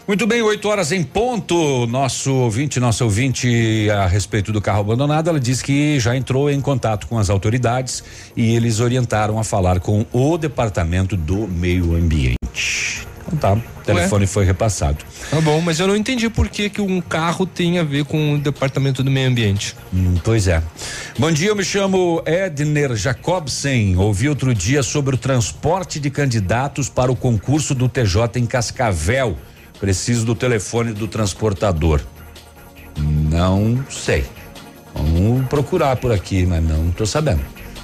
Muito 0.05 0.27
bem, 0.27 0.41
8 0.41 0.67
horas 0.67 0.91
em 0.91 1.01
ponto. 1.01 1.87
Nosso 1.87 2.33
ouvinte, 2.33 2.77
nosso 2.77 3.05
ouvinte 3.05 3.89
a 3.89 4.05
respeito 4.05 4.51
do 4.51 4.61
carro 4.61 4.81
abandonado, 4.81 5.29
ela 5.29 5.39
diz 5.39 5.61
que 5.61 5.97
já 5.97 6.13
entrou 6.15 6.51
em 6.51 6.59
contato 6.59 7.07
com 7.07 7.17
as 7.17 7.29
autoridades 7.29 8.03
e 8.35 8.53
eles 8.53 8.81
orientaram 8.81 9.39
a 9.39 9.45
falar 9.45 9.79
com 9.79 10.05
o 10.11 10.37
departamento 10.37 11.15
do 11.15 11.47
meio 11.47 11.95
ambiente. 11.95 13.02
Tá, 13.39 13.53
o 13.53 13.83
telefone 13.83 14.23
Ué? 14.23 14.27
foi 14.27 14.45
repassado. 14.45 14.97
Tá 15.29 15.41
bom, 15.41 15.59
mas 15.61 15.79
eu 15.79 15.87
não 15.87 15.95
entendi 15.95 16.29
por 16.29 16.49
que 16.49 16.69
que 16.69 16.81
um 16.81 17.01
carro 17.01 17.45
tem 17.45 17.79
a 17.79 17.83
ver 17.83 18.05
com 18.05 18.33
o 18.33 18.37
departamento 18.37 19.03
do 19.03 19.11
meio 19.11 19.29
ambiente. 19.29 19.75
Hum, 19.93 20.15
pois 20.23 20.47
é. 20.47 20.61
Bom 21.17 21.31
dia, 21.31 21.49
eu 21.49 21.55
me 21.55 21.63
chamo 21.63 22.21
Edner 22.25 22.95
Jacobsen. 22.95 23.97
Ouvi 23.97 24.29
outro 24.29 24.53
dia 24.53 24.83
sobre 24.83 25.15
o 25.15 25.17
transporte 25.17 25.99
de 25.99 26.09
candidatos 26.09 26.89
para 26.89 27.11
o 27.11 27.15
concurso 27.15 27.73
do 27.73 27.89
TJ 27.89 28.39
em 28.39 28.45
Cascavel. 28.45 29.37
Preciso 29.79 30.25
do 30.25 30.35
telefone 30.35 30.93
do 30.93 31.07
transportador. 31.07 32.01
Não 32.97 33.83
sei. 33.89 34.25
Vamos 34.93 35.47
procurar 35.47 35.95
por 35.97 36.11
aqui, 36.11 36.45
mas 36.45 36.63
não 36.63 36.89
estou 36.89 37.05
sabendo. 37.05 37.41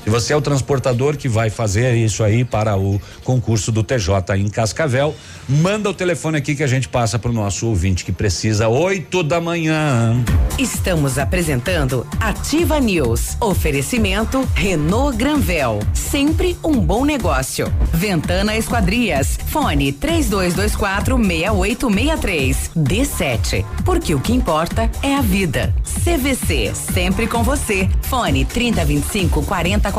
Se 0.10 0.12
você 0.12 0.34
é 0.34 0.36
o 0.36 0.42
transportador 0.42 1.16
que 1.16 1.30
vai 1.30 1.52
fazer 1.52 1.94
isso 1.94 2.24
aí 2.24 2.44
para 2.44 2.76
o 2.76 3.00
concurso 3.24 3.72
do 3.72 3.84
TJ 3.84 4.36
em 4.38 4.50
Cascavel, 4.50 5.14
manda 5.48 5.88
o 5.88 5.94
telefone 5.94 6.36
aqui 6.36 6.56
que 6.56 6.64
a 6.64 6.68
gente 6.68 6.90
passa 6.90 7.20
para 7.20 7.30
o 7.30 7.34
nosso 7.34 7.68
ouvinte 7.68 8.04
que 8.04 8.12
precisa, 8.12 8.68
8 8.68 9.22
da 9.22 9.40
manhã. 9.40 10.16
Estamos 10.58 11.18
apresentando 11.18 12.06
Ativa 12.20 12.80
News. 12.80 13.38
Oferecimento 13.40 14.46
Renault 14.56 15.16
Granvel. 15.16 15.80
Sempre 15.94 16.58
um 16.64 16.74
bom 16.74 17.06
negócio. 17.06 17.72
Ventana 17.94 18.58
Esquadrias. 18.58 19.38
Fone 19.46 19.94
3224 19.94 21.18
6863. 21.18 22.72
D7. 22.76 23.64
Porque 23.86 24.14
o 24.16 24.20
que 24.20 24.34
importa 24.34 24.90
é 25.02 25.16
a 25.16 25.22
vida. 25.22 25.74
CVC. 26.04 26.74
Sempre 26.74 27.28
com 27.28 27.42
você. 27.42 27.88
Fone 28.02 28.44
3025 28.44 29.44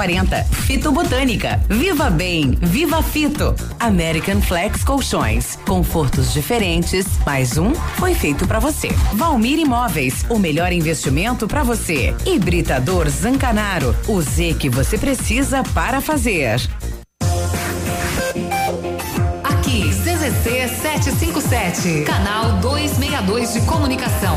4040. 0.00 0.44
Fito 0.66 0.90
Botânica. 0.90 1.60
Viva 1.68 2.08
Bem. 2.08 2.56
Viva 2.62 3.02
Fito. 3.02 3.54
American 3.78 4.40
Flex 4.40 4.82
Colchões. 4.82 5.56
Confortos 5.66 6.32
diferentes, 6.32 7.06
mais 7.26 7.58
um 7.58 7.74
foi 7.74 8.14
feito 8.14 8.46
para 8.46 8.58
você. 8.58 8.88
Valmir 9.12 9.58
Imóveis, 9.58 10.24
o 10.30 10.38
melhor 10.38 10.72
investimento 10.72 11.46
para 11.46 11.62
você. 11.62 12.14
Hibridador 12.24 13.10
Zancanaro, 13.10 13.94
o 14.08 14.22
Z 14.22 14.56
que 14.58 14.70
você 14.70 14.96
precisa 14.96 15.62
para 15.74 16.00
fazer. 16.00 16.60
Aqui, 19.44 19.90
CZC 19.90 20.68
757, 20.80 22.04
canal 22.04 22.52
262 22.60 23.52
de 23.52 23.60
comunicação. 23.62 24.36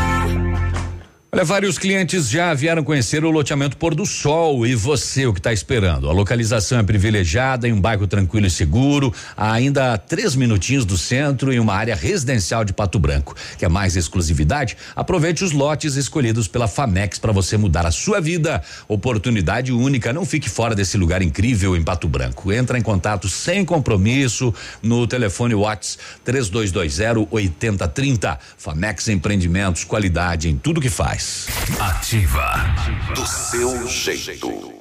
Olha, 1.33 1.45
vários 1.45 1.77
clientes 1.77 2.27
já 2.29 2.53
vieram 2.53 2.83
conhecer 2.83 3.23
o 3.23 3.31
loteamento 3.31 3.77
Pôr 3.77 3.95
do 3.95 4.05
Sol 4.05 4.67
e 4.67 4.75
você 4.75 5.25
o 5.25 5.31
que 5.31 5.39
está 5.39 5.53
esperando? 5.53 6.09
A 6.09 6.11
localização 6.11 6.77
é 6.77 6.83
privilegiada 6.83 7.65
em 7.69 7.71
um 7.71 7.79
bairro 7.79 8.05
tranquilo 8.05 8.47
e 8.47 8.51
seguro, 8.51 9.13
a 9.37 9.53
ainda 9.53 9.97
três 9.97 10.35
minutinhos 10.35 10.83
do 10.83 10.97
centro 10.97 11.53
e 11.53 11.57
uma 11.57 11.73
área 11.73 11.95
residencial 11.95 12.65
de 12.65 12.73
Pato 12.73 12.99
Branco. 12.99 13.33
Quer 13.57 13.69
mais 13.69 13.95
exclusividade? 13.95 14.75
Aproveite 14.93 15.41
os 15.41 15.53
lotes 15.53 15.95
escolhidos 15.95 16.49
pela 16.49 16.67
Famex 16.67 17.17
para 17.17 17.31
você 17.31 17.55
mudar 17.55 17.85
a 17.85 17.91
sua 17.91 18.19
vida. 18.19 18.61
Oportunidade 18.85 19.71
única, 19.71 20.11
não 20.11 20.25
fique 20.25 20.49
fora 20.49 20.75
desse 20.75 20.97
lugar 20.97 21.21
incrível 21.21 21.77
em 21.77 21.81
Pato 21.81 22.09
Branco. 22.09 22.51
Entra 22.51 22.77
em 22.77 22.81
contato 22.81 23.29
sem 23.29 23.63
compromisso 23.63 24.53
no 24.83 25.07
telefone 25.07 25.55
Whats 25.55 25.97
3220 26.25 27.29
8030. 27.31 28.37
Famex 28.57 29.07
Empreendimentos, 29.07 29.85
qualidade 29.85 30.49
em 30.49 30.57
tudo 30.57 30.81
que 30.81 30.89
faz. 30.89 31.20
Ativa. 31.79 32.75
Do 33.13 33.25
seu 33.27 33.87
jeito. 33.87 34.73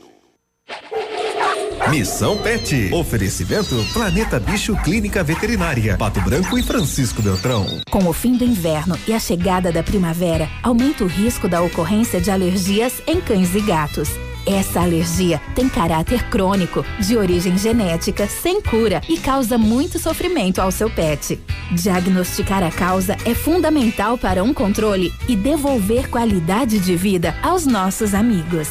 Missão 1.91 2.39
Pet. 2.39 2.91
Oferecimento 2.93 3.75
Planeta 3.93 4.39
Bicho 4.39 4.77
Clínica 4.83 5.25
Veterinária. 5.25 5.97
Pato 5.97 6.21
Branco 6.21 6.59
e 6.59 6.63
Francisco 6.63 7.21
Beltrão. 7.21 7.67
Com 7.91 8.07
o 8.07 8.13
fim 8.13 8.37
do 8.37 8.45
inverno 8.45 8.99
e 9.07 9.13
a 9.13 9.19
chegada 9.19 9.73
da 9.73 9.83
primavera, 9.83 10.49
aumenta 10.63 11.05
o 11.05 11.07
risco 11.07 11.49
da 11.49 11.61
ocorrência 11.61 12.21
de 12.21 12.31
alergias 12.31 13.03
em 13.07 13.21
cães 13.21 13.55
e 13.55 13.61
gatos. 13.61 14.09
Essa 14.53 14.81
alergia 14.81 15.41
tem 15.55 15.69
caráter 15.69 16.25
crônico, 16.29 16.85
de 16.99 17.17
origem 17.17 17.57
genética, 17.57 18.27
sem 18.27 18.61
cura 18.61 19.01
e 19.09 19.17
causa 19.17 19.57
muito 19.57 19.97
sofrimento 19.97 20.61
ao 20.61 20.73
seu 20.73 20.91
pet. 20.91 21.39
Diagnosticar 21.71 22.61
a 22.65 22.71
causa 22.73 23.17
é 23.25 23.33
fundamental 23.33 24.19
para 24.19 24.43
um 24.43 24.53
controle 24.53 25.15
e 25.29 25.37
devolver 25.37 26.11
qualidade 26.11 26.81
de 26.81 26.97
vida 26.97 27.33
aos 27.45 27.65
nossos 27.65 28.13
amigos. 28.13 28.71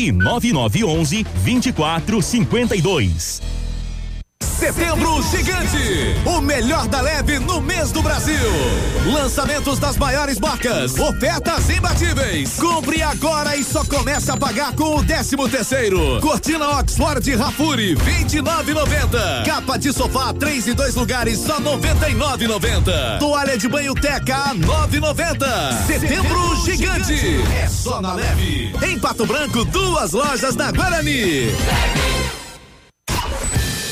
9911 0.09 1.25
2452. 1.45 3.60
Setembro 4.41 5.21
Gigante, 5.23 6.15
o 6.25 6.41
melhor 6.41 6.87
da 6.87 7.01
leve 7.01 7.39
no 7.39 7.61
mês 7.61 7.91
do 7.91 8.01
Brasil. 8.01 8.35
Lançamentos 9.11 9.79
das 9.79 9.97
maiores 9.97 10.39
marcas, 10.39 10.97
ofertas 10.99 11.69
imbatíveis. 11.69 12.57
Compre 12.59 13.01
agora 13.01 13.55
e 13.55 13.63
só 13.63 13.83
começa 13.85 14.33
a 14.33 14.37
pagar 14.37 14.73
com 14.73 14.97
o 14.97 15.03
13 15.03 15.35
terceiro. 15.49 16.19
Cortina 16.21 16.79
Oxford 16.79 17.35
Rafuri, 17.35 17.95
29,90. 17.95 19.45
Capa 19.45 19.77
de 19.77 19.91
sofá, 19.93 20.33
três 20.33 20.67
e 20.67 20.73
dois 20.73 20.95
lugares, 20.95 21.39
só 21.39 21.59
99,90. 21.59 23.19
Toalha 23.19 23.57
de 23.57 23.67
banho 23.67 23.93
Teca, 23.95 24.53
9,90. 24.55 25.85
Setembro 25.87 26.65
Gigante, 26.65 27.41
é 27.63 27.67
só 27.67 28.01
na 28.01 28.13
leve. 28.13 28.73
Em 28.83 28.99
Pato 28.99 29.25
Branco, 29.25 29.65
duas 29.65 30.11
lojas 30.11 30.55
na 30.55 30.71
Guarani. 30.71 31.51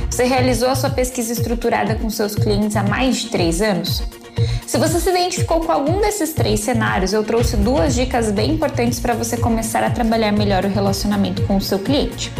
Você 0.09 0.23
realizou 0.23 0.69
a 0.69 0.75
sua 0.75 0.89
pesquisa 0.89 1.33
estruturada 1.33 1.95
com 1.95 2.09
seus 2.09 2.35
clientes 2.35 2.75
há 2.75 2.83
mais 2.83 3.17
de 3.17 3.29
três 3.29 3.61
anos? 3.61 4.01
Se 4.65 4.77
você 4.77 4.99
se 4.99 5.09
identificou 5.09 5.59
com 5.59 5.71
algum 5.71 5.99
desses 6.01 6.33
três 6.33 6.61
cenários, 6.61 7.13
eu 7.13 7.23
trouxe 7.23 7.55
duas 7.55 7.95
dicas 7.95 8.31
bem 8.31 8.51
importantes 8.51 8.99
para 8.99 9.13
você 9.13 9.37
começar 9.37 9.83
a 9.83 9.89
trabalhar 9.89 10.31
melhor 10.31 10.65
o 10.65 10.69
relacionamento 10.69 11.41
com 11.43 11.57
o 11.57 11.61
seu 11.61 11.79
cliente. 11.79 12.31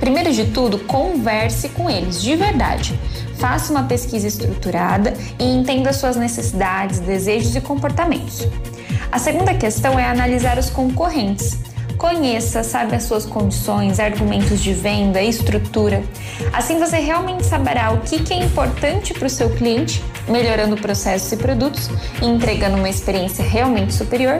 Primeiro 0.00 0.32
de 0.32 0.46
tudo, 0.46 0.78
converse 0.78 1.68
com 1.70 1.90
eles 1.90 2.22
de 2.22 2.34
verdade. 2.36 2.98
Faça 3.36 3.72
uma 3.72 3.84
pesquisa 3.84 4.26
estruturada 4.26 5.12
e 5.38 5.44
entenda 5.44 5.92
suas 5.92 6.16
necessidades, 6.16 7.00
desejos 7.00 7.54
e 7.54 7.60
comportamentos. 7.60 8.46
A 9.10 9.18
segunda 9.18 9.54
questão 9.54 9.98
é 9.98 10.04
analisar 10.04 10.58
os 10.58 10.68
concorrentes. 10.68 11.58
Conheça, 11.96 12.62
sabe 12.62 12.94
as 12.94 13.02
suas 13.04 13.26
condições, 13.26 13.98
argumentos 13.98 14.62
de 14.62 14.72
venda, 14.72 15.20
estrutura. 15.20 16.02
Assim 16.52 16.78
você 16.78 16.98
realmente 16.98 17.44
saberá 17.44 17.90
o 17.90 18.00
que, 18.00 18.32
é 18.32 18.36
importante 18.36 19.12
para 19.12 19.26
o 19.26 19.30
seu 19.30 19.50
cliente, 19.50 20.04
melhorando 20.28 20.76
processos 20.76 21.32
e 21.32 21.36
produtos 21.36 21.90
entregando 22.22 22.76
uma 22.76 22.88
experiência 22.88 23.44
realmente 23.44 23.94
superior. 23.94 24.38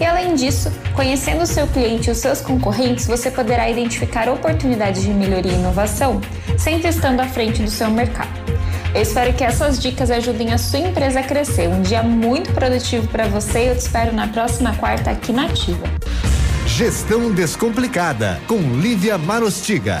E 0.00 0.04
além 0.04 0.34
disso, 0.34 0.72
conhecendo 0.94 1.42
o 1.42 1.46
seu 1.46 1.66
cliente 1.68 2.08
e 2.08 2.12
os 2.12 2.18
seus 2.18 2.40
concorrentes, 2.40 3.06
você 3.06 3.30
poderá 3.30 3.70
identificar 3.70 4.28
oportunidades 4.28 5.02
de 5.02 5.10
melhoria 5.10 5.52
e 5.52 5.56
inovação, 5.56 6.20
sempre 6.58 6.88
estando 6.88 7.20
à 7.20 7.26
frente 7.26 7.62
do 7.62 7.70
seu 7.70 7.90
mercado. 7.90 8.45
Eu 8.96 9.02
espero 9.02 9.30
que 9.34 9.44
essas 9.44 9.78
dicas 9.78 10.10
ajudem 10.10 10.54
a 10.54 10.56
sua 10.56 10.78
empresa 10.78 11.20
a 11.20 11.22
crescer. 11.22 11.68
Um 11.68 11.82
dia 11.82 12.02
muito 12.02 12.50
produtivo 12.54 13.06
para 13.08 13.28
você 13.28 13.64
e 13.64 13.66
eu 13.66 13.76
te 13.76 13.80
espero 13.80 14.10
na 14.10 14.26
próxima 14.26 14.74
quarta 14.74 15.10
aqui 15.10 15.34
na 15.34 15.44
Ativa. 15.44 15.86
Gestão 16.66 17.30
Descomplicada, 17.30 18.40
com 18.48 18.56
Lívia 18.56 19.18
Marostiga. 19.18 20.00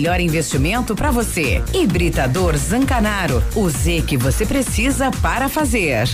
investimento 0.19 0.95
para 0.95 1.11
você. 1.11 1.61
Hibridador 1.73 2.57
Zancanaro. 2.57 3.43
O 3.55 3.69
Z 3.69 4.03
que 4.07 4.17
você 4.17 4.45
precisa 4.45 5.11
para 5.21 5.47
fazer. 5.47 6.07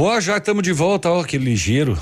Ó, 0.00 0.20
já 0.20 0.36
estamos 0.36 0.62
de 0.62 0.72
volta, 0.72 1.10
ó, 1.10 1.24
que 1.24 1.36
ligeiro. 1.36 1.98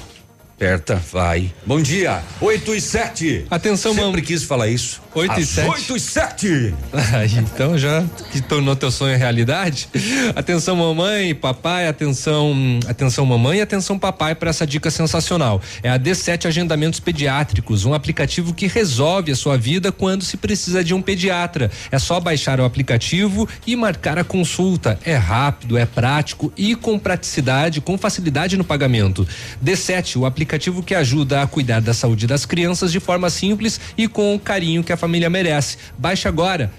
Aperta, 0.57 0.95
vai. 1.13 1.53
Bom 1.67 1.83
dia, 1.83 2.23
8 2.41 2.75
e 2.75 2.81
7. 2.81 3.45
Atenção, 3.51 3.93
Sempre 3.93 4.11
mam- 4.11 4.23
quis 4.23 4.43
falar 4.43 4.69
isso. 4.69 5.03
8 5.15 5.39
e 5.39 5.43
Às 5.43 5.49
7. 5.51 5.69
8 5.69 5.97
e 5.97 6.01
7. 6.01 6.75
Aí, 7.15 7.37
então 7.37 7.77
já 7.77 8.03
que 8.33 8.41
tornou 8.41 8.75
teu 8.75 8.91
sonho 8.91 9.19
realidade. 9.19 9.87
Atenção 10.35 10.75
mamãe, 10.77 11.35
papai, 11.35 11.87
atenção, 11.87 12.55
atenção 12.89 13.27
mamãe 13.27 13.59
e 13.59 13.61
atenção 13.61 13.99
papai 13.99 14.35
para 14.35 14.49
essa 14.49 14.67
dica 14.67 14.91
sensacional. 14.91 15.61
É 15.83 15.91
a 15.91 15.99
D7 15.99 16.47
Agendamentos 16.47 17.01
Pediátricos, 17.01 17.85
um 17.85 17.93
aplicativo 17.93 18.55
que 18.55 18.67
resolve 18.67 19.33
a 19.33 19.37
sua 19.37 19.59
vida 19.59 19.93
quando 19.93 20.25
se 20.25 20.39
precisa 20.39 20.83
de 20.83 20.95
um 20.95 21.03
pediatra. 21.03 21.71
É 21.91 21.99
só 21.99 22.19
baixar 22.19 22.61
o 22.61 22.65
aplicativo 22.65 23.47
e 23.67 23.77
marcar 23.77 24.19
a 24.19 24.25
consulta. 24.25 24.99
É 25.05 25.17
rápido, 25.17 25.77
é 25.77 25.85
prático 25.85 26.51
e 26.57 26.75
com 26.75 26.99
praticidade, 26.99 27.83
com 27.83 27.99
facilidade 27.99 28.57
no 28.57 28.65
pagamento. 28.65 29.29
D7, 29.63 30.17
o 30.17 30.25
aplicativo 30.25 30.46
que 30.83 30.95
ajuda 30.95 31.43
a 31.43 31.47
cuidar 31.47 31.81
da 31.81 31.93
saúde 31.93 32.27
das 32.27 32.47
crianças 32.47 32.93
de 32.93 33.01
forma 33.01 33.29
simples 33.29 33.81
e 33.97 34.09
com 34.09 34.35
o 34.35 34.41
carinho 34.41 34.85
que 34.85 34.93
a 34.93 34.97
família 34.97 35.29
merece. 35.29 35.77
Baixe 35.99 36.29
agora, 36.29 36.73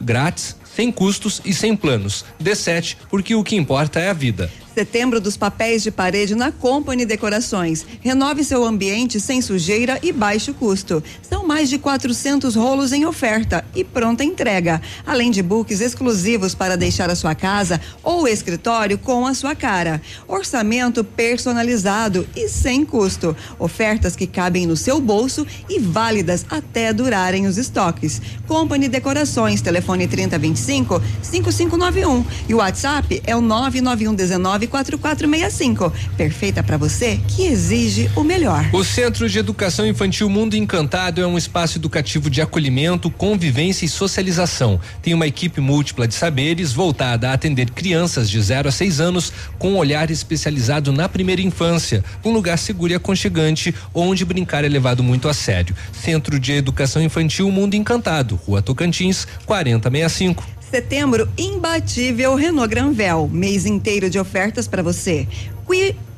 grátis, 0.00 0.56
sem 0.64 0.90
custos 0.92 1.40
e 1.44 1.54
sem 1.54 1.76
planos. 1.76 2.24
D7, 2.42 2.96
porque 3.08 3.34
o 3.34 3.44
que 3.44 3.56
importa 3.56 4.00
é 4.00 4.10
a 4.10 4.12
vida. 4.12 4.50
Setembro 4.74 5.20
dos 5.20 5.36
papéis 5.36 5.84
de 5.84 5.92
parede 5.92 6.34
na 6.34 6.50
Company 6.50 7.06
Decorações. 7.06 7.86
Renove 8.00 8.42
seu 8.42 8.64
ambiente 8.64 9.20
sem 9.20 9.40
sujeira 9.40 10.00
e 10.02 10.12
baixo 10.12 10.52
custo. 10.52 11.00
São 11.22 11.46
mais 11.46 11.70
de 11.70 11.78
400 11.78 12.56
rolos 12.56 12.92
em 12.92 13.06
oferta 13.06 13.64
e 13.72 13.84
pronta 13.84 14.24
entrega, 14.24 14.82
além 15.06 15.30
de 15.30 15.44
books 15.44 15.80
exclusivos 15.80 16.56
para 16.56 16.76
deixar 16.76 17.08
a 17.08 17.14
sua 17.14 17.36
casa 17.36 17.80
ou 18.02 18.26
escritório 18.26 18.98
com 18.98 19.24
a 19.28 19.32
sua 19.32 19.54
cara. 19.54 20.02
Orçamento 20.26 21.04
personalizado 21.04 22.26
e 22.34 22.48
sem 22.48 22.84
custo. 22.84 23.36
Ofertas 23.60 24.16
que 24.16 24.26
cabem 24.26 24.66
no 24.66 24.76
seu 24.76 25.00
bolso 25.00 25.46
e 25.68 25.78
válidas 25.78 26.44
até 26.50 26.92
durarem 26.92 27.46
os 27.46 27.58
estoques. 27.58 28.20
Company 28.48 28.88
Decorações, 28.88 29.62
telefone 29.62 30.08
3025 30.08 31.00
5591 31.22 32.24
e 32.48 32.54
o 32.54 32.56
WhatsApp 32.56 33.22
é 33.24 33.36
o 33.36 33.40
991 33.40 34.63
19 34.66 34.94
4465. 35.04 35.92
Perfeita 36.16 36.62
para 36.62 36.76
você 36.76 37.20
que 37.28 37.46
exige 37.46 38.10
o 38.16 38.22
melhor. 38.22 38.68
O 38.72 38.84
Centro 38.84 39.28
de 39.28 39.38
Educação 39.38 39.86
Infantil 39.86 40.28
Mundo 40.28 40.54
Encantado 40.54 41.20
é 41.20 41.26
um 41.26 41.38
espaço 41.38 41.78
educativo 41.78 42.28
de 42.30 42.40
acolhimento, 42.40 43.10
convivência 43.10 43.84
e 43.84 43.88
socialização. 43.88 44.80
Tem 45.02 45.14
uma 45.14 45.26
equipe 45.26 45.60
múltipla 45.60 46.08
de 46.08 46.14
saberes 46.14 46.72
voltada 46.72 47.30
a 47.30 47.32
atender 47.32 47.70
crianças 47.70 48.28
de 48.28 48.40
0 48.40 48.68
a 48.68 48.72
6 48.72 49.00
anos 49.00 49.32
com 49.58 49.72
um 49.72 49.76
olhar 49.76 50.10
especializado 50.10 50.92
na 50.92 51.08
primeira 51.08 51.42
infância, 51.42 52.04
um 52.24 52.30
lugar 52.30 52.58
seguro 52.58 52.92
e 52.92 52.96
aconchegante 52.96 53.74
onde 53.92 54.24
brincar 54.24 54.64
é 54.64 54.68
levado 54.68 55.02
muito 55.02 55.28
a 55.28 55.34
sério. 55.34 55.74
Centro 55.92 56.38
de 56.38 56.52
Educação 56.52 57.02
Infantil 57.02 57.50
Mundo 57.50 57.74
Encantado, 57.74 58.36
Rua 58.46 58.62
Tocantins, 58.62 59.26
4065. 59.46 60.63
Setembro 60.74 61.28
imbatível 61.38 62.34
Renault 62.34 62.68
Granvel, 62.68 63.30
mês 63.32 63.64
inteiro 63.64 64.10
de 64.10 64.18
ofertas 64.18 64.66
para 64.66 64.82
você. 64.82 65.28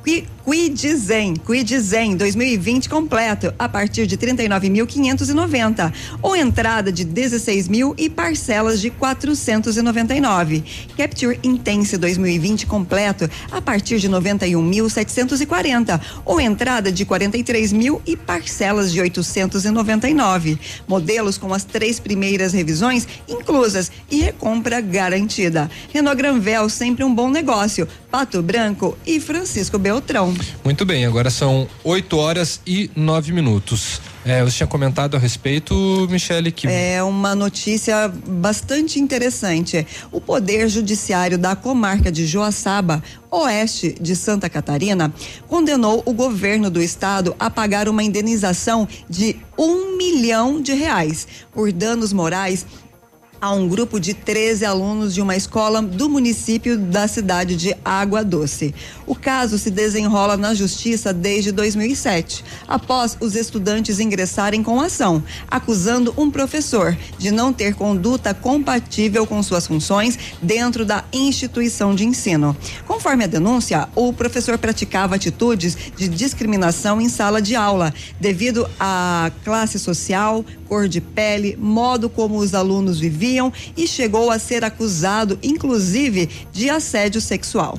Quidizen, 0.07 1.35
Quidizen 1.35 2.17
2020 2.17 2.89
completo 2.89 3.53
a 3.59 3.69
partir 3.69 4.07
de 4.07 4.17
39.590 4.17 5.93
ou 6.23 6.37
entrada 6.37 6.93
de 6.93 7.05
16 7.05 7.67
mil 7.67 7.93
e 7.99 8.09
parcelas 8.09 8.81
de 8.81 8.89
499. 8.89 10.63
Capture 10.97 11.41
Intense 11.43 11.99
2020 11.99 12.67
completo 12.67 13.29
a 13.51 13.61
partir 13.61 13.99
de 13.99 14.09
91.740 14.09 16.01
ou 16.25 16.41
entrada 16.41 16.93
de 16.93 17.05
43 17.05 17.73
mil 17.73 18.01
e 18.07 18.17
parcelas 18.17 18.93
de 18.93 19.01
899. 19.01 20.61
Modelos 20.87 21.37
com 21.37 21.53
as 21.53 21.65
três 21.65 21.99
primeiras 21.99 22.53
revisões 22.53 23.09
inclusas 23.29 23.91
e 24.09 24.21
recompra 24.21 24.81
garantida. 24.81 25.69
Renault 25.93 26.17
Granvel 26.17 26.69
sempre 26.69 27.03
um 27.03 27.13
bom 27.13 27.29
negócio. 27.29 27.89
Pato 28.17 28.41
Branco 28.41 28.97
e 29.07 29.21
Francisco 29.21 29.79
Beltrão. 29.79 30.35
Muito 30.65 30.87
bem, 30.87 31.05
agora 31.05 31.29
são 31.29 31.69
8 31.85 32.17
horas 32.17 32.63
e 32.67 32.91
9 32.97 33.31
minutos. 33.31 34.01
É, 34.25 34.43
você 34.43 34.57
tinha 34.57 34.67
comentado 34.67 35.17
a 35.17 35.19
respeito, 35.19 35.75
Michele, 36.11 36.51
que 36.51 36.67
É 36.67 37.03
uma 37.03 37.35
notícia 37.35 38.09
bastante 38.27 38.99
interessante. 38.99 39.87
O 40.11 40.19
Poder 40.19 40.67
Judiciário 40.67 41.37
da 41.37 41.55
comarca 41.55 42.11
de 42.11 42.27
Joaçaba, 42.27 43.03
oeste 43.31 43.95
de 44.01 44.17
Santa 44.17 44.49
Catarina, 44.49 45.13
condenou 45.47 46.03
o 46.07 46.15
governo 46.15 46.71
do 46.71 46.81
estado 46.81 47.37
a 47.39 47.51
pagar 47.51 47.87
uma 47.87 48.03
indenização 48.03 48.89
de 49.11 49.37
um 49.59 49.97
milhão 49.99 50.61
de 50.61 50.73
reais 50.73 51.29
por 51.53 51.71
danos 51.71 52.15
morais 52.15 52.67
a 53.41 53.53
um 53.53 53.69
grupo 53.69 54.01
de 54.01 54.15
13 54.15 54.65
alunos 54.65 55.15
de 55.15 55.21
uma 55.21 55.37
escola 55.37 55.83
do 55.83 56.09
município 56.09 56.79
da 56.79 57.07
cidade 57.07 57.57
de 57.57 57.77
Água 57.85 58.25
Doce. 58.25 58.75
O 59.07 59.15
caso 59.15 59.59
se 59.59 59.71
desenrola 59.71 60.37
na 60.37 60.55
justiça 60.55 61.13
desde 61.13 61.53
2007, 61.53 62.45
após 62.67 63.17
os 63.21 63.35
estudantes 63.35 64.01
ingressarem 64.01 64.63
com 64.63 64.81
ação, 64.81 65.23
acusando 65.49 66.15
um 66.17 66.31
professor 66.31 66.97
de 67.19 67.31
não 67.31 67.53
ter 67.53 67.75
conduta 67.75 68.33
compatível 68.33 69.27
com 69.27 69.43
suas 69.43 69.67
funções 69.67 70.19
dentro 70.41 70.85
da 70.85 71.05
instituição 71.13 71.95
de 71.95 72.05
ensino. 72.05 72.57
Conforme 72.87 73.25
a 73.25 73.29
denúncia, 73.29 73.89
o 73.95 74.13
professor 74.13 74.57
praticava 74.57 75.15
atitudes 75.15 75.77
de 75.97 76.09
discriminação 76.09 77.01
em 77.01 77.09
sala 77.09 77.43
de 77.43 77.55
aula, 77.55 77.93
devido 78.21 78.69
à 78.81 79.31
classe 79.45 79.79
social, 79.79 80.45
cor 80.69 80.89
de 80.89 81.01
pele, 81.01 81.57
modo 81.61 82.09
como 82.09 82.39
os 82.39 82.55
alunos 82.55 82.99
viviam 82.99 83.26
e 83.77 83.87
chegou 83.87 84.31
a 84.31 84.39
ser 84.39 84.65
acusado, 84.65 85.39
inclusive, 85.43 86.29
de 86.53 86.71
assédio 86.71 87.21
sexual. 87.21 87.79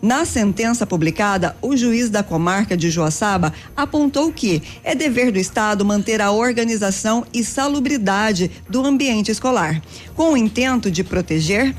Na 0.00 0.24
sentença 0.24 0.86
publicada, 0.86 1.56
o 1.60 1.76
juiz 1.76 2.08
da 2.08 2.22
comarca 2.22 2.76
de 2.76 2.90
Joaçaba 2.90 3.52
apontou 3.76 4.32
que 4.32 4.62
é 4.82 4.94
dever 4.94 5.30
do 5.30 5.38
Estado 5.38 5.84
manter 5.84 6.20
a 6.20 6.30
organização 6.30 7.24
e 7.32 7.44
salubridade 7.44 8.50
do 8.68 8.84
ambiente 8.84 9.30
escolar, 9.30 9.82
com 10.14 10.32
o 10.32 10.36
intento 10.36 10.90
de 10.90 11.04
proteger 11.04 11.74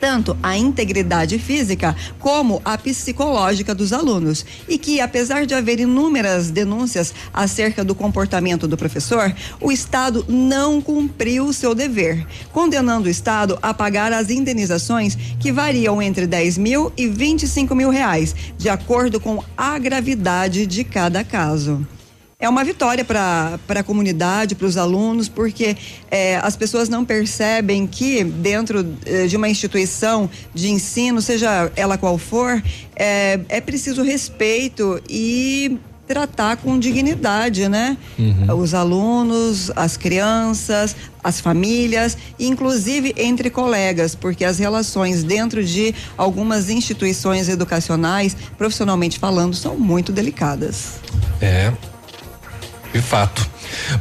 tanto 0.00 0.36
a 0.42 0.56
integridade 0.56 1.38
física 1.38 1.94
como 2.18 2.62
a 2.64 2.76
psicológica 2.78 3.74
dos 3.74 3.92
alunos. 3.92 4.44
E 4.68 4.78
que, 4.78 5.00
apesar 5.00 5.44
de 5.44 5.54
haver 5.54 5.78
inúmeras 5.78 6.50
denúncias 6.50 7.14
acerca 7.32 7.84
do 7.84 7.94
comportamento 7.94 8.66
do 8.66 8.76
professor, 8.76 9.32
o 9.60 9.70
Estado 9.70 10.24
não 10.26 10.80
cumpriu 10.80 11.44
o 11.44 11.52
seu 11.52 11.74
dever, 11.74 12.26
condenando 12.52 13.06
o 13.06 13.10
Estado 13.10 13.58
a 13.60 13.74
pagar 13.74 14.12
as 14.12 14.30
indenizações 14.30 15.16
que 15.38 15.52
variam 15.52 16.00
entre 16.00 16.26
10 16.26 16.56
mil 16.56 16.92
e 16.96 17.06
25 17.06 17.74
mil 17.74 17.90
reais, 17.90 18.34
de 18.56 18.68
acordo 18.68 19.20
com 19.20 19.44
a 19.56 19.78
gravidade 19.78 20.66
de 20.66 20.82
cada 20.82 21.22
caso 21.22 21.86
é 22.40 22.48
uma 22.48 22.64
vitória 22.64 23.04
para 23.04 23.58
a 23.68 23.82
comunidade, 23.82 24.54
para 24.54 24.66
os 24.66 24.76
alunos, 24.76 25.28
porque 25.28 25.76
eh, 26.10 26.36
as 26.42 26.56
pessoas 26.56 26.88
não 26.88 27.04
percebem 27.04 27.86
que 27.86 28.24
dentro 28.24 28.86
eh, 29.04 29.26
de 29.26 29.36
uma 29.36 29.48
instituição 29.48 30.28
de 30.54 30.70
ensino, 30.70 31.20
seja 31.20 31.70
ela 31.76 31.98
qual 31.98 32.16
for, 32.16 32.62
eh, 32.96 33.40
é 33.48 33.60
preciso 33.60 34.02
respeito 34.02 35.00
e 35.08 35.78
tratar 36.08 36.56
com 36.56 36.76
dignidade, 36.76 37.68
né? 37.68 37.96
Os 38.58 38.74
alunos, 38.74 39.70
as 39.76 39.96
crianças, 39.96 40.96
as 41.22 41.40
famílias, 41.40 42.18
inclusive 42.36 43.14
entre 43.16 43.48
colegas, 43.48 44.16
porque 44.16 44.44
as 44.44 44.58
relações 44.58 45.22
dentro 45.22 45.62
de 45.62 45.94
algumas 46.18 46.68
instituições 46.68 47.48
educacionais, 47.48 48.36
profissionalmente 48.58 49.20
falando, 49.20 49.54
são 49.54 49.76
muito 49.76 50.10
delicadas. 50.10 50.94
É, 51.40 51.72
de 52.92 53.00
fato. 53.00 53.48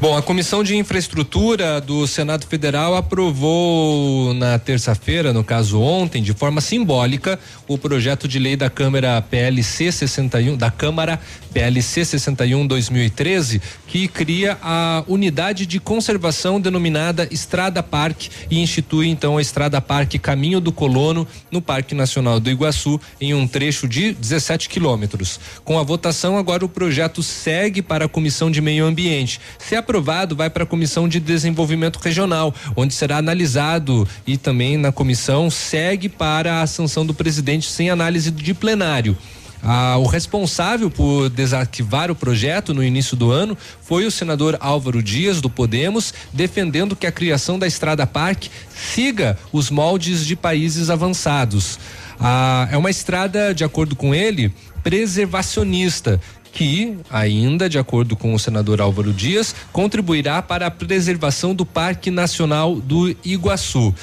Bom, 0.02 0.18
a 0.18 0.22
Comissão 0.22 0.64
de 0.64 0.76
Infraestrutura 0.76 1.80
do 1.80 2.08
Senado 2.08 2.46
Federal 2.46 2.96
aprovou 2.96 4.34
na 4.34 4.58
terça-feira, 4.58 5.32
no 5.32 5.44
caso 5.44 5.80
ontem, 5.80 6.24
de 6.24 6.34
forma 6.34 6.60
simbólica, 6.60 7.40
o 7.68 7.78
projeto 7.78 8.28
de 8.28 8.40
lei 8.40 8.56
da 8.56 8.70
Câmara 8.70 9.22
PLC 9.22 9.92
61, 9.92 10.58
da 10.58 10.72
Câmara 10.72 11.20
PLC 11.54 12.06
61 12.06 12.68
2013, 12.68 13.62
que 13.88 14.08
cria 14.08 14.58
a 14.62 15.04
unidade 15.08 15.66
de 15.66 15.80
conservação 15.80 16.60
denominada 16.60 17.28
Estrada 17.32 17.82
Parque 17.82 18.30
e 18.50 18.60
institui 18.60 19.08
então 19.08 19.38
a 19.38 19.42
Estrada 19.42 19.82
Parque 19.82 20.20
Caminho 20.20 20.60
do 20.60 20.72
Colono 20.72 21.28
no 21.52 21.62
Parque 21.62 21.96
Nacional 21.96 22.40
do 22.40 22.50
Iguaçu 22.50 23.00
em 23.20 23.34
um 23.34 23.48
trecho 23.48 23.88
de 23.88 24.14
17 24.14 24.70
quilômetros. 24.70 25.40
Com 25.64 25.80
a 25.80 25.84
votação, 25.84 26.38
agora 26.38 26.64
o 26.64 26.70
projeto 26.70 27.24
segue 27.24 27.82
para 27.82 28.06
a 28.06 28.10
Comissão 28.10 28.52
de 28.52 28.62
Meio 28.62 28.86
Ambiente. 28.86 29.40
Se 29.58 29.76
aprovado, 29.76 30.36
vai 30.36 30.50
para 30.50 30.64
a 30.64 30.68
Comissão 30.68 31.08
de 31.08 31.20
Desenvolvimento 31.20 31.98
Regional, 31.98 32.54
onde 32.76 32.94
será 32.94 33.18
analisado 33.18 34.08
e 34.26 34.38
também 34.38 34.78
na 34.78 34.92
comissão 34.92 35.50
segue 35.50 36.10
para 36.10 36.62
a 36.62 36.68
sanção 36.68 37.06
do 37.06 37.14
presidente 37.14 37.70
sem 37.70 37.90
análise 37.90 38.32
de 38.32 38.54
plenário. 38.54 39.18
Ah, 39.62 39.98
o 39.98 40.06
responsável 40.06 40.90
por 40.90 41.30
desativar 41.30 42.10
o 42.10 42.16
projeto 42.16 42.74
no 42.74 42.84
início 42.84 43.18
do 43.18 43.32
ano 43.32 43.58
foi 43.82 44.06
o 44.06 44.12
senador 44.12 44.58
Álvaro 44.60 45.04
Dias, 45.04 45.42
do 45.42 45.50
Podemos, 45.50 46.14
defendendo 46.32 46.96
que 46.96 47.06
a 47.06 47.12
criação 47.12 47.60
da 47.60 47.68
Estrada 47.68 48.08
Parque 48.08 48.50
siga 48.74 49.38
os 49.52 49.70
moldes 49.70 50.26
de 50.26 50.36
países 50.36 50.90
avançados. 50.90 51.78
Ah, 52.20 52.68
é 52.72 52.78
uma 52.78 52.90
estrada, 52.90 53.54
de 53.54 53.64
acordo 53.64 53.96
com 53.96 54.14
ele, 54.16 54.54
preservacionista, 54.84 56.20
que, 56.52 56.98
ainda 57.10 57.70
de 57.70 57.78
acordo 57.78 58.16
com 58.16 58.34
o 58.34 58.40
senador 58.40 58.82
Álvaro 58.82 59.14
Dias, 59.14 59.56
contribuirá 59.72 60.42
para 60.42 60.68
a 60.68 60.72
preservação 60.72 61.54
do 61.54 61.66
Parque 61.66 62.10
Nacional 62.10 62.76
do 62.76 63.16
Iguaçu. 63.24 63.94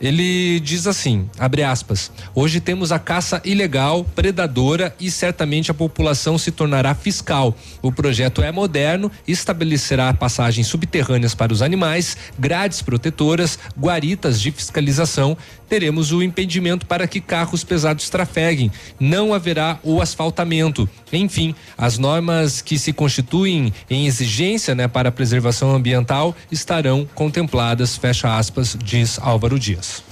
Ele 0.00 0.60
diz 0.60 0.86
assim, 0.86 1.28
abre 1.38 1.62
aspas, 1.62 2.12
hoje 2.34 2.60
temos 2.60 2.92
a 2.92 2.98
caça 2.98 3.42
ilegal, 3.44 4.04
predadora 4.14 4.94
e 5.00 5.10
certamente 5.10 5.70
a 5.70 5.74
população 5.74 6.38
se 6.38 6.52
tornará 6.52 6.94
fiscal. 6.94 7.56
O 7.82 7.90
projeto 7.90 8.40
é 8.40 8.52
moderno, 8.52 9.10
estabelecerá 9.26 10.14
passagens 10.14 10.68
subterrâneas 10.68 11.34
para 11.34 11.52
os 11.52 11.62
animais, 11.62 12.16
grades 12.38 12.80
protetoras, 12.80 13.58
guaritas 13.76 14.40
de 14.40 14.52
fiscalização. 14.52 15.36
Teremos 15.68 16.12
o 16.12 16.22
impedimento 16.22 16.86
para 16.86 17.06
que 17.06 17.20
carros 17.20 17.62
pesados 17.62 18.08
trafeguem. 18.08 18.70
Não 18.98 19.34
haverá 19.34 19.78
o 19.82 20.00
asfaltamento. 20.00 20.88
Enfim, 21.12 21.54
as 21.76 21.98
normas 21.98 22.62
que 22.62 22.78
se 22.78 22.92
constituem 22.92 23.72
em 23.88 24.06
exigência 24.06 24.74
né, 24.74 24.88
para 24.88 25.08
a 25.10 25.12
preservação 25.12 25.74
ambiental 25.74 26.34
estarão 26.50 27.08
contempladas, 27.14 27.96
fecha 27.96 28.36
aspas, 28.36 28.76
diz 28.82 29.18
Álvaro 29.20 29.58
Dias. 29.58 30.02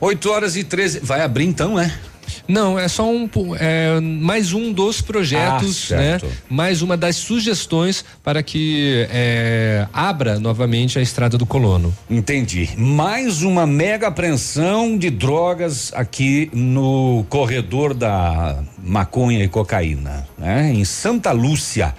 8 0.00 0.30
horas 0.30 0.56
e 0.56 0.64
13. 0.64 1.00
Vai 1.00 1.22
abrir 1.22 1.44
então, 1.44 1.76
né? 1.76 1.98
Não, 2.46 2.78
é 2.78 2.88
só 2.88 3.08
um 3.10 3.28
é, 3.58 4.00
mais 4.00 4.52
um 4.52 4.72
dos 4.72 5.00
projetos, 5.00 5.92
Ah, 5.92 5.96
né? 5.96 6.20
Mais 6.48 6.82
uma 6.82 6.96
das 6.96 7.16
sugestões 7.16 8.04
para 8.22 8.42
que 8.42 9.06
é, 9.10 9.86
abra 9.92 10.38
novamente 10.38 10.98
a 10.98 11.02
estrada 11.02 11.38
do 11.38 11.46
colono. 11.46 11.94
Entendi. 12.08 12.70
Mais 12.76 13.42
uma 13.42 13.66
mega 13.66 14.08
apreensão 14.08 14.96
de 14.96 15.10
drogas 15.10 15.92
aqui 15.94 16.50
no 16.52 17.24
corredor 17.28 17.94
da 17.94 18.62
maconha 18.82 19.42
e 19.44 19.48
cocaína, 19.48 20.26
né? 20.38 20.72
Em 20.72 20.84
Santa 20.84 21.32
Lúcia, 21.32 21.94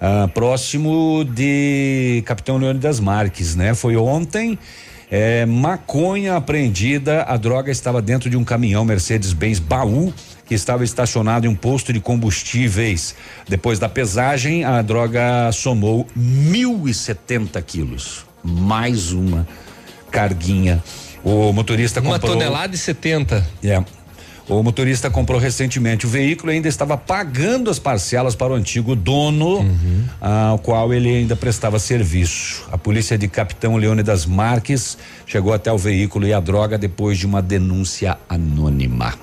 ah, 0.00 0.28
próximo 0.32 1.24
de 1.24 2.22
Capitão 2.26 2.56
Leônidas 2.56 3.00
Marques, 3.00 3.54
né? 3.54 3.74
Foi 3.74 3.96
ontem. 3.96 4.58
É, 5.16 5.46
maconha 5.46 6.34
apreendida, 6.34 7.22
a 7.22 7.36
droga 7.36 7.70
estava 7.70 8.02
dentro 8.02 8.28
de 8.28 8.36
um 8.36 8.42
caminhão 8.42 8.84
Mercedes-Benz 8.84 9.60
baú 9.60 10.12
que 10.44 10.56
estava 10.56 10.82
estacionado 10.82 11.46
em 11.46 11.48
um 11.48 11.54
posto 11.54 11.92
de 11.92 12.00
combustíveis. 12.00 13.14
Depois 13.48 13.78
da 13.78 13.88
pesagem, 13.88 14.64
a 14.64 14.82
droga 14.82 15.52
somou 15.52 16.04
1.070 16.18 17.62
quilos. 17.62 18.26
Mais 18.42 19.12
uma 19.12 19.46
carguinha. 20.10 20.82
O 21.22 21.52
motorista 21.52 22.00
Uma 22.00 22.14
comprou. 22.14 22.32
tonelada 22.32 22.74
e 22.74 22.78
70. 22.78 23.46
É. 23.62 23.84
O 24.46 24.62
motorista 24.62 25.08
comprou 25.08 25.40
recentemente 25.40 26.04
o 26.04 26.08
veículo 26.08 26.52
e 26.52 26.56
ainda 26.56 26.68
estava 26.68 26.98
pagando 26.98 27.70
as 27.70 27.78
parcelas 27.78 28.34
para 28.34 28.52
o 28.52 28.56
antigo 28.56 28.94
dono, 28.94 29.64
ao 30.20 30.58
qual 30.58 30.92
ele 30.92 31.08
ainda 31.08 31.34
prestava 31.34 31.78
serviço. 31.78 32.64
A 32.70 32.76
polícia 32.76 33.16
de 33.16 33.26
Capitão 33.26 33.76
Leônidas 33.76 34.26
Marques 34.26 34.98
chegou 35.26 35.54
até 35.54 35.72
o 35.72 35.78
veículo 35.78 36.26
e 36.26 36.34
a 36.34 36.40
droga 36.40 36.76
depois 36.76 37.16
de 37.16 37.24
uma 37.24 37.40
denúncia 37.40 38.18
anônima. 38.28 39.14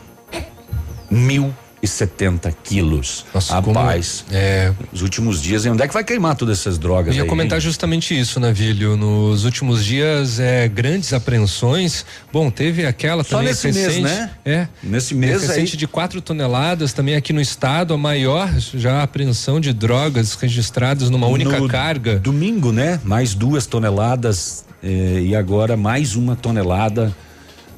Mil 1.09 1.53
e 1.83 1.87
setenta 1.87 2.51
quilos. 2.63 3.25
Rapaz, 3.49 4.23
é. 4.31 4.71
Os 4.93 5.01
últimos 5.01 5.41
dias, 5.41 5.65
onde 5.65 5.81
é 5.81 5.87
que 5.87 5.93
vai 5.93 6.03
queimar 6.03 6.35
todas 6.35 6.59
essas 6.59 6.77
drogas? 6.77 7.07
Eu 7.15 7.19
ia 7.19 7.23
aí, 7.23 7.27
comentar 7.29 7.57
hein? 7.57 7.61
justamente 7.61 8.17
isso, 8.17 8.39
Navilho. 8.39 8.95
Nos 8.95 9.45
últimos 9.45 9.83
dias, 9.83 10.39
é, 10.39 10.67
grandes 10.67 11.11
apreensões. 11.11 12.05
Bom, 12.31 12.51
teve 12.51 12.85
aquela 12.85 13.23
Só 13.23 13.37
também 13.37 13.47
nesse 13.49 13.67
mês, 13.71 13.77
recente. 13.87 14.01
né? 14.03 14.31
É. 14.45 14.67
Nesse 14.83 15.15
mês 15.15 15.41
recente 15.41 15.71
aí- 15.73 15.77
de 15.77 15.87
4 15.87 16.21
toneladas, 16.21 16.93
também 16.93 17.15
aqui 17.15 17.33
no 17.33 17.41
estado, 17.41 17.93
a 17.93 17.97
maior 17.97 18.47
já 18.59 19.01
apreensão 19.01 19.59
de 19.59 19.73
drogas 19.73 20.35
registradas 20.35 21.09
numa 21.09 21.27
única 21.27 21.59
No 21.59 21.67
carga. 21.67 22.19
Domingo, 22.19 22.71
né? 22.71 22.99
Mais 23.03 23.33
duas 23.33 23.65
toneladas 23.65 24.65
eh, 24.83 25.21
e 25.25 25.35
agora 25.35 25.75
mais 25.75 26.15
uma 26.15 26.35
tonelada. 26.35 27.11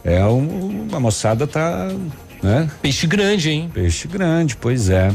É 0.05 0.21
um, 0.25 0.87
a 0.91 0.99
moçada 0.99 1.47
tá, 1.47 1.89
né? 2.43 2.69
Peixe 2.81 3.07
grande, 3.07 3.49
hein? 3.49 3.71
Peixe 3.73 4.07
grande, 4.07 4.55
pois 4.55 4.89
é. 4.89 5.11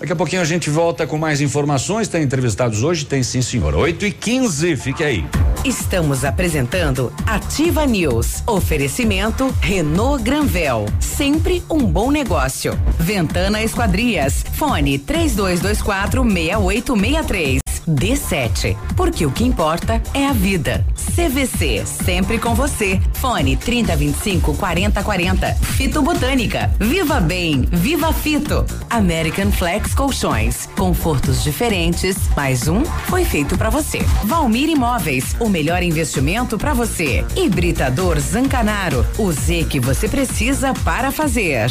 Daqui 0.00 0.12
a 0.12 0.16
pouquinho 0.16 0.40
a 0.42 0.44
gente 0.44 0.70
volta 0.70 1.06
com 1.06 1.18
mais 1.18 1.40
informações. 1.40 2.06
Tem 2.08 2.22
entrevistados 2.22 2.82
hoje? 2.84 3.04
Tem 3.04 3.22
sim, 3.22 3.42
senhor. 3.42 3.74
8 3.74 4.06
e 4.06 4.12
15 4.12 4.76
fique 4.76 5.02
aí. 5.02 5.24
Estamos 5.64 6.24
apresentando 6.24 7.12
Ativa 7.26 7.84
News. 7.84 8.42
Oferecimento 8.46 9.52
Renault 9.60 10.22
Granvel. 10.22 10.86
Sempre 11.00 11.64
um 11.68 11.80
bom 11.80 12.12
negócio. 12.12 12.78
Ventana 12.98 13.62
Esquadrias. 13.62 14.44
Fone 14.52 14.98
3224 14.98 16.22
6863. 16.22 17.67
D7. 17.88 18.76
Porque 18.96 19.24
o 19.26 19.30
que 19.30 19.44
importa 19.44 20.02
é 20.14 20.26
a 20.26 20.32
vida. 20.32 20.84
CVC. 21.14 21.84
Sempre 21.86 22.38
com 22.38 22.54
você. 22.54 23.00
Fone 23.14 23.56
3025 23.56 24.54
4040. 24.54 25.54
Fito 25.54 26.02
Botânica. 26.02 26.70
Viva 26.78 27.20
Bem. 27.20 27.62
Viva 27.72 28.12
Fito. 28.12 28.64
American 28.90 29.50
Flex 29.50 29.94
Colchões. 29.94 30.68
Confortos 30.76 31.42
diferentes. 31.42 32.16
Mais 32.36 32.68
um 32.68 32.84
foi 32.84 33.24
feito 33.24 33.56
para 33.56 33.70
você. 33.70 33.98
Valmir 34.24 34.68
Imóveis. 34.68 35.34
O 35.40 35.48
melhor 35.48 35.82
investimento 35.82 36.58
para 36.58 36.74
você. 36.74 37.24
Hibridador 37.36 38.18
Zancanaro. 38.20 39.04
O 39.18 39.32
Z 39.32 39.66
que 39.68 39.80
você 39.80 40.08
precisa 40.08 40.72
para 40.84 41.10
fazer. 41.10 41.70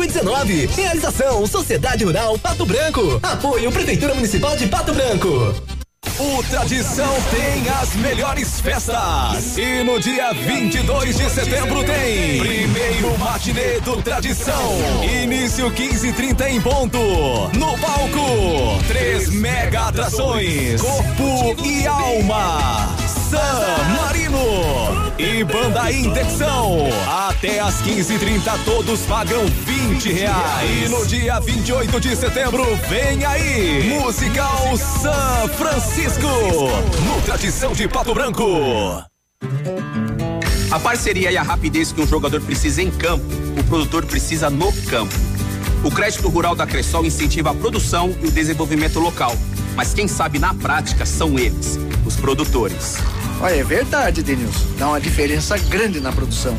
Realização 0.65 1.45
Sociedade 1.45 2.03
Rural 2.03 2.37
Pato 2.39 2.65
Branco. 2.65 3.19
Apoio 3.21 3.71
Prefeitura 3.71 4.15
Municipal 4.15 4.55
de 4.57 4.65
Pato 4.67 4.91
Branco. 4.93 5.53
O 6.19 6.43
Tradição 6.43 7.13
tem 7.29 7.69
as 7.69 7.95
melhores 7.95 8.59
festas. 8.59 9.57
E 9.57 9.83
no 9.83 9.99
dia 9.99 10.33
22 10.33 11.17
de 11.17 11.29
setembro 11.29 11.83
tem 11.83 12.39
primeiro 12.39 13.17
matinê 13.19 13.79
do 13.81 14.01
Tradição. 14.01 15.03
Início 15.03 15.69
15:30 15.71 16.49
em 16.49 16.59
ponto. 16.61 16.97
No 17.53 17.77
palco, 17.77 18.83
três 18.87 19.29
mega 19.29 19.89
atrações: 19.89 20.81
Corpo 20.81 21.63
e 21.63 21.85
Alma. 21.85 22.95
San 23.31 23.95
Marino 23.95 25.13
e 25.17 25.41
Banda 25.45 25.89
Intecção. 25.89 26.89
Até 27.29 27.61
às 27.61 27.81
15h30 27.81 28.65
todos 28.65 28.99
pagam 29.03 29.45
20 29.45 30.11
reais. 30.11 30.83
E 30.83 30.89
no 30.89 31.05
dia 31.05 31.39
28 31.39 32.01
de 32.01 32.13
setembro, 32.17 32.65
vem 32.89 33.23
aí, 33.23 33.97
Musical 34.01 34.75
San 34.75 35.47
Francisco, 35.47 36.27
no 36.27 37.21
Tradição 37.21 37.71
de 37.71 37.87
Pato 37.87 38.13
Branco. 38.13 38.43
A 40.69 40.79
parceria 40.79 41.31
e 41.31 41.37
a 41.37 41.41
rapidez 41.41 41.93
que 41.93 42.01
um 42.01 42.07
jogador 42.07 42.41
precisa 42.41 42.81
em 42.81 42.91
campo, 42.91 43.25
o 43.57 43.63
produtor 43.63 44.05
precisa 44.05 44.49
no 44.49 44.73
campo. 44.89 45.30
O 45.83 45.89
crédito 45.89 46.29
rural 46.29 46.55
da 46.55 46.67
Cressol 46.67 47.05
incentiva 47.05 47.49
a 47.49 47.55
produção 47.55 48.15
e 48.21 48.27
o 48.27 48.31
desenvolvimento 48.31 48.99
local. 48.99 49.35
Mas 49.75 49.93
quem 49.93 50.07
sabe 50.07 50.37
na 50.37 50.53
prática 50.53 51.07
são 51.07 51.39
eles, 51.39 51.79
os 52.05 52.15
produtores. 52.15 52.97
Olha, 53.41 53.55
é 53.55 53.63
verdade, 53.63 54.21
Denilson. 54.21 54.67
Dá 54.77 54.89
uma 54.89 55.01
diferença 55.01 55.57
grande 55.57 55.99
na 55.99 56.11
produção. 56.11 56.55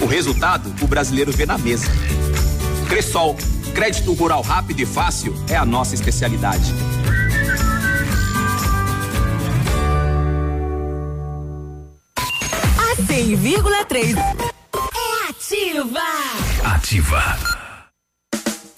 O 0.00 0.06
resultado, 0.06 0.74
o 0.82 0.86
brasileiro 0.88 1.30
vê 1.30 1.46
na 1.46 1.56
mesa. 1.56 1.86
Cressol, 2.88 3.36
crédito 3.72 4.12
rural 4.12 4.42
rápido 4.42 4.80
e 4.80 4.86
fácil 4.86 5.36
é 5.48 5.56
a 5.56 5.64
nossa 5.64 5.94
especialidade. 5.94 6.74
A 12.16 12.96
100,3 12.96 14.18
é 14.18 15.30
ativa. 15.30 16.00
Ativa. 16.64 17.61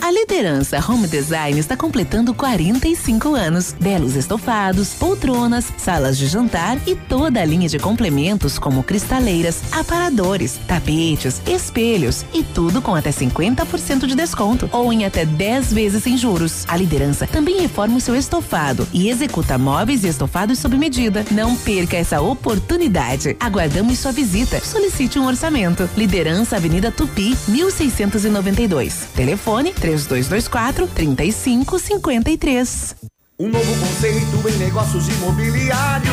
A 0.05 0.11
liderança 0.11 0.85
Home 0.87 1.09
Design 1.09 1.59
está 1.59 1.79
completando 1.79 2.35
45 2.35 3.35
anos. 3.35 3.75
Belos 3.81 4.17
estofados, 4.17 4.93
poltronas, 4.93 5.73
salas 5.79 6.19
de 6.19 6.27
jantar 6.27 6.77
e 6.87 6.95
toda 6.95 7.41
a 7.41 7.45
linha 7.47 7.71
de 7.71 7.79
complementos 7.79 8.59
como 8.59 8.83
cristaleiras, 8.83 9.63
aparadores, 9.73 10.61
tapetes, 10.69 11.41
espelhos 11.47 12.23
e 12.35 12.43
tudo 12.43 12.83
com 12.83 12.95
até 12.95 13.09
50% 13.09 14.05
de 14.05 14.15
desconto 14.15 14.69
ou 14.73 14.93
em 14.93 15.07
até 15.07 15.25
10 15.25 15.73
vezes 15.73 16.03
sem 16.03 16.19
juros. 16.19 16.67
A 16.69 16.77
liderança 16.77 17.27
também 17.27 17.63
reforma 17.63 17.97
o 17.97 18.01
seu 18.01 18.15
estofado 18.15 18.87
e 18.93 19.09
executa 19.09 19.57
móveis 19.57 20.05
e 20.05 20.09
estofados 20.09 20.59
sob 20.59 20.77
medida. 20.77 21.25
Não 21.31 21.57
perca 21.57 21.97
essa 21.97 22.21
oportunidade. 22.21 23.39
Aguardamos 23.41 23.99
sua 24.01 24.13
visita. 24.13 24.61
Solicite 24.61 25.19
um 25.19 25.25
orçamento. 25.25 25.89
Liderança 25.97 26.57
Avenida 26.57 26.93
Tupi, 26.93 27.35
1692. 27.49 29.09
Telefone 29.17 29.73
3224 29.95 30.89
3553. 30.89 32.97
Um 33.39 33.49
novo 33.49 33.79
conceito 33.79 34.49
em 34.49 34.57
negócios 34.59 35.07
imobiliários. 35.09 36.11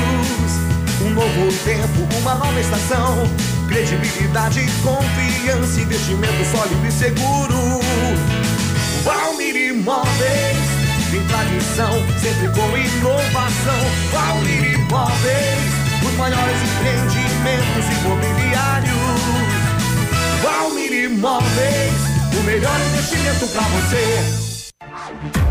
Um 1.03 1.09
novo 1.09 1.51
tempo, 1.63 2.07
uma 2.19 2.35
nova 2.35 2.59
estação. 2.59 3.17
Credibilidade, 3.67 4.67
confiança, 4.83 5.81
investimento 5.81 6.45
sólido 6.51 6.85
e 6.87 6.91
seguro. 6.91 7.81
Valmir 9.03 9.55
Imóveis, 9.55 10.59
tem 11.09 11.25
tradição, 11.25 11.93
sempre 12.19 12.49
com 12.49 12.77
inovação. 12.77 13.81
Valmir 14.11 14.79
Imóveis, 14.79 15.73
os 16.05 16.13
maiores 16.17 16.61
empreendimentos 16.61 17.85
imobiliários. 17.99 18.91
Valmir 20.43 20.93
Imóveis, 21.05 22.10
o 22.37 22.43
melhor 22.43 22.79
investimento 22.81 23.47
para 23.47 23.61
você. 23.61 25.50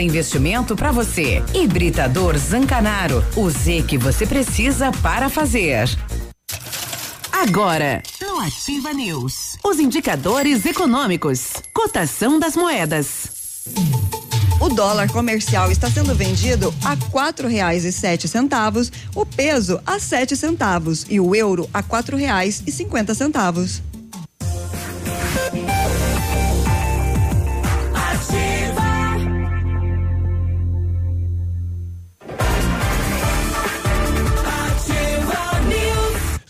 investimento 0.00 0.74
para 0.74 0.90
você. 0.90 1.42
Hibridador 1.54 2.36
Zancanaro. 2.36 3.24
O 3.36 3.48
Z 3.48 3.84
que 3.86 3.96
você 3.96 4.26
precisa 4.26 4.90
para 5.02 5.28
fazer. 5.28 5.88
Agora, 7.32 8.02
no 8.20 8.40
Ativa 8.40 8.92
News, 8.92 9.56
os 9.64 9.78
indicadores 9.78 10.64
econômicos, 10.66 11.52
cotação 11.72 12.38
das 12.38 12.56
moedas. 12.56 13.28
O 14.58 14.70
dólar 14.70 15.10
comercial 15.12 15.70
está 15.70 15.90
sendo 15.90 16.14
vendido 16.14 16.74
a 16.82 16.96
quatro 17.10 17.46
reais 17.46 17.84
e 17.84 17.92
sete 17.92 18.26
centavos, 18.26 18.90
o 19.14 19.26
peso 19.26 19.78
a 19.84 20.00
sete 20.00 20.34
centavos 20.34 21.04
e 21.10 21.20
o 21.20 21.34
euro 21.34 21.68
a 21.74 21.82
quatro 21.82 22.16
reais 22.16 22.62
e 22.66 22.72
cinquenta 22.72 23.14
centavos. 23.14 23.82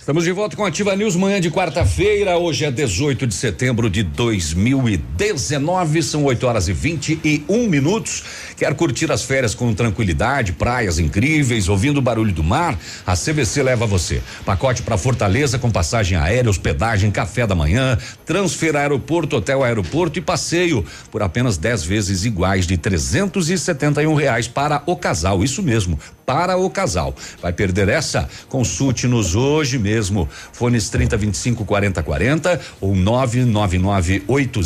Estamos 0.07 0.23
de 0.23 0.31
volta 0.31 0.55
com 0.55 0.65
a 0.65 0.69
Ativa 0.69 0.95
News, 0.95 1.17
manhã 1.17 1.41
de 1.41 1.51
quarta-feira. 1.51 2.39
Hoje 2.39 2.65
é 2.65 2.71
18 2.71 3.27
de 3.27 3.35
setembro 3.35 3.91
de 3.91 4.05
2019, 4.05 6.01
são 6.01 6.23
8 6.23 6.47
horas 6.47 6.69
e 6.69 6.73
21 6.73 7.67
minutos. 7.67 8.23
Quer 8.57 8.73
curtir 8.75 9.11
as 9.11 9.25
férias 9.25 9.53
com 9.53 9.75
tranquilidade, 9.75 10.53
praias 10.53 11.01
incríveis, 11.01 11.69
ouvindo 11.69 11.97
o 11.97 12.01
barulho 12.01 12.33
do 12.33 12.45
mar? 12.45 12.79
A 13.05 13.17
CVC 13.17 13.65
leva 13.65 13.85
você. 13.85 14.23
Pacote 14.45 14.81
para 14.81 14.97
Fortaleza 14.97 15.59
com 15.59 15.73
passagem 15.73 16.17
aérea, 16.17 16.51
hospedagem, 16.51 17.11
café 17.11 17.45
da 17.45 17.57
manhã, 17.57 17.99
transfer 18.25 18.77
aeroporto, 18.77 19.39
hotel 19.39 19.65
aeroporto 19.65 20.21
e 20.21 20.23
passeio 20.23 20.87
por 21.11 21.21
apenas 21.21 21.59
10 21.59 21.83
vezes 21.83 22.25
iguais 22.25 22.65
de 22.65 22.77
371 22.77 24.15
reais 24.15 24.47
para 24.47 24.85
o 24.87 24.95
casal. 24.95 25.43
Isso 25.43 25.65
mesmo 25.65 25.99
para 26.27 26.59
o 26.59 26.69
casal. 26.69 27.15
Vai 27.41 27.53
perder 27.53 27.89
essa? 27.89 28.29
Consulte-nos 28.49 29.37
hoje 29.37 29.79
mesmo. 29.79 30.29
Fones 30.53 30.91
30 30.91 31.17
25 31.17 31.65
40 31.65 32.03
40 32.03 32.61
ou 32.81 32.95
999 32.95 34.25
80 34.27 34.57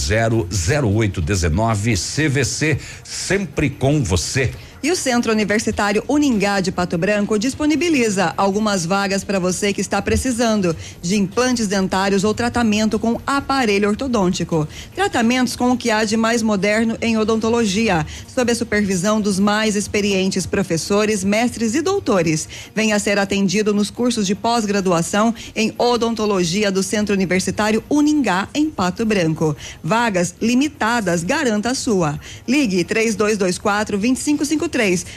0819 0.50 1.94
CVC, 1.94 2.78
sempre 3.04 3.68
com 3.68 4.02
você. 4.02 4.50
E 4.82 4.90
o 4.90 4.96
Centro 4.96 5.30
Universitário 5.30 6.02
Uningá 6.08 6.58
de 6.58 6.72
Pato 6.72 6.96
Branco 6.96 7.38
disponibiliza 7.38 8.32
algumas 8.34 8.86
vagas 8.86 9.22
para 9.22 9.38
você 9.38 9.74
que 9.74 9.80
está 9.82 10.00
precisando 10.00 10.74
de 11.02 11.16
implantes 11.16 11.66
dentários 11.66 12.24
ou 12.24 12.32
tratamento 12.32 12.98
com 12.98 13.20
aparelho 13.26 13.90
ortodôntico. 13.90 14.66
Tratamentos 14.94 15.54
com 15.54 15.72
o 15.72 15.76
que 15.76 15.90
há 15.90 16.02
de 16.04 16.16
mais 16.16 16.42
moderno 16.42 16.96
em 17.02 17.18
odontologia, 17.18 18.06
sob 18.26 18.52
a 18.52 18.54
supervisão 18.54 19.20
dos 19.20 19.38
mais 19.38 19.76
experientes 19.76 20.46
professores, 20.46 21.22
mestres 21.22 21.74
e 21.74 21.82
doutores. 21.82 22.48
Venha 22.74 22.98
ser 22.98 23.18
atendido 23.18 23.74
nos 23.74 23.90
cursos 23.90 24.26
de 24.26 24.34
pós-graduação 24.34 25.34
em 25.54 25.74
odontologia 25.76 26.72
do 26.72 26.82
Centro 26.82 27.14
Universitário 27.14 27.84
Uningá 27.90 28.48
em 28.54 28.70
Pato 28.70 29.04
Branco. 29.04 29.54
Vagas 29.84 30.34
limitadas, 30.40 31.22
garanta 31.22 31.72
a 31.72 31.74
sua. 31.74 32.18
Ligue 32.48 32.82
3224 32.82 33.98
2553 33.98 34.69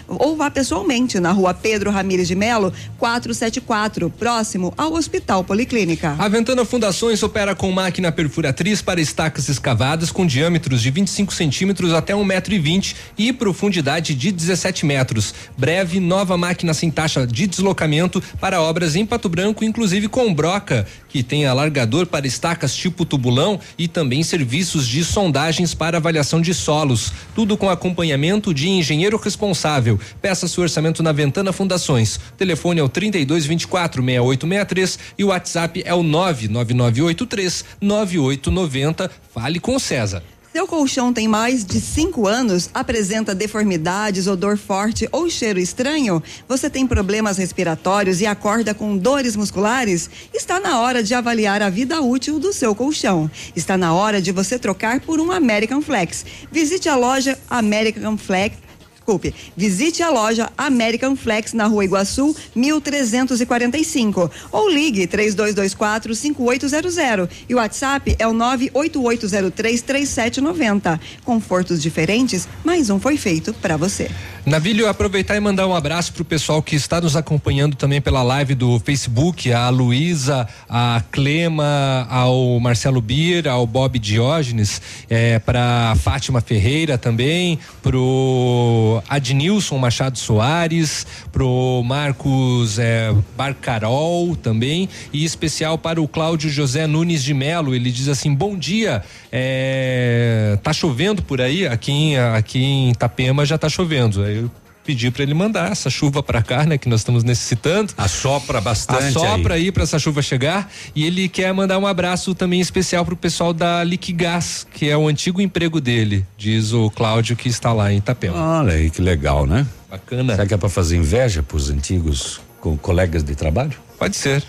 ou 0.08 0.36
vá 0.36 0.50
pessoalmente 0.50 1.20
na 1.20 1.32
rua 1.32 1.54
Pedro 1.54 1.92
Ramires 1.92 2.28
de 2.28 2.36
Melo, 2.36 2.74
474, 2.98 4.10
próximo 4.10 4.74
ao 4.78 4.94
Hospital 4.94 5.44
Policlínica. 5.44 6.16
A 6.18 6.28
Ventana 6.28 6.66
Fundações 6.66 7.22
opera 7.24 7.56
com 7.56 7.72
máquina 7.72 8.12
perfuratriz 8.12 8.82
para 8.82 9.00
estacas 9.00 9.50
escavadas 9.50 10.12
com 10.12 10.26
diâmetros 10.26 10.82
de 10.82 10.92
25 10.92 11.34
centímetros 11.34 11.94
até 11.94 12.14
1,20 12.14 12.26
metro 12.26 12.54
e, 12.54 12.60
20 12.60 12.96
e 13.18 13.34
profundidade 13.34 14.16
de 14.16 14.32
17 14.32 14.86
metros. 14.86 15.34
Breve, 15.58 16.00
nova 16.00 16.38
máquina 16.38 16.74
sem 16.74 16.90
taxa 16.90 17.28
de 17.28 17.48
deslocamento 17.48 18.22
para 18.40 18.62
obras 18.62 18.96
em 18.96 19.06
Pato 19.06 19.30
Branco, 19.30 19.64
inclusive 19.64 20.08
com 20.08 20.34
broca, 20.34 20.86
que 21.10 21.22
tem 21.22 21.46
alargador 21.46 22.08
para 22.08 22.26
estacas 22.26 22.76
tipo 22.76 23.06
tubulão 23.06 23.60
e 23.78 23.88
também 23.88 24.24
serviços 24.24 24.88
de 24.88 25.04
sondagens 25.04 25.74
para 25.74 25.98
avaliação 25.98 26.42
de 26.42 26.54
solos. 26.54 27.14
Tudo 27.36 27.56
com 27.56 27.70
acompanhamento 27.70 28.54
de 28.54 28.68
engenheiro 28.68 29.18
responsável 29.18 29.43
responsável. 29.44 30.00
Peça 30.22 30.48
seu 30.48 30.64
orçamento 30.64 31.04
na 31.04 31.12
Ventana 31.12 31.52
Fundações. 31.52 32.20
telefone 32.38 32.80
é 32.80 32.84
o 32.84 32.88
32 32.88 33.46
24 33.46 34.02
6863 34.02 35.00
e 35.18 35.24
o 35.24 35.28
WhatsApp 35.28 35.84
é 35.86 35.94
o 35.94 36.02
99983 36.02 37.66
9890. 37.82 39.12
Fale 39.34 39.60
com 39.60 39.76
o 39.76 39.80
César. 39.80 40.24
Seu 40.54 40.68
colchão 40.68 41.12
tem 41.12 41.28
mais 41.28 41.66
de 41.66 41.82
cinco 41.82 42.28
anos, 42.28 42.70
apresenta 42.76 43.34
deformidades, 43.34 44.28
odor 44.28 44.56
forte 44.56 45.10
ou 45.12 45.28
cheiro 45.28 45.60
estranho? 45.60 46.22
Você 46.48 46.70
tem 46.70 46.86
problemas 46.86 47.40
respiratórios 47.40 48.22
e 48.22 48.28
acorda 48.28 48.72
com 48.72 48.96
dores 48.96 49.36
musculares? 49.36 50.12
Está 50.32 50.60
na 50.60 50.80
hora 50.80 51.02
de 51.02 51.16
avaliar 51.16 51.64
a 51.64 51.72
vida 51.72 52.00
útil 52.02 52.40
do 52.40 52.54
seu 52.54 52.76
colchão. 52.76 53.32
Está 53.56 53.80
na 53.80 53.96
hora 53.96 54.22
de 54.22 54.32
você 54.32 54.60
trocar 54.60 55.00
por 55.00 55.20
um 55.20 55.32
American 55.32 55.82
Flex. 55.82 56.24
Visite 56.52 56.88
a 56.88 56.96
loja 56.96 57.36
American 57.50 58.16
Flex 58.16 58.63
desculpe, 59.04 59.36
visite 59.56 60.02
a 60.02 60.10
loja 60.10 60.50
American 60.58 61.16
Flex 61.16 61.52
na 61.52 61.66
Rua 61.68 61.84
Iguaçu, 61.84 62.34
1345 62.56 64.32
ou 64.50 64.70
ligue 64.70 65.06
3224 65.06 66.16
5800 66.16 67.30
e 67.50 67.54
o 67.54 67.58
WhatsApp 67.58 68.16
é 68.18 68.26
o 68.26 68.34
98803 68.34 69.82
3790. 69.82 71.00
Confortos 71.26 71.82
diferentes, 71.82 72.48
mais 72.64 72.90
um 72.90 72.98
foi 72.98 73.18
feito 73.18 73.54
para 73.54 73.76
você. 73.76 74.10
Navilho, 74.46 74.90
aproveitar 74.90 75.38
e 75.38 75.40
mandar 75.40 75.66
um 75.68 75.74
abraço 75.74 76.12
pro 76.12 76.26
pessoal 76.26 76.62
que 76.62 76.76
está 76.76 77.00
nos 77.00 77.16
acompanhando 77.16 77.78
também 77.78 78.02
pela 78.02 78.22
live 78.22 78.54
do 78.54 78.78
Facebook, 78.78 79.54
a 79.54 79.70
Luísa, 79.70 80.46
a 80.68 81.02
Clema, 81.14 82.06
ao 82.10 82.60
Marcelo 82.60 83.00
Bir, 83.00 83.48
ao 83.48 83.66
Bob 83.66 83.98
Diógenes, 83.98 84.82
é, 85.10 85.40
para 85.40 85.96
Fátima 85.96 86.42
Ferreira 86.42 86.98
também, 86.98 87.58
pro 87.82 89.02
Adnilson 89.08 89.78
Machado 89.78 90.20
Soares, 90.20 91.08
pro 91.32 91.82
Marcos 91.86 92.78
é, 92.78 93.16
Barcarol 93.38 94.36
também, 94.36 94.90
e 95.14 95.24
especial 95.24 95.78
para 95.78 96.02
o 96.02 96.08
Cláudio 96.08 96.50
José 96.50 96.86
Nunes 96.86 97.24
de 97.24 97.34
Melo. 97.34 97.74
Ele 97.74 97.90
diz 97.90 98.10
assim: 98.10 98.36
bom 98.36 98.58
dia, 98.58 99.04
é, 99.32 100.60
tá 100.62 100.74
chovendo 100.74 101.24
por 101.24 101.40
aí? 101.40 101.66
Aqui 101.66 101.94
em, 101.94 102.20
aqui 102.20 102.62
em 102.62 102.92
Itapema 102.92 103.46
já 103.46 103.58
tá 103.58 103.70
chovendo 103.70 104.33
eu 104.34 104.52
pedi 104.84 105.10
para 105.10 105.24
ele 105.24 105.34
mandar 105.34 105.72
essa 105.72 105.90
chuva 105.90 106.22
para 106.22 106.42
cá, 106.42 106.66
né, 106.66 106.78
que 106.78 106.90
nós 106.90 107.00
estamos 107.00 107.24
necessitando. 107.24 107.94
Assopra 107.98 108.60
bastante. 108.60 109.18
Assopra 109.18 109.56
aí, 109.56 109.66
aí 109.66 109.72
para 109.72 109.84
essa 109.84 109.98
chuva 109.98 110.22
chegar. 110.22 110.70
E 110.96 111.06
ele 111.06 111.30
quer 111.30 111.54
mandar 111.54 111.78
um 111.78 111.88
abraço 111.88 112.36
também 112.36 112.60
especial 112.60 113.06
pro 113.06 113.16
pessoal 113.16 113.54
da 113.54 113.84
Liquigás, 113.84 114.68
que 114.74 114.90
é 114.90 114.98
o 114.98 115.08
antigo 115.08 115.42
emprego 115.42 115.80
dele, 115.80 116.26
diz 116.38 116.74
o 116.74 116.90
Cláudio 116.90 117.36
que 117.36 117.48
está 117.48 117.72
lá 117.72 117.92
em 117.92 117.98
Itapema. 117.98 118.60
Olha 118.60 118.74
aí 118.74 118.90
que 118.90 119.02
legal, 119.02 119.46
né? 119.46 119.66
Bacana. 119.90 120.36
Será 120.36 120.48
que 120.48 120.54
é 120.54 120.58
para 120.58 120.70
fazer 120.70 120.98
inveja 120.98 121.42
pros 121.42 121.70
antigos 121.70 122.42
com 122.60 122.78
colegas 122.78 123.24
de 123.24 123.36
trabalho? 123.36 123.74
Pode 123.98 124.16
ser. 124.16 124.44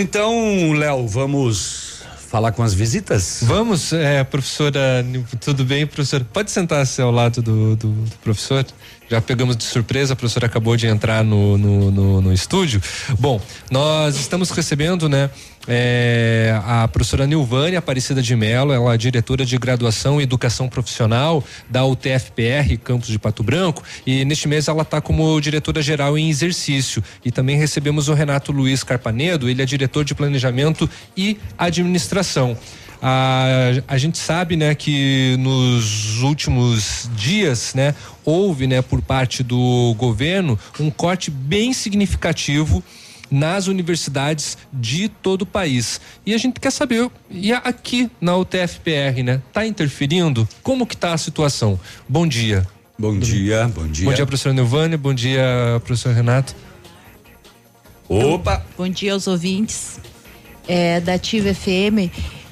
Então, 0.00 0.72
Léo, 0.72 1.06
vamos 1.06 1.85
falar 2.28 2.52
com 2.52 2.62
as 2.62 2.74
visitas? 2.74 3.40
Vamos, 3.42 3.92
é, 3.92 4.22
professora, 4.24 5.04
tudo 5.40 5.64
bem, 5.64 5.86
professora? 5.86 6.26
Pode 6.32 6.50
sentar-se 6.50 7.00
ao 7.00 7.10
lado 7.10 7.40
do, 7.40 7.76
do, 7.76 7.92
do, 7.92 8.16
professor? 8.18 8.64
Já 9.08 9.20
pegamos 9.20 9.56
de 9.56 9.64
surpresa, 9.64 10.12
a 10.14 10.16
professora 10.16 10.46
acabou 10.46 10.76
de 10.76 10.86
entrar 10.86 11.24
no, 11.24 11.56
no, 11.56 11.90
no, 11.90 12.20
no 12.20 12.32
estúdio. 12.32 12.82
Bom, 13.18 13.40
nós 13.70 14.16
estamos 14.16 14.50
recebendo, 14.50 15.08
né? 15.08 15.30
É, 15.68 16.60
a 16.64 16.86
professora 16.86 17.26
Nilvânia 17.26 17.80
Aparecida 17.80 18.22
de 18.22 18.36
Mello, 18.36 18.72
ela 18.72 18.94
é 18.94 18.96
diretora 18.96 19.44
de 19.44 19.58
graduação 19.58 20.20
e 20.20 20.24
educação 20.24 20.68
profissional 20.68 21.42
da 21.68 21.84
UTFPR, 21.84 22.76
campus 22.82 23.08
de 23.08 23.18
Pato 23.18 23.42
Branco, 23.42 23.82
e 24.06 24.24
neste 24.24 24.46
mês 24.46 24.68
ela 24.68 24.82
está 24.82 25.00
como 25.00 25.40
diretora 25.40 25.82
geral 25.82 26.16
em 26.16 26.28
exercício. 26.30 27.02
E 27.24 27.32
também 27.32 27.56
recebemos 27.56 28.08
o 28.08 28.14
Renato 28.14 28.52
Luiz 28.52 28.84
Carpanedo, 28.84 29.48
ele 29.48 29.60
é 29.60 29.66
diretor 29.66 30.04
de 30.04 30.14
planejamento 30.14 30.88
e 31.16 31.38
administração. 31.58 32.56
A, 33.02 33.82
a 33.86 33.98
gente 33.98 34.18
sabe, 34.18 34.56
né, 34.56 34.74
que 34.74 35.36
nos 35.38 36.22
últimos 36.22 37.10
dias, 37.14 37.74
né, 37.74 37.94
houve, 38.24 38.66
né, 38.66 38.80
por 38.80 39.02
parte 39.02 39.42
do 39.42 39.94
governo 39.98 40.58
um 40.80 40.90
corte 40.90 41.30
bem 41.30 41.72
significativo 41.72 42.82
nas 43.30 43.66
universidades 43.66 44.56
de 44.72 45.08
todo 45.08 45.42
o 45.42 45.46
país. 45.46 46.00
E 46.24 46.34
a 46.34 46.38
gente 46.38 46.60
quer 46.60 46.70
saber, 46.70 47.10
e 47.30 47.52
aqui 47.52 48.10
na 48.20 48.36
UTFPR, 48.36 49.22
né? 49.24 49.42
Tá 49.52 49.66
interferindo? 49.66 50.48
Como 50.62 50.86
que 50.86 50.96
tá 50.96 51.12
a 51.12 51.18
situação? 51.18 51.78
Bom 52.08 52.26
dia. 52.26 52.66
Bom 52.98 53.18
dia, 53.18 53.68
bom 53.68 53.86
dia. 53.86 54.06
Bom 54.06 54.14
dia, 54.14 54.26
professor 54.26 54.54
Nilvânia, 54.54 54.96
bom 54.96 55.12
dia, 55.12 55.42
professor 55.84 56.14
Renato. 56.14 56.54
Opa! 58.08 58.64
Bom 58.78 58.88
dia 58.88 59.12
aos 59.12 59.26
ouvintes 59.26 60.00
é, 60.66 61.00
da 61.00 61.14
Ativa 61.14 61.52
FM 61.52 62.10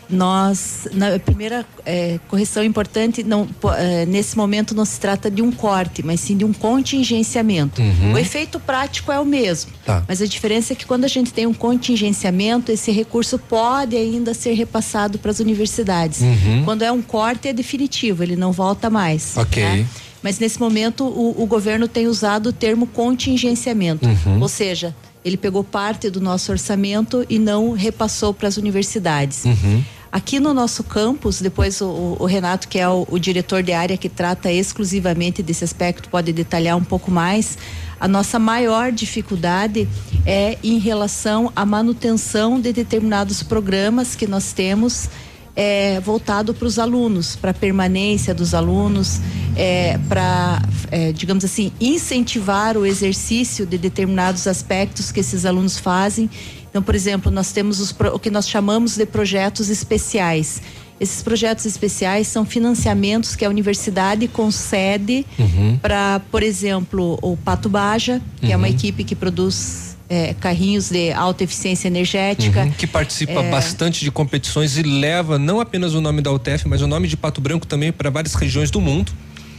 nós 0.08 0.88
na 0.92 1.18
primeira 1.18 1.64
é, 1.84 2.18
correção 2.28 2.62
importante 2.64 3.22
não 3.22 3.48
é, 3.76 4.06
nesse 4.06 4.36
momento 4.36 4.74
não 4.74 4.84
se 4.84 5.00
trata 5.00 5.30
de 5.30 5.42
um 5.42 5.50
corte 5.50 6.02
mas 6.02 6.20
sim 6.20 6.36
de 6.36 6.44
um 6.44 6.52
contingenciamento 6.52 7.80
uhum. 7.80 8.12
o 8.12 8.18
efeito 8.18 8.60
prático 8.60 9.10
é 9.10 9.18
o 9.18 9.24
mesmo 9.24 9.72
tá. 9.84 10.04
mas 10.06 10.20
a 10.20 10.26
diferença 10.26 10.72
é 10.72 10.76
que 10.76 10.86
quando 10.86 11.04
a 11.04 11.08
gente 11.08 11.32
tem 11.32 11.46
um 11.46 11.54
contingenciamento 11.54 12.70
esse 12.70 12.90
recurso 12.90 13.38
pode 13.38 13.96
ainda 13.96 14.34
ser 14.34 14.52
repassado 14.52 15.18
para 15.18 15.30
as 15.30 15.40
universidades 15.40 16.20
uhum. 16.20 16.62
quando 16.64 16.82
é 16.82 16.92
um 16.92 17.02
corte 17.02 17.48
é 17.48 17.52
definitivo 17.52 18.22
ele 18.22 18.36
não 18.36 18.52
volta 18.52 18.90
mais 18.90 19.36
ok 19.36 19.62
né? 19.62 19.86
mas 20.22 20.38
nesse 20.38 20.58
momento 20.58 21.04
o, 21.04 21.42
o, 21.42 21.46
governo 21.46 21.86
tem 21.86 22.06
usado 22.06 22.48
o 22.48 22.52
termo 22.52 22.86
contingenciamento 22.86 24.06
uhum. 24.06 24.40
ou 24.40 24.48
seja 24.48 24.94
ele 25.24 25.36
pegou 25.36 25.64
parte 25.64 26.10
do 26.10 26.20
nosso 26.20 26.52
orçamento 26.52 27.24
e 27.28 27.38
não 27.38 27.72
repassou 27.72 28.34
para 28.34 28.46
as 28.46 28.56
universidades. 28.56 29.44
Uhum. 29.44 29.82
Aqui 30.12 30.38
no 30.38 30.54
nosso 30.54 30.84
campus, 30.84 31.40
depois 31.40 31.80
o, 31.80 32.16
o 32.20 32.24
Renato, 32.24 32.68
que 32.68 32.78
é 32.78 32.88
o, 32.88 33.04
o, 33.10 33.18
diretor 33.18 33.64
de 33.64 33.72
área 33.72 33.96
que 33.96 34.08
trata 34.08 34.52
exclusivamente 34.52 35.42
desse 35.42 35.64
aspecto, 35.64 36.08
pode 36.08 36.32
detalhar 36.32 36.76
um 36.76 36.84
pouco 36.84 37.10
mais. 37.10 37.58
A 37.98 38.06
nossa 38.06 38.38
maior 38.38 38.92
dificuldade 38.92 39.88
é 40.24 40.56
em 40.62 40.78
relação 40.78 41.50
à 41.56 41.66
manutenção 41.66 42.60
de 42.60 42.72
determinados 42.72 43.42
programas 43.42 44.14
que 44.14 44.26
nós 44.26 44.52
temos 44.52 45.08
é, 45.56 46.00
voltado 46.00 46.52
para 46.52 46.66
os 46.66 46.78
alunos, 46.78 47.36
para 47.36 47.50
a 47.52 47.54
permanência 47.54 48.34
dos 48.34 48.54
alunos, 48.54 49.20
é, 49.56 49.98
para, 50.08 50.60
é, 50.90 51.12
digamos 51.12 51.44
assim, 51.44 51.70
incentivar 51.80 52.76
o 52.76 52.84
exercício 52.84 53.64
de 53.64 53.78
determinados 53.78 54.46
aspectos 54.46 55.12
que 55.12 55.20
esses 55.20 55.44
alunos 55.46 55.78
fazem. 55.78 56.28
Então, 56.68 56.82
por 56.82 56.94
exemplo, 56.94 57.30
nós 57.30 57.52
temos 57.52 57.78
os, 57.80 57.94
o 58.12 58.18
que 58.18 58.30
nós 58.30 58.48
chamamos 58.48 58.96
de 58.96 59.06
projetos 59.06 59.70
especiais. 59.70 60.60
Esses 60.98 61.22
projetos 61.22 61.66
especiais 61.66 62.26
são 62.28 62.44
financiamentos 62.44 63.34
que 63.36 63.44
a 63.44 63.48
universidade 63.48 64.26
concede 64.28 65.24
Uhum. 65.38 65.78
para, 65.80 66.20
por 66.30 66.42
exemplo, 66.42 67.18
o 67.22 67.36
Pato 67.36 67.68
Baja, 67.68 68.20
que 68.40 68.52
é 68.52 68.56
uma 68.56 68.66
Uhum. 68.68 68.72
equipe 68.74 69.04
que 69.04 69.14
produz 69.14 69.93
é, 70.08 70.34
carrinhos 70.34 70.90
de 70.90 71.12
alta 71.12 71.44
eficiência 71.44 71.88
energética. 71.88 72.62
Uhum, 72.64 72.70
que 72.72 72.86
participa 72.86 73.40
É, 73.40 73.50
bastante 73.50 74.04
de 74.04 74.10
competições 74.10 74.76
e 74.76 74.82
leva 74.82 75.38
não 75.38 75.60
apenas 75.60 75.94
o 75.94 76.00
nome 76.00 76.20
da 76.20 76.30
UTF, 76.30 76.68
mas 76.68 76.82
o 76.82 76.86
nome 76.86 77.08
de 77.08 77.16
Pato 77.16 77.40
Branco 77.40 77.66
também 77.66 77.92
para 77.92 78.10
várias 78.10 78.34
regiões 78.34 78.70
do 78.70 78.80
mundo. 78.80 79.12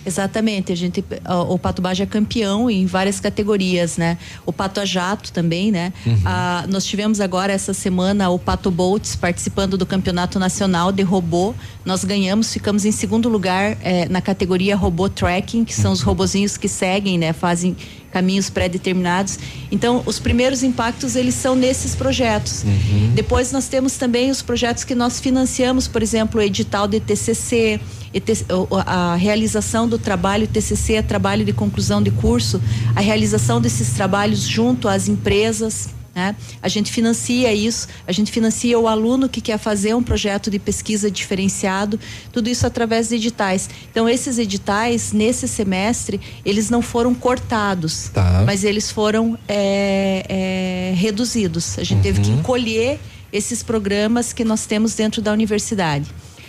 Exatamente, 0.05 0.71
a 0.71 0.75
gente, 0.75 1.03
o, 1.49 1.57
Pato 1.57 1.81
Baja 1.81 2.03
é 2.03 2.05
campeão 2.05 2.69
em 2.69 2.85
várias 2.85 3.19
categorias, 3.19 3.97
né? 3.97 4.19
O 4.45 4.53
Pato 4.53 4.79
a 4.79 4.85
Jato 4.85 5.31
também, 5.31 5.71
né? 5.71 5.91
Uhum. 6.05 6.21
Ah, 6.23 6.63
nós 6.69 6.85
tivemos 6.85 7.19
agora 7.19 7.51
essa 7.51 7.73
semana 7.73 8.29
o 8.29 8.37
Pato 8.37 8.69
Bolts 8.69 9.15
participando 9.15 9.77
do 9.77 9.85
campeonato 9.85 10.37
nacional 10.37 10.91
de 10.91 11.01
robô. 11.01 11.55
Nós 11.83 12.03
ganhamos, 12.03 12.53
ficamos 12.53 12.85
em 12.85 12.91
segundo 12.91 13.27
lugar 13.27 13.77
eh, 13.81 14.07
na 14.07 14.21
categoria 14.21 14.75
robô 14.75 15.09
tracking, 15.09 15.65
que 15.65 15.73
são 15.73 15.91
os 15.91 16.01
robozinhos 16.01 16.55
que 16.55 16.67
seguem, 16.67 17.17
né? 17.17 17.33
Fazem 17.33 17.75
caminhos 18.15 18.49
pré-determinados. 18.49 19.37
Então, 19.69 20.01
os 20.05 20.19
primeiros 20.19 20.63
impactos 20.63 21.17
eles 21.17 21.35
são 21.35 21.53
nesses 21.53 21.95
projetos. 21.95 22.63
Depois 23.13 23.51
nós 23.51 23.67
temos 23.67 23.97
também 23.97 24.31
os 24.31 24.41
projetos 24.41 24.85
que 24.85 24.95
nós 24.95 25.19
financiamos, 25.19 25.85
por 25.85 26.01
exemplo, 26.01 26.39
o 26.39 26.43
edital 26.43 26.87
de 26.87 27.01
TCC, 27.01 27.77
a 28.85 29.15
realização 29.15 29.85
do 29.85 29.99
trabalho 29.99 30.47
TCC, 30.47 30.93
é 30.93 31.01
trabalho 31.01 31.43
de 31.43 31.51
conclusão 31.51 32.01
de 32.01 32.09
curso, 32.09 32.61
a 32.95 33.01
realização 33.01 33.59
desses 33.59 33.89
trabalhos 33.89 34.43
junto 34.47 34.87
às 34.87 35.09
empresas. 35.09 35.89
Né? 36.15 36.33
A 36.61 36.69
gente 36.69 36.93
financia 36.93 37.53
isso, 37.53 37.89
a 38.07 38.11
gente 38.13 38.31
financia 38.31 38.79
o 38.79 38.87
aluno 38.87 39.27
que 39.27 39.41
quer 39.41 39.57
fazer 39.59 39.93
um 39.93 40.01
projeto 40.01 40.49
de 40.49 40.57
pesquisa 40.57 41.11
diferenciado, 41.11 41.99
tudo 42.31 42.49
isso 42.49 42.65
através 42.65 43.09
de 43.09 43.15
editais. 43.15 43.69
Então, 43.91 44.07
esses 44.07 44.37
editais, 44.37 45.11
nesse 45.11 45.45
semestre, 45.45 46.21
eles 46.45 46.69
não 46.69 46.81
foram 46.81 47.13
cortados, 47.13 48.09
Tá. 48.13 48.43
mas 48.45 48.63
eles 48.63 48.89
foram 48.89 49.37
é, 49.45 50.25
é, 50.29 50.93
reduzidos. 50.95 51.77
A 51.77 51.83
gente 51.83 52.01
teve 52.01 52.21
que 52.21 52.29
Uhum. 52.29 52.39
encolher 52.39 52.97
esses 53.33 53.61
programas 53.61 54.31
que 54.31 54.45
nós 54.45 54.65
temos 54.65 54.95
dentro 54.95 55.21
da 55.21 55.33
universidade. 55.33 56.05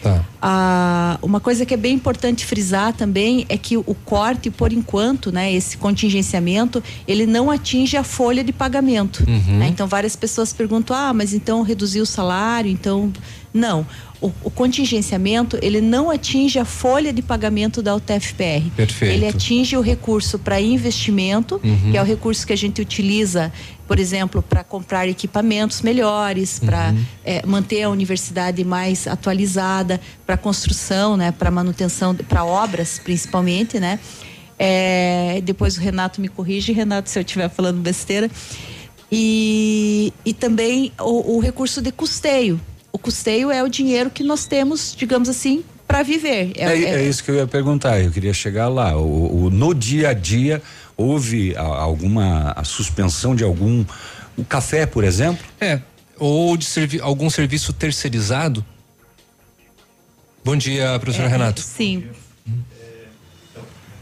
Tá. 0.06 0.24
Ah, 0.40 1.18
uma 1.22 1.40
coisa 1.40 1.66
que 1.66 1.74
é 1.74 1.76
bem 1.76 1.94
importante 1.94 2.44
frisar 2.46 2.92
também 2.92 3.44
é 3.48 3.58
que 3.58 3.76
o 3.76 3.96
corte, 4.04 4.50
por 4.50 4.72
enquanto, 4.72 5.32
né, 5.32 5.52
esse 5.52 5.76
contingenciamento, 5.76 6.82
ele 7.06 7.26
não 7.26 7.50
atinge 7.50 7.96
a 7.96 8.04
folha 8.04 8.44
de 8.44 8.52
pagamento. 8.52 9.24
Uhum. 9.26 9.58
né? 9.58 9.68
Então 9.68 9.86
várias 9.86 10.14
pessoas 10.14 10.52
perguntam: 10.52 10.96
ah, 10.96 11.12
mas 11.12 11.34
então 11.34 11.62
reduziu 11.62 12.04
o 12.04 12.06
salário? 12.06 12.70
Então 12.70 13.12
não. 13.56 13.86
O, 14.20 14.32
o 14.44 14.50
contingenciamento 14.50 15.58
ele 15.60 15.80
não 15.80 16.10
atinge 16.10 16.58
a 16.58 16.64
folha 16.64 17.12
de 17.12 17.20
pagamento 17.20 17.82
da 17.82 17.94
UTFPR. 17.94 18.70
Perfeito. 18.74 19.12
Ele 19.14 19.26
atinge 19.28 19.76
o 19.76 19.80
recurso 19.82 20.38
para 20.38 20.58
investimento, 20.60 21.60
Uhum. 21.62 21.90
que 21.90 21.96
é 21.98 22.02
o 22.02 22.04
recurso 22.04 22.46
que 22.46 22.52
a 22.52 22.56
gente 22.56 22.80
utiliza, 22.80 23.52
por 23.86 23.98
exemplo, 23.98 24.42
para 24.42 24.64
comprar 24.64 25.06
equipamentos 25.08 25.82
melhores, 25.82 26.58
para 26.58 26.92
Uhum. 26.92 27.40
manter 27.46 27.82
a 27.82 27.90
universidade 27.90 28.64
mais 28.64 29.06
atualizada, 29.06 30.00
para 30.26 30.36
construção, 30.36 31.16
né, 31.16 31.30
para 31.30 31.50
manutenção, 31.50 32.14
para 32.14 32.44
obras 32.44 32.98
principalmente, 32.98 33.78
né. 33.78 33.98
É, 34.58 35.42
depois 35.44 35.76
o 35.76 35.80
Renato 35.80 36.20
me 36.22 36.28
corrige, 36.28 36.72
Renato, 36.72 37.10
se 37.10 37.18
eu 37.18 37.22
estiver 37.22 37.50
falando 37.50 37.80
besteira. 37.82 38.30
E, 39.12 40.12
e 40.24 40.32
também 40.32 40.92
o, 40.98 41.36
o 41.36 41.40
recurso 41.40 41.80
de 41.80 41.92
custeio. 41.92 42.60
O 42.96 42.98
custeio 42.98 43.50
é 43.50 43.62
o 43.62 43.68
dinheiro 43.68 44.08
que 44.08 44.24
nós 44.24 44.46
temos, 44.46 44.94
digamos 44.96 45.28
assim, 45.28 45.62
para 45.86 46.02
viver. 46.02 46.52
É, 46.56 46.64
é 46.64 47.02
isso 47.06 47.22
que 47.22 47.30
eu 47.30 47.34
ia 47.34 47.46
perguntar, 47.46 48.00
eu 48.00 48.10
queria 48.10 48.32
chegar 48.32 48.68
lá. 48.68 48.96
O, 48.96 49.44
o- 49.44 49.50
no 49.50 49.74
dia 49.74 50.08
a 50.08 50.12
dia, 50.14 50.62
houve 50.96 51.54
a- 51.56 51.60
alguma 51.60 52.52
a 52.56 52.64
suspensão 52.64 53.36
de 53.36 53.44
algum. 53.44 53.84
O 54.34 54.42
café, 54.46 54.86
por 54.86 55.04
exemplo? 55.04 55.44
É, 55.60 55.78
ou 56.18 56.56
de 56.56 56.64
servi 56.64 56.98
algum 56.98 57.28
serviço 57.28 57.70
terceirizado. 57.74 58.64
Bom 60.42 60.56
dia, 60.56 60.98
professor 60.98 61.26
É, 61.26 61.28
Renato. 61.28 61.60
Sim. 61.60 62.02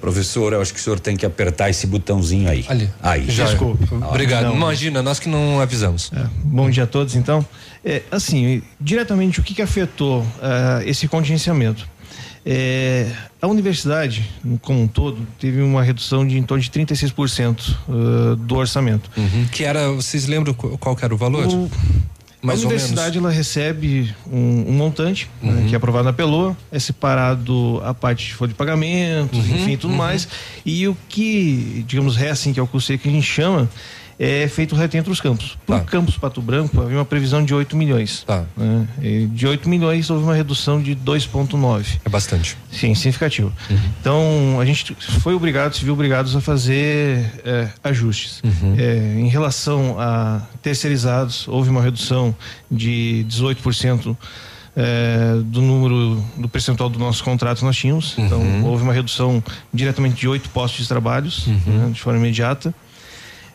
Professor, 0.05 0.52
eu 0.52 0.60
acho 0.60 0.74
que 0.74 0.78
o 0.78 0.82
senhor 0.82 1.01
tem 1.01 1.16
que 1.16 1.24
apertar 1.24 1.70
esse 1.70 1.86
botãozinho 1.86 2.47
aí. 2.47 2.62
Ali. 2.68 2.90
Aí. 3.02 3.31
Já. 3.31 3.47
Desculpa. 3.47 3.82
Obrigado. 4.06 4.44
Não. 4.44 4.55
Imagina, 4.55 5.02
nós 5.02 5.18
que 5.18 5.31
não 5.31 5.60
avisamos. 5.60 6.12
Bom 6.44 6.68
dia 6.68 6.85
a 6.85 6.86
todos, 6.86 7.16
então. 7.16 7.43
É, 7.82 8.02
assim, 8.10 8.60
diretamente 8.78 9.40
o 9.40 9.43
que, 9.43 9.55
que 9.55 9.62
afetou 9.62 10.22
ah, 10.43 10.82
esse 10.85 11.09
contingenciamento? 11.09 11.89
É, 12.44 13.10
a 13.40 13.47
universidade, 13.47 14.31
como 14.60 14.82
um 14.82 14.86
todo, 14.86 15.26
teve 15.40 15.62
uma 15.62 15.82
redução 15.82 16.26
de 16.26 16.36
em 16.36 16.43
torno 16.43 16.62
de 16.62 16.68
36% 16.68 17.74
ah, 17.89 18.36
do 18.39 18.56
orçamento. 18.56 19.10
Uhum. 19.16 19.47
Que 19.51 19.64
era, 19.64 19.90
vocês 19.90 20.26
lembram 20.26 20.52
qual 20.52 20.98
era 21.01 21.14
o 21.14 21.16
valor? 21.16 21.47
O- 21.47 21.70
Mais 22.44 22.62
a 22.62 22.66
universidade 22.66 23.18
ela 23.18 23.30
recebe 23.30 24.14
um, 24.30 24.66
um 24.68 24.72
montante 24.72 25.30
né, 25.42 25.52
Uhum. 25.52 25.66
que 25.66 25.74
é 25.74 25.76
aprovado 25.76 26.04
na 26.04 26.12
PELOA, 26.12 26.56
é 26.70 26.78
separado 26.78 27.80
a 27.84 27.94
parte 27.94 28.26
de 28.26 28.34
folha 28.34 28.50
de 28.50 28.54
pagamento, 28.54 29.36
Uhum, 29.36 29.56
enfim, 29.56 29.76
tudo 29.76 29.92
uhum. 29.92 29.96
mais. 29.96 30.28
E 30.64 30.86
o 30.86 30.96
que, 31.08 31.84
digamos, 31.86 32.16
resta, 32.16 32.32
assim, 32.34 32.52
que 32.52 32.60
é 32.60 32.62
o 32.62 32.66
custeio 32.66 32.98
que 32.98 33.08
a 33.08 33.12
gente 33.12 33.26
chama, 33.26 33.68
é 34.18 34.46
feito 34.48 34.74
reto 34.74 34.96
entre 34.96 35.10
os 35.10 35.20
campos. 35.20 35.56
Para 35.66 35.76
o 35.82 35.84
campus 35.84 36.16
Pato 36.16 36.40
Branco, 36.40 36.80
havia 36.80 36.96
uma 36.98 37.04
previsão 37.04 37.44
de 37.44 37.54
8 37.54 37.76
milhões. 37.76 38.22
Tá. 38.26 38.44
né? 38.56 38.86
De 39.32 39.46
8 39.46 39.68
milhões, 39.68 40.08
houve 40.10 40.24
uma 40.24 40.34
redução 40.34 40.80
de 40.80 40.94
2,9. 40.96 42.00
É 42.04 42.08
bastante. 42.08 42.56
Sim, 42.70 42.94
significativo. 42.94 43.52
Uhum. 43.70 43.78
Então, 44.00 44.60
a 44.60 44.64
gente 44.64 44.94
foi 45.20 45.34
obrigado, 45.34 45.74
se 45.74 45.84
viu 45.84 45.94
obrigados 45.94 46.34
a 46.36 46.40
fazer 46.40 47.30
é, 47.44 47.68
ajustes. 47.82 48.40
Uhum. 48.44 48.74
É, 48.78 49.20
em 49.20 49.28
relação 49.28 49.96
a 49.98 50.42
terceirizados, 50.62 51.48
houve 51.48 51.70
uma 51.70 51.82
redução 51.82 52.34
de 52.70 53.24
18%. 53.28 54.16
é, 54.76 55.36
do 55.44 55.62
número 55.62 56.20
do 56.36 56.48
percentual 56.48 56.88
do 56.88 56.98
nosso 56.98 57.22
contrato 57.22 57.64
nós 57.64 57.76
tínhamos 57.76 58.16
então 58.18 58.40
Uhum. 58.40 58.64
houve 58.64 58.82
uma 58.82 58.92
redução 58.92 59.40
diretamente 59.72 60.16
de 60.16 60.26
oito 60.26 60.48
postos 60.50 60.82
de 60.82 60.88
trabalhos 60.88 61.46
né, 61.46 61.90
de 61.92 62.00
forma 62.00 62.18
imediata 62.18 62.74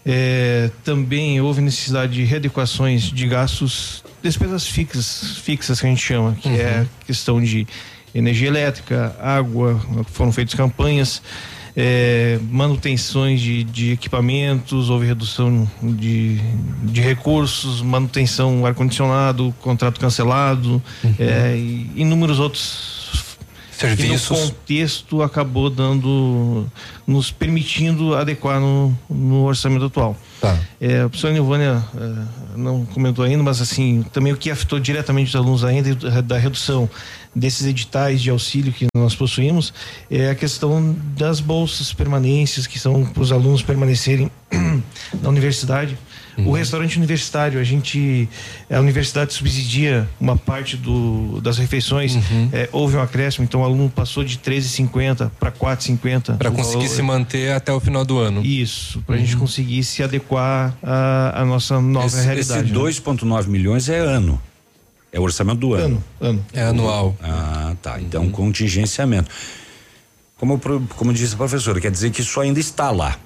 é, 0.06 0.72
também 0.84 1.40
houve 1.42 1.62
necessidade 1.62 2.14
de 2.14 2.24
readequações 2.24 3.04
de 3.04 3.28
gastos, 3.28 4.04
despesas 4.22 4.68
fixas, 4.68 5.38
fixas 5.38 5.80
que 5.80 5.86
a 5.86 5.90
gente 5.90 6.02
chama, 6.02 6.36
que 6.36 6.50
é 6.50 6.86
a 6.86 7.06
questão 7.06 7.42
de 7.42 7.68
energia 8.14 8.48
elétrica, 8.48 9.16
água, 9.22 9.80
foram 10.12 10.32
feitas 10.32 10.54
campanhas, 10.56 11.22
é, 11.76 12.40
manutenções 12.50 13.40
de, 13.40 13.64
de 13.64 13.92
equipamentos, 13.92 14.90
houve 14.90 15.06
redução 15.06 15.70
de, 15.82 16.40
de 16.84 17.02
recursos, 17.02 17.82
manutenção 17.82 18.66
ar-condicionado, 18.66 19.54
contrato 19.62 20.00
cancelado, 20.00 20.82
é, 21.20 21.56
e 21.56 21.92
inúmeros 21.96 22.40
outros 22.40 23.29
Serviços. 23.80 24.28
que 24.28 24.34
no 24.34 24.40
contexto 24.50 25.22
acabou 25.24 25.70
dando, 25.70 26.68
nos 27.08 27.32
permitindo 27.32 28.16
adequar 28.16 28.60
no, 28.60 28.98
no 29.10 29.44
orçamento 29.44 29.86
atual. 29.86 30.18
Tá. 30.42 30.58
É, 30.80 31.02
a 31.02 31.10
professora 31.10 31.34
Nilvânia 31.34 31.84
eh, 31.96 32.24
não 32.56 32.86
comentou 32.86 33.26
ainda, 33.26 33.44
mas 33.44 33.62
assim, 33.62 34.04
também 34.14 34.32
o 34.34 34.38
que 34.38 34.50
afetou 34.50 34.80
diretamente 34.80 35.30
os 35.30 35.36
alunos 35.36 35.64
ainda 35.64 35.94
da- 35.96 36.22
da 36.22 36.38
redução 36.38 36.90
desses 37.36 37.68
editais 37.68 38.22
de 38.22 38.30
auxílio 38.30 38.72
que 38.74 38.88
nós 38.96 39.14
possuímos 39.16 39.74
é 40.10 40.30
a 40.30 40.36
questão 40.36 40.96
das 41.18 41.40
bolsas 41.40 41.94
permanências 41.94 42.66
que 42.66 42.80
são 42.80 43.06
para 43.06 43.22
os 43.22 43.32
alunos 43.32 43.62
permanecerem 43.62 44.32
na 45.22 45.30
universidade. 45.30 45.98
O 46.46 46.52
restaurante 46.54 46.98
universitário, 46.98 47.60
a 47.60 47.64
gente, 47.64 48.28
a 48.70 48.80
universidade 48.80 49.34
subsidia 49.34 50.08
uma 50.20 50.36
parte 50.38 50.78
do, 50.78 51.40
das 51.42 51.58
refeições, 51.58 52.18
eh, 52.54 52.70
houve 52.72 52.96
um 52.98 53.02
acréscimo, 53.02 53.44
então 53.44 53.62
o 53.62 53.64
aluno 53.64 53.90
passou 53.90 54.24
de 54.24 54.38
13,50 54.38 55.32
para 55.40 55.52
4,50. 55.52 56.38
Para 56.38 56.52
conseguir 56.52 56.84
valor- 56.84 56.96
se 56.96 57.02
manter 57.02 57.52
até 57.52 57.72
o 57.74 57.80
final 57.80 58.04
do 58.06 58.18
ano. 58.20 58.46
Isso, 58.46 59.02
para 59.02 59.16
a 59.16 59.18
gente 59.18 59.36
conseguir 59.38 59.84
se 59.84 60.02
adequar 60.04 60.76
à, 60.84 61.44
nossa 61.46 61.80
nova 61.82 62.08
esse, 62.08 62.22
realidade. 62.26 62.66
Esse 62.66 62.74
né? 62.74 62.80
2,9 62.80 63.48
milhões 63.48 63.90
é 63.90 63.98
ano. 64.00 64.42
É 65.12 65.20
o 65.20 65.24
orçamento 65.24 65.60
do 65.60 65.74
ano. 65.74 66.04
Ano, 66.22 66.46
É 66.54 66.62
anual. 66.62 67.16
Ah, 67.24 67.76
tá. 67.82 68.00
Então, 68.00 68.30
contingenciamento. 68.30 69.30
Como, 70.38 70.60
como 70.96 71.12
disse 71.12 71.34
a 71.34 71.38
professora, 71.38 71.82
quer 71.82 71.92
dizer 71.92 72.12
que 72.12 72.22
isso 72.22 72.40
ainda 72.40 72.60
está 72.60 72.92
lá. 72.92 73.18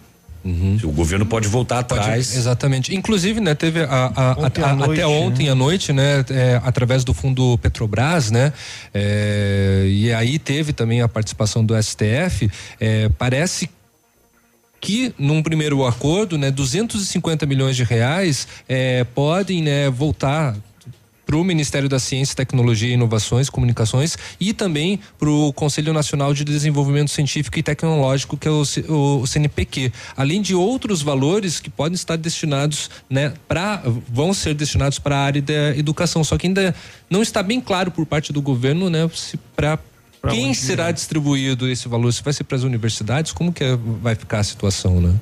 O 0.45 0.91
governo 0.91 1.25
pode 1.25 1.47
voltar 1.47 1.83
Pode- 1.85 2.01
atrás. 2.01 2.35
exatamente. 2.35 2.93
Inclusive, 2.93 3.39
né, 3.39 3.55
teve 3.55 3.79
a, 3.81 4.11
a- 4.13 4.35
Ontem 4.37 4.61
a- 4.61 4.75
noite, 4.75 4.91
até 5.01 5.07
ontem 5.07 5.45
né? 5.45 5.51
à 5.51 5.55
noite, 5.55 5.93
né, 5.93 6.25
é, 6.29 6.59
através 6.65 7.03
do 7.05 7.13
fundo 7.13 7.57
Petrobras, 7.59 8.29
né, 8.29 8.51
é, 8.93 9.85
e 9.87 10.11
aí 10.11 10.37
teve 10.37 10.73
também 10.73 11.01
a 11.01 11.07
participação 11.07 11.63
do 11.65 11.73
STF. 11.81 12.49
é, 12.79 13.09
parece 13.17 13.69
que 14.81 15.13
num 15.17 15.41
primeiro 15.41 15.85
acordo, 15.85 16.37
né, 16.37 16.51
250 16.51 17.45
milhões 17.45 17.75
de 17.77 17.83
reais 17.85 18.45
é, 18.67 19.05
podem, 19.15 19.61
né, 19.63 19.89
voltar 19.89 20.55
para 21.25 21.35
o 21.37 21.43
Ministério 21.43 21.87
da 21.87 21.99
Ciência, 21.99 22.35
Tecnologia 22.35 22.89
e 22.89 22.93
Inovações, 22.93 23.49
Comunicações 23.49 24.17
e 24.39 24.53
também 24.53 24.99
para 25.17 25.29
o 25.29 25.53
Conselho 25.53 25.93
Nacional 25.93 26.33
de 26.33 26.43
Desenvolvimento 26.43 27.11
Científico 27.11 27.57
e 27.57 27.63
Tecnológico, 27.63 28.37
que 28.37 28.47
é 28.47 28.51
o, 28.51 28.63
o, 28.89 29.21
o 29.21 29.27
CNPq, 29.27 29.91
além 30.15 30.41
de 30.41 30.53
outros 30.53 31.01
valores 31.01 31.59
que 31.59 31.69
podem 31.69 31.95
estar 31.95 32.17
destinados, 32.17 32.89
né, 33.09 33.33
para 33.47 33.81
vão 34.09 34.33
ser 34.33 34.53
destinados 34.53 34.99
para 34.99 35.17
a 35.17 35.19
área 35.19 35.41
da 35.41 35.75
educação. 35.77 36.23
Só 36.23 36.37
que 36.37 36.47
ainda 36.47 36.75
não 37.09 37.21
está 37.21 37.41
bem 37.41 37.61
claro 37.61 37.91
por 37.91 38.05
parte 38.05 38.33
do 38.33 38.41
governo, 38.41 38.89
né, 38.89 39.09
para 39.55 39.79
quem 40.29 40.53
será 40.53 40.91
distribuído 40.91 41.69
esse 41.69 41.87
valor? 41.87 42.11
Se 42.13 42.23
vai 42.23 42.33
ser 42.33 42.45
para 42.45 42.57
as 42.57 42.63
universidades? 42.63 43.31
Como 43.33 43.51
que 43.51 43.63
é, 43.63 43.77
vai 44.01 44.15
ficar 44.15 44.39
a 44.39 44.43
situação, 44.43 45.01
né? 45.01 45.13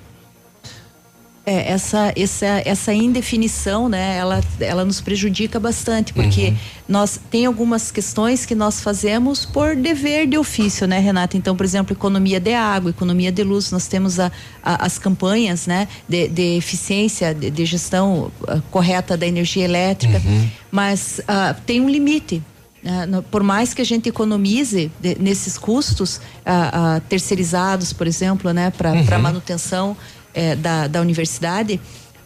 É, 1.43 1.71
essa, 1.71 2.13
essa, 2.15 2.61
essa 2.63 2.93
indefinição, 2.93 3.89
né, 3.89 4.15
ela, 4.15 4.41
ela 4.59 4.85
nos 4.85 5.01
prejudica 5.01 5.59
bastante, 5.59 6.13
porque 6.13 6.49
uhum. 6.49 6.57
nós 6.87 7.19
tem 7.31 7.47
algumas 7.47 7.89
questões 7.89 8.45
que 8.45 8.53
nós 8.53 8.79
fazemos 8.79 9.43
por 9.43 9.75
dever 9.75 10.27
de 10.27 10.37
ofício, 10.37 10.85
né, 10.85 10.99
Renata? 10.99 11.35
Então, 11.35 11.55
por 11.55 11.65
exemplo, 11.65 11.93
economia 11.93 12.39
de 12.39 12.53
água, 12.53 12.91
economia 12.91 13.31
de 13.31 13.43
luz, 13.43 13.71
nós 13.71 13.87
temos 13.87 14.19
a, 14.19 14.31
a, 14.61 14.85
as 14.85 14.99
campanhas, 14.99 15.65
né, 15.65 15.87
de, 16.07 16.27
de 16.27 16.57
eficiência, 16.57 17.33
de, 17.33 17.49
de 17.49 17.65
gestão 17.65 18.31
uh, 18.41 18.61
correta 18.69 19.17
da 19.17 19.25
energia 19.25 19.65
elétrica, 19.65 20.21
uhum. 20.23 20.47
mas 20.69 21.21
uh, 21.21 21.59
tem 21.65 21.81
um 21.81 21.89
limite, 21.89 22.43
Uh, 22.83 23.21
por 23.29 23.43
mais 23.43 23.75
que 23.75 23.81
a 23.83 23.85
gente 23.85 24.09
economize 24.09 24.91
de, 24.99 25.15
nesses 25.19 25.55
custos 25.55 26.17
uh, 26.17 26.99
terceirizados, 27.07 27.93
por 27.93 28.07
exemplo, 28.07 28.51
né, 28.51 28.71
para 28.71 28.91
uhum. 28.91 29.21
manutenção 29.21 29.95
eh, 30.33 30.55
da, 30.55 30.87
da 30.87 31.01
universidade, 31.01 31.79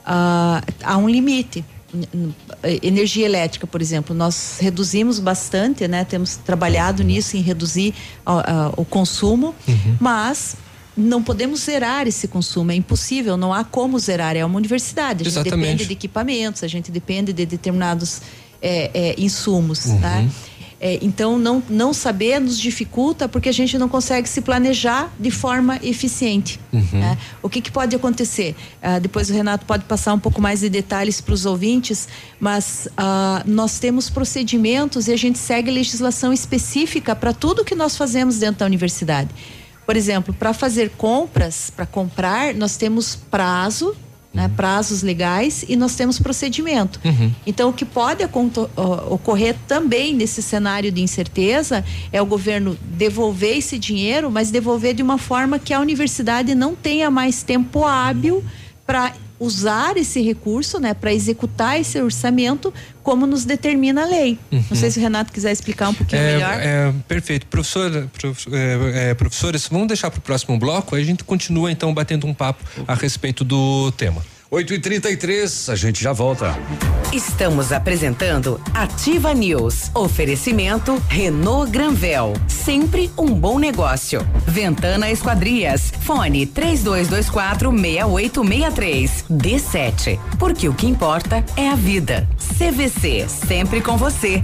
há 0.05 0.97
um 0.97 1.09
limite. 1.09 1.63
Energia 2.83 3.25
elétrica, 3.25 3.65
por 3.65 3.81
exemplo, 3.81 4.13
nós 4.13 4.57
reduzimos 4.59 5.17
bastante, 5.17 5.87
né? 5.87 6.03
Temos 6.03 6.35
trabalhado 6.35 7.03
nisso 7.03 7.37
em 7.37 7.41
reduzir 7.41 7.93
o 8.75 8.83
consumo, 8.83 9.55
uhum. 9.67 9.97
mas 9.99 10.57
não 10.97 11.21
podemos 11.23 11.61
zerar 11.61 12.07
esse 12.07 12.27
consumo, 12.27 12.71
é 12.71 12.75
impossível, 12.75 13.35
não 13.37 13.53
há 13.53 13.63
como 13.63 13.99
zerar, 13.99 14.35
é 14.35 14.45
uma 14.45 14.57
universidade, 14.57 15.21
a 15.21 15.25
gente 15.25 15.39
Exatamente. 15.39 15.61
depende 15.61 15.85
de 15.85 15.93
equipamentos, 15.93 16.63
a 16.63 16.67
gente 16.67 16.91
depende 16.91 17.33
de 17.33 17.45
determinados 17.45 18.21
é, 18.61 18.91
é, 18.93 19.15
insumos, 19.17 19.85
uhum. 19.85 19.99
né? 19.99 20.29
É, 20.85 20.99
então, 21.01 21.39
não, 21.39 21.63
não 21.67 21.91
saber 21.95 22.39
nos 22.39 22.59
dificulta 22.59 23.27
porque 23.27 23.49
a 23.49 23.51
gente 23.51 23.75
não 23.75 23.89
consegue 23.89 24.29
se 24.29 24.39
planejar 24.39 25.11
de 25.19 25.31
forma 25.31 25.79
eficiente. 25.81 26.59
Uhum. 26.71 26.99
Né? 26.99 27.17
O 27.41 27.49
que, 27.49 27.59
que, 27.59 27.71
pode 27.71 27.95
acontecer? 27.95 28.55
Uh, 28.83 28.99
depois 28.99 29.27
o 29.31 29.33
Renato 29.33 29.65
pode 29.65 29.83
passar 29.85 30.13
um 30.13 30.19
pouco 30.19 30.39
mais 30.39 30.59
de 30.59 30.69
detalhes 30.69 31.19
para 31.19 31.33
os 31.33 31.43
ouvintes, 31.43 32.07
mas 32.39 32.87
uh, 32.99 33.41
nós 33.49 33.79
temos 33.79 34.11
procedimentos 34.11 35.07
e 35.07 35.11
a 35.13 35.17
gente 35.17 35.39
segue 35.39 35.71
legislação 35.71 36.31
específica 36.31 37.15
para 37.15 37.33
tudo 37.33 37.65
que 37.65 37.73
nós 37.73 37.97
fazemos 37.97 38.37
dentro 38.37 38.59
da 38.59 38.67
universidade. 38.67 39.31
Por 39.87 39.97
exemplo, 39.97 40.35
para 40.35 40.53
fazer 40.53 40.91
compras, 40.91 41.71
para 41.75 41.87
comprar, 41.87 42.53
nós 42.53 42.77
temos 42.77 43.15
prazo 43.15 43.95
né, 44.35 44.51
prazos 44.53 45.01
legais 45.01 45.63
e 45.67 45.77
nós 45.77 45.95
temos 45.95 46.19
procedimento. 46.19 46.99
Uhum. 47.05 47.31
Então, 47.47 47.69
o 47.69 47.73
que 47.73 47.85
pode 47.85 48.21
ocorrer 49.09 49.55
também 49.65 50.13
nesse 50.13 50.43
cenário 50.43 50.91
de 50.91 51.01
incerteza 51.01 51.85
é 52.11 52.21
o 52.21 52.25
governo 52.25 52.77
devolver 52.83 53.57
esse 53.57 53.79
dinheiro, 53.79 54.29
mas 54.29 54.51
devolver 54.51 54.93
de 54.93 55.01
uma 55.01 55.17
forma 55.17 55.57
que 55.57 55.73
a 55.73 55.79
universidade 55.79 56.53
não 56.53 56.75
tenha 56.75 57.09
mais 57.09 57.43
tempo 57.43 57.85
hábil 57.85 58.43
para 58.85 59.13
usar 59.39 59.97
esse 59.97 60.21
recurso, 60.21 60.79
né, 60.79 60.93
para 60.93 61.13
executar 61.13 61.79
esse 61.79 62.01
orçamento 62.01 62.73
como 63.05 63.27
nos 63.27 63.45
determina 63.45 64.01
a 64.01 64.05
lei. 64.05 64.39
Uhum. 64.51 64.65
Não 64.67 64.75
sei 64.75 64.89
se 64.89 64.97
o 64.97 65.01
Renato 65.01 65.31
quiser 65.31 65.51
explicar 65.51 65.89
um 65.89 65.93
pouquinho 65.93 66.19
é, 66.19 66.33
melhor. 66.33 66.59
É, 66.59 66.93
perfeito. 67.07 67.45
Professora, 67.45 68.09
prof, 68.11 68.49
é, 68.51 69.11
é, 69.11 69.13
professores, 69.13 69.67
vamos 69.69 69.87
deixar 69.87 70.09
para 70.09 70.17
o 70.17 70.21
próximo 70.21 70.57
bloco, 70.57 70.95
aí 70.95 71.03
a 71.03 71.05
gente 71.05 71.23
continua 71.23 71.71
então 71.71 71.93
batendo 71.93 72.25
um 72.25 72.33
papo 72.33 72.63
a 72.87 72.95
respeito 72.95 73.43
do 73.43 73.91
tema. 73.91 74.25
8 74.49 74.73
e 74.73 74.79
33 74.79 75.69
a 75.69 75.75
gente 75.75 76.03
já 76.03 76.13
volta. 76.13 76.55
Estamos 77.13 77.71
apresentando 77.71 78.59
Ativa 78.73 79.33
News. 79.33 79.89
Oferecimento 79.93 81.01
Renault 81.07 81.71
Granvel. 81.71 82.33
Sempre 82.47 83.09
um 83.17 83.27
bom 83.27 83.57
negócio. 83.59 84.27
Ventana 84.45 85.09
Esquadrias. 85.09 85.93
Fone 86.01 86.45
3224 86.45 87.71
6863. 87.71 89.25
D7. 89.29 90.19
Porque 90.37 90.67
o 90.67 90.73
que 90.73 90.87
importa 90.87 91.45
é 91.55 91.69
a 91.69 91.75
vida. 91.75 92.27
CVC. 92.57 93.27
Sempre 93.29 93.81
com 93.81 93.95
você. 93.97 94.43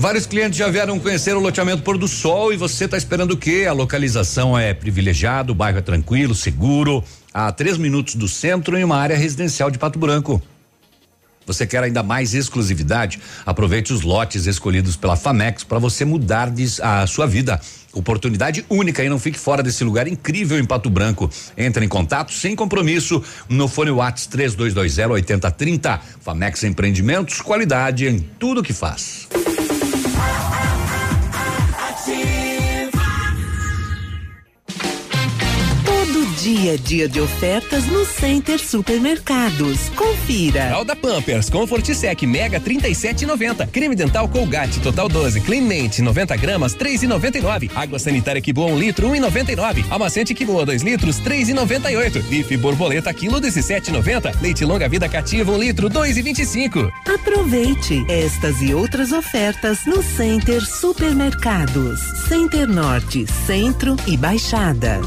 Vários 0.00 0.26
clientes 0.26 0.56
já 0.56 0.68
vieram 0.68 0.96
conhecer 1.00 1.36
o 1.36 1.40
loteamento 1.40 1.82
Pôr 1.82 1.98
do 1.98 2.06
Sol 2.06 2.52
e 2.52 2.56
você 2.56 2.84
está 2.84 2.96
esperando 2.96 3.32
o 3.32 3.36
quê? 3.36 3.66
A 3.68 3.72
localização 3.72 4.56
é 4.56 4.72
privilegiada, 4.72 5.50
o 5.50 5.54
bairro 5.56 5.78
é 5.78 5.82
tranquilo, 5.82 6.36
seguro, 6.36 7.02
a 7.34 7.50
três 7.50 7.76
minutos 7.76 8.14
do 8.14 8.28
centro 8.28 8.78
em 8.78 8.84
uma 8.84 8.96
área 8.96 9.16
residencial 9.16 9.72
de 9.72 9.76
Pato 9.76 9.98
Branco. 9.98 10.40
Você 11.44 11.66
quer 11.66 11.82
ainda 11.82 12.00
mais 12.04 12.32
exclusividade? 12.32 13.18
Aproveite 13.44 13.92
os 13.92 14.02
lotes 14.02 14.46
escolhidos 14.46 14.94
pela 14.94 15.16
Famex 15.16 15.64
para 15.64 15.80
você 15.80 16.04
mudar 16.04 16.48
a 16.80 17.04
sua 17.08 17.26
vida. 17.26 17.60
Oportunidade 17.92 18.64
única 18.70 19.02
e 19.02 19.08
não 19.08 19.18
fique 19.18 19.38
fora 19.38 19.64
desse 19.64 19.82
lugar 19.82 20.06
incrível 20.06 20.60
em 20.60 20.64
Pato 20.64 20.88
Branco. 20.88 21.28
Entre 21.56 21.84
em 21.84 21.88
contato 21.88 22.32
sem 22.32 22.54
compromisso 22.54 23.20
no 23.48 23.66
fone 23.66 23.90
Whats 23.90 24.28
3220 24.28 25.10
8030. 25.10 26.00
Famex 26.20 26.62
Empreendimentos, 26.62 27.40
qualidade 27.40 28.06
em 28.06 28.20
tudo 28.20 28.62
que 28.62 28.72
faz. 28.72 29.26
Ah, 30.20 30.50
ah. 30.52 30.77
Dia 36.42 36.74
a 36.74 36.76
dia 36.76 37.08
de 37.08 37.20
ofertas 37.20 37.86
no 37.86 38.06
Center 38.06 38.60
Supermercados. 38.60 39.88
Confira. 39.96 40.72
Alda 40.72 40.94
Pampers, 40.94 41.50
Comfort 41.50 41.92
Sec 41.92 42.22
Mega 42.22 42.60
37,90. 42.60 43.66
Creme 43.72 43.96
dental 43.96 44.28
Colgate 44.28 44.78
Total 44.78 45.08
12, 45.08 45.40
Clean 45.40 45.66
90 46.00 46.36
gramas 46.36 46.76
3,99. 46.76 47.72
Água 47.74 47.98
sanitária 47.98 48.40
que 48.40 48.52
boa 48.52 48.70
1 48.70 48.72
um 48.72 48.78
litro 48.78 49.08
1,99. 49.08 49.84
Amaciante 49.90 50.32
que 50.32 50.44
boa 50.44 50.64
2 50.64 50.82
litros 50.82 51.20
3,98. 51.20 52.22
Bife 52.28 52.56
borboleta 52.56 53.12
quilo 53.12 53.40
17,90. 53.40 54.40
Leite 54.40 54.64
longa 54.64 54.88
vida 54.88 55.08
cativa 55.08 55.50
1 55.50 55.54
um 55.54 55.58
litro 55.58 55.90
2,25. 55.90 56.88
Aproveite 57.04 58.04
estas 58.08 58.62
e 58.62 58.72
outras 58.72 59.10
ofertas 59.10 59.84
no 59.86 60.04
Center 60.04 60.64
Supermercados. 60.64 61.98
Center 62.28 62.68
Norte, 62.68 63.26
Centro 63.44 63.96
e 64.06 64.16
Baixada. 64.16 65.00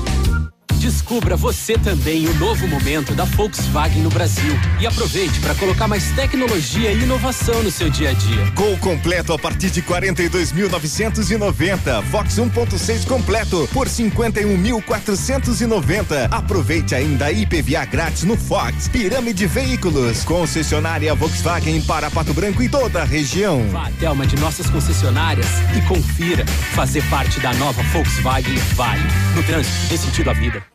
Descubra 0.81 1.37
você 1.37 1.77
também 1.77 2.27
o 2.27 2.33
novo 2.39 2.67
momento 2.67 3.13
da 3.13 3.23
Volkswagen 3.23 4.01
no 4.01 4.09
Brasil 4.09 4.51
e 4.79 4.87
aproveite 4.87 5.39
para 5.39 5.53
colocar 5.53 5.87
mais 5.87 6.09
tecnologia 6.13 6.91
e 6.91 7.03
inovação 7.03 7.61
no 7.61 7.69
seu 7.69 7.87
dia 7.87 8.09
a 8.09 8.13
dia. 8.13 8.49
Gol 8.55 8.75
completo 8.79 9.31
a 9.31 9.37
partir 9.37 9.69
de 9.69 9.83
42.990. 9.83 12.01
Fox 12.05 12.37
1.6 12.37 13.05
completo 13.05 13.69
por 13.71 13.87
51.490. 13.87 16.29
Aproveite 16.31 16.95
ainda 16.95 17.25
a 17.25 17.31
IPVA 17.31 17.85
grátis 17.85 18.23
no 18.23 18.35
Fox. 18.35 18.87
Pirâmide 18.87 19.45
Veículos, 19.45 20.23
concessionária 20.23 21.13
Volkswagen 21.13 21.79
para 21.83 22.09
Pato 22.09 22.33
Branco 22.33 22.63
e 22.63 22.67
toda 22.67 23.03
a 23.03 23.05
região. 23.05 23.69
Vá 23.69 23.85
até 23.85 24.09
uma 24.09 24.25
de 24.25 24.35
nossas 24.37 24.67
concessionárias 24.67 25.45
e 25.77 25.81
confira. 25.87 26.43
Fazer 26.73 27.07
parte 27.07 27.39
da 27.39 27.53
nova 27.53 27.83
Volkswagen 27.83 28.57
vale. 28.73 29.03
No 29.35 29.43
trânsito, 29.43 29.87
dê 29.87 29.97
sentido 29.97 30.31
à 30.31 30.33
vida. 30.33 30.70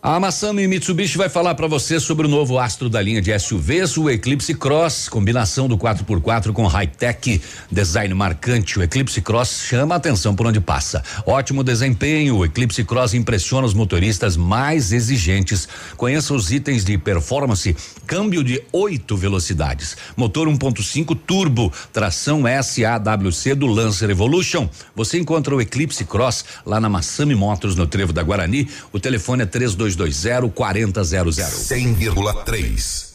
A 0.00 0.20
Massami 0.20 0.68
Mitsubishi 0.68 1.18
vai 1.18 1.28
falar 1.28 1.56
para 1.56 1.66
você 1.66 1.98
sobre 1.98 2.24
o 2.24 2.30
novo 2.30 2.56
astro 2.56 2.88
da 2.88 3.02
linha 3.02 3.20
de 3.20 3.36
SUVs, 3.36 3.96
o 3.96 4.08
Eclipse 4.08 4.54
Cross, 4.54 5.08
combinação 5.08 5.66
do 5.66 5.76
4x4 5.76 6.52
com 6.52 6.64
high-tech, 6.68 7.42
design 7.68 8.14
marcante. 8.14 8.78
O 8.78 8.82
Eclipse 8.84 9.20
Cross 9.20 9.64
chama 9.68 9.96
a 9.96 9.98
atenção 9.98 10.36
por 10.36 10.46
onde 10.46 10.60
passa. 10.60 11.02
Ótimo 11.26 11.64
desempenho, 11.64 12.36
o 12.36 12.44
Eclipse 12.44 12.84
Cross 12.84 13.14
impressiona 13.14 13.66
os 13.66 13.74
motoristas 13.74 14.36
mais 14.36 14.92
exigentes. 14.92 15.68
Conheça 15.96 16.32
os 16.32 16.52
itens 16.52 16.84
de 16.84 16.96
performance: 16.96 17.74
câmbio 18.08 18.42
de 18.42 18.62
oito 18.72 19.18
velocidades, 19.18 19.94
motor 20.16 20.48
1.5 20.48 21.14
turbo, 21.26 21.70
tração 21.92 22.44
SAWC 22.62 23.54
do 23.54 23.66
Lancer 23.66 24.08
Evolution. 24.08 24.66
Você 24.96 25.18
encontra 25.18 25.54
o 25.54 25.60
Eclipse 25.60 26.06
Cross 26.06 26.42
lá 26.64 26.80
na 26.80 26.88
Massami 26.88 27.34
Motors 27.34 27.76
no 27.76 27.86
Trevo 27.86 28.14
da 28.14 28.22
Guarani. 28.22 28.66
O 28.90 28.98
telefone 28.98 29.42
é 29.42 29.46
32 29.46 29.94
3220 29.94 30.54
4000. 30.54 30.88
100,3. 31.28 33.07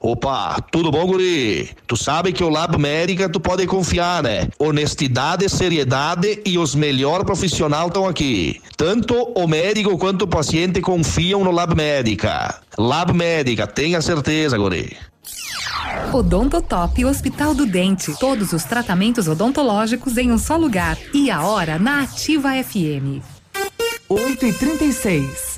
Opa, 0.00 0.56
tudo 0.70 0.92
bom, 0.92 1.04
guri? 1.06 1.70
Tu 1.86 1.96
sabe 1.96 2.32
que 2.32 2.44
o 2.44 2.48
Lab 2.48 2.78
Médica 2.78 3.28
tu 3.28 3.40
pode 3.40 3.66
confiar, 3.66 4.22
né? 4.22 4.48
Honestidade, 4.58 5.48
seriedade 5.48 6.40
e 6.46 6.56
os 6.56 6.74
melhores 6.74 7.24
profissionais 7.24 7.88
estão 7.88 8.06
aqui. 8.06 8.60
Tanto 8.76 9.14
o 9.34 9.46
médico 9.48 9.98
quanto 9.98 10.22
o 10.22 10.28
paciente 10.28 10.80
confiam 10.80 11.42
no 11.42 11.50
Lab 11.50 11.74
Médica. 11.74 12.60
Lab 12.78 13.12
Médica, 13.12 13.66
tenha 13.66 14.00
certeza, 14.00 14.56
guri. 14.56 14.96
Odontotop 16.12 17.04
Hospital 17.04 17.54
do 17.54 17.66
Dente. 17.66 18.14
Todos 18.20 18.52
os 18.52 18.64
tratamentos 18.64 19.26
odontológicos 19.26 20.16
em 20.16 20.30
um 20.30 20.38
só 20.38 20.56
lugar. 20.56 20.96
E 21.12 21.28
a 21.30 21.42
hora 21.42 21.78
na 21.78 22.02
Ativa 22.02 22.50
FM. 22.62 23.20
8 24.08 24.46
e 24.46 24.52
36 24.52 25.57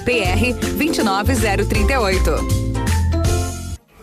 CROPR 0.05 0.53
29038. 0.77 2.70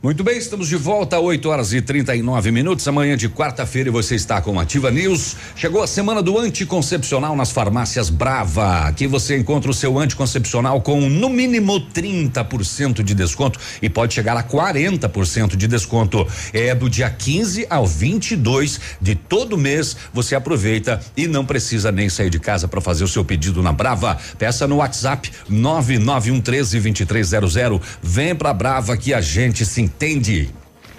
Muito 0.00 0.22
bem, 0.22 0.38
estamos 0.38 0.68
de 0.68 0.76
volta, 0.76 1.18
8 1.18 1.48
horas 1.48 1.72
e 1.72 1.82
39 1.82 2.52
minutos. 2.52 2.86
Amanhã 2.86 3.16
de 3.16 3.28
quarta-feira 3.28 3.90
você 3.90 4.14
está 4.14 4.40
com 4.40 4.60
Ativa 4.60 4.92
News. 4.92 5.34
Chegou 5.56 5.82
a 5.82 5.88
semana 5.88 6.22
do 6.22 6.38
anticoncepcional 6.38 7.34
nas 7.34 7.50
farmácias 7.50 8.08
Brava. 8.08 8.82
Aqui 8.82 9.08
você 9.08 9.36
encontra 9.36 9.68
o 9.68 9.74
seu 9.74 9.98
anticoncepcional 9.98 10.80
com 10.82 11.10
no 11.10 11.28
mínimo 11.28 11.80
30% 11.80 13.02
de 13.02 13.12
desconto 13.12 13.58
e 13.82 13.90
pode 13.90 14.14
chegar 14.14 14.36
a 14.36 14.42
40% 14.44 15.56
de 15.56 15.66
desconto. 15.66 16.24
É 16.52 16.76
do 16.76 16.88
dia 16.88 17.10
15 17.10 17.66
ao 17.68 17.84
22 17.84 18.78
de 19.00 19.16
todo 19.16 19.58
mês. 19.58 19.96
Você 20.14 20.36
aproveita 20.36 21.00
e 21.16 21.26
não 21.26 21.44
precisa 21.44 21.90
nem 21.90 22.08
sair 22.08 22.30
de 22.30 22.38
casa 22.38 22.68
para 22.68 22.80
fazer 22.80 23.02
o 23.02 23.08
seu 23.08 23.24
pedido 23.24 23.64
na 23.64 23.72
Brava. 23.72 24.16
Peça 24.38 24.64
no 24.68 24.76
WhatsApp 24.76 25.28
99113 25.48 26.78
2300. 26.78 27.80
Vem 28.00 28.32
pra 28.32 28.54
Brava 28.54 28.96
que 28.96 29.12
a 29.12 29.20
gente 29.20 29.66
se 29.66 29.87
entende. 29.88 30.52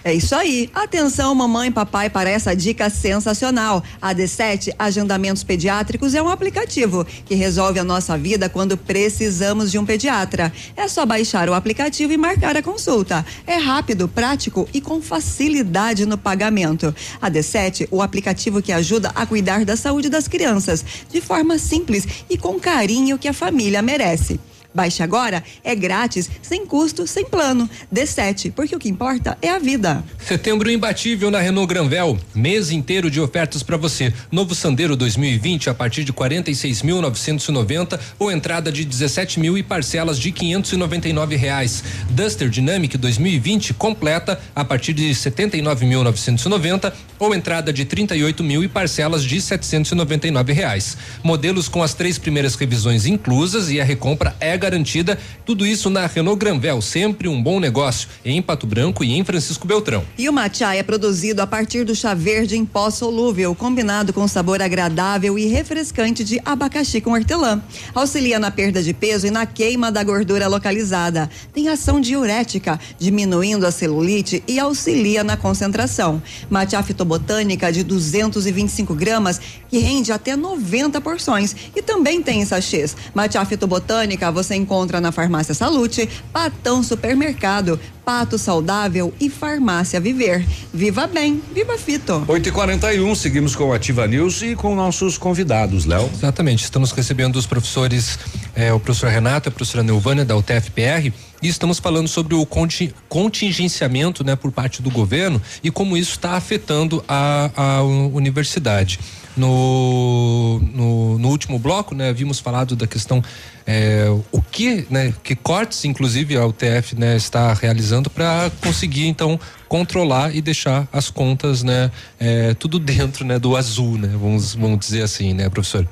É 0.04 0.14
isso 0.14 0.34
aí. 0.34 0.70
Atenção, 0.74 1.36
mamãe 1.36 1.68
e 1.68 1.72
papai, 1.72 2.10
para 2.10 2.30
essa 2.30 2.56
dica 2.56 2.90
sensacional. 2.90 3.84
A 4.02 4.16
D7 4.16 4.74
Agendamentos 4.80 5.44
Pediátricos 5.44 6.16
é 6.16 6.22
um 6.22 6.30
aplicativo 6.30 7.06
que 7.26 7.36
resolve 7.36 7.80
a 7.80 7.84
nossa 7.84 8.18
vida 8.18 8.48
quando 8.48 8.78
precisamos 8.78 9.70
de 9.70 9.78
um 9.78 9.86
pediatra. 9.86 10.54
É 10.76 10.88
só 10.88 11.06
baixar 11.06 11.50
o 11.50 11.54
aplicativo 11.54 12.14
e 12.14 12.18
marcar 12.18 12.56
a 12.56 12.64
consulta. 12.64 13.26
É 13.46 13.58
rápido, 13.58 14.08
prático 14.08 14.68
e 14.74 14.80
com 14.80 15.02
facilidade 15.02 16.06
no 16.06 16.18
pagamento. 16.18 16.96
A 17.22 17.30
D7, 17.30 17.88
o 17.92 18.02
aplicativo 18.02 18.62
que 18.62 18.72
ajuda 18.72 19.12
a 19.14 19.26
cuidar 19.26 19.66
da 19.66 19.76
saúde 19.76 20.10
das 20.10 20.28
crianças 20.28 20.84
de 21.10 21.20
forma 21.20 21.60
simples 21.60 22.08
e 22.30 22.38
com 22.38 22.58
carinho 22.58 23.18
que 23.18 23.28
a 23.28 23.34
família 23.34 23.82
merece. 23.82 24.40
Baixe 24.72 25.02
agora, 25.02 25.44
é 25.64 25.74
grátis, 25.74 26.30
sem 26.44 26.64
custo, 26.64 27.08
sem 27.08 27.26
plano. 27.26 27.68
D7, 27.92 28.52
porque 28.52 28.76
o 28.76 28.80
que 28.80 28.88
importa 28.88 29.36
é 29.42 29.50
a 29.50 29.58
vida. 29.58 30.04
Setembro 30.20 30.70
imbatível 30.70 31.32
na 31.32 31.40
Renault 31.40 31.68
Granvel, 31.68 32.20
mês 32.36 32.70
inteiro 32.70 33.10
de 33.10 33.20
ofertas 33.20 33.64
para 33.64 33.78
você. 33.78 34.14
Novo 34.32 34.54
Sandero 34.54 34.96
2020 34.96 35.72
a 35.72 35.74
partir 35.74 36.04
de 36.04 36.14
46.990 36.14 38.00
ou 38.20 38.32
entrada 38.32 38.72
de 38.72 38.86
17 38.86 39.40
mil 39.40 39.58
e 39.58 39.64
parcelas 39.64 40.20
de 40.20 40.32
599 40.32 41.36
reais. 41.36 41.84
Duster 42.12 42.48
Dynamic 42.48 42.96
2020 42.96 43.74
completa 43.74 44.40
a 44.56 44.64
partir 44.64 44.94
de 44.94 45.10
79.990 45.10 46.94
ou 47.18 47.34
entrada 47.34 47.74
de 47.74 47.86
38 47.86 48.44
mil 48.44 48.64
e 48.64 48.68
parcelas 48.68 49.24
de 49.24 49.42
799 49.42 50.54
reais. 50.54 50.96
Modelos 51.24 51.68
com 51.68 51.82
as 51.82 51.96
três 51.96 52.20
primeiras 52.20 52.54
revisões 52.54 53.08
inclusas 53.08 53.72
e 53.72 53.82
a 53.82 53.84
recompra 53.84 54.36
é 54.40 54.59
garantida. 54.60 55.18
Tudo 55.46 55.66
isso 55.66 55.90
na 55.90 56.06
Renault 56.06 56.40
Granvel, 56.40 56.82
sempre 56.82 57.28
um 57.28 57.42
bom 57.42 57.60
negócio 57.60 58.08
em 58.24 58.42
Pato 58.42 58.68
Branco 58.68 59.04
e 59.04 59.18
em 59.18 59.24
Francisco 59.24 59.68
Beltrão. 59.68 60.04
E 60.18 60.30
o 60.30 60.34
matcha 60.34 60.76
é 60.76 60.84
produzido 60.84 61.42
a 61.42 61.48
partir 61.48 61.84
do 61.84 61.96
chá 61.96 62.14
verde 62.14 62.56
em 62.56 62.66
pó 62.66 62.90
solúvel, 62.90 63.56
combinado 63.56 64.14
com 64.14 64.28
sabor 64.28 64.62
agradável 64.62 65.40
e 65.40 65.48
refrescante 65.48 66.24
de 66.24 66.40
abacaxi 66.46 67.02
com 67.02 67.12
hortelã. 67.12 67.62
Auxilia 67.96 68.38
na 68.38 68.52
perda 68.52 68.84
de 68.84 68.94
peso 68.94 69.26
e 69.26 69.32
na 69.32 69.46
queima 69.46 69.92
da 69.92 70.04
gordura 70.04 70.48
localizada. 70.48 71.30
Tem 71.54 71.70
ação 71.70 72.02
diurética, 72.02 72.80
diminuindo 72.98 73.66
a 73.66 73.72
celulite 73.72 74.44
e 74.48 74.60
auxilia 74.60 75.24
na 75.24 75.38
concentração. 75.38 76.22
Matcha 76.50 76.82
fitobotânica 76.84 77.72
de 77.72 77.84
225 77.84 78.94
gramas 78.94 79.40
que 79.70 79.80
rende 79.80 80.12
até 80.12 80.36
90 80.36 81.00
porções 81.02 81.56
e 81.76 81.82
também 81.82 82.22
tem 82.22 82.42
em 82.42 82.46
sachês. 82.46 82.96
Matcha 83.14 83.44
fitobotânica 83.46 84.32
você 84.32 84.49
encontra 84.56 85.02
na 85.02 85.12
Farmácia 85.12 85.54
Salute, 85.54 86.10
Patão 86.32 86.84
Supermercado, 86.84 87.80
Pato 88.04 88.38
Saudável 88.38 89.14
e 89.20 89.30
Farmácia 89.30 90.00
Viver. 90.00 90.46
Viva 90.74 91.06
bem, 91.06 91.42
viva 91.54 91.78
Fito. 91.78 92.24
8 92.28 92.50
e 92.50 92.52
41 92.52 93.14
seguimos 93.16 93.56
com 93.56 93.66
o 93.66 93.74
Ativa 93.74 94.08
News 94.08 94.42
e 94.42 94.56
com 94.56 94.76
nossos 94.76 95.18
convidados, 95.18 95.86
Léo. 95.86 96.10
Exatamente, 96.14 96.64
estamos 96.64 96.92
recebendo 96.92 97.36
os 97.36 97.46
professores, 97.46 98.18
eh, 98.56 98.74
o 98.74 98.80
professor 98.80 99.10
Renato 99.10 99.48
e 99.48 99.50
a 99.50 99.52
professora 99.52 99.84
Neuvânia 99.84 100.26
da 100.26 100.36
UTFPR 100.36 101.14
e 101.42 101.48
estamos 101.48 101.80
falando 101.80 102.08
sobre 102.08 102.36
o 102.36 102.46
conti- 102.46 102.94
contingenciamento, 103.08 104.24
né, 104.24 104.36
por 104.36 104.52
parte 104.52 104.82
do 104.82 104.90
governo 104.90 105.42
e 105.64 105.72
como 105.72 105.96
isso 105.96 106.12
está 106.12 106.32
afetando 106.32 107.04
a, 107.08 107.52
a 107.56 107.84
universidade. 107.84 109.00
No, 109.40 110.60
no, 110.74 111.18
no 111.18 111.30
último 111.30 111.58
bloco, 111.58 111.96
né, 111.96 112.10
havíamos 112.10 112.40
falado 112.40 112.76
da 112.76 112.86
questão 112.86 113.24
eh, 113.66 114.08
o 114.34 114.42
que, 114.42 114.86
né, 114.90 115.14
que 115.24 115.34
cortes, 115.34 115.86
inclusive 115.86 116.36
a 116.36 116.46
UTF, 116.46 116.98
né, 116.98 117.16
está 117.16 117.54
realizando 117.54 118.10
para 118.10 118.52
conseguir 118.62 119.08
então 119.08 119.40
controlar 119.70 120.36
e 120.36 120.42
deixar 120.42 120.88
as 120.92 121.10
contas, 121.10 121.64
né, 121.64 121.90
eh, 122.20 122.54
tudo 122.60 122.78
dentro, 122.80 123.24
né, 123.24 123.40
do 123.40 123.56
azul, 123.56 123.98
né, 123.98 124.10
vamos, 124.12 124.56
vamos 124.56 124.80
dizer 124.80 125.04
assim, 125.04 125.34
né, 125.34 125.50
professor? 125.50 125.88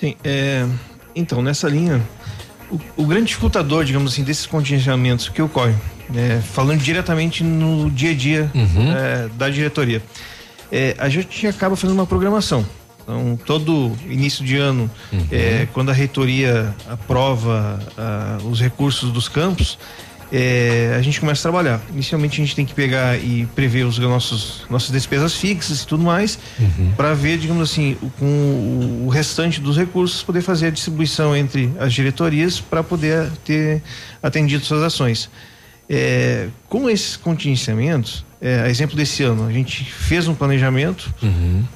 Sim, 0.00 0.16
é, 0.24 0.66
então, 1.14 1.40
nessa 1.40 1.68
linha, 1.68 2.02
o, 2.68 2.80
o 2.96 3.06
grande 3.06 3.26
dificultador, 3.26 3.84
digamos 3.84 4.12
assim, 4.12 4.24
desses 4.24 4.46
contingenciamentos 4.46 5.28
que 5.28 5.40
ocorrem, 5.40 5.76
né, 6.10 6.42
falando 6.52 6.80
diretamente 6.80 7.44
no 7.44 7.88
dia 7.90 8.10
a 8.10 8.14
dia 8.14 8.50
é, 8.54 9.28
da 9.36 9.48
diretoria, 9.48 10.02
é, 10.72 10.96
a 10.98 11.08
gente 11.08 11.46
acaba 11.46 11.76
fazendo 11.76 11.94
uma 11.96 12.06
programação. 12.06 12.64
Então, 13.02 13.38
todo 13.44 13.92
início 14.08 14.44
de 14.44 14.56
ano, 14.56 14.90
é, 15.30 15.68
quando 15.72 15.90
a 15.90 15.92
reitoria 15.92 16.74
aprova 16.88 17.78
ah, 17.98 18.38
os 18.48 18.60
recursos 18.60 19.10
dos 19.12 19.28
campos, 19.28 19.76
é, 20.34 20.94
a 20.96 21.02
gente 21.02 21.20
começa 21.20 21.40
a 21.40 21.50
trabalhar. 21.52 21.80
Inicialmente 21.92 22.40
a 22.40 22.44
gente 22.44 22.56
tem 22.56 22.64
que 22.64 22.72
pegar 22.72 23.18
e 23.18 23.44
prever 23.54 23.84
os 23.84 23.98
nossos 23.98 24.64
nossas 24.70 24.90
despesas 24.90 25.34
fixas 25.36 25.82
e 25.82 25.86
tudo 25.86 26.02
mais, 26.02 26.38
para 26.96 27.12
ver, 27.12 27.36
digamos 27.38 27.70
assim, 27.70 27.98
o- 28.00 28.08
com 28.18 28.24
o, 28.24 29.06
o 29.06 29.08
restante 29.10 29.60
dos 29.60 29.76
recursos 29.76 30.22
poder 30.22 30.40
fazer 30.40 30.68
a 30.68 30.70
distribuição 30.70 31.36
entre 31.36 31.70
as 31.78 31.92
diretorias 31.92 32.60
para 32.60 32.82
poder 32.82 33.30
ter 33.44 33.82
atendido 34.22 34.64
suas 34.64 34.82
ações. 34.82 35.28
É, 35.90 36.48
com 36.68 36.88
esses 36.88 37.16
contingenciamentos, 37.16 38.24
é, 38.42 38.62
a 38.62 38.68
exemplo 38.68 38.96
desse 38.96 39.22
ano, 39.22 39.46
a 39.46 39.52
gente 39.52 39.84
fez 39.84 40.26
um 40.28 40.34
planejamento, 40.34 41.14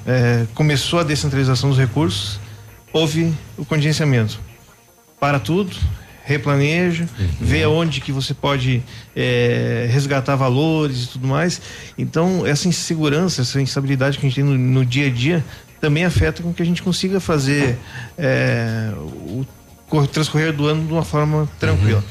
é, 0.05 0.45
começou 0.53 0.99
a 0.99 1.03
descentralização 1.03 1.69
dos 1.69 1.79
recursos, 1.79 2.39
houve 2.91 3.33
o 3.57 3.63
contingenciamento. 3.65 4.39
Para 5.19 5.39
tudo, 5.39 5.75
replaneja, 6.25 7.07
vê 7.39 7.63
aonde 7.63 8.01
que 8.01 8.11
você 8.11 8.33
pode 8.33 8.83
é, 9.15 9.87
resgatar 9.89 10.35
valores 10.35 11.05
e 11.05 11.07
tudo 11.07 11.25
mais. 11.27 11.61
Então, 11.97 12.45
essa 12.45 12.67
insegurança, 12.67 13.41
essa 13.41 13.61
instabilidade 13.61 14.17
que 14.17 14.25
a 14.25 14.29
gente 14.29 14.35
tem 14.35 14.43
no, 14.43 14.57
no 14.57 14.85
dia 14.85 15.07
a 15.07 15.09
dia 15.09 15.43
também 15.79 16.03
afeta 16.05 16.43
com 16.43 16.53
que 16.53 16.61
a 16.61 16.65
gente 16.65 16.83
consiga 16.83 17.19
fazer 17.19 17.77
é, 18.17 18.91
o 18.97 19.45
cor- 19.87 20.07
transcorrer 20.07 20.51
do 20.51 20.67
ano 20.67 20.85
de 20.85 20.91
uma 20.91 21.03
forma 21.05 21.47
tranquila. 21.59 22.03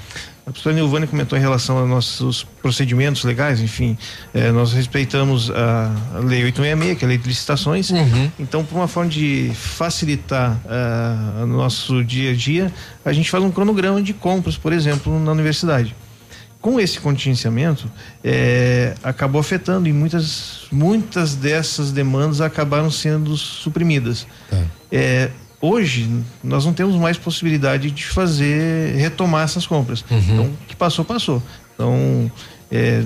A 0.46 0.52
professora 0.52 0.76
Nilvânia 0.76 1.08
comentou 1.08 1.36
em 1.36 1.40
relação 1.40 1.76
aos 1.76 1.88
nossos 1.88 2.44
procedimentos 2.62 3.24
legais, 3.24 3.60
enfim, 3.60 3.98
eh, 4.32 4.52
nós 4.52 4.72
respeitamos 4.72 5.50
a, 5.50 5.92
a 6.14 6.18
Lei 6.20 6.44
866, 6.44 6.98
que 6.98 7.04
é 7.04 7.06
a 7.06 7.08
Lei 7.08 7.18
de 7.18 7.26
Licitações. 7.26 7.90
Então, 8.38 8.64
por 8.64 8.76
uma 8.76 8.86
forma 8.86 9.10
de 9.10 9.50
facilitar 9.54 10.56
ah, 10.68 11.40
o 11.42 11.46
nosso 11.48 12.04
dia 12.04 12.30
a 12.30 12.34
dia, 12.34 12.72
a 13.04 13.12
gente 13.12 13.28
faz 13.28 13.42
um 13.42 13.50
cronograma 13.50 14.00
de 14.00 14.14
compras, 14.14 14.56
por 14.56 14.72
exemplo, 14.72 15.18
na 15.18 15.32
universidade. 15.32 15.96
Com 16.60 16.78
esse 16.78 17.00
contingenciamento, 17.00 17.90
eh, 18.22 18.94
acabou 19.02 19.40
afetando 19.40 19.88
e 19.88 19.92
muitas, 19.92 20.68
muitas 20.70 21.34
dessas 21.34 21.90
demandas 21.90 22.40
acabaram 22.40 22.88
sendo 22.88 23.36
suprimidas. 23.36 24.28
É, 24.92 25.28
hoje, 25.66 26.08
nós 26.42 26.64
não 26.64 26.72
temos 26.72 26.94
mais 26.96 27.16
possibilidade 27.18 27.90
de 27.90 28.04
fazer, 28.04 28.94
retomar 28.96 29.44
essas 29.44 29.66
compras. 29.66 30.04
Então, 30.10 30.44
o 30.46 30.56
que 30.68 30.76
passou, 30.76 31.04
passou. 31.04 31.42
Então, 31.74 32.30
é, 32.70 33.02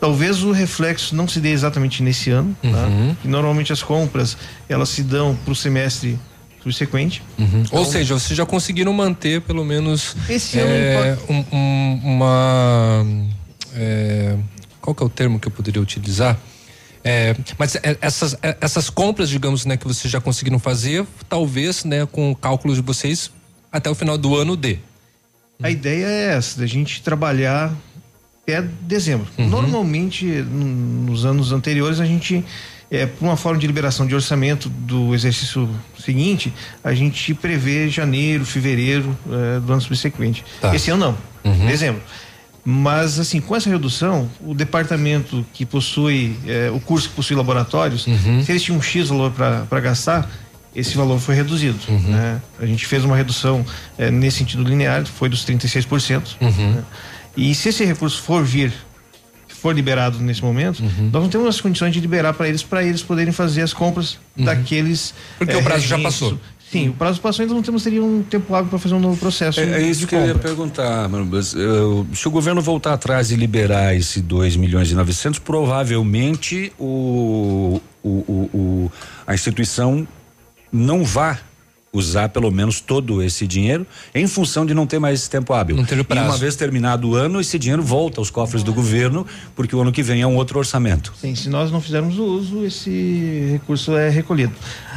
talvez 0.00 0.42
o 0.42 0.52
reflexo 0.52 1.14
não 1.16 1.26
se 1.26 1.40
dê 1.40 1.50
exatamente 1.50 2.02
nesse 2.02 2.30
ano, 2.30 2.56
tá? 2.62 2.88
Que 3.22 3.28
normalmente 3.28 3.72
as 3.72 3.82
compras, 3.82 4.36
elas 4.68 4.88
se 4.88 5.02
dão 5.02 5.34
para 5.44 5.52
o 5.52 5.56
semestre 5.56 6.18
subsequente. 6.62 7.22
Ou 7.70 7.84
seja, 7.84 8.14
vocês 8.18 8.36
já 8.36 8.44
conseguiram 8.44 8.92
manter 8.92 9.40
pelo 9.42 9.64
menos 9.64 10.16
Esse 10.28 10.58
é, 10.58 10.96
ano 11.12 11.22
um- 11.52 11.56
um- 11.56 12.00
uma 12.04 13.06
é, 13.74 14.36
qual 14.80 14.94
que 14.94 15.02
é 15.02 15.06
o 15.06 15.08
termo 15.08 15.38
que 15.38 15.48
eu 15.48 15.52
poderia 15.52 15.80
utilizar? 15.80 16.36
É, 17.08 17.36
mas 17.56 17.76
é, 17.76 17.96
essas, 18.00 18.36
é, 18.42 18.56
essas 18.60 18.90
compras, 18.90 19.28
digamos, 19.28 19.64
né, 19.64 19.76
que 19.76 19.86
vocês 19.86 20.10
já 20.12 20.20
conseguiram 20.20 20.58
fazer, 20.58 21.06
talvez, 21.28 21.84
né, 21.84 22.04
com 22.04 22.34
cálculos 22.34 22.78
de 22.78 22.82
vocês 22.82 23.30
até 23.70 23.88
o 23.88 23.94
final 23.94 24.18
do 24.18 24.34
ano 24.36 24.56
dê. 24.56 24.78
A 25.62 25.70
ideia 25.70 26.04
é 26.04 26.36
essa, 26.36 26.58
da 26.58 26.66
gente 26.66 27.00
trabalhar 27.02 27.72
até 28.42 28.60
dezembro. 28.80 29.28
Uhum. 29.38 29.48
Normalmente, 29.48 30.26
nos 30.26 31.24
anos 31.24 31.52
anteriores, 31.52 32.00
a 32.00 32.04
gente, 32.04 32.44
é, 32.90 33.06
por 33.06 33.24
uma 33.24 33.36
forma 33.36 33.60
de 33.60 33.68
liberação 33.68 34.04
de 34.04 34.14
orçamento 34.14 34.68
do 34.68 35.14
exercício 35.14 35.68
seguinte, 35.98 36.52
a 36.82 36.92
gente 36.92 37.32
prevê 37.34 37.88
janeiro, 37.88 38.44
fevereiro 38.44 39.16
é, 39.30 39.60
do 39.60 39.72
ano 39.72 39.80
subsequente. 39.80 40.44
Tá. 40.60 40.74
Esse 40.74 40.90
ano 40.90 41.06
não, 41.06 41.52
Uhum. 41.52 41.66
dezembro. 41.68 42.02
Mas, 42.68 43.20
assim, 43.20 43.40
com 43.40 43.54
essa 43.54 43.70
redução, 43.70 44.28
o 44.44 44.52
departamento 44.52 45.46
que 45.52 45.64
possui, 45.64 46.36
é, 46.48 46.68
o 46.68 46.80
curso 46.80 47.08
que 47.08 47.14
possui 47.14 47.36
laboratórios, 47.36 48.08
Uhum. 48.08 48.42
se 48.44 48.50
eles 48.50 48.60
tinham 48.62 48.76
um 48.78 48.82
X 48.82 49.08
valor 49.08 49.30
para 49.30 49.80
gastar, 49.80 50.28
esse 50.74 50.96
valor 50.96 51.20
foi 51.20 51.36
reduzido. 51.36 51.78
Uhum. 51.88 51.98
Né? 52.10 52.42
A 52.58 52.66
gente 52.66 52.84
fez 52.84 53.04
uma 53.04 53.16
redução 53.16 53.64
é, 53.96 54.10
nesse 54.10 54.38
sentido 54.38 54.64
linear, 54.64 55.06
foi 55.06 55.28
dos 55.28 55.44
36%. 55.44 56.36
Uhum. 56.40 56.72
né? 56.72 56.82
E 57.36 57.54
se 57.54 57.68
esse 57.68 57.84
recurso 57.84 58.20
for 58.20 58.42
vir, 58.44 58.72
for 59.46 59.72
liberado 59.74 60.18
nesse 60.18 60.42
momento, 60.42 60.80
Uhum. 60.82 61.10
nós 61.12 61.22
não 61.22 61.28
temos 61.30 61.46
as 61.46 61.60
condições 61.60 61.92
de 61.92 62.00
liberar 62.00 62.32
para 62.34 62.48
eles, 62.48 62.64
para 62.64 62.82
eles 62.82 63.00
poderem 63.00 63.32
fazer 63.32 63.62
as 63.62 63.72
compras 63.72 64.18
daqueles. 64.36 65.10
Uhum. 65.10 65.16
Porque 65.38 65.52
é, 65.54 65.56
o 65.56 65.62
prazo 65.62 65.86
já 65.86 65.98
passou. 66.00 66.36
Sim, 66.70 66.88
o 66.88 66.92
prazo 66.94 67.20
passou, 67.20 67.44
então 67.44 67.54
não 67.54 67.62
temos 67.62 67.82
teria 67.84 68.02
um 68.02 68.22
tempo 68.22 68.52
hábil 68.54 68.68
para 68.68 68.78
fazer 68.78 68.94
um 68.94 69.00
novo 69.00 69.16
processo. 69.16 69.60
É, 69.60 69.64
é 69.64 69.78
de 69.78 69.90
isso 69.90 70.06
que 70.06 70.14
eu 70.16 70.20
ia 70.20 70.34
compra. 70.34 70.48
perguntar, 70.48 71.08
mano. 71.08 71.26
Mas, 71.30 71.54
eh, 71.54 71.58
Se 72.12 72.26
o 72.26 72.30
governo 72.30 72.60
voltar 72.60 72.92
atrás 72.94 73.30
e 73.30 73.36
liberar 73.36 73.94
esse 73.94 74.20
2 74.20 74.56
milhões 74.56 74.90
e 74.90 74.94
900, 74.94 75.38
provavelmente 75.38 76.72
o, 76.78 77.80
o, 78.02 78.08
o- 78.08 78.50
o- 78.52 78.92
a 79.26 79.32
instituição 79.34 80.06
não 80.72 81.04
vá 81.04 81.38
usar 81.92 82.28
pelo 82.28 82.50
menos 82.50 82.78
todo 82.78 83.22
esse 83.22 83.46
dinheiro 83.46 83.86
em 84.14 84.26
função 84.26 84.66
de 84.66 84.74
não 84.74 84.86
ter 84.86 84.98
mais 84.98 85.28
tempo 85.28 85.54
hábil. 85.54 85.74
Não 85.76 85.84
ter 85.84 85.96
o 85.96 86.02
E 86.02 86.04
prazo. 86.04 86.28
uma 86.28 86.36
vez 86.36 86.54
terminado 86.54 87.08
o 87.08 87.14
ano, 87.14 87.40
esse 87.40 87.58
dinheiro 87.58 87.82
volta 87.82 88.20
aos 88.20 88.28
cofres 88.28 88.62
do 88.62 88.74
governo, 88.74 89.26
porque 89.54 89.74
o 89.74 89.80
ano 89.80 89.90
que 89.90 90.02
vem 90.02 90.20
é 90.20 90.26
um 90.26 90.36
outro 90.36 90.58
orçamento. 90.58 91.14
Sim, 91.18 91.34
se 91.34 91.48
nós 91.48 91.70
não 91.70 91.80
fizermos 91.80 92.18
o 92.18 92.24
uso, 92.24 92.66
esse 92.66 93.48
recurso 93.52 93.96
é 93.96 94.10
recolhido. 94.10 94.52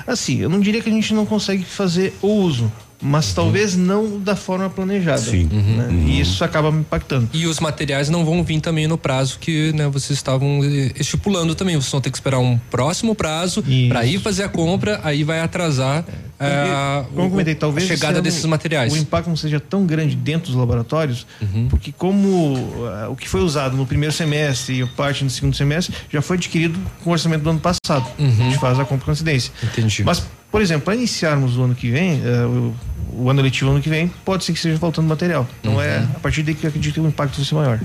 Assim, 0.10 0.40
eu 0.40 0.49
não 0.49 0.60
diria 0.60 0.81
que 0.81 0.90
a 0.90 0.91
gente 0.91 1.14
não 1.14 1.23
consegue 1.23 1.64
fazer 1.64 2.15
o 2.19 2.30
uso, 2.30 2.72
mas 3.01 3.34
talvez 3.34 3.76
não 3.76 4.19
da 4.19 4.35
forma 4.35 4.69
planejada. 4.69 5.21
Sim. 5.21 5.45
né? 5.51 5.88
E 6.07 6.19
isso 6.19 6.43
acaba 6.43 6.71
me 6.71 6.81
impactando. 6.81 7.30
E 7.34 7.45
os 7.47 7.59
materiais 7.59 8.09
não 8.09 8.26
vão 8.26 8.43
vir 8.43 8.59
também 8.59 8.88
no 8.88 8.97
prazo 8.97 9.38
que 9.39 9.71
né, 9.73 9.88
vocês 9.88 10.17
estavam 10.19 10.59
eh, 10.63 10.91
estipulando 10.99 11.55
também. 11.55 11.76
Vocês 11.76 11.91
vão 11.91 12.01
ter 12.01 12.11
que 12.11 12.17
esperar 12.17 12.39
um 12.39 12.57
próximo 12.69 13.15
prazo 13.15 13.63
para 13.88 14.05
ir 14.05 14.19
fazer 14.19 14.43
a 14.43 14.49
compra, 14.49 14.99
aí 15.03 15.23
vai 15.23 15.39
atrasar 15.39 16.03
eh, 16.39 17.03
Como 17.09 17.21
eu 17.21 17.26
o- 17.27 17.30
comentei, 17.31 17.55
talvez 17.55 17.85
a 17.89 17.93
chegada 17.95 18.21
desses 18.21 18.43
materiais. 18.45 18.93
O 18.93 18.97
impacto 18.97 19.27
não 19.30 19.38
seja 19.38 19.59
tão 19.59 19.85
grande 19.85 20.15
dentro 20.15 20.47
dos 20.51 20.55
laboratórios, 20.59 21.26
porque 21.69 21.91
como 21.91 22.55
ah, 23.03 23.09
o 23.09 23.15
que 23.15 23.27
foi 23.30 23.41
usado 23.41 23.77
no 23.77 23.85
primeiro 23.85 24.13
semestre 24.13 24.81
e 24.81 24.85
parte 24.85 25.23
no 25.23 25.30
segundo 25.30 25.55
semestre 25.55 25.95
já 26.11 26.21
foi 26.21 26.38
adquirido 26.38 26.80
com 27.03 27.09
o 27.09 27.13
orçamento 27.13 27.43
do 27.43 27.49
ano 27.49 27.59
passado. 27.59 28.05
A 28.17 28.21
gente 28.43 28.57
faz 28.57 28.80
a 28.80 28.85
compra 28.85 29.05
com 29.05 29.11
incidência. 29.11 29.51
Entendi. 29.63 30.03
Mas 30.03 30.23
Por 30.51 30.61
exemplo, 30.61 30.85
para 30.85 30.95
iniciarmos 30.95 31.57
o 31.57 31.63
ano 31.63 31.76
que 31.76 31.91
vem, 31.91 32.21
eh, 32.26 32.45
o, 32.45 32.76
o 33.13 33.30
ano 33.30 33.41
letivo 33.41 33.69
ano 33.69 33.81
que 33.81 33.89
vem, 33.89 34.11
pode 34.26 34.43
ser 34.43 34.51
que 34.51 34.57
esteja 34.57 34.80
faltando 34.80 35.07
material. 35.07 35.47
Então 35.59 35.81
é 35.81 35.99
a 35.99 36.19
partir 36.19 36.41
daí 36.41 36.55
que 36.55 36.65
eu 36.65 36.69
acredito 36.69 36.95
que 36.95 36.99
o 36.99 37.07
impacto 37.07 37.35
vai 37.35 37.45
ser 37.45 37.55
maior. 37.55 37.80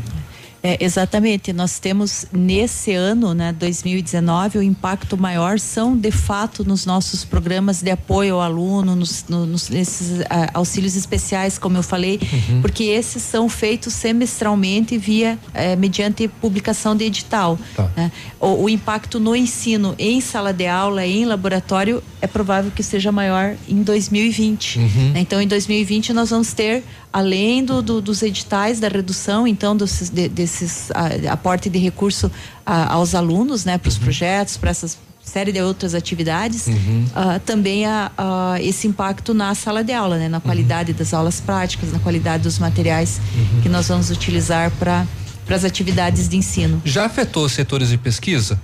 É, 0.66 0.82
exatamente, 0.82 1.52
nós 1.52 1.78
temos 1.78 2.24
nesse 2.32 2.94
ano, 2.94 3.34
né, 3.34 3.52
2019, 3.52 4.56
o 4.56 4.62
impacto 4.62 5.14
maior 5.14 5.58
são 5.60 5.94
de 5.94 6.10
fato 6.10 6.64
nos 6.64 6.86
nossos 6.86 7.22
programas 7.22 7.82
de 7.82 7.90
apoio 7.90 8.36
ao 8.36 8.40
aluno, 8.40 8.96
nos, 8.96 9.26
no- 9.28 9.44
nos- 9.44 9.68
nesses 9.68 10.20
auxílios 10.54 10.96
especiais, 10.96 11.58
como 11.58 11.76
eu 11.76 11.82
falei, 11.82 12.18
Uhum. 12.48 12.62
porque 12.62 12.84
esses 12.84 13.22
são 13.22 13.46
feitos 13.46 13.92
semestralmente 13.92 14.96
via 14.96 15.38
eh, 15.52 15.76
mediante 15.76 16.26
publicação 16.28 16.96
de 16.96 17.04
edital. 17.04 17.58
né? 17.94 18.10
O, 18.40 18.62
o 18.64 18.68
impacto 18.70 19.20
no 19.20 19.36
ensino 19.36 19.94
em 19.98 20.18
sala 20.22 20.50
de 20.50 20.66
aula, 20.66 21.04
em 21.06 21.26
laboratório, 21.26 22.02
é 22.22 22.26
provável 22.26 22.70
que 22.74 22.82
seja 22.82 23.12
maior 23.12 23.54
em 23.68 23.82
2020. 23.82 24.78
Uhum. 24.78 25.10
né? 25.12 25.20
Então, 25.20 25.42
em 25.42 25.46
2020, 25.46 26.14
nós 26.14 26.30
vamos 26.30 26.54
ter, 26.54 26.82
além 27.20 27.64
do, 27.64 27.80
do- 27.80 28.00
dos 28.00 28.20
editais 28.22 28.80
da 28.80 28.88
redução, 28.88 29.46
então, 29.46 29.76
dos, 29.76 30.10
de- 30.10 30.28
desses 30.28 30.90
ah, 30.90 31.32
aporte 31.32 31.70
de 31.70 31.78
recurso 31.78 32.28
ah, 32.66 32.92
aos 32.94 33.14
alunos, 33.14 33.64
né, 33.64 33.78
para 33.78 33.88
os 33.88 33.96
projetos, 33.96 34.56
para 34.56 34.70
essas 34.70 34.98
série 35.22 35.52
de 35.52 35.60
outras 35.62 35.94
atividades, 35.94 36.66
ah, 37.14 37.38
também 37.46 37.86
a, 37.86 38.10
a 38.18 38.60
esse 38.60 38.86
impacto 38.88 39.32
na 39.32 39.54
sala 39.54 39.82
de 39.84 39.92
aula, 39.92 40.18
né, 40.18 40.28
na 40.28 40.40
qualidade 40.40 40.92
das 40.92 41.14
aulas 41.14 41.40
práticas, 41.40 41.92
na 41.92 41.98
qualidade 42.00 42.42
dos 42.42 42.58
materiais 42.58 43.20
que 43.62 43.68
nós 43.68 43.86
vamos 43.88 44.10
utilizar 44.10 44.70
para 44.72 45.06
para 45.46 45.56
as 45.56 45.64
atividades 45.64 46.26
de 46.28 46.36
ensino. 46.38 46.80
Já 46.86 47.04
afetou 47.04 47.44
os 47.44 47.52
setores 47.52 47.90
de 47.90 47.98
pesquisa 47.98 48.58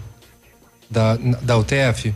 da, 0.91 1.17
da 1.43 1.57
UTF? 1.59 2.15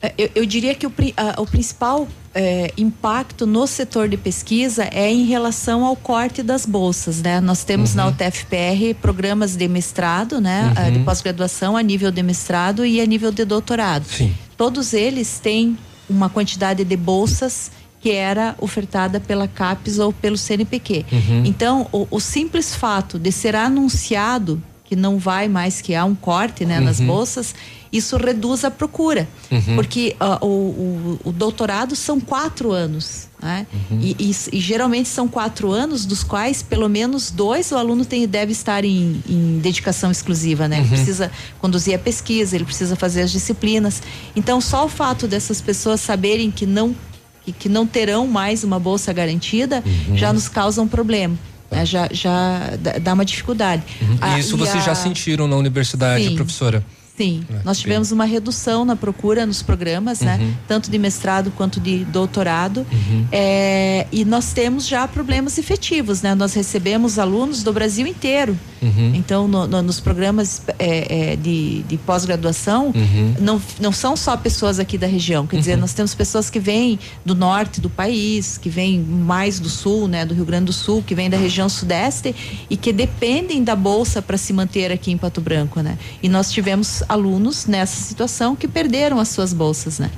É, 0.00 0.12
Eu, 0.16 0.30
eu 0.36 0.46
diria 0.46 0.74
que 0.74 0.86
o, 0.86 0.92
a- 1.16 1.40
o 1.40 1.46
principal 1.46 2.06
é, 2.34 2.72
impacto 2.76 3.46
no 3.46 3.66
setor 3.66 4.08
de 4.08 4.16
pesquisa 4.16 4.84
é 4.92 5.10
em 5.12 5.24
relação 5.24 5.84
ao 5.84 5.96
corte 5.96 6.42
das 6.42 6.64
bolsas, 6.64 7.20
né? 7.20 7.40
Nós 7.40 7.64
temos 7.64 7.94
na 7.94 8.06
UTFPR 8.06 8.94
programas 9.02 9.56
de 9.56 9.66
mestrado, 9.66 10.40
né? 10.40 10.66
Uhum. 10.66 10.74
Ah, 10.86 10.90
De 10.90 10.98
pós-graduação 11.00 11.76
a 11.76 11.82
nível 11.82 12.10
de 12.12 12.22
mestrado 12.22 12.84
e 12.86 13.00
a 13.00 13.06
nível 13.06 13.32
de 13.32 13.44
doutorado. 13.44 14.04
Sim. 14.04 14.32
Todos 14.56 14.92
eles 14.92 15.40
têm 15.40 15.76
uma 16.08 16.28
quantidade 16.28 16.84
de 16.84 16.96
bolsas 16.96 17.70
que 18.00 18.12
era 18.12 18.54
ofertada 18.60 19.18
pela 19.18 19.48
CAPES 19.48 19.98
ou 19.98 20.12
pelo 20.12 20.38
CNPq. 20.38 21.04
Uhum. 21.10 21.42
Então, 21.44 21.88
o, 21.90 22.06
o 22.12 22.20
simples 22.20 22.72
fato 22.72 23.18
de 23.18 23.32
ser 23.32 23.56
anunciado 23.56 24.62
que 24.88 24.96
não 24.96 25.18
vai 25.18 25.48
mais 25.48 25.82
que 25.82 25.94
há 25.94 26.02
um 26.04 26.14
corte 26.14 26.64
né, 26.64 26.80
nas 26.80 26.98
Uhum. 26.98 27.06
bolsas, 27.08 27.54
isso 27.92 28.16
reduz 28.16 28.64
a 28.64 28.70
procura. 28.70 29.28
Uhum. 29.50 29.74
Porque 29.74 30.16
ah, 30.18 30.38
o, 30.40 30.46
o- 30.46 31.20
o 31.26 31.32
doutorado 31.32 31.94
são 31.94 32.18
quatro 32.18 32.72
anos. 32.72 33.28
Né? 33.40 33.66
E, 34.00 34.16
e- 34.18 34.56
e 34.56 34.60
geralmente 34.60 35.08
são 35.10 35.28
quatro 35.28 35.70
anos, 35.70 36.06
dos 36.06 36.24
quais 36.24 36.62
pelo 36.62 36.88
menos 36.88 37.30
dois 37.30 37.70
o 37.70 37.76
aluno 37.76 38.04
tem, 38.04 38.26
deve 38.26 38.52
estar 38.52 38.82
em, 38.82 39.22
em 39.28 39.58
dedicação 39.58 40.10
exclusiva. 40.10 40.66
Né? 40.66 40.76
Ele 40.76 40.84
Uhum. 40.84 40.88
precisa 40.90 41.30
conduzir 41.60 41.94
a 41.94 41.98
pesquisa, 41.98 42.56
ele 42.56 42.64
precisa 42.64 42.96
fazer 42.96 43.20
as 43.22 43.30
disciplinas. 43.30 44.02
Então, 44.34 44.58
só 44.58 44.86
o 44.86 44.88
fato 44.88 45.28
dessas 45.28 45.60
pessoas 45.60 46.00
saberem 46.00 46.50
que 46.50 46.64
não 46.64 46.96
que, 47.44 47.52
que 47.52 47.68
não 47.68 47.86
terão 47.86 48.26
mais 48.26 48.64
uma 48.64 48.78
bolsa 48.78 49.10
garantida 49.12 49.82
já 50.14 50.32
nos 50.32 50.48
causa 50.48 50.82
um 50.82 50.88
problema. 50.88 51.34
Né? 51.70 51.84
Já, 51.86 52.08
já 52.10 52.70
dá- 52.78 52.98
uma 53.14 53.24
dificuldade. 53.24 53.82
Ah, 54.20 54.36
E 54.36 54.40
isso 54.40 54.56
vocês 54.56 54.84
já 54.84 54.92
a- 54.92 54.94
sentiram 54.94 55.46
na 55.48 55.56
universidade, 55.56 56.24
Sim. 56.24 56.34
professora? 56.36 56.84
Sim, 57.18 57.42
nós 57.64 57.80
tivemos 57.80 58.12
uma 58.12 58.24
redução 58.24 58.84
na 58.84 58.94
procura 58.94 59.44
nos 59.44 59.60
programas, 59.60 60.20
né? 60.20 60.38
Uhum. 60.40 60.54
Tanto 60.68 60.88
de 60.88 60.96
mestrado 60.98 61.50
quanto 61.56 61.80
de 61.80 62.04
doutorado. 62.04 62.86
É, 63.32 64.06
e 64.12 64.24
nós 64.24 64.52
temos 64.52 64.86
já 64.86 65.06
problemas 65.08 65.58
efetivos, 65.58 66.22
né? 66.22 66.34
Nós 66.36 66.54
recebemos 66.54 67.18
alunos 67.18 67.64
do 67.64 67.72
Brasil 67.72 68.06
inteiro. 68.06 68.56
Uhum. 68.80 69.12
Então, 69.16 69.48
no- 69.48 69.66
no- 69.66 69.82
nos 69.82 69.98
programas 69.98 70.62
é, 70.78 71.32
é, 71.32 71.36
de, 71.36 71.82
de 71.82 71.96
pós-graduação, 71.98 72.92
Uhum. 72.94 73.34
não, 73.40 73.60
não 73.80 73.90
são 73.90 74.16
só 74.16 74.36
pessoas 74.36 74.78
aqui 74.78 74.96
da 74.96 75.08
região. 75.08 75.44
Quer 75.44 75.56
dizer, 75.58 75.76
nós 75.76 75.92
temos 75.92 76.14
pessoas 76.14 76.48
que 76.48 76.60
vêm 76.60 77.00
do 77.24 77.34
norte 77.34 77.80
do 77.80 77.90
país, 77.90 78.56
que 78.56 78.68
vêm 78.70 79.00
mais 79.00 79.58
do 79.58 79.68
sul, 79.68 80.06
né? 80.06 80.24
Do 80.24 80.34
Rio 80.34 80.44
Grande 80.44 80.66
do 80.66 80.72
Sul, 80.72 81.02
que 81.04 81.16
vêm 81.16 81.28
da 81.28 81.36
região 81.36 81.68
sudeste 81.68 82.32
e 82.70 82.76
que 82.76 82.92
dependem 82.92 83.64
da 83.64 83.74
bolsa 83.74 84.22
para 84.22 84.38
se 84.38 84.52
manter 84.52 84.92
aqui 84.92 85.10
em 85.10 85.18
Pato 85.18 85.40
Branco, 85.40 85.80
né? 85.80 85.98
E 86.22 86.28
nós 86.28 86.52
tivemos 86.52 87.02
alunos 87.08 87.66
nessa 87.66 88.02
situação 88.02 88.54
que 88.54 88.68
perderam 88.68 89.18
as 89.18 89.28
suas 89.28 89.52
bolsas, 89.52 89.98
né? 89.98 90.10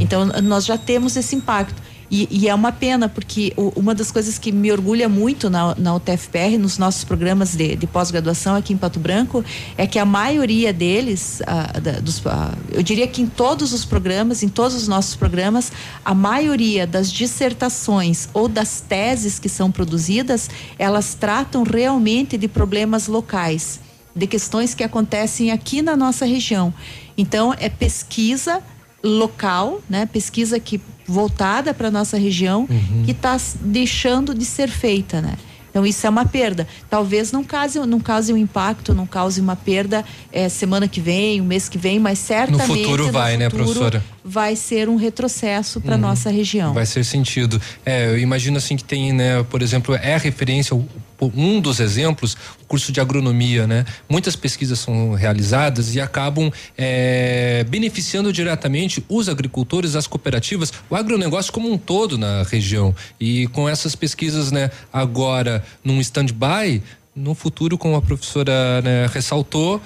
Então, 0.00 0.24
nós 0.42 0.64
já 0.64 0.78
temos 0.78 1.16
esse 1.16 1.34
impacto. 1.36 1.82
E, 2.08 2.28
e 2.30 2.48
é 2.48 2.54
uma 2.54 2.70
pena, 2.70 3.08
porque 3.08 3.52
uma 3.56 3.92
das 3.92 4.12
coisas 4.12 4.38
que 4.38 4.52
me 4.52 4.70
orgulha 4.70 5.08
muito 5.08 5.50
na, 5.50 5.74
na 5.74 5.92
UTFPR, 5.96 6.56
nos 6.56 6.78
nossos 6.78 7.02
programas 7.02 7.56
de, 7.56 7.74
de 7.74 7.84
pós-graduação 7.84 8.54
aqui 8.54 8.72
em 8.72 8.76
Pato 8.76 9.00
Branco, 9.00 9.44
é 9.76 9.88
que 9.88 9.98
a 9.98 10.04
maioria 10.04 10.72
deles, 10.72 11.42
ah, 11.44 11.80
da- 11.80 11.98
dos, 11.98 12.24
ah, 12.24 12.52
eu 12.70 12.80
diria 12.80 13.08
que 13.08 13.22
em 13.22 13.26
todos 13.26 13.72
os 13.72 13.84
programas, 13.84 14.44
em 14.44 14.48
todos 14.48 14.76
os 14.76 14.86
nossos 14.86 15.16
programas, 15.16 15.72
a 16.04 16.14
maioria 16.14 16.86
das 16.86 17.10
dissertações 17.10 18.28
ou 18.32 18.46
das 18.48 18.80
teses 18.80 19.40
que 19.40 19.48
são 19.48 19.72
produzidas, 19.72 20.48
elas 20.78 21.14
tratam 21.14 21.64
realmente 21.64 22.38
de 22.38 22.46
problemas 22.46 23.08
locais 23.08 23.80
de 24.16 24.26
questões 24.26 24.74
que 24.74 24.82
acontecem 24.82 25.50
aqui 25.50 25.82
na 25.82 25.94
nossa 25.96 26.24
região. 26.24 26.72
Então, 27.18 27.54
é 27.58 27.68
pesquisa 27.68 28.62
local, 29.04 29.80
né? 29.88 30.06
Pesquisa 30.06 30.58
que 30.58 30.80
voltada 31.06 31.72
para 31.74 31.90
nossa 31.90 32.16
região, 32.18 32.66
que 33.04 33.10
está 33.12 33.36
deixando 33.60 34.34
de 34.34 34.44
ser 34.44 34.68
feita, 34.68 35.20
né? 35.20 35.34
Então 35.70 35.84
isso 35.84 36.06
é 36.06 36.10
uma 36.10 36.24
perda. 36.24 36.66
Talvez 36.88 37.30
não 37.30 37.44
cause, 37.44 37.78
não 37.80 38.00
cause 38.00 38.32
um 38.32 38.36
impacto, 38.36 38.94
não 38.94 39.06
cause 39.06 39.38
uma 39.42 39.54
perda 39.54 40.02
eh, 40.32 40.48
semana 40.48 40.88
que 40.88 41.00
vem, 41.02 41.38
o 41.38 41.44
mês 41.44 41.68
que 41.68 41.76
vem, 41.76 41.98
mas 42.00 42.18
certamente 42.18 42.66
futuro 42.66 43.12
vai, 43.12 43.36
né, 43.36 43.50
futuro 43.50 43.64
professora? 43.66 44.02
Vai 44.24 44.56
ser 44.56 44.88
um 44.88 44.96
retrocesso 44.96 45.78
para 45.78 45.94
Uhum. 45.96 46.00
nossa 46.00 46.30
região. 46.30 46.72
Vai 46.72 46.86
ser 46.86 47.04
sentido. 47.04 47.60
É, 47.84 48.06
eu 48.06 48.18
imagino 48.18 48.56
assim 48.56 48.74
que 48.74 48.82
tem, 48.84 49.12
né, 49.12 49.42
por 49.44 49.60
exemplo, 49.60 49.94
é 49.94 50.16
referência, 50.16 50.74
o- 50.74 50.88
um 51.20 51.60
dos 51.60 51.80
exemplos, 51.80 52.36
o 52.62 52.66
curso 52.66 52.92
de 52.92 53.00
agronomia, 53.00 53.66
né? 53.66 53.84
Muitas 54.08 54.36
pesquisas 54.36 54.78
são 54.78 55.14
realizadas 55.14 55.94
e 55.94 56.00
acabam 56.00 56.50
é, 56.76 57.64
beneficiando 57.68 58.32
diretamente 58.32 59.04
os 59.08 59.28
agricultores, 59.28 59.96
as 59.96 60.06
cooperativas, 60.06 60.72
o 60.90 60.96
agronegócio 60.96 61.52
como 61.52 61.72
um 61.72 61.78
todo 61.78 62.18
na 62.18 62.42
região. 62.42 62.94
E 63.18 63.46
com 63.48 63.68
essas 63.68 63.94
pesquisas, 63.94 64.52
né, 64.52 64.70
agora 64.92 65.64
num 65.82 66.00
stand-by, 66.00 66.82
no 67.14 67.34
futuro, 67.34 67.78
como 67.78 67.96
a 67.96 68.02
professora 68.02 68.82
né, 68.82 69.06
ressaltou, 69.06 69.80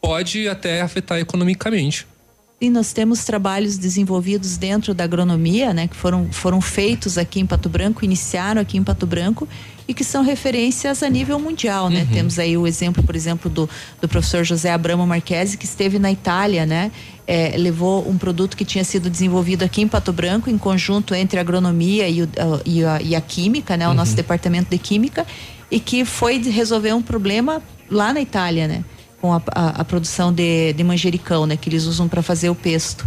pode 0.00 0.48
até 0.48 0.82
afetar 0.82 1.18
economicamente. 1.18 2.06
E 2.62 2.70
nós 2.70 2.92
temos 2.92 3.24
trabalhos 3.24 3.76
desenvolvidos 3.76 4.56
dentro 4.56 4.94
da 4.94 5.02
agronomia, 5.02 5.74
né, 5.74 5.88
que 5.88 5.96
foram, 5.96 6.28
foram 6.30 6.60
feitos 6.60 7.18
aqui 7.18 7.40
em 7.40 7.44
Pato 7.46 7.68
Branco, 7.68 8.04
iniciaram 8.04 8.62
aqui 8.62 8.76
em 8.78 8.84
Pato 8.84 9.04
Branco 9.04 9.48
e 9.88 9.92
que 9.92 10.04
são 10.04 10.22
referências 10.22 11.02
a 11.02 11.08
nível 11.08 11.40
mundial, 11.40 11.90
né? 11.90 12.06
Temos 12.12 12.38
aí 12.38 12.56
o 12.56 12.64
exemplo, 12.64 13.02
por 13.02 13.16
exemplo, 13.16 13.50
do, 13.50 13.68
do 14.00 14.08
professor 14.08 14.44
José 14.44 14.70
Abramo 14.70 15.04
Marquesi, 15.04 15.58
que 15.58 15.64
esteve 15.64 15.98
na 15.98 16.12
Itália, 16.12 16.64
né? 16.64 16.92
É, 17.26 17.56
levou 17.58 18.08
um 18.08 18.16
produto 18.16 18.56
que 18.56 18.64
tinha 18.64 18.84
sido 18.84 19.10
desenvolvido 19.10 19.64
aqui 19.64 19.82
em 19.82 19.88
Pato 19.88 20.12
Branco, 20.12 20.48
em 20.48 20.56
conjunto 20.56 21.16
entre 21.16 21.38
a 21.38 21.42
agronomia 21.42 22.08
e, 22.08 22.22
o- 22.22 22.28
a- 22.38 22.60
e 22.64 22.84
a, 22.84 23.02
e 23.02 23.16
a 23.16 23.20
química, 23.20 23.76
né? 23.76 23.88
O 23.88 23.92
nosso 23.94 24.14
departamento 24.14 24.70
de 24.70 24.78
química, 24.78 25.26
e 25.68 25.80
que 25.80 26.04
foi 26.04 26.38
resolver 26.40 26.92
um 26.92 27.02
problema 27.02 27.60
lá 27.90 28.12
na 28.12 28.20
Itália, 28.20 28.68
né? 28.68 28.84
Com 29.22 29.32
a, 29.32 29.40
a- 29.54 29.80
a 29.80 29.84
produção 29.84 30.32
de, 30.32 30.72
de 30.72 30.82
manjericão, 30.84 31.46
né, 31.46 31.56
que 31.56 31.68
eles 31.70 31.84
usam 31.84 32.08
para 32.08 32.20
fazer 32.22 32.50
o 32.50 32.54
pesto. 32.54 33.06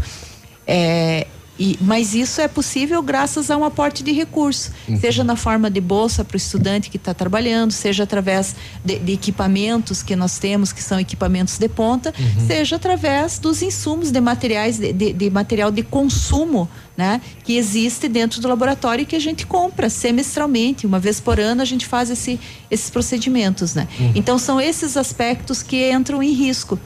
É, 0.66 1.28
e, 1.58 1.78
mas 1.82 2.14
isso 2.14 2.42
é 2.42 2.48
possível 2.48 3.02
graças 3.02 3.50
a 3.50 3.56
um 3.58 3.64
aporte 3.64 4.04
de 4.04 4.12
recurso, 4.12 4.72
seja 5.00 5.24
na 5.24 5.36
forma 5.36 5.70
de 5.70 5.80
bolsa 5.80 6.24
para 6.24 6.36
o 6.36 6.38
estudante 6.38 6.90
que 6.90 6.98
está 6.98 7.14
trabalhando, 7.14 7.72
seja 7.72 8.04
através 8.04 8.56
de, 8.84 9.00
de 9.00 9.14
equipamentos 9.14 10.04
que 10.04 10.16
nós 10.16 10.38
temos, 10.38 10.74
que 10.74 10.84
são 10.84 11.00
equipamentos 11.00 11.58
de 11.58 11.70
ponta, 11.70 12.14
seja 12.46 12.76
através 12.76 13.40
dos 13.40 13.62
insumos 13.62 14.12
de 14.12 14.20
materiais 14.20 14.78
de, 14.78 14.92
de- 14.92 15.14
de 15.14 15.30
material 15.30 15.72
de 15.72 15.82
consumo, 15.84 16.68
né, 16.98 17.20
que 17.44 17.58
existe 17.58 18.08
dentro 18.08 18.40
do 18.42 18.48
laboratório 18.48 19.04
e 19.04 19.06
que 19.06 19.16
a 19.18 19.20
gente 19.20 19.46
compra 19.46 19.90
semestralmente, 19.90 20.86
uma 20.88 21.00
vez 21.00 21.20
por 21.20 21.40
ano 21.40 21.62
a 21.62 21.66
gente 21.66 21.86
faz 21.86 22.10
esse, 22.10 22.40
esses 22.72 22.90
procedimentos, 22.90 23.76
né. 23.76 23.88
Uhum. 24.00 24.12
Então 24.16 24.38
são 24.38 24.60
esses 24.62 24.96
aspectos 24.98 25.62
que 25.62 25.92
entram 25.92 26.22
em 26.24 26.32
risco. 26.34 26.80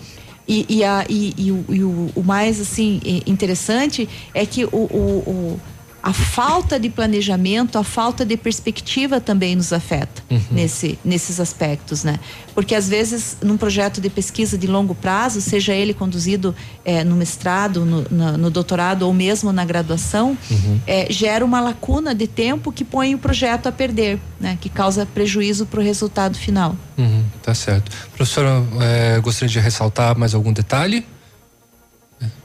E, 0.50 0.66
e, 0.68 0.84
a- 0.84 1.06
e- 1.08 1.34
e 1.38 1.52
o, 1.52 1.64
e 1.70 1.84
o- 1.84 2.10
o 2.16 2.24
mais 2.24 2.60
assim 2.60 3.00
interessante 3.28 4.10
é 4.34 4.44
que 4.48 4.66
o- 4.66 4.70
o- 4.74 5.60
a 6.02 6.14
falta 6.14 6.80
de 6.80 6.90
planejamento, 6.90 7.78
a 7.78 7.84
falta 7.84 8.26
de 8.26 8.38
perspectiva 8.38 9.20
também 9.20 9.56
nos 9.56 9.74
afeta 9.74 10.24
Uhum. 10.30 10.40
nesse, 10.52 10.98
nesses 11.04 11.40
aspectos, 11.40 12.04
né? 12.04 12.20
Porque 12.56 12.74
às 12.76 12.88
vezes 12.88 13.38
num 13.44 13.58
projeto 13.58 14.00
de 14.00 14.10
pesquisa 14.10 14.58
de 14.58 14.68
longo 14.68 14.94
prazo, 14.96 15.42
seja 15.42 15.74
ele 15.74 15.94
conduzido 15.94 16.56
eh, 16.86 17.04
no 17.04 17.16
mestrado, 17.16 17.84
no, 17.86 18.06
na- 18.10 18.38
no 18.38 18.50
doutorado 18.50 19.04
ou 19.04 19.14
mesmo 19.14 19.52
na 19.52 19.66
graduação, 19.66 20.38
Uhum. 20.50 20.80
eh, 20.88 21.08
gera 21.10 21.44
uma 21.44 21.60
lacuna 21.60 22.14
de 22.16 22.28
tempo 22.28 22.72
que 22.72 22.86
põe 22.86 23.14
o 23.14 23.18
projeto 23.18 23.68
a 23.68 23.72
perder, 23.72 24.20
né? 24.40 24.58
Que 24.62 24.70
causa 24.70 25.06
prejuízo 25.06 25.66
para 25.66 25.80
o 25.80 25.84
resultado 25.84 26.38
final. 26.38 26.76
Uhum, 26.98 27.24
tá 27.44 27.54
certo. 27.54 27.92
Professora, 28.16 28.64
eh, 28.82 29.20
gostaria 29.22 29.50
de 29.50 29.60
ressaltar 29.60 30.18
mais 30.18 30.34
algum 30.34 30.54
detalhe? 30.54 31.06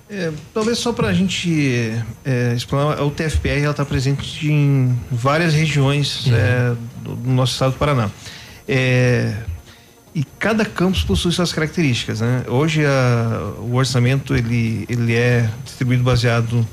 É, 0.09 0.30
talvez 0.52 0.78
só 0.78 0.92
para 0.92 1.09
a 1.09 1.12
gente 1.12 1.92
é, 2.24 2.52
explorar, 2.55 2.98
a 2.98 3.05
UTFPR 3.05 3.60
ela 3.62 3.70
está 3.70 3.84
presente 3.84 4.46
em 4.51 4.96
várias 5.10 5.55
regiões 5.55 6.26
é, 6.30 6.74
do, 7.02 7.16
do 7.16 7.30
nosso 7.30 7.52
estado 7.55 7.72
do 7.72 7.78
Paraná. 7.78 8.10
É, 8.68 9.34
e 10.14 10.22
cada 10.38 10.64
campus 10.64 11.02
possui 11.02 11.32
suas 11.32 11.52
características. 11.52 12.20
Né? 12.20 12.44
Hoje 12.46 12.84
a- 12.86 13.55
o 13.59 13.74
orçamento 13.74 14.34
ele, 14.36 14.84
ele 14.88 15.14
é 15.14 15.48
distribuído 15.64 16.05
baseado 16.05 16.64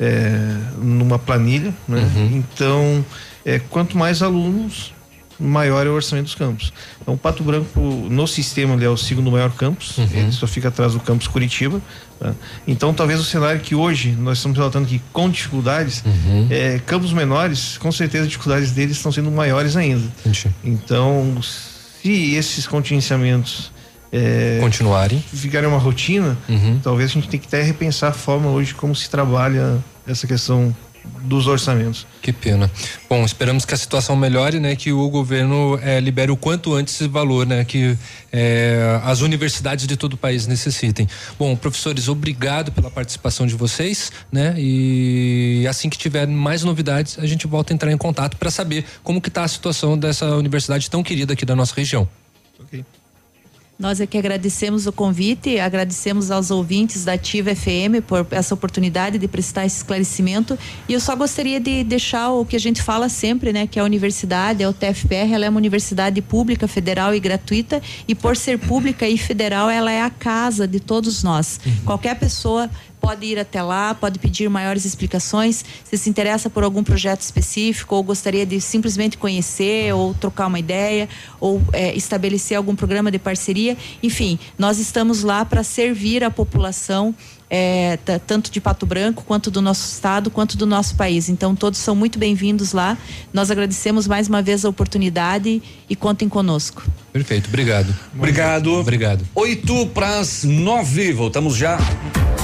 é, 0.00 0.56
numa 0.78 1.18
planilha. 1.18 1.72
Né? 1.86 2.00
Então, 2.32 3.04
é, 3.44 3.58
quanto 3.58 3.96
mais 3.96 4.22
alunos, 4.22 4.92
maior 5.38 5.86
é 5.86 5.90
o 5.90 5.94
orçamento 5.94 6.26
dos 6.26 6.34
campos. 6.34 6.72
Então, 7.00 7.16
Pato 7.16 7.42
Branco, 7.42 7.80
no 7.80 8.26
sistema, 8.26 8.74
ele 8.74 8.84
é 8.84 8.88
o 8.88 8.96
segundo 8.96 9.30
maior 9.30 9.50
campus, 9.52 9.96
ele 9.98 10.32
só 10.32 10.46
fica 10.46 10.68
atrás 10.68 10.92
do 10.94 11.00
campus 11.00 11.26
Curitiba. 11.28 11.80
tá? 12.18 12.34
Então, 12.66 12.92
talvez 12.92 13.20
o 13.20 13.24
cenário 13.24 13.60
que 13.60 13.74
hoje 13.74 14.10
nós 14.18 14.38
estamos 14.38 14.56
relatando 14.58 14.86
aqui 14.86 15.00
com 15.12 15.30
dificuldades, 15.30 16.02
é, 16.50 16.80
campos 16.84 17.12
menores, 17.12 17.78
com 17.78 17.92
certeza 17.92 18.24
as 18.24 18.28
dificuldades 18.30 18.72
deles 18.72 18.96
estão 18.96 19.12
sendo 19.12 19.30
maiores 19.30 19.76
ainda. 19.76 20.06
Então, 20.64 21.36
se 21.42 22.34
esses 22.34 22.66
contingenciamentos 22.66 23.70
é, 24.10 24.58
Continuarem. 24.62 25.22
ficarem 25.32 25.68
uma 25.68 25.78
rotina, 25.78 26.36
talvez 26.82 27.10
a 27.10 27.12
gente 27.14 27.28
tenha 27.28 27.40
que 27.40 27.46
até 27.46 27.62
repensar 27.62 28.08
a 28.10 28.12
forma 28.12 28.48
hoje 28.48 28.74
como 28.74 28.94
se 28.94 29.08
trabalha 29.10 29.78
essa 30.06 30.26
questão 30.26 30.74
dos 31.22 31.46
orçamentos. 31.46 32.06
Que 32.22 32.32
pena. 32.32 32.70
Bom, 33.08 33.24
esperamos 33.24 33.64
que 33.64 33.74
a 33.74 33.76
situação 33.76 34.16
melhore, 34.16 34.60
né? 34.60 34.76
Que 34.76 34.92
o 34.92 35.08
governo 35.08 35.78
eh, 35.82 36.00
libere 36.00 36.30
o 36.30 36.36
quanto 36.36 36.74
antes 36.74 36.94
esse 36.94 37.08
valor, 37.08 37.46
né? 37.46 37.64
Que 37.64 37.96
eh, 38.32 39.00
as 39.04 39.20
universidades 39.20 39.86
de 39.86 39.96
todo 39.96 40.14
o 40.14 40.16
país 40.16 40.46
necessitem. 40.46 41.06
Bom, 41.38 41.56
professores, 41.56 42.08
obrigado 42.08 42.72
pela 42.72 42.90
participação 42.90 43.46
de 43.46 43.54
vocês, 43.54 44.12
né? 44.30 44.54
E 44.58 45.66
assim 45.68 45.88
que 45.88 45.98
tiver 45.98 46.26
mais 46.26 46.62
novidades, 46.62 47.18
a 47.18 47.26
gente 47.26 47.46
volta 47.46 47.72
a 47.72 47.74
entrar 47.74 47.92
em 47.92 47.98
contato 47.98 48.36
para 48.36 48.50
saber 48.50 48.84
como 49.02 49.20
que 49.20 49.28
está 49.28 49.44
a 49.44 49.48
situação 49.48 49.96
dessa 49.96 50.26
universidade 50.36 50.90
tão 50.90 51.02
querida 51.02 51.32
aqui 51.32 51.44
da 51.44 51.56
nossa 51.56 51.74
região. 51.74 52.08
Nós 53.78 54.00
é 54.00 54.06
que 54.08 54.18
agradecemos 54.18 54.88
o 54.88 54.92
convite, 54.92 55.60
agradecemos 55.60 56.32
aos 56.32 56.50
ouvintes 56.50 57.04
da 57.04 57.12
Ativa 57.12 57.54
FM 57.54 58.02
por 58.04 58.26
essa 58.32 58.52
oportunidade 58.52 59.18
de 59.18 59.28
prestar 59.28 59.66
esse 59.66 59.76
esclarecimento. 59.76 60.58
E 60.88 60.94
eu 60.94 60.98
só 60.98 61.14
gostaria 61.14 61.60
de 61.60 61.84
deixar 61.84 62.30
o 62.30 62.44
que 62.44 62.56
a 62.56 62.58
gente 62.58 62.82
fala 62.82 63.08
sempre, 63.08 63.52
né? 63.52 63.68
Que 63.68 63.78
a 63.78 63.84
universidade, 63.84 64.64
a 64.64 64.70
UTFPR, 64.70 65.32
ela 65.32 65.46
é 65.46 65.48
uma 65.48 65.58
universidade 65.58 66.20
pública, 66.20 66.66
federal 66.66 67.14
e 67.14 67.20
gratuita. 67.20 67.80
E 68.08 68.16
por 68.16 68.36
ser 68.36 68.58
pública 68.58 69.08
e 69.08 69.16
federal, 69.16 69.70
ela 69.70 69.92
é 69.92 70.02
a 70.02 70.10
casa 70.10 70.66
de 70.66 70.80
todos 70.80 71.22
nós. 71.22 71.60
Qualquer 71.84 72.18
pessoa 72.18 72.68
pode 73.00 73.24
ir 73.26 73.38
até 73.38 73.62
lá, 73.62 73.94
pode 73.94 74.18
pedir 74.18 74.48
maiores 74.50 74.84
explicações. 74.84 75.64
Se 75.84 75.96
se 75.96 76.10
interessa 76.10 76.50
por 76.50 76.62
algum 76.64 76.82
projeto 76.82 77.20
específico 77.22 77.94
ou 77.96 78.02
gostaria 78.02 78.44
de 78.44 78.60
simplesmente 78.60 79.16
conhecer 79.16 79.94
ou 79.94 80.14
trocar 80.14 80.46
uma 80.46 80.58
ideia 80.58 81.08
ou 81.40 81.62
eh, 81.72 81.94
estabelecer 81.96 82.56
algum 82.56 82.74
programa 82.76 83.10
de 83.10 83.18
parceria, 83.18 83.76
enfim, 84.02 84.38
nós 84.58 84.78
estamos 84.78 85.22
lá 85.22 85.44
para 85.44 85.62
servir 85.62 86.22
a 86.24 86.30
população. 86.30 87.14
ta- 88.04 88.18
tanto 88.18 88.50
de 88.50 88.60
Pato 88.60 88.84
Branco 88.84 89.24
quanto 89.24 89.50
do 89.50 89.62
nosso 89.62 89.90
estado 89.94 90.30
quanto 90.30 90.54
do 90.54 90.66
nosso 90.66 90.94
país. 90.96 91.30
Então 91.30 91.56
todos 91.56 91.78
são 91.78 91.94
muito 91.96 92.18
bem-vindos 92.18 92.74
lá. 92.74 92.98
Nós 93.32 93.50
agradecemos 93.50 94.06
mais 94.06 94.28
uma 94.28 94.42
vez 94.42 94.66
a 94.66 94.68
oportunidade 94.68 95.62
e 95.88 95.96
contem 95.96 96.28
conosco. 96.28 96.82
Perfeito, 97.10 97.48
obrigado. 97.48 97.94
Obrigado. 98.14 98.70
Obrigado. 98.74 99.24
Oito 99.34 99.86
para 99.94 100.18
as 100.18 100.44
nove. 100.44 101.10
Voltamos 101.14 101.56
já. 101.56 101.78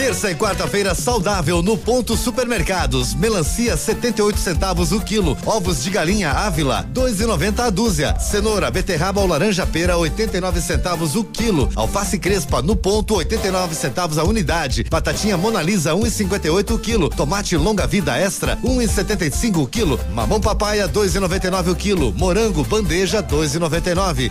Terça 0.00 0.30
e 0.30 0.34
quarta-feira 0.34 0.94
saudável 0.94 1.62
no 1.62 1.76
Ponto 1.76 2.16
Supermercados. 2.16 3.12
Melancia 3.12 3.76
78 3.76 4.38
centavos 4.38 4.92
o 4.92 5.00
quilo. 5.02 5.36
Ovos 5.44 5.84
de 5.84 5.90
galinha 5.90 6.30
Ávila 6.30 6.88
2,90 6.94 7.60
a 7.60 7.68
dúzia. 7.68 8.18
Cenoura, 8.18 8.70
beterraba 8.70 9.20
ou 9.20 9.26
laranja 9.26 9.66
pera 9.66 9.98
89 9.98 10.62
centavos 10.62 11.14
o 11.16 11.22
quilo. 11.22 11.68
Alface 11.76 12.18
crespa 12.18 12.62
no 12.62 12.74
ponto 12.74 13.14
89 13.14 13.74
centavos 13.74 14.16
a 14.16 14.24
unidade. 14.24 14.84
Batatinha 14.84 15.36
Mona 15.36 15.60
Lisa 15.60 15.92
1,58 15.92 16.70
o 16.70 16.78
quilo. 16.78 17.10
Tomate 17.10 17.54
longa 17.58 17.86
vida 17.86 18.16
extra 18.16 18.56
1,75 18.64 19.62
o 19.62 19.66
quilo. 19.66 20.00
Mamão 20.14 20.40
papaya 20.40 20.88
2,99 20.88 21.72
o 21.72 21.76
quilo. 21.76 22.14
Morango 22.14 22.64
bandeja 22.64 23.22
2,99. 23.22 24.30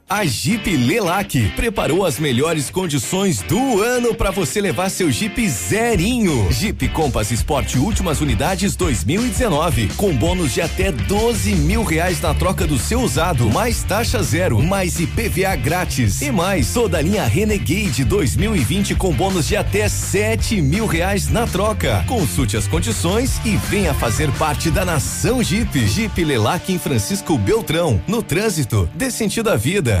A 0.11 0.25
Jeep 0.25 0.75
Lelac 0.75 1.53
preparou 1.55 2.05
as 2.05 2.19
melhores 2.19 2.69
condições 2.69 3.41
do 3.43 3.81
ano 3.81 4.13
para 4.13 4.29
você 4.29 4.59
levar 4.59 4.89
seu 4.89 5.09
Jeep 5.09 5.47
zerinho. 5.47 6.51
Jeep 6.51 6.89
Compass 6.89 7.31
Sport 7.31 7.75
últimas 7.75 8.19
unidades 8.19 8.75
2019 8.75 9.87
com 9.95 10.13
bônus 10.13 10.53
de 10.53 10.59
até 10.59 10.91
12 10.91 11.55
mil 11.55 11.85
reais 11.85 12.19
na 12.19 12.33
troca 12.33 12.67
do 12.67 12.77
seu 12.77 12.99
usado, 12.99 13.49
mais 13.51 13.83
taxa 13.83 14.21
zero, 14.21 14.61
mais 14.61 14.99
IPVA 14.99 15.55
grátis 15.55 16.21
e 16.21 16.29
mais 16.29 16.73
toda 16.73 16.97
a 16.97 17.01
linha 17.01 17.23
Renegade 17.23 18.03
2020 18.03 18.95
com 18.95 19.13
bônus 19.13 19.47
de 19.47 19.55
até 19.55 19.87
7 19.87 20.61
mil 20.61 20.87
reais 20.87 21.29
na 21.29 21.47
troca. 21.47 22.03
Consulte 22.05 22.57
as 22.57 22.67
condições 22.67 23.39
e 23.45 23.55
venha 23.55 23.93
fazer 23.93 24.29
parte 24.33 24.69
da 24.69 24.83
nação 24.83 25.41
Jeep. 25.41 25.87
Jeep 25.87 26.21
Lelac 26.21 26.69
em 26.69 26.77
Francisco 26.77 27.37
Beltrão, 27.37 28.01
no 28.05 28.21
trânsito, 28.21 28.89
dê 28.93 29.09
sentido 29.09 29.49
à 29.49 29.55
vida. 29.55 30.00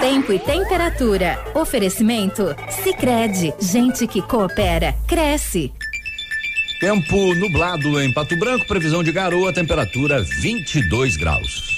Tempo 0.00 0.32
e 0.32 0.38
temperatura. 0.38 1.38
Oferecimento? 1.54 2.56
Sicredi 2.82 3.52
Gente 3.60 4.06
que 4.06 4.22
coopera, 4.22 4.96
cresce. 5.06 5.70
Tempo 6.80 7.34
nublado 7.34 8.00
em 8.00 8.12
Pato 8.12 8.38
Branco, 8.38 8.66
previsão 8.66 9.02
de 9.02 9.12
garoa, 9.12 9.52
temperatura 9.52 10.22
22 10.22 11.16
graus. 11.16 11.68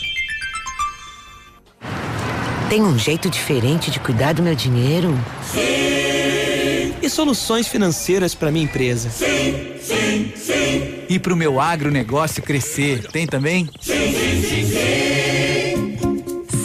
Tem 2.68 2.82
um 2.82 2.96
jeito 2.96 3.28
diferente 3.28 3.90
de 3.90 3.98
cuidar 3.98 4.32
do 4.34 4.42
meu 4.42 4.54
dinheiro? 4.54 5.18
Sim. 5.42 6.94
E 7.02 7.10
soluções 7.10 7.66
financeiras 7.66 8.34
para 8.34 8.52
minha 8.52 8.64
empresa? 8.64 9.10
Sim, 9.10 9.72
sim, 9.80 10.32
sim. 10.36 11.04
E 11.08 11.18
para 11.18 11.32
o 11.32 11.36
meu 11.36 11.58
agronegócio 11.58 12.42
crescer? 12.42 13.08
Tem 13.10 13.26
também? 13.26 13.68
Sim, 13.80 14.12
sim, 14.12 14.42
sim, 14.42 14.66
sim. 14.66 14.99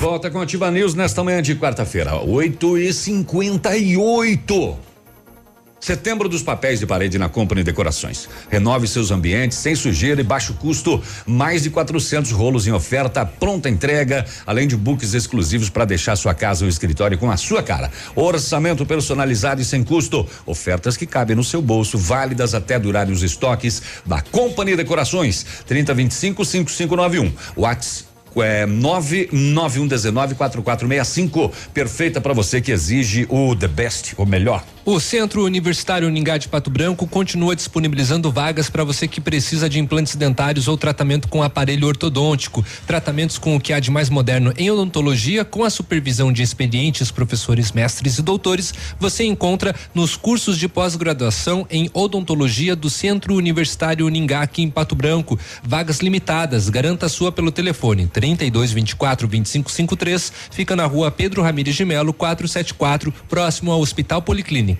Volta 0.00 0.30
com 0.30 0.40
Ativa 0.40 0.70
News 0.70 0.94
nesta 0.94 1.22
manhã 1.22 1.42
de 1.42 1.54
quarta-feira, 1.54 2.16
8 2.16 2.78
e 2.78 2.90
58 2.90 4.78
Setembro 5.78 6.26
dos 6.26 6.42
papéis 6.42 6.80
de 6.80 6.86
parede 6.86 7.18
na 7.18 7.28
Company 7.28 7.62
Decorações. 7.62 8.26
Renove 8.48 8.86
seus 8.86 9.10
ambientes 9.10 9.58
sem 9.58 9.74
sujeira 9.74 10.22
e 10.22 10.24
baixo 10.24 10.54
custo. 10.54 11.02
Mais 11.26 11.62
de 11.62 11.70
400 11.70 12.32
rolos 12.32 12.66
em 12.66 12.72
oferta, 12.72 13.26
pronta 13.26 13.68
entrega, 13.68 14.24
além 14.46 14.66
de 14.66 14.76
books 14.76 15.12
exclusivos 15.12 15.68
para 15.68 15.84
deixar 15.84 16.16
sua 16.16 16.32
casa 16.32 16.64
ou 16.64 16.68
escritório 16.68 17.18
com 17.18 17.30
a 17.30 17.36
sua 17.36 17.62
cara. 17.62 17.90
Orçamento 18.14 18.86
personalizado 18.86 19.60
e 19.60 19.64
sem 19.64 19.82
custo. 19.82 20.26
Ofertas 20.46 20.96
que 20.96 21.06
cabem 21.06 21.36
no 21.36 21.44
seu 21.44 21.60
bolso, 21.60 21.98
válidas 21.98 22.54
até 22.54 22.78
durarem 22.78 23.12
os 23.12 23.22
estoques 23.22 23.82
da 24.04 24.22
Company 24.22 24.76
Decorações. 24.76 25.44
3025 25.66 26.44
5591. 26.44 27.32
WhatsApp 27.56 28.09
é 28.36 28.66
991194465. 28.66 31.52
Perfeita 31.72 32.20
para 32.20 32.32
você 32.32 32.60
que 32.60 32.72
exige 32.72 33.24
o 33.28 33.54
the 33.56 33.68
best, 33.68 34.14
o 34.16 34.26
melhor. 34.26 34.64
O 34.82 34.98
Centro 34.98 35.44
Universitário 35.44 36.08
Uningá 36.08 36.38
de 36.38 36.48
Pato 36.48 36.70
Branco 36.70 37.06
continua 37.06 37.54
disponibilizando 37.54 38.32
vagas 38.32 38.70
para 38.70 38.82
você 38.82 39.06
que 39.06 39.20
precisa 39.20 39.68
de 39.68 39.78
implantes 39.78 40.16
dentários 40.16 40.68
ou 40.68 40.76
tratamento 40.76 41.28
com 41.28 41.42
aparelho 41.42 41.86
ortodôntico. 41.86 42.64
Tratamentos 42.86 43.36
com 43.36 43.54
o 43.54 43.60
que 43.60 43.74
há 43.74 43.78
de 43.78 43.90
mais 43.90 44.08
moderno 44.08 44.54
em 44.56 44.70
odontologia, 44.70 45.44
com 45.44 45.64
a 45.64 45.70
supervisão 45.70 46.32
de 46.32 46.42
experientes 46.42 47.10
professores, 47.10 47.72
mestres 47.72 48.16
e 48.16 48.22
doutores, 48.22 48.72
você 48.98 49.22
encontra 49.22 49.76
nos 49.94 50.16
cursos 50.16 50.56
de 50.56 50.66
pós-graduação 50.66 51.66
em 51.70 51.90
odontologia 51.92 52.74
do 52.74 52.88
Centro 52.88 53.34
Universitário 53.34 54.06
Uningá 54.06 54.40
aqui 54.40 54.62
em 54.62 54.70
Pato 54.70 54.94
Branco. 54.94 55.38
Vagas 55.62 55.98
limitadas, 55.98 56.70
garanta 56.70 57.06
sua 57.06 57.30
pelo 57.30 57.52
telefone 57.52 58.06
32 58.06 58.72
24 58.72 59.28
25 59.28 59.70
53. 59.70 60.32
Fica 60.50 60.74
na 60.74 60.86
rua 60.86 61.10
Pedro 61.10 61.42
Ramires 61.42 61.76
de 61.76 61.84
Melo, 61.84 62.14
474, 62.14 63.12
próximo 63.28 63.72
ao 63.72 63.80
Hospital 63.80 64.22
Policlínica. 64.22 64.79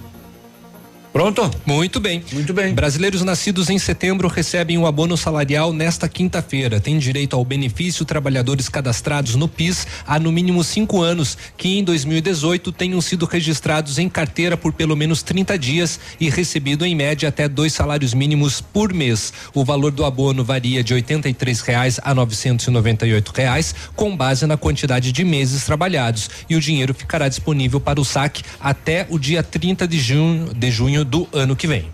Pronto? 1.13 1.51
Muito 1.65 1.99
bem. 1.99 2.23
Muito 2.31 2.53
bem. 2.53 2.73
Brasileiros 2.73 3.21
nascidos 3.21 3.69
em 3.69 3.77
setembro 3.77 4.29
recebem 4.29 4.77
o 4.77 4.87
abono 4.87 5.17
salarial 5.17 5.73
nesta 5.73 6.07
quinta-feira. 6.07 6.79
Tem 6.79 6.97
direito 6.97 7.35
ao 7.35 7.43
benefício 7.43 8.05
trabalhadores 8.05 8.69
cadastrados 8.69 9.35
no 9.35 9.45
PIS 9.45 9.85
há 10.07 10.17
no 10.17 10.31
mínimo 10.31 10.63
cinco 10.63 11.01
anos, 11.01 11.37
que 11.57 11.77
em 11.77 11.83
2018 11.83 12.71
tenham 12.71 13.01
sido 13.01 13.25
registrados 13.25 13.99
em 13.99 14.07
carteira 14.07 14.55
por 14.55 14.71
pelo 14.71 14.95
menos 14.95 15.21
30 15.21 15.59
dias 15.59 15.99
e 16.17 16.29
recebido 16.29 16.85
em 16.85 16.95
média 16.95 17.27
até 17.27 17.49
dois 17.49 17.73
salários 17.73 18.13
mínimos 18.13 18.61
por 18.61 18.93
mês. 18.93 19.33
O 19.53 19.65
valor 19.65 19.91
do 19.91 20.05
abono 20.05 20.45
varia 20.45 20.81
de 20.81 20.93
83 20.93 21.59
reais 21.59 21.99
a 22.03 22.15
998 22.15 23.33
reais, 23.35 23.75
com 23.97 24.15
base 24.15 24.47
na 24.47 24.55
quantidade 24.55 25.11
de 25.11 25.25
meses 25.25 25.65
trabalhados. 25.65 26.29
E 26.49 26.55
o 26.55 26.61
dinheiro 26.61 26.93
ficará 26.93 27.27
disponível 27.27 27.81
para 27.81 27.99
o 27.99 28.05
saque 28.05 28.43
até 28.61 29.05
o 29.09 29.19
dia 29.19 29.43
30 29.43 29.85
de 29.85 29.99
junho, 29.99 30.53
de 30.53 30.71
junho 30.71 31.00
do 31.03 31.27
ano 31.33 31.55
que 31.55 31.67
vem. 31.67 31.89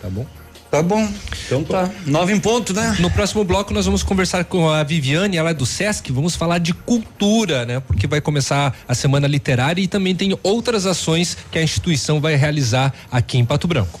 Tá 0.00 0.08
bom? 0.08 0.26
Tá 0.72 0.82
bom. 0.82 1.06
Então 1.44 1.62
tá. 1.62 1.90
Nove 2.06 2.32
em 2.32 2.40
ponto, 2.40 2.72
né? 2.72 2.96
No 2.98 3.10
próximo 3.10 3.44
bloco 3.44 3.74
nós 3.74 3.84
vamos 3.84 4.02
conversar 4.02 4.44
com 4.44 4.70
a 4.70 4.82
Viviane, 4.82 5.36
ela 5.36 5.50
é 5.50 5.54
do 5.54 5.66
Sesc, 5.66 6.10
vamos 6.10 6.34
falar 6.34 6.56
de 6.56 6.72
cultura, 6.72 7.66
né? 7.66 7.78
Porque 7.80 8.06
vai 8.06 8.22
começar 8.22 8.74
a 8.88 8.94
semana 8.94 9.26
literária 9.26 9.82
e 9.82 9.86
também 9.86 10.14
tem 10.14 10.34
outras 10.42 10.86
ações 10.86 11.36
que 11.50 11.58
a 11.58 11.62
instituição 11.62 12.22
vai 12.22 12.36
realizar 12.36 12.90
aqui 13.10 13.36
em 13.36 13.44
Pato 13.44 13.68
Branco. 13.68 14.00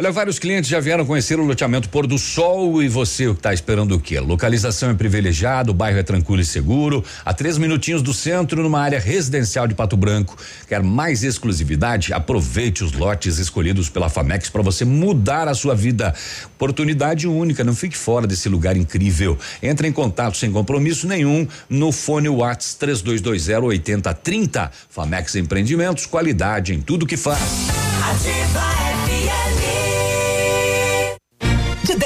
Olha, 0.00 0.10
vários 0.10 0.38
clientes 0.38 0.70
já 0.70 0.80
vieram 0.80 1.04
conhecer 1.04 1.38
o 1.38 1.44
loteamento 1.44 1.90
Pôr 1.90 2.06
do 2.06 2.16
Sol 2.16 2.82
e 2.82 2.88
você 2.88 3.30
está 3.30 3.52
esperando 3.52 3.94
o 3.94 4.00
quê? 4.00 4.18
Localização 4.18 4.88
é 4.88 4.94
privilegiada, 4.94 5.70
o 5.70 5.74
bairro 5.74 5.98
é 5.98 6.02
tranquilo 6.02 6.40
e 6.40 6.46
seguro, 6.46 7.04
a 7.22 7.34
três 7.34 7.58
minutinhos 7.58 8.00
do 8.00 8.14
centro, 8.14 8.62
numa 8.62 8.80
área 8.80 8.98
residencial 8.98 9.68
de 9.68 9.74
Pato 9.74 9.94
Branco. 9.94 10.34
Quer 10.66 10.82
mais 10.82 11.22
exclusividade? 11.22 12.14
Aproveite 12.14 12.82
os 12.82 12.92
lotes 12.92 13.36
escolhidos 13.36 13.90
pela 13.90 14.08
Famex 14.08 14.48
para 14.48 14.62
você 14.62 14.82
mudar 14.86 15.46
a 15.46 15.52
sua 15.52 15.74
vida. 15.74 16.14
Oportunidade 16.54 17.28
única, 17.28 17.62
não 17.62 17.74
fique 17.74 17.96
fora 17.96 18.26
desse 18.26 18.48
lugar 18.48 18.78
incrível. 18.78 19.38
Entre 19.62 19.86
em 19.86 19.92
contato 19.92 20.38
sem 20.38 20.50
compromisso 20.50 21.06
nenhum 21.06 21.46
no 21.68 21.92
fone 21.92 22.30
Whats 22.30 22.72
3220 22.76 23.62
8030. 23.62 24.72
Famex 24.88 25.34
Empreendimentos, 25.34 26.06
qualidade 26.06 26.72
em 26.72 26.80
tudo 26.80 27.04
que 27.04 27.18
faz. 27.18 27.42
Ativa 28.10 29.11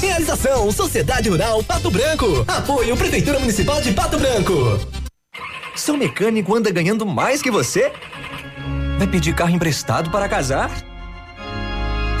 Realização 0.00 0.70
Sociedade 0.70 1.28
Rural 1.28 1.62
Pato 1.64 1.90
Branco. 1.90 2.44
Apoio 2.46 2.96
Prefeitura 2.96 3.40
Municipal 3.40 3.82
de 3.82 3.92
Pato 3.92 4.16
Branco. 4.16 4.54
Seu 5.74 5.96
mecânico 5.96 6.54
anda 6.54 6.70
ganhando 6.70 7.04
mais 7.04 7.42
que 7.42 7.50
você? 7.50 7.92
Vai 8.98 9.08
pedir 9.08 9.34
carro 9.34 9.50
emprestado 9.50 10.10
para 10.10 10.28
casar? 10.28 10.70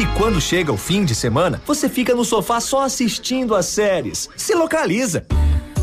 E 0.00 0.06
quando 0.18 0.40
chega 0.40 0.72
o 0.72 0.76
fim 0.76 1.04
de 1.04 1.14
semana, 1.14 1.62
você 1.64 1.88
fica 1.88 2.12
no 2.12 2.24
sofá 2.24 2.60
só 2.60 2.82
assistindo 2.82 3.54
as 3.54 3.66
séries. 3.66 4.28
Se 4.36 4.54
localiza. 4.54 5.24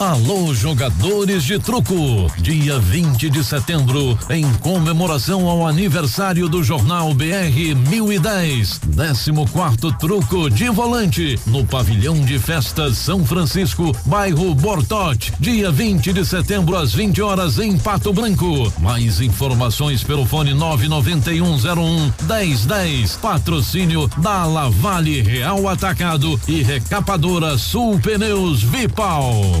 Alô, 0.00 0.54
jogadores 0.54 1.42
de 1.42 1.58
truco! 1.58 2.30
Dia 2.38 2.78
20 2.78 3.28
de 3.28 3.42
setembro, 3.42 4.16
em 4.30 4.48
comemoração 4.58 5.48
ao 5.48 5.66
aniversário 5.66 6.48
do 6.48 6.62
Jornal 6.62 7.12
BR 7.12 7.74
1010, 7.90 8.80
14 8.94 9.98
Truco 9.98 10.48
de 10.48 10.68
Volante, 10.68 11.36
no 11.46 11.66
Pavilhão 11.66 12.24
de 12.24 12.38
Festas 12.38 12.96
São 12.96 13.26
Francisco, 13.26 13.90
bairro 14.06 14.54
Bortote, 14.54 15.32
dia 15.40 15.68
20 15.72 16.12
de 16.12 16.24
setembro, 16.24 16.76
às 16.76 16.94
20 16.94 17.20
horas, 17.20 17.58
em 17.58 17.76
Pato 17.76 18.12
Branco. 18.12 18.72
Mais 18.78 19.20
informações 19.20 20.04
pelo 20.04 20.24
fone 20.24 20.54
99101 20.54 22.12
1010. 22.22 23.16
Patrocínio 23.16 24.08
da 24.18 24.44
Lavale 24.44 25.22
Real 25.22 25.66
Atacado 25.66 26.40
e 26.46 26.62
Recapadora 26.62 27.58
Sul 27.58 27.98
Pneus 27.98 28.62
Vipal. 28.62 29.60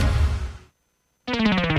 Mm-hmm. 1.31 1.70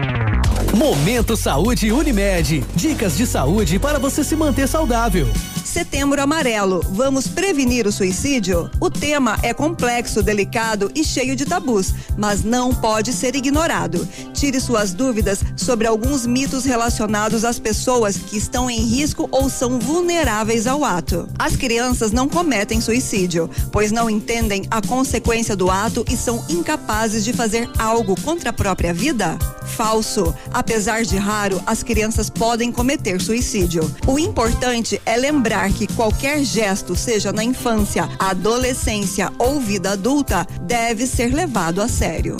Momento 0.74 1.36
Saúde 1.36 1.92
Unimed. 1.92 2.64
Dicas 2.74 3.14
de 3.14 3.26
saúde 3.26 3.78
para 3.78 3.98
você 3.98 4.24
se 4.24 4.34
manter 4.34 4.66
saudável. 4.66 5.28
Setembro 5.62 6.20
Amarelo. 6.20 6.82
Vamos 6.90 7.26
prevenir 7.28 7.86
o 7.86 7.92
suicídio? 7.92 8.70
O 8.80 8.90
tema 8.90 9.38
é 9.42 9.54
complexo, 9.54 10.22
delicado 10.22 10.90
e 10.94 11.04
cheio 11.04 11.36
de 11.36 11.46
tabus, 11.46 11.94
mas 12.16 12.42
não 12.42 12.74
pode 12.74 13.12
ser 13.12 13.34
ignorado. 13.34 14.06
Tire 14.34 14.60
suas 14.60 14.92
dúvidas 14.92 15.42
sobre 15.56 15.86
alguns 15.86 16.26
mitos 16.26 16.64
relacionados 16.64 17.44
às 17.44 17.58
pessoas 17.58 18.16
que 18.16 18.36
estão 18.36 18.68
em 18.68 18.80
risco 18.80 19.28
ou 19.30 19.48
são 19.48 19.78
vulneráveis 19.78 20.66
ao 20.66 20.84
ato. 20.84 21.28
As 21.38 21.54
crianças 21.56 22.12
não 22.12 22.28
cometem 22.28 22.80
suicídio, 22.80 23.48
pois 23.70 23.92
não 23.92 24.10
entendem 24.10 24.66
a 24.70 24.82
consequência 24.82 25.56
do 25.56 25.70
ato 25.70 26.04
e 26.10 26.16
são 26.16 26.44
incapazes 26.48 27.24
de 27.24 27.32
fazer 27.32 27.68
algo 27.78 28.18
contra 28.20 28.50
a 28.50 28.54
própria 28.54 28.92
vida? 28.92 29.38
Falso. 29.64 30.34
Apesar 30.62 31.02
de 31.02 31.16
raro, 31.16 31.60
as 31.66 31.82
crianças 31.82 32.30
podem 32.30 32.70
cometer 32.70 33.20
suicídio. 33.20 33.82
O 34.06 34.16
importante 34.16 35.02
é 35.04 35.16
lembrar 35.16 35.72
que 35.72 35.88
qualquer 35.88 36.44
gesto, 36.44 36.94
seja 36.94 37.32
na 37.32 37.42
infância, 37.42 38.08
adolescência 38.16 39.32
ou 39.40 39.58
vida 39.58 39.90
adulta, 39.90 40.46
deve 40.60 41.04
ser 41.04 41.34
levado 41.34 41.82
a 41.82 41.88
sério. 41.88 42.36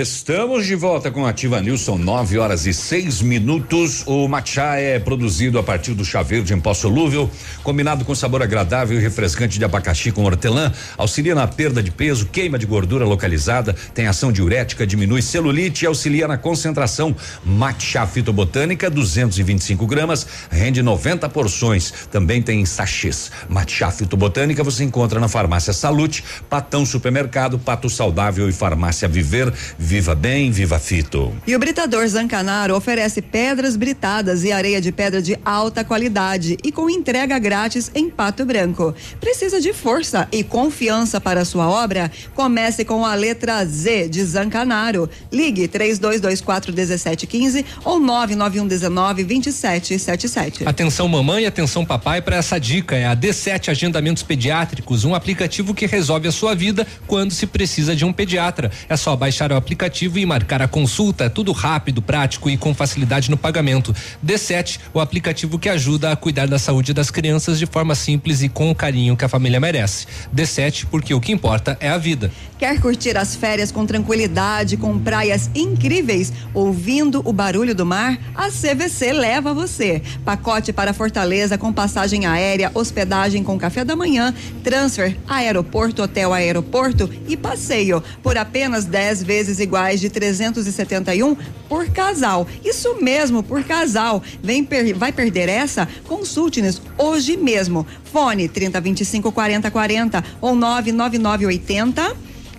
Estamos 0.00 0.64
de 0.64 0.74
volta 0.74 1.10
com 1.10 1.26
a 1.26 1.28
Ativa 1.28 1.60
são 1.76 1.98
9 1.98 2.38
horas 2.38 2.64
e 2.64 2.72
seis 2.72 3.20
minutos. 3.20 4.02
O 4.06 4.26
matcha 4.28 4.76
é 4.76 4.98
produzido 4.98 5.58
a 5.58 5.62
partir 5.62 5.92
do 5.92 6.06
chá 6.06 6.22
verde 6.22 6.54
em 6.54 6.58
pó 6.58 6.72
solúvel, 6.72 7.30
combinado 7.62 8.02
com 8.02 8.14
sabor 8.14 8.42
agradável 8.42 8.98
e 8.98 9.02
refrescante 9.02 9.58
de 9.58 9.64
abacaxi 9.64 10.10
com 10.10 10.24
hortelã, 10.24 10.72
auxilia 10.96 11.34
na 11.34 11.46
perda 11.46 11.82
de 11.82 11.90
peso, 11.90 12.24
queima 12.26 12.58
de 12.58 12.64
gordura 12.64 13.04
localizada, 13.04 13.74
tem 13.92 14.06
ação 14.06 14.32
diurética, 14.32 14.86
diminui 14.86 15.20
celulite 15.20 15.84
e 15.84 15.86
auxilia 15.86 16.26
na 16.26 16.38
concentração. 16.38 17.14
Matcha 17.44 18.06
fitobotânica, 18.06 18.88
225 18.88 19.86
gramas, 19.86 20.26
rende 20.50 20.82
90 20.82 21.28
porções. 21.28 21.92
Também 22.10 22.40
tem 22.40 22.64
sachês. 22.64 23.30
Matcha 23.50 23.90
fitobotânica 23.90 24.64
você 24.64 24.82
encontra 24.82 25.20
na 25.20 25.28
farmácia 25.28 25.74
Salute, 25.74 26.24
Patão 26.48 26.86
Supermercado, 26.86 27.58
Pato 27.58 27.90
Saudável 27.90 28.48
e 28.48 28.52
Farmácia 28.52 29.06
Viver. 29.06 29.52
Viva 29.90 30.14
bem, 30.14 30.52
viva 30.52 30.78
fito. 30.78 31.34
E 31.44 31.56
o 31.56 31.58
Britador 31.58 32.06
Zancanaro 32.06 32.76
oferece 32.76 33.20
pedras 33.20 33.74
britadas 33.74 34.44
e 34.44 34.52
areia 34.52 34.80
de 34.80 34.92
pedra 34.92 35.20
de 35.20 35.36
alta 35.44 35.82
qualidade 35.82 36.56
e 36.62 36.70
com 36.70 36.88
entrega 36.88 37.36
grátis 37.40 37.90
em 37.92 38.08
Pato 38.08 38.44
Branco. 38.44 38.94
Precisa 39.20 39.60
de 39.60 39.72
força 39.72 40.28
e 40.30 40.44
confiança 40.44 41.20
para 41.20 41.40
a 41.40 41.44
sua 41.44 41.68
obra? 41.68 42.08
Comece 42.36 42.84
com 42.84 43.04
a 43.04 43.16
letra 43.16 43.64
Z 43.64 44.08
de 44.08 44.22
Zancanaro. 44.22 45.10
Ligue 45.32 45.66
3224 45.66 46.72
1715 46.72 47.66
ou 47.84 47.98
99119 47.98 49.24
2777. 49.24 50.68
Atenção 50.68 51.08
mamãe 51.08 51.42
e 51.42 51.46
atenção 51.46 51.84
papai 51.84 52.22
para 52.22 52.36
essa 52.36 52.60
dica 52.60 52.94
é 52.94 53.08
a 53.08 53.16
D7 53.16 53.70
Agendamentos 53.70 54.22
Pediátricos, 54.22 55.04
um 55.04 55.16
aplicativo 55.16 55.74
que 55.74 55.86
resolve 55.86 56.28
a 56.28 56.32
sua 56.32 56.54
vida 56.54 56.86
quando 57.08 57.32
se 57.32 57.44
precisa 57.44 57.96
de 57.96 58.04
um 58.04 58.12
pediatra. 58.12 58.70
É 58.88 58.96
só 58.96 59.16
baixar 59.16 59.50
o 59.50 59.56
aplicativo 59.56 59.79
e 60.18 60.26
marcar 60.26 60.60
a 60.60 60.68
consulta, 60.68 61.30
tudo 61.30 61.52
rápido, 61.52 62.02
prático 62.02 62.50
e 62.50 62.56
com 62.56 62.74
facilidade 62.74 63.30
no 63.30 63.36
pagamento. 63.36 63.94
D7, 64.24 64.78
o 64.92 65.00
aplicativo 65.00 65.58
que 65.58 65.70
ajuda 65.70 66.12
a 66.12 66.16
cuidar 66.16 66.46
da 66.46 66.58
saúde 66.58 66.92
das 66.92 67.10
crianças 67.10 67.58
de 67.58 67.64
forma 67.64 67.94
simples 67.94 68.42
e 68.42 68.48
com 68.48 68.70
o 68.70 68.74
carinho 68.74 69.16
que 69.16 69.24
a 69.24 69.28
família 69.28 69.58
merece. 69.58 70.06
D7, 70.34 70.86
porque 70.90 71.14
o 71.14 71.20
que 71.20 71.32
importa 71.32 71.78
é 71.80 71.88
a 71.88 71.96
vida. 71.96 72.30
Quer 72.58 72.78
curtir 72.78 73.16
as 73.16 73.34
férias 73.34 73.72
com 73.72 73.86
tranquilidade, 73.86 74.76
com 74.76 74.98
praias 74.98 75.48
incríveis, 75.54 76.30
ouvindo 76.52 77.22
o 77.24 77.32
barulho 77.32 77.74
do 77.74 77.86
mar? 77.86 78.18
A 78.34 78.50
CVC 78.50 79.14
leva 79.14 79.54
você. 79.54 80.02
Pacote 80.26 80.70
para 80.70 80.92
Fortaleza 80.92 81.56
com 81.56 81.72
passagem 81.72 82.26
aérea, 82.26 82.70
hospedagem 82.74 83.42
com 83.42 83.58
café 83.58 83.82
da 83.82 83.96
manhã, 83.96 84.34
transfer, 84.62 85.16
aeroporto, 85.26 86.02
hotel, 86.02 86.34
aeroporto 86.34 87.08
e 87.26 87.34
passeio 87.34 88.02
por 88.22 88.36
apenas 88.36 88.84
10 88.84 89.22
vezes 89.22 89.58
iguais 89.70 90.00
de 90.00 90.10
371 90.10 91.36
por 91.68 91.88
casal. 91.90 92.46
Isso 92.64 92.96
mesmo, 93.00 93.40
por 93.40 93.62
casal. 93.62 94.20
Vem 94.42 94.64
per, 94.64 94.92
vai 94.94 95.12
perder 95.12 95.48
essa? 95.48 95.88
Consulte-nos 96.08 96.82
hoje 96.98 97.36
mesmo. 97.36 97.86
Fone 98.12 98.48
3025 98.48 99.30
4040 99.30 100.24
ou 100.40 100.56
99980 100.56 102.16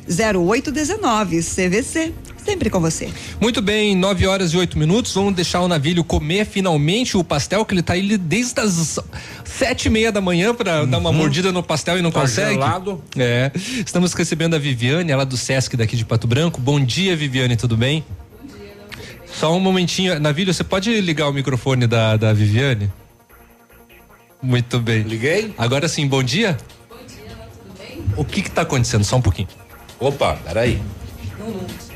0819 0.07 1.41
CVC. 1.41 2.13
Sempre 2.43 2.69
com 2.69 2.79
você. 2.79 3.09
Muito 3.39 3.61
bem, 3.61 3.95
9 3.95 4.25
horas 4.25 4.51
e 4.53 4.57
8 4.57 4.77
minutos. 4.77 5.13
Vamos 5.13 5.35
deixar 5.35 5.61
o 5.61 5.67
navilho 5.67 6.03
comer 6.03 6.45
finalmente 6.45 7.15
o 7.15 7.23
pastel, 7.23 7.63
que 7.63 7.73
ele 7.73 7.83
tá 7.83 7.93
aí 7.93 8.17
desde 8.17 8.59
as 8.59 8.99
sete 9.45 9.85
e 9.85 9.89
meia 9.89 10.11
da 10.11 10.19
manhã 10.19 10.53
para 10.53 10.81
uhum. 10.81 10.89
dar 10.89 10.97
uma 10.97 11.11
mordida 11.11 11.51
no 11.51 11.61
pastel 11.61 11.99
e 11.99 12.01
não 12.01 12.11
tá 12.11 12.21
consegue. 12.21 12.53
Gelado. 12.53 13.01
É. 13.15 13.51
Estamos 13.55 14.13
recebendo 14.13 14.55
a 14.55 14.59
Viviane, 14.59 15.11
ela 15.11 15.25
do 15.25 15.37
Sesc 15.37 15.77
daqui 15.77 15.95
de 15.95 16.03
Pato 16.03 16.25
Branco. 16.25 16.59
Bom 16.59 16.79
dia, 16.83 17.15
Viviane, 17.15 17.55
tudo 17.55 17.77
bem? 17.77 18.03
Bom 18.41 18.47
dia, 18.47 18.73
Só 19.27 19.55
um 19.55 19.59
momentinho. 19.59 20.19
Navilho, 20.19 20.53
você 20.53 20.63
pode 20.63 20.99
ligar 20.99 21.29
o 21.29 21.33
microfone 21.33 21.85
da, 21.85 22.17
da 22.17 22.33
Viviane? 22.33 22.91
Muito 24.41 24.79
bem. 24.79 25.03
Liguei? 25.03 25.53
Agora 25.57 25.87
sim, 25.87 26.07
bom 26.07 26.23
dia. 26.23 26.57
Bom 26.89 26.95
dia, 27.07 27.37
tudo 27.53 27.77
bem? 27.77 28.03
O 28.17 28.25
que 28.25 28.41
que 28.41 28.49
tá 28.49 28.63
acontecendo? 28.63 29.03
Só 29.03 29.17
um 29.17 29.21
pouquinho. 29.21 29.47
Opa, 29.99 30.35
peraí. 30.43 30.81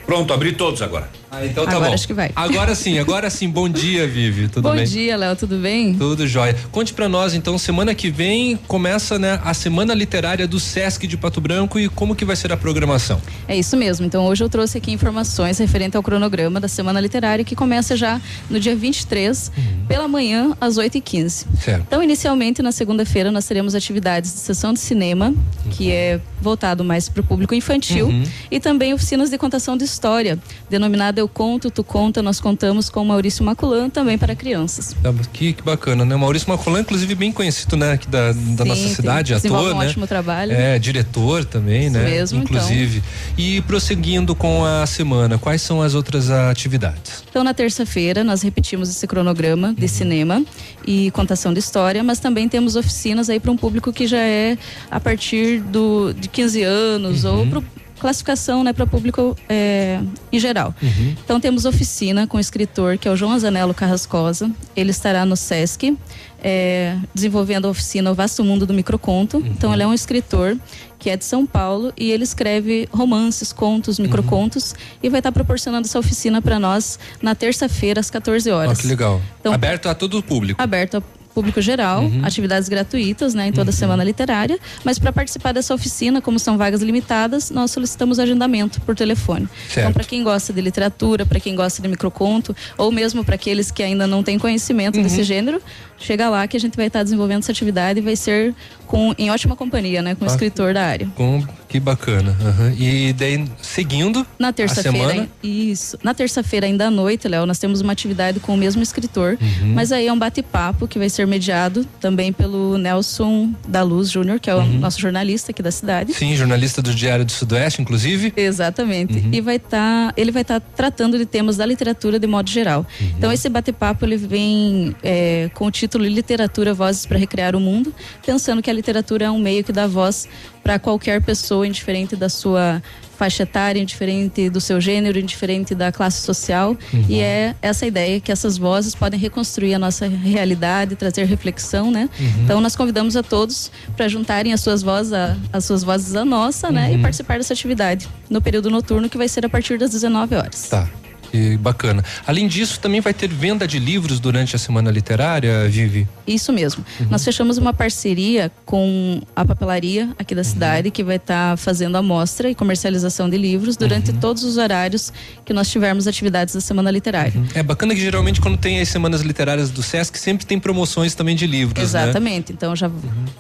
Pronto, 0.06 0.34
abri 0.34 0.54
todos 0.54 0.82
agora. 0.82 1.10
Ah, 1.38 1.46
então 1.46 1.66
tá 1.66 1.72
agora 1.72 1.88
bom. 1.90 1.94
acho 1.94 2.08
que 2.08 2.14
vai. 2.14 2.32
Agora 2.36 2.74
sim, 2.76 2.98
agora 2.98 3.30
sim. 3.30 3.50
Bom 3.50 3.68
dia, 3.68 4.08
Vivi. 4.08 4.48
Tudo 4.48 4.70
Bom 4.70 4.76
bem? 4.76 4.86
dia, 4.86 5.18
Léo, 5.18 5.36
tudo 5.36 5.58
bem? 5.58 5.94
Tudo 5.94 6.26
jóia. 6.26 6.56
Conte 6.72 6.94
pra 6.94 7.10
nós, 7.10 7.34
então, 7.34 7.58
semana 7.58 7.94
que 7.94 8.10
vem 8.10 8.56
começa, 8.68 9.20
né, 9.20 9.40
a 9.44 9.54
Semana 9.54 9.94
Literária 9.94 10.48
do 10.48 10.60
Sesc 10.60 11.06
de 11.06 11.18
Pato 11.18 11.42
Branco 11.42 11.78
e 11.78 11.90
como 11.90 12.16
que 12.16 12.24
vai 12.24 12.36
ser 12.38 12.54
a 12.54 12.58
programação? 12.58 13.22
É 13.48 13.58
isso 13.58 13.76
mesmo. 13.76 14.06
Então, 14.06 14.26
hoje 14.26 14.44
eu 14.44 14.50
trouxe 14.50 14.78
aqui 14.78 14.92
informações 14.92 15.58
referente 15.58 15.98
ao 15.98 16.04
cronograma 16.04 16.60
da 16.60 16.68
Semana 16.70 17.00
Literária 17.02 17.44
que 17.44 17.56
começa 17.56 17.98
já 17.98 18.22
no 18.50 18.60
dia 18.60 18.76
23, 18.76 19.52
pela 19.88 20.06
pela 20.06 20.08
manhã 20.10 20.52
às 20.62 20.78
8h15. 20.78 21.46
Certo. 21.60 21.82
Então, 21.88 22.04
inicialmente, 22.04 22.62
na 22.62 22.72
segunda-feira, 22.72 23.32
nós 23.32 23.46
teremos 23.46 23.74
atividades 23.74 24.32
de 24.34 24.40
sessão 24.40 24.72
de 24.74 24.80
cinema, 24.80 25.34
que 25.72 25.90
é 25.90 26.20
voltado 26.42 26.84
mais 26.84 27.10
para 27.10 27.22
o 27.22 27.24
público 27.24 27.56
infantil, 27.56 28.08
Uhum. 28.08 28.24
e 28.52 28.60
também 28.60 28.94
oficinas 28.94 29.30
de 29.32 29.38
contação 29.38 29.76
de 29.78 29.84
história, 29.86 30.38
denominada 30.70 31.25
Eu 31.26 31.30
Conto, 31.30 31.72
Tu 31.72 31.84
Conta, 31.84 32.22
Nós 32.22 32.40
Contamos 32.40 32.88
com 32.88 33.04
Maurício 33.04 33.44
Maculan, 33.44 33.90
também 33.90 34.16
para 34.16 34.36
crianças. 34.36 34.96
Tá, 35.02 35.12
Que, 35.34 35.54
que 35.54 35.64
bacana, 35.64 36.06
né? 36.06 36.16
Maurício 36.16 36.48
Macolan, 36.48 36.82
inclusive, 36.82 37.16
bem 37.16 37.32
conhecido, 37.32 37.76
né? 37.76 37.94
Aqui 37.94 38.08
da, 38.08 38.28
da 38.28 38.34
Sim, 38.34 38.64
nossa 38.66 38.82
tem- 38.84 38.94
cidade, 38.96 39.34
desenvolve 39.34 39.66
ator, 39.70 39.76
um 39.76 39.80
né? 39.80 39.88
ótimo 39.88 40.06
trabalho. 40.08 40.52
É, 40.52 40.78
diretor 40.78 41.44
também, 41.44 41.88
Isso 41.88 41.98
né? 41.98 42.04
mesmo, 42.06 42.44
então. 42.44 42.56
inclusive. 42.58 43.02
E 43.36 43.60
prosseguindo 43.62 44.36
com 44.36 44.64
a 44.64 44.86
semana, 44.86 45.40
quais 45.40 45.64
são 45.64 45.82
as 45.82 45.96
outras 45.96 46.30
atividades? 46.30 47.24
Então, 47.28 47.44
na 47.44 47.56
terça-feira, 47.56 48.24
nós 48.24 48.44
repetimos 48.44 48.88
esse 48.90 49.08
cronograma 49.08 49.74
de 49.76 49.88
cinema 49.88 50.44
e 50.86 51.10
contação 51.10 51.52
de 51.52 51.60
história, 51.60 52.04
mas 52.04 52.20
também 52.20 52.48
temos 52.48 52.76
oficinas 52.76 53.32
aí 53.32 53.40
para 53.40 53.52
um 53.52 53.58
público 53.58 53.92
que 53.92 54.06
já 54.06 54.20
é 54.22 54.58
a 54.92 55.00
partir 55.00 55.60
do, 55.60 56.14
de 56.14 56.30
15 56.30 56.62
anos 56.62 57.26
ou 57.26 57.48
para 57.48 57.64
classificação 58.06 58.64
né, 58.64 58.72
para 58.72 58.86
público 58.86 59.36
é, 59.50 60.00
em 60.32 60.40
geral. 60.40 60.76
Então 61.24 61.40
temos 61.40 61.66
oficina 61.66 62.28
com 62.28 62.38
o 62.38 62.40
escritor 62.40 63.00
que 63.00 63.08
é 63.08 63.12
o 63.12 63.16
João 63.16 63.32
Azanello 63.32 63.74
Carrascosa. 63.74 64.52
Ele 64.76 64.92
estará 64.92 65.26
no 65.26 65.36
SESC 65.36 65.98
é, 66.44 66.96
desenvolvendo 67.16 67.66
a 67.66 67.72
oficina 67.72 68.12
O 68.12 68.14
Vasto 68.14 68.44
Mundo 68.44 68.68
do 68.68 68.74
Microconto. 68.76 69.44
Então 69.48 69.74
ele 69.74 69.82
é 69.82 69.88
um 69.88 69.94
escritor 69.94 70.56
que 71.00 71.10
é 71.10 71.18
de 71.18 71.26
São 71.26 71.48
Paulo 71.48 71.92
e 71.98 72.12
ele 72.12 72.24
escreve 72.24 72.88
romances, 72.92 73.52
contos, 73.52 73.98
microcontos 73.98 74.76
e 75.02 75.10
vai 75.10 75.20
estar 75.20 75.32
proporcionando 75.32 75.88
essa 75.88 75.98
oficina 75.98 76.44
para 76.44 76.60
nós 76.60 77.00
na 77.24 77.34
terça-feira 77.34 78.00
às 78.00 78.12
14 78.12 78.52
Ó, 78.52 78.58
horas. 78.58 78.82
que 78.82 78.88
legal. 78.88 79.20
Então- 79.40 79.52
Aberto 79.52 79.90
a 79.90 79.96
todo 79.96 80.20
o 80.20 80.22
público. 80.24 80.62
Aberto 80.62 80.96
ao 80.96 81.04
público 81.36 81.62
geral, 81.62 82.02
Uhum. 82.04 82.22
atividades 82.24 82.70
gratuitas, 82.70 83.34
né, 83.34 83.48
em 83.48 83.52
toda 83.52 83.70
a 83.70 83.74
semana 83.74 84.04
literária, 84.04 84.58
mas 84.86 84.98
para 84.98 85.12
participar 85.12 85.52
dessa 85.52 85.74
oficina, 85.74 86.22
como 86.22 86.40
são 86.40 86.58
vagas 86.58 86.82
limitadas, 86.82 87.52
nós 87.52 87.72
solicitamos 87.72 88.18
agendamento 88.20 88.80
por 88.82 88.96
telefone. 88.96 89.48
Certo. 89.68 89.80
Então, 89.80 89.92
para 89.94 90.04
quem 90.06 90.24
gosta 90.24 90.54
de 90.54 90.62
literatura, 90.62 91.26
para 91.26 91.40
quem 91.40 91.54
gosta 91.56 91.82
de 91.82 91.88
microconto, 91.90 92.56
ou 92.78 92.90
mesmo 92.92 93.24
para 93.26 93.36
aqueles 93.36 93.70
que 93.70 93.84
ainda 93.84 94.08
não 94.08 94.24
têm 94.24 94.40
conhecimento 94.40 95.02
desse 95.04 95.18
Uhum. 95.20 95.24
gênero, 95.26 95.62
chega 95.98 96.30
lá 96.30 96.48
que 96.48 96.58
a 96.58 96.60
gente 96.60 96.76
vai 96.76 96.88
estar 96.88 97.04
desenvolvendo 97.04 97.40
essa 97.40 97.52
atividade 97.52 98.00
e 98.00 98.02
vai 98.02 98.16
ser 98.16 98.54
com 98.88 99.14
em 99.18 99.32
ótima 99.32 99.56
companhia, 99.56 100.02
né, 100.02 100.14
com 100.16 100.26
o 100.26 100.28
Ah. 100.28 100.32
escritor 100.32 100.74
da 100.74 100.86
área. 100.86 101.08
Com, 101.16 101.44
que 101.68 101.80
bacana. 101.80 102.36
aham. 102.40 102.74
E 102.78 103.12
daí, 103.14 103.46
seguindo 103.62 104.26
Na 104.38 104.50
a 104.50 104.54
terça-feira, 104.54 105.28
isso. 105.42 105.98
Na 106.04 106.14
terça-feira, 106.14 106.66
ainda 106.68 106.88
à 106.88 106.92
noite, 106.92 107.28
Léo, 107.28 107.46
nós 107.46 107.58
temos 107.58 107.82
uma 107.82 107.92
atividade 107.94 108.40
com 108.40 108.54
o 108.54 108.58
mesmo 108.58 108.84
escritor, 108.84 109.38
Uhum. 109.42 109.74
mas 109.74 109.92
aí 109.92 110.08
é 110.08 110.14
um 110.14 110.20
bate-papo 110.20 110.88
que 110.88 111.00
vai 111.00 111.10
ser 111.10 111.26
mediado 111.26 111.86
também 112.00 112.32
pelo 112.32 112.78
Nelson 112.78 113.54
da 113.68 113.82
Luz 113.82 114.12
Júnior, 114.12 114.40
que 114.40 114.50
é 114.50 114.56
o 114.56 114.60
Uhum. 114.60 114.80
nosso 114.80 115.00
jornalista 115.02 115.52
aqui 115.52 115.64
da 115.64 115.72
cidade. 115.72 116.14
sim, 116.14 116.36
jornalista 116.36 116.82
do 116.82 116.94
Diário 116.94 117.26
do 117.26 117.32
Sudoeste, 117.32 117.82
inclusive. 117.82 118.32
Exatamente. 118.38 119.18
Uhum. 119.18 119.30
E 119.34 119.42
vai 119.42 119.56
estar, 119.56 120.14
ele 120.16 120.32
vai 120.32 120.44
estar 120.44 120.60
tratando 120.60 121.18
de 121.18 121.26
temas 121.26 121.58
da 121.58 121.66
literatura 121.66 122.20
de 122.20 122.28
modo 122.28 122.50
geral. 122.50 122.86
Uhum. 123.02 123.08
Então 123.18 123.32
esse 123.32 123.50
bate-papo 123.50 124.06
ele 124.06 124.18
vem 124.18 124.96
é, 125.04 125.50
título 125.86 126.04
Literatura 126.06 126.74
Vozes 126.74 127.06
para 127.06 127.18
Recriar 127.20 127.56
o 127.56 127.60
Mundo, 127.60 127.94
pensando 128.26 128.60
que 128.62 128.70
a 128.70 128.74
literatura 128.74 129.26
é 129.26 129.32
um 129.32 129.38
meio 129.40 129.64
que 129.64 129.72
dá 129.72 129.86
voz 129.86 130.28
para 130.64 130.80
qualquer 130.80 131.22
pessoa, 131.22 131.68
indiferente 131.68 132.16
da 132.16 132.28
sua 132.28 132.82
faixa 133.18 133.44
etária, 133.44 133.80
indiferente 133.80 134.50
do 134.50 134.60
seu 134.60 134.82
gênero, 134.82 135.18
indiferente 135.20 135.74
da 135.76 135.92
classe 135.92 136.22
social. 136.24 136.76
Uhum. 136.92 137.06
E 137.08 137.22
é 137.22 137.56
essa 137.62 137.86
ideia 137.86 138.20
que 138.20 138.32
essas 138.32 138.58
vozes 138.58 138.94
podem 138.96 139.18
reconstruir 139.20 139.74
a 139.76 139.80
nossa 139.80 140.08
realidade, 140.08 140.96
trazer 140.96 141.24
reflexão, 141.26 141.92
né? 141.92 142.10
Uhum. 142.20 142.44
Então 142.44 142.60
nós 142.60 142.76
convidamos 142.76 143.16
a 143.16 143.22
todos 143.24 143.72
para 143.96 144.08
juntarem 144.10 144.52
as 144.54 144.60
suas 144.62 144.82
vozes, 144.82 145.14
a- 145.14 145.38
as 145.54 145.64
suas 145.66 145.84
vozes 145.84 146.16
à 146.16 146.26
nossa, 146.26 146.72
né? 146.72 146.92
E 146.92 146.96
Uhum. 146.96 147.02
participar 147.04 147.38
dessa 147.38 147.54
atividade 147.54 148.10
no 148.30 148.42
período 148.42 148.70
noturno 148.72 149.08
que 149.08 149.18
vai 149.18 149.28
ser 149.30 149.46
a 149.46 149.50
partir 149.50 149.78
das 149.78 149.92
19 149.92 150.36
horas. 150.36 150.68
Tá. 150.68 150.90
Que 151.36 151.58
bacana. 151.58 152.02
Além 152.26 152.48
disso, 152.48 152.80
também 152.80 153.02
vai 153.02 153.14
ter 153.14 153.28
venda 153.28 153.68
de 153.68 153.78
livros 153.78 154.20
durante 154.22 154.56
a 154.56 154.60
semana 154.60 154.90
literária, 154.90 155.68
Vivi? 155.68 156.08
Isso 156.26 156.54
mesmo. 156.54 156.84
Uhum. 157.00 157.08
Nós 157.10 157.26
fechamos 157.26 157.58
uma 157.58 157.74
parceria 157.74 158.50
com 158.66 159.22
a 159.36 159.44
papelaria 159.44 160.10
aqui 160.18 160.34
Uhum. 160.34 160.38
da 160.38 160.44
cidade, 160.46 160.92
que 160.92 161.04
vai 161.04 161.18
estar 161.18 161.58
fazendo 161.58 161.98
a 161.98 162.02
mostra 162.02 162.50
e 162.50 162.56
comercialização 162.56 163.30
de 163.30 163.38
livros 163.38 163.76
durante 163.76 164.12
Uhum. 164.12 164.18
todos 164.20 164.44
os 164.46 164.56
horários 164.58 165.12
que 165.44 165.52
nós 165.54 165.70
tivermos 165.70 166.08
atividades 166.08 166.54
da 166.56 166.62
Semana 166.62 166.90
Literária. 166.90 167.34
É 167.54 167.62
bacana 167.62 167.94
que 167.94 168.00
geralmente 168.02 168.40
quando 168.40 168.58
tem 168.58 168.80
as 168.80 168.88
semanas 168.88 169.22
literárias 169.22 169.70
do 169.70 169.84
Sesc, 169.84 170.18
sempre 170.18 170.46
tem 170.46 170.58
promoções 170.58 171.14
também 171.16 171.36
de 171.36 171.46
livros, 171.46 171.78
né? 171.78 171.84
Exatamente. 171.84 172.54
Então 172.54 172.74
já 172.76 172.90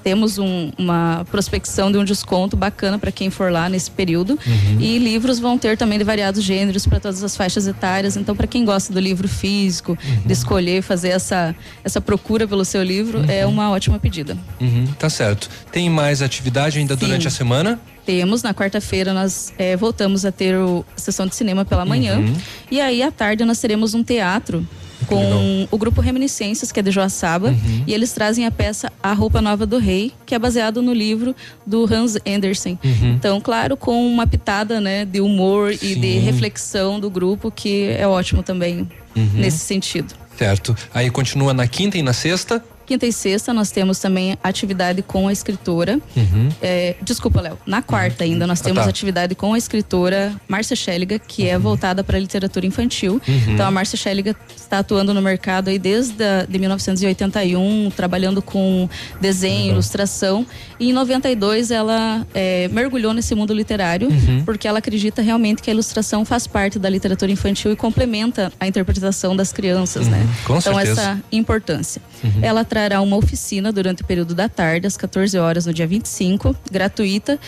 temos 0.03 0.37
um- 0.37 0.71
uma 0.77 1.25
prospecção 1.31 1.89
de 1.91 1.97
um 1.97 2.03
desconto 2.03 2.57
bacana 2.57 2.99
para 2.99 3.11
quem 3.11 3.29
for 3.29 3.51
lá 3.51 3.69
nesse 3.69 3.89
período. 3.89 4.37
Uhum. 4.45 4.81
E 4.81 4.97
livros 4.99 5.39
vão 5.39 5.57
ter 5.57 5.77
também 5.77 5.97
de 5.97 6.03
variados 6.03 6.43
gêneros 6.43 6.85
para 6.85 6.99
todas 6.99 7.23
as 7.23 7.35
faixas 7.37 7.65
etárias. 7.67 7.84
Então, 8.19 8.35
para 8.35 8.47
quem 8.47 8.65
gosta 8.65 8.91
do 8.93 8.99
livro 8.99 9.27
físico, 9.27 9.97
Uhum. 10.05 10.21
de 10.25 10.33
escolher 10.33 10.81
fazer 10.81 11.09
essa, 11.09 11.55
essa 11.83 12.01
procura 12.01 12.47
pelo 12.47 12.63
seu 12.65 12.83
livro, 12.83 13.23
é 13.29 13.45
uma 13.45 13.69
ótima 13.71 13.99
pedida. 13.99 14.37
Uhum, 14.59 14.85
tá 14.99 15.09
certo. 15.09 15.49
Tem 15.71 15.89
mais 15.89 16.21
atividade 16.21 16.79
ainda 16.79 16.95
Sim. 16.95 17.05
durante 17.05 17.27
a 17.27 17.31
semana? 17.31 17.79
Temos, 18.05 18.43
na 18.43 18.53
quarta-feira 18.53 19.13
nós 19.13 19.51
eh, 19.57 19.75
voltamos 19.75 20.25
a 20.25 20.31
ter 20.31 20.55
o, 20.55 20.85
a 20.95 20.99
sessão 20.99 21.25
de 21.25 21.35
cinema 21.35 21.65
pela 21.65 21.85
manhã. 21.85 22.17
Uhum. 22.19 22.33
E 22.69 22.79
aí, 22.79 23.01
à 23.01 23.11
tarde, 23.11 23.43
nós 23.45 23.59
teremos 23.59 23.93
um 23.93 24.03
teatro 24.03 24.65
com 25.07 25.67
o 25.71 25.77
grupo 25.77 26.01
Reminiscências, 26.01 26.71
que 26.71 26.79
é 26.79 26.83
de 26.83 26.91
Joaçaba. 26.91 27.49
Uhum. 27.49 27.83
E 27.85 27.93
eles 27.93 28.11
trazem 28.13 28.45
a 28.45 28.51
peça 28.51 28.91
A 29.01 29.13
Roupa 29.13 29.41
Nova 29.41 29.65
do 29.65 29.77
Rei, 29.77 30.11
que 30.25 30.33
é 30.35 30.39
baseado 30.39 30.81
no 30.81 30.93
livro 30.93 31.35
do 31.65 31.85
Hans 31.91 32.17
Andersen. 32.25 32.79
Uhum. 32.83 33.13
Então, 33.13 33.39
claro, 33.41 33.75
com 33.77 34.07
uma 34.07 34.25
pitada 34.25 34.79
né, 34.81 35.05
de 35.05 35.21
humor 35.21 35.71
e 35.71 35.95
de 35.95 36.01
Sim. 36.13 36.19
reflexão 36.19 36.99
do 36.99 37.09
grupo, 37.09 37.51
que 37.51 37.89
é 37.97 38.07
ótimo 38.07 38.41
também 38.43 38.87
Uhum. 39.15 39.29
nesse 39.35 39.59
sentido. 39.59 40.13
Certo. 40.37 40.75
Aí 40.93 41.09
continua 41.09 41.53
na 41.53 41.65
quinta 41.67 41.97
e 41.97 42.03
na 42.03 42.11
sexta? 42.11 42.61
Quinta 42.85 43.05
e 43.05 43.11
sexta 43.11 43.53
nós 43.53 43.71
temos 43.71 43.99
também 43.99 44.37
atividade 44.43 45.01
com 45.01 45.27
a 45.27 45.33
escritora. 45.33 45.99
Uhum. 46.15 46.49
É, 46.61 46.95
desculpa, 47.01 47.41
Léo. 47.41 47.57
Na 47.65 47.81
quarta 47.81 48.23
ainda 48.23 48.45
nós 48.45 48.61
Ah, 48.61 48.63
temos 48.63 48.83
tá. 48.83 48.89
atividade 48.89 49.33
com 49.35 49.53
a 49.53 49.57
escritora 49.57 50.33
Márcia 50.47 50.75
Schelliga, 50.75 51.17
que 51.19 51.47
é 51.47 51.57
voltada 51.57 52.03
para 52.03 52.17
a 52.17 52.19
literatura 52.19 52.65
infantil. 52.65 53.21
Uhum. 53.27 53.53
Então 53.53 53.65
a 53.65 53.71
Márcia 53.71 53.97
Schelliga 53.97 54.35
está 54.55 54.79
atuando 54.79 55.13
no 55.13 55.21
mercado 55.21 55.69
aí 55.69 55.79
desde 55.79 56.23
a, 56.23 56.45
de 56.47 56.59
1981, 56.59 57.91
trabalhando 57.95 58.41
com 58.41 58.87
desenho, 59.19 59.71
ilustração. 59.73 60.45
E 60.79 60.89
em 60.89 60.93
92 60.93 61.71
ela 61.71 62.25
é, 62.33 62.67
mergulhou 62.69 63.13
nesse 63.13 63.33
mundo 63.35 63.53
literário, 63.53 64.09
Uhum. 64.09 64.43
porque 64.45 64.67
ela 64.67 64.79
acredita 64.79 65.21
realmente 65.21 65.61
que 65.61 65.69
a 65.69 65.73
ilustração 65.73 66.23
faz 66.25 66.45
parte 66.47 66.77
da 66.77 66.89
literatura 66.89 67.31
infantil 67.31 67.71
e 67.71 67.75
complementa 67.75 68.51
a 68.59 68.67
interpretação 68.67 69.35
das 69.35 69.51
crianças, 69.51 70.07
né? 70.07 70.19
Uhum, 70.19 70.27
com 70.45 70.57
então 70.57 70.73
certeza. 70.75 71.01
essa 71.01 71.23
importância. 71.31 72.01
Uhum. 72.23 72.31
Ela 72.41 72.63
trará 72.75 72.99
uma 72.99 73.15
oficina 73.15 73.71
durante 73.71 74.01
o 74.03 74.05
período 74.05 74.35
da 74.35 74.49
tarde, 74.49 74.85
às 74.85 74.97
14 74.97 75.37
horas, 75.37 75.65
no 75.65 75.73
dia 75.73 75.87
25, 75.87 76.53
gratuita, 76.69 77.39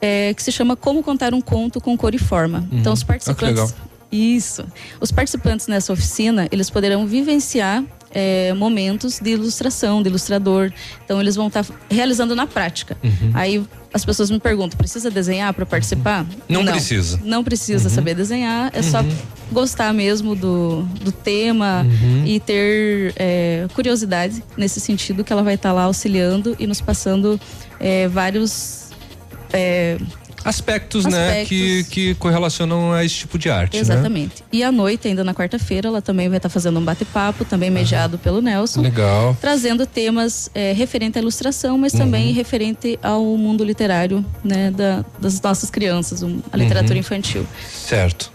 é, 0.00 0.32
que 0.32 0.42
se 0.42 0.50
chama 0.50 0.74
Como 0.74 1.02
Contar 1.02 1.34
um 1.34 1.42
Conto 1.42 1.78
com 1.78 1.94
Cor 1.94 2.14
e 2.14 2.18
Forma. 2.18 2.66
Uhum. 2.72 2.78
Então, 2.78 2.94
os 2.94 3.02
Ah, 3.02 3.06
participantes. 3.06 3.42
legal. 3.48 3.70
Isso. 4.10 4.64
Os 4.98 5.12
participantes 5.12 5.66
nessa 5.66 5.92
oficina, 5.92 6.48
eles 6.50 6.70
poderão 6.70 7.06
vivenciar 7.06 7.84
é, 8.14 8.52
momentos 8.54 9.18
de 9.20 9.30
ilustração, 9.30 10.02
de 10.02 10.08
ilustrador. 10.08 10.70
Então, 11.04 11.20
eles 11.20 11.34
vão 11.36 11.48
estar 11.48 11.64
realizando 11.90 12.34
na 12.36 12.46
prática. 12.46 12.96
Uhum. 13.02 13.30
Aí 13.34 13.64
as 13.92 14.04
pessoas 14.04 14.30
me 14.30 14.38
perguntam: 14.38 14.76
precisa 14.78 15.10
desenhar 15.10 15.52
para 15.54 15.66
participar? 15.66 16.26
Não 16.48 16.64
precisa. 16.64 17.20
Não 17.24 17.44
precisa 17.44 17.88
Uhum. 17.88 17.94
saber 17.94 18.14
desenhar, 18.14 18.70
é 18.74 18.82
só 18.82 19.04
gostar 19.50 19.92
mesmo 19.92 20.34
do, 20.34 20.82
do 21.02 21.12
tema 21.12 21.84
Uhum. 21.84 22.24
e 22.26 22.40
ter 22.40 23.12
é, 23.16 23.66
curiosidade 23.74 24.42
nesse 24.56 24.80
sentido 24.80 25.22
que 25.24 25.32
ela 25.32 25.42
vai 25.42 25.54
estar 25.54 25.72
lá 25.72 25.82
auxiliando 25.84 26.56
e 26.58 26.66
nos 26.66 26.80
passando 26.80 27.38
é, 27.78 28.08
vários 28.08 28.90
é, 29.52 29.98
Aspectos, 30.44 31.04
né, 31.04 31.44
que, 31.44 31.84
que 31.84 32.14
correlacionam 32.16 32.92
a 32.92 33.04
esse 33.04 33.14
tipo 33.16 33.38
de 33.38 33.48
arte, 33.50 33.74
né? 33.76 33.80
Exatamente. 33.80 34.42
E 34.52 34.62
à 34.62 34.72
noite, 34.72 35.08
ainda 35.08 35.22
na 35.24 35.32
quarta-feira, 35.34 35.88
ela 35.88 36.02
também 36.02 36.28
vai 36.28 36.38
estar 36.38 36.48
fazendo 36.48 36.78
um 36.78 36.84
bate-papo, 36.84 37.44
também 37.44 37.70
mediado 37.70 38.18
pelo 38.18 38.40
Nelson. 38.42 38.80
Legal. 38.80 39.36
Trazendo 39.40 39.86
temas 39.86 40.50
é, 40.54 40.72
referente 40.72 41.18
à 41.18 41.20
ilustração, 41.20 41.78
mas 41.78 41.92
também 41.92 42.28
Uhum. 42.28 42.34
referente 42.34 42.98
ao 43.02 43.22
mundo 43.36 43.64
literário, 43.64 44.24
né, 44.44 44.70
da- 44.70 45.04
das 45.18 45.40
nossas 45.40 45.70
crianças, 45.70 46.22
a 46.52 46.56
literatura 46.56 46.94
Uhum. 46.94 47.00
infantil. 47.00 47.46
Certo. 47.70 48.32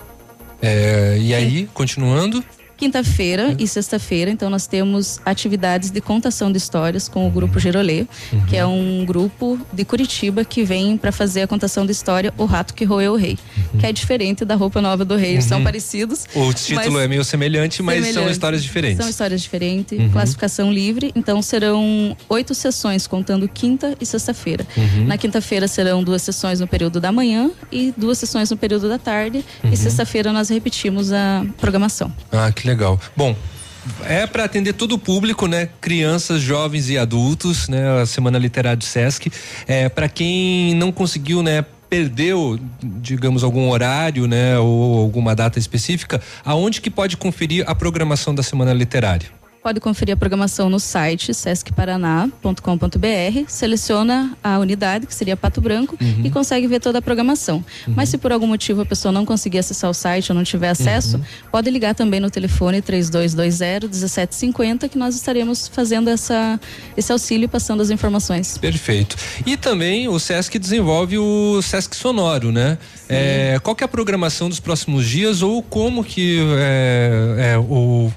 É, 0.62 1.18
e 1.20 1.34
aí, 1.34 1.70
continuando? 1.74 2.44
Quinta-feira 2.78 3.56
e 3.58 3.68
sexta-feira, 3.68 4.30
então 4.30 4.52
nós 4.52 4.68
temos 4.68 5.20
atividades 5.26 5.90
de 5.90 5.99
contação 5.99 6.52
de 6.52 6.60
histórias 6.60 7.10
com 7.10 7.28
o 7.28 7.32
grupo 7.32 7.60
Gerolê, 7.60 8.06
que 8.48 8.56
é 8.56 8.64
um 8.68 9.04
grupo 9.04 9.60
de 9.74 9.84
Curitiba 9.84 10.45
que 10.45 10.64
vem 10.64 10.95
para 10.95 11.12
fazer 11.12 11.41
a 11.41 11.48
contação 11.48 11.88
de 11.88 11.91
história 11.91 12.32
O 12.38 12.45
Rato 12.45 12.76
que 12.76 12.86
Roeu 12.86 13.14
o 13.14 13.16
Rei, 13.16 13.36
que 13.80 13.86
é 13.86 13.91
diferente 13.91 14.45
da 14.45 14.54
roupa 14.54 14.80
nova 14.80 15.04
do 15.04 15.16
rei, 15.16 15.32
eles 15.34 15.45
são 15.45 15.58
Uhum. 15.58 15.64
parecidos. 15.64 16.26
O 16.36 16.54
título 16.54 16.99
é 16.99 17.08
meio 17.08 17.24
semelhante, 17.24 17.82
mas 17.82 17.95
são 17.95 18.06
semelhantes. 18.14 18.32
histórias 18.34 18.64
diferentes. 18.64 18.98
São 18.98 19.10
histórias 19.10 19.41
diferentes, 19.41 19.98
Uhum. 19.98 20.10
classificação 20.12 20.72
livre, 20.72 21.12
então 21.16 21.41
serão 21.41 22.16
oito 22.30 22.54
sessões 22.54 23.08
contando 23.08 23.48
quinta 23.48 23.95
e 23.99 24.06
sexta-feira. 24.06 24.68
Uhum. 24.78 25.06
Na 25.08 25.18
quinta-feira 25.18 25.68
serão 25.68 26.04
duas 26.04 26.22
sessões 26.22 26.60
no 26.60 26.68
período 26.68 27.02
da 27.02 27.12
manhã 27.12 27.49
e 27.72 27.91
duas 27.98 28.20
sessões 28.20 28.52
no 28.52 28.58
período 28.58 28.88
da 28.88 28.99
tarde 28.99 29.44
Uhum. 29.64 29.72
e 29.74 29.78
sexta-feira 29.78 30.32
nós 30.32 30.49
repetimos 30.49 31.12
a 31.12 31.44
programação. 31.60 32.14
Ah, 32.32 32.52
que 32.52 32.66
legal. 32.68 32.99
Bom, 33.15 33.35
é 34.06 34.27
para 34.27 34.44
atender 34.44 34.73
todo 34.73 34.94
o 34.94 34.99
público, 34.99 35.48
né? 35.48 35.69
Crianças, 35.80 36.41
jovens 36.41 36.89
e 36.89 36.98
adultos, 36.98 37.68
né? 37.68 38.02
A 38.02 38.06
Semana 38.06 38.38
Literária 38.38 38.77
do 38.77 38.84
Sesc. 38.84 39.31
É, 39.68 39.89
para 39.89 40.10
quem 40.10 40.76
não 40.76 40.91
conseguiu, 40.91 41.41
né? 41.41 41.65
Perdeu, 41.89 42.60
digamos, 42.84 43.44
algum 43.44 43.69
horário, 43.69 44.27
né? 44.27 44.60
Ou 44.60 44.99
alguma 44.99 45.34
data 45.34 45.57
específica, 45.57 46.22
aonde 46.44 46.81
que 46.81 46.89
pode 46.89 47.15
conferir 47.15 47.64
a 47.65 47.73
programação 47.73 48.35
da 48.35 48.44
Semana 48.44 48.73
Literária? 48.73 49.37
Pode 49.68 49.81
conferir 49.81 50.14
a 50.14 50.18
programação 50.18 50.69
no 50.69 50.80
site 50.80 51.34
sescparaná.com.br, 51.34 53.49
seleciona 53.49 54.31
a 54.41 54.57
unidade, 54.60 55.06
que 55.06 55.14
seria 55.14 55.35
Pato 55.35 55.60
Branco, 55.60 55.98
Uhum. 55.99 56.22
e 56.23 56.31
consegue 56.31 56.65
ver 56.68 56.80
toda 56.80 56.99
a 56.99 57.02
programação. 57.02 57.61
Mas 57.85 58.07
se 58.07 58.18
por 58.18 58.31
algum 58.31 58.48
motivo 58.48 58.84
a 58.84 58.85
pessoa 58.85 59.11
não 59.11 59.26
conseguir 59.26 59.57
acessar 59.57 59.89
o 59.89 59.94
site 59.94 60.31
ou 60.31 60.38
não 60.38 60.44
tiver 60.45 60.69
acesso, 60.69 61.19
pode 61.52 61.69
ligar 61.69 61.94
também 61.94 62.22
no 62.22 62.30
telefone 62.30 62.81
3220-1750, 62.81 64.88
que 64.88 64.98
nós 64.98 65.15
estaremos 65.15 65.68
fazendo 65.68 66.10
essa, 66.10 66.57
esse 66.95 67.11
auxílio 67.11 67.44
e 67.44 67.48
passando 67.49 67.81
as 67.81 67.89
informações. 67.89 68.57
Perfeito. 68.57 69.18
E 69.45 69.57
também 69.57 70.07
o 70.07 70.18
Sesc 70.18 70.57
desenvolve 70.57 71.18
o 71.18 71.61
Sesc 71.61 71.94
Sonoro, 71.94 72.53
né? 72.53 72.77
É, 73.10 73.60
qual 73.61 73.76
que 73.76 73.84
é 73.84 73.85
a 73.85 73.89
programação 73.89 74.48
dos 74.48 74.61
próximos 74.61 75.06
dias 75.06 75.41
ou 75.41 75.61
como 75.61 76.06
que 76.06 76.39
é, 76.57 77.52
é, 77.56 77.57
o 77.57 78.10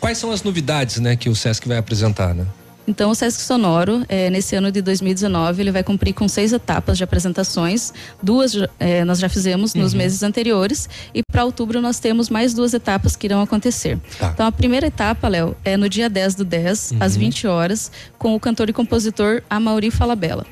quais 0.00 0.18
são 0.18 0.32
as 0.32 0.42
novidades, 0.42 0.98
né, 0.98 1.14
que 1.14 1.28
o 1.28 1.36
Sesc 1.36 1.68
vai 1.68 1.76
apresentar, 1.76 2.34
né? 2.34 2.46
Então, 2.90 3.10
o 3.12 3.14
Sesc 3.14 3.40
Sonoro, 3.42 4.04
eh, 4.08 4.28
nesse 4.30 4.56
ano 4.56 4.72
de 4.72 4.82
2019, 4.82 5.62
ele 5.62 5.70
vai 5.70 5.84
cumprir 5.84 6.12
com 6.12 6.26
seis 6.26 6.52
etapas 6.52 6.98
de 6.98 7.04
apresentações. 7.04 7.92
Duas 8.20 8.52
eh, 8.80 9.04
nós 9.04 9.20
já 9.20 9.28
fizemos 9.28 9.74
nos 9.74 9.92
Uhum. 9.92 9.98
meses 9.98 10.24
anteriores. 10.24 10.88
E 11.14 11.22
para 11.22 11.44
outubro 11.44 11.80
nós 11.80 12.00
temos 12.00 12.28
mais 12.28 12.52
duas 12.52 12.74
etapas 12.74 13.14
que 13.14 13.28
irão 13.28 13.40
acontecer. 13.40 13.96
Então, 14.34 14.44
a 14.44 14.50
primeira 14.50 14.88
etapa, 14.88 15.28
Léo, 15.28 15.54
é 15.64 15.76
no 15.76 15.88
dia 15.88 16.10
10 16.10 16.34
do 16.34 16.44
10, 16.44 16.94
às 16.98 17.16
20 17.16 17.46
horas, 17.46 17.92
com 18.18 18.34
o 18.34 18.40
cantor 18.40 18.68
e 18.68 18.72
compositor 18.72 19.40
Amaury 19.48 19.90
Falabella. 19.92 20.44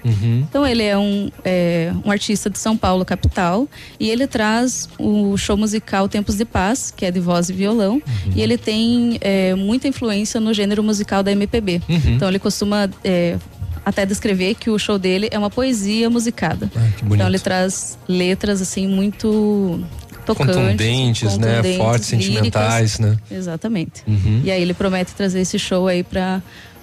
Então 0.49 0.65
ele 0.67 0.85
é 0.85 0.97
um, 0.97 1.31
é, 1.45 1.93
um 2.05 2.11
artista 2.11 2.49
de 2.49 2.59
São 2.59 2.77
Paulo, 2.77 3.05
capital, 3.05 3.67
e 3.99 4.09
ele 4.09 4.27
traz 4.29 4.89
o 4.99 5.37
show 5.37 5.57
musical 5.57 6.09
Tempos 6.09 6.37
de 6.37 6.45
Paz, 6.45 6.93
que 6.97 7.05
é 7.05 7.11
de 7.11 7.19
voz 7.21 7.51
e 7.51 7.53
violão, 7.53 8.01
e 8.35 8.41
ele 8.41 8.57
tem 8.57 9.19
é, 9.21 9.55
muita 9.57 9.89
influência 9.89 10.41
no 10.41 10.55
gênero 10.55 10.83
musical 10.85 11.23
da 11.23 11.33
MPB. 11.33 11.81
Uhum. 11.89 12.15
Então 12.29 12.33
ele 12.33 12.39
costuma 12.39 12.91
é, 13.03 13.39
até 13.87 14.05
descrever 14.05 14.55
que 14.55 14.69
o 14.69 14.79
show 14.79 14.99
dele 14.99 15.29
é 15.31 15.39
uma 15.39 15.49
poesia 15.49 16.11
musicada. 16.11 16.67
bonito. 17.01 17.15
então 17.15 17.27
ele 17.27 17.39
traz 17.39 17.99
letras 18.07 18.61
assim 18.61 18.87
muito 18.87 19.83
tocantes, 20.27 20.55
Contundentes, 20.57 21.39
né? 21.39 21.47
contundentes, 21.57 21.77
Fortes, 21.79 22.11
líricas. 22.11 22.27
sentimentais, 22.35 22.99
né? 22.99 23.17
Exatamente. 23.31 24.03
Uhum. 24.07 24.43
E 24.45 24.51
aí 24.51 24.61
ele 24.61 24.75
promete 24.75 25.13
trazer 25.15 25.41
esse 25.41 25.59
show 25.59 25.89
aí 25.89 26.03
para 26.03 26.43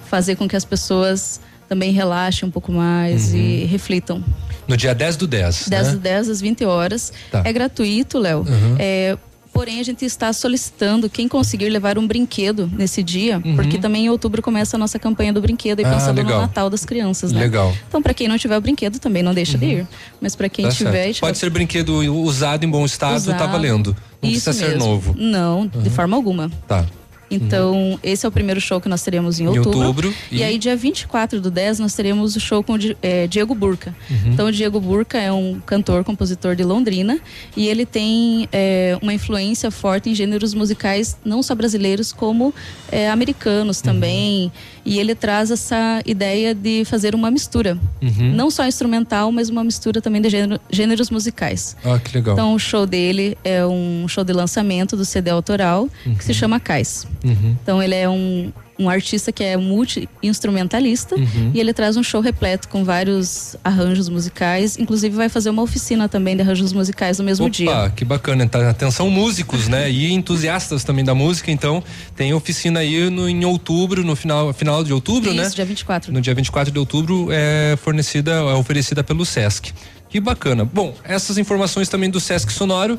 fazer 0.09 0.35
com 0.35 0.47
que 0.47 0.55
as 0.55 0.65
pessoas 0.65 1.39
também 1.69 1.91
relaxem 1.91 2.47
um 2.49 2.51
pouco 2.51 2.71
mais 2.71 3.31
Uhum. 3.31 3.37
e 3.37 3.65
reflitam. 3.65 4.23
No 4.67 4.75
dia 4.75 4.95
10 4.95 5.15
do 5.15 5.27
10, 5.27 5.67
10 5.69 5.87
né? 5.87 5.93
do 5.93 5.99
10 5.99 6.29
às 6.29 6.41
20 6.41 6.65
horas. 6.65 7.13
Tá. 7.31 7.43
É 7.45 7.53
gratuito, 7.53 8.17
Léo. 8.17 8.39
Uhum. 8.39 8.75
É, 8.79 9.15
porém, 9.55 9.79
a 9.79 9.83
gente 9.83 10.03
está 10.03 10.33
solicitando 10.33 11.09
quem 11.09 11.29
conseguir 11.29 11.69
levar 11.69 11.97
um 11.97 12.05
brinquedo 12.05 12.69
nesse 12.77 13.01
dia, 13.01 13.41
Uhum. 13.43 13.55
porque 13.55 13.77
também 13.77 14.07
em 14.07 14.09
outubro 14.09 14.41
começa 14.41 14.75
a 14.75 14.77
nossa 14.77 14.99
campanha 14.99 15.31
do 15.31 15.39
brinquedo 15.41 15.79
e 15.79 15.85
Ah, 15.85 15.91
pensando 15.91 16.17
no 16.17 16.23
legal. 16.23 16.41
Natal 16.41 16.69
das 16.69 16.83
crianças, 16.83 17.31
né? 17.31 17.39
Legal. 17.39 17.73
Então, 17.87 18.01
para 18.01 18.13
quem 18.13 18.27
não 18.27 18.37
tiver 18.37 18.57
o 18.57 18.61
brinquedo, 18.61 18.99
também 18.99 19.23
não 19.23 19.33
deixa 19.33 19.57
de 19.57 19.65
ir. 19.65 19.87
Mas 20.19 20.35
para 20.35 20.49
quem 20.49 20.65
Tá 20.65 20.71
tiver, 20.71 21.13
tiver 21.13 21.19
Pode 21.21 21.37
ser 21.37 21.49
brinquedo 21.49 21.93
usado 22.21 22.65
em 22.65 22.69
bom 22.69 22.83
estado, 22.83 23.13
tá 23.13 23.17
usado, 23.17 23.51
valendo. 23.53 23.95
Não 24.21 24.29
isso 24.29 24.43
precisa 24.43 24.53
ser 24.53 24.71
mesmo. 24.73 24.85
novo. 24.89 25.15
Não, 25.17 25.65
de 25.67 25.77
Uhum. 25.77 25.85
forma 25.89 26.17
alguma. 26.17 26.51
Tá. 26.67 26.85
Então, 27.29 27.99
esse 28.03 28.25
é 28.25 28.29
o 28.29 28.31
primeiro 28.31 28.61
show 28.61 28.79
que 28.79 28.87
nós 28.87 29.01
teremos 29.03 29.39
em 29.39 29.45
Em 29.45 29.47
outubro. 29.47 29.79
outubro, 29.79 30.13
E... 30.31 30.37
e- 30.37 30.43
aí, 30.43 30.57
dia 30.57 30.75
24 30.75 31.41
do 31.41 31.49
10, 31.49 31.79
nós 31.79 31.93
teremos 31.95 32.35
o 32.35 32.39
show 32.39 32.63
com 32.63 32.75
eh, 33.01 33.27
Diego 33.27 33.55
Burca. 33.55 33.95
Uhum. 34.09 34.31
Então, 34.33 34.47
o 34.47 34.51
Diego 34.51 34.79
Burca 34.79 35.17
é 35.17 35.31
um 35.31 35.59
cantor, 35.65 36.03
compositor 36.03 36.55
de 36.55 36.63
Londrina. 36.63 37.19
E 37.57 37.67
ele 37.67 37.85
tem 37.85 38.47
eh, 38.51 38.97
uma 39.01 39.13
influência 39.13 39.71
forte 39.71 40.09
em 40.09 40.15
gêneros 40.15 40.53
musicais, 40.53 41.17
não 41.25 41.41
só 41.41 41.55
brasileiros, 41.55 42.13
como 42.13 42.53
eh, 42.91 43.09
americanos 43.09 43.81
também. 43.81 44.51
E 44.85 44.99
ele 44.99 45.15
traz 45.15 45.49
essa 45.49 46.01
ideia 46.05 46.53
de 46.53 46.85
fazer 46.85 47.15
uma 47.15 47.31
mistura. 47.31 47.77
Uhum. 48.01 48.31
Não 48.35 48.51
só 48.51 48.65
instrumental, 48.67 49.31
mas 49.31 49.49
uma 49.49 49.63
mistura 49.63 49.99
também 49.99 50.21
de 50.21 50.29
gênero- 50.29 50.61
gêneros 50.71 51.09
musicais. 51.09 51.75
Ah, 51.83 51.97
que 51.97 52.15
legal. 52.15 52.35
Então, 52.35 52.53
o 52.53 52.59
show 52.59 52.85
dele 52.85 53.35
é 53.43 53.65
um 53.65 54.07
show 54.07 54.23
de 54.23 54.31
lançamento 54.31 54.95
do 54.95 55.03
CD 55.03 55.31
autoral, 55.31 55.89
que 56.17 56.23
se 56.23 56.33
chama 56.33 56.59
Cais. 56.59 57.07
Uhum. 57.23 57.55
Então, 57.63 57.81
ele 57.81 57.95
é 57.95 58.07
um, 58.07 58.53
um 58.77 58.89
artista 58.89 59.31
que 59.31 59.43
é 59.43 59.55
multi-instrumentalista 59.55 61.15
Uhum. 61.15 61.51
e 61.53 61.59
ele 61.59 61.73
traz 61.73 61.95
um 61.97 62.03
show 62.03 62.21
repleto 62.21 62.67
com 62.67 62.83
vários 62.83 63.55
arranjos 63.63 64.09
musicais. 64.09 64.77
Inclusive, 64.77 65.15
vai 65.15 65.29
fazer 65.29 65.49
uma 65.49 65.61
oficina 65.61 66.09
também 66.09 66.35
de 66.35 66.41
arranjos 66.41 66.73
musicais 66.73 67.19
no 67.19 67.25
mesmo 67.25 67.45
Opa, 67.45 67.55
dia. 67.55 67.93
que 67.95 68.03
bacana. 68.05 68.47
Tá, 68.47 68.69
atenção 68.69 69.09
músicos, 69.09 69.67
né? 69.67 69.89
E 69.89 70.11
entusiastas 70.11 70.83
também 70.83 71.03
da 71.05 71.15
música, 71.15 71.51
então 71.51 71.83
tem 72.15 72.33
oficina 72.33 72.79
aí 72.81 73.09
no, 73.09 73.29
em 73.29 73.45
outubro, 73.45 74.03
no 74.03 74.15
final, 74.15 74.53
final 74.53 74.83
de 74.83 74.91
outubro, 74.93 75.33
né? 75.33 75.43
Isso, 75.45 75.55
dia 75.55 75.65
24. 75.65 76.11
No 76.11 76.21
dia 76.21 76.33
24 76.33 76.71
de 76.71 76.79
outubro 76.79 77.27
é 77.31 77.77
fornecida, 77.77 78.31
é 78.31 78.53
oferecida 78.53 79.03
pelo 79.03 79.25
SESC. 79.25 79.71
Que 80.09 80.19
bacana. 80.19 80.63
Bom, 80.65 80.93
essas 81.03 81.37
informações 81.37 81.89
também 81.89 82.09
do 82.09 82.19
SESC 82.19 82.51
Sonoro 82.51 82.97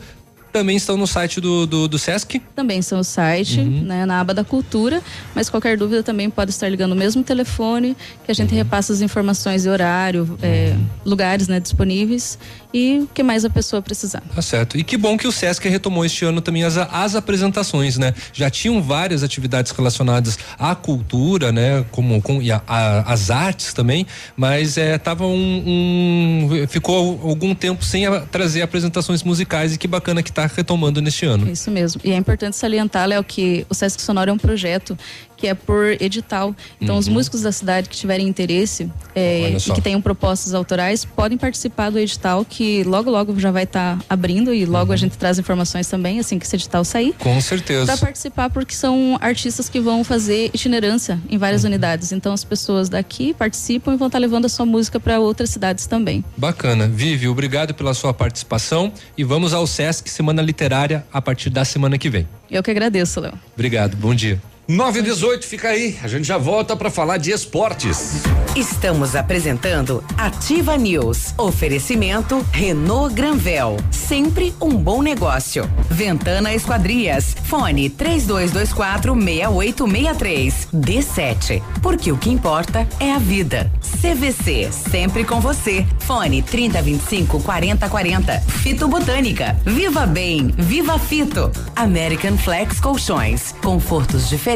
também 0.58 0.76
estão 0.76 0.96
no 0.96 1.06
site 1.06 1.40
do, 1.40 1.66
do, 1.66 1.86
do 1.88 1.98
SESC. 1.98 2.40
Também 2.54 2.80
são 2.80 3.00
o 3.00 3.04
site, 3.04 3.60
Uhum. 3.60 3.82
né, 3.82 4.06
na 4.06 4.20
aba 4.20 4.32
da 4.32 4.42
cultura, 4.42 5.02
mas 5.34 5.50
qualquer 5.50 5.76
dúvida 5.76 6.02
também 6.02 6.30
pode 6.30 6.50
estar 6.50 6.66
ligando 6.68 6.92
o 6.92 6.96
mesmo 6.96 7.22
telefone, 7.22 7.94
que 8.24 8.30
a 8.30 8.34
gente 8.34 8.50
Uhum. 8.52 8.56
repassa 8.56 8.92
as 8.92 9.00
informações 9.02 9.62
de 9.62 9.68
horário, 9.68 10.38
é, 10.42 10.74
lugares 11.04 11.46
né, 11.48 11.60
disponíveis 11.60 12.38
e 12.72 13.00
o 13.00 13.06
que 13.12 13.22
mais 13.22 13.44
a 13.44 13.50
pessoa 13.50 13.82
precisar. 13.82 14.22
Tá 14.34 14.40
certo. 14.42 14.78
E 14.78 14.82
que 14.84 14.96
bom 14.96 15.16
que 15.18 15.26
o 15.28 15.32
SESC 15.32 15.68
retomou 15.68 16.04
este 16.04 16.24
ano 16.24 16.40
também 16.40 16.64
as, 16.64 16.76
as 16.76 17.14
apresentações, 17.14 17.96
né? 17.98 18.14
Já 18.32 18.48
tinham 18.50 18.82
várias 18.82 19.22
atividades 19.22 19.72
relacionadas 19.72 20.38
à 20.58 20.74
cultura, 20.74 21.52
né? 21.52 21.84
Como 21.90 22.20
com 22.22 22.40
e 22.42 22.50
a- 22.50 22.62
a- 22.66 23.12
as 23.12 23.30
artes 23.30 23.72
também, 23.72 24.06
mas 24.36 24.76
é, 24.76 24.96
tava 24.98 25.26
um, 25.26 25.62
um- 25.66 26.66
ficou 26.68 27.20
algum 27.24 27.54
tempo 27.54 27.84
sem 27.84 28.06
a- 28.06 28.20
trazer 28.20 28.62
apresentações 28.62 29.22
musicais 29.22 29.74
e 29.74 29.78
que 29.78 29.88
bacana 29.88 30.22
que 30.22 30.30
está 30.30 30.45
retomando 30.46 31.00
neste 31.00 31.26
ano. 31.26 31.50
Isso 31.50 31.70
mesmo. 31.70 32.00
E 32.04 32.10
é 32.10 32.16
importante 32.16 32.56
salientar, 32.56 33.06
Léo, 33.08 33.22
que 33.24 33.66
o 33.68 33.74
Sesc 33.74 34.00
Sonoro 34.00 34.30
é 34.30 34.32
um 34.32 34.38
projeto 34.38 34.96
que 35.36 35.46
é 35.46 35.54
por 35.54 35.96
edital. 36.00 36.54
Então, 36.80 36.96
os 36.96 37.08
músicos 37.08 37.42
da 37.42 37.52
cidade 37.52 37.88
que 37.88 37.96
tiverem 37.96 38.26
interesse 38.26 38.90
é, 39.14 39.50
Uhum. 39.50 39.56
E 39.56 39.74
que 39.74 39.80
tenham 39.80 40.00
propostas 40.00 40.54
autorais 40.54 41.04
podem 41.04 41.36
participar 41.38 41.90
do 41.90 41.98
edital, 41.98 42.44
que 42.44 42.82
logo, 42.84 43.10
logo 43.10 43.38
já 43.38 43.50
vai 43.50 43.64
estar 43.64 43.98
abrindo 44.08 44.52
e 44.52 44.64
logo 44.64 44.92
a 44.92 44.96
gente 44.96 45.16
traz 45.16 45.38
informações 45.38 45.88
também, 45.88 46.18
assim 46.18 46.38
que 46.38 46.46
esse 46.46 46.56
edital 46.56 46.84
sair. 46.84 47.08
Uhum. 47.08 47.14
Com 47.34 47.40
certeza. 47.40 47.86
Para 47.86 47.96
participar, 47.98 48.50
porque 48.50 48.74
são 48.74 49.16
artistas 49.20 49.68
que 49.68 49.80
vão 49.80 50.02
fazer 50.04 50.50
itinerância 50.54 51.18
em 51.28 51.38
várias 51.38 51.62
Uhum. 51.64 51.68
unidades. 51.70 52.12
Então, 52.12 52.32
as 52.32 52.44
pessoas 52.44 52.88
daqui 52.88 53.34
participam 53.34 53.94
e 53.94 53.96
vão 53.96 54.06
estar 54.08 54.18
levando 54.18 54.46
a 54.46 54.48
sua 54.48 54.66
música 54.66 54.98
para 55.00 55.18
outras 55.20 55.50
cidades 55.50 55.86
também. 55.86 56.24
Bacana. 56.36 56.86
Vivi, 56.88 57.28
obrigado 57.28 57.74
pela 57.74 57.94
sua 57.94 58.12
participação 58.14 58.92
e 59.16 59.24
vamos 59.24 59.52
ao 59.54 59.66
SESC 59.66 60.08
Semana 60.08 60.40
Literária 60.42 61.04
a 61.12 61.20
partir 61.20 61.50
da 61.50 61.64
semana 61.64 61.98
que 61.98 62.08
vem. 62.10 62.26
Eu 62.50 62.62
que 62.62 62.70
agradeço, 62.70 63.20
Léo. 63.20 63.32
Obrigado, 63.54 63.96
bom 63.96 64.14
dia. 64.14 64.40
9 64.68 64.98
e 64.98 65.02
18 65.02 65.46
fica 65.46 65.68
aí. 65.68 65.96
A 66.02 66.08
gente 66.08 66.26
já 66.26 66.36
volta 66.36 66.74
para 66.74 66.90
falar 66.90 67.18
de 67.18 67.30
esportes. 67.30 68.22
Estamos 68.56 69.14
apresentando 69.14 70.02
Ativa 70.18 70.76
News. 70.76 71.34
Oferecimento 71.38 72.44
Renault 72.50 73.14
Granvel. 73.14 73.76
Sempre 73.92 74.52
um 74.60 74.70
bom 74.70 75.02
negócio. 75.02 75.70
Ventana 75.88 76.52
Esquadrias. 76.52 77.36
Fone 77.44 77.88
3224 77.90 79.14
6863. 79.14 80.68
D7. 80.74 81.62
Porque 81.80 82.10
o 82.10 82.18
que 82.18 82.30
importa 82.30 82.88
é 82.98 83.12
a 83.12 83.18
vida. 83.18 83.70
CVC. 84.00 84.70
Sempre 84.72 85.22
com 85.22 85.40
você. 85.40 85.86
Fone 86.00 86.42
3025 86.42 87.40
4040. 87.40 88.40
Fito 88.40 88.88
Botânica. 88.88 89.56
Viva 89.64 90.06
Bem. 90.06 90.48
Viva 90.58 90.98
Fito. 90.98 91.52
American 91.76 92.36
Flex 92.36 92.80
Colchões. 92.80 93.54
Confortos 93.62 94.28
diferentes. 94.28 94.55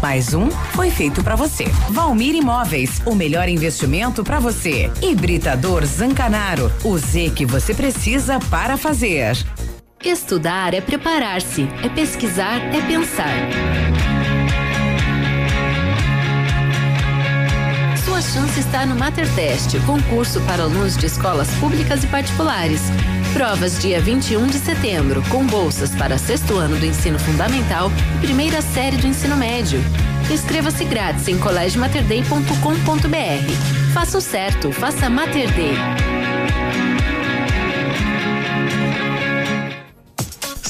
Mais 0.00 0.32
um 0.32 0.50
foi 0.50 0.90
feito 0.90 1.22
para 1.22 1.36
você. 1.36 1.64
Valmir 1.90 2.34
Imóveis. 2.34 3.02
O 3.04 3.14
melhor 3.14 3.50
investimento 3.50 4.24
para 4.24 4.40
você. 4.40 4.90
Hibridador 5.02 5.84
Zancanaro. 5.84 6.72
O 6.82 6.96
Z 6.96 7.32
que 7.36 7.44
você 7.44 7.74
precisa 7.74 8.38
para 8.48 8.78
fazer. 8.78 9.36
Estudar 10.02 10.72
é 10.72 10.80
preparar-se, 10.80 11.68
é 11.84 11.88
pesquisar, 11.90 12.62
é 12.74 12.80
pensar. 12.86 13.36
Sua 18.06 18.22
chance 18.22 18.58
está 18.58 18.86
no 18.86 18.94
Mater 18.94 19.28
Test, 19.34 19.76
concurso 19.84 20.40
para 20.46 20.62
alunos 20.62 20.96
de 20.96 21.04
escolas 21.04 21.50
públicas 21.56 22.02
e 22.04 22.06
particulares. 22.06 22.80
Provas 23.36 23.78
dia 23.78 24.00
21 24.00 24.46
de 24.46 24.56
setembro, 24.56 25.22
com 25.28 25.44
bolsas 25.44 25.94
para 25.94 26.16
sexto 26.16 26.56
ano 26.56 26.78
do 26.78 26.86
ensino 26.86 27.18
fundamental 27.18 27.90
e 28.16 28.20
primeira 28.24 28.62
série 28.62 28.96
do 28.96 29.06
ensino 29.06 29.36
médio. 29.36 29.78
Inscreva-se 30.32 30.82
grátis 30.86 31.28
em 31.28 31.38
colégiomaterday.com.br. 31.38 33.92
Faça 33.92 34.16
o 34.16 34.22
certo, 34.22 34.72
faça 34.72 35.10
Mater 35.10 35.52
Day. 35.52 35.74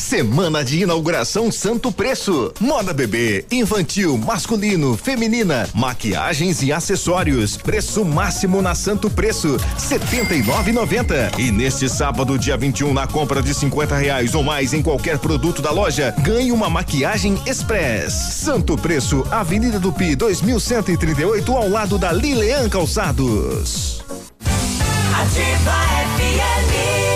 Semana 0.09 0.65
de 0.65 0.83
inauguração 0.83 1.51
Santo 1.51 1.91
Preço. 1.91 2.53
Moda 2.61 2.93
bebê, 2.93 3.45
infantil, 3.51 4.17
masculino, 4.17 4.97
feminina, 4.97 5.69
maquiagens 5.75 6.63
e 6.63 6.73
acessórios. 6.73 7.57
Preço 7.57 8.05
máximo 8.05 8.63
na 8.63 8.73
Santo 8.77 9.11
Preço, 9.11 9.57
setenta 9.77 10.33
e 10.33 10.45
nove 10.45 10.97
E 11.39 11.51
neste 11.51 11.89
sábado, 11.89 12.39
dia 12.39 12.57
21, 12.57 12.95
na 12.95 13.09
compra 13.09 13.43
de 13.43 13.53
50 13.53 13.97
reais 13.97 14.33
ou 14.37 14.45
mais 14.45 14.73
em 14.73 14.81
qualquer 14.81 15.19
produto 15.19 15.61
da 15.61 15.73
loja, 15.73 16.15
ganhe 16.21 16.53
uma 16.53 16.71
maquiagem 16.71 17.37
Express. 17.45 18.13
Santo 18.13 18.79
Preço, 18.79 19.27
Avenida 19.29 19.81
do 19.81 19.93
Pi, 19.93 20.15
2138, 20.15 21.53
ao 21.53 21.69
lado 21.69 21.99
da 21.99 22.13
Lilean 22.13 22.69
Calçados. 22.69 24.05
Ativa 25.13 25.73
FM. 26.17 27.16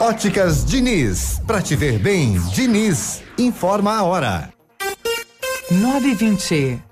Óticas 0.00 0.64
Diniz, 0.64 1.40
pra 1.46 1.62
te 1.62 1.76
ver 1.76 1.98
bem, 1.98 2.38
Diniz, 2.54 3.22
informa 3.38 3.96
a 3.96 4.02
hora. 4.02 4.52
920. 5.70 6.91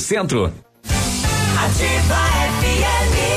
Centro. 0.00 0.52
Ativa 1.56 2.20
FM. 2.60 3.33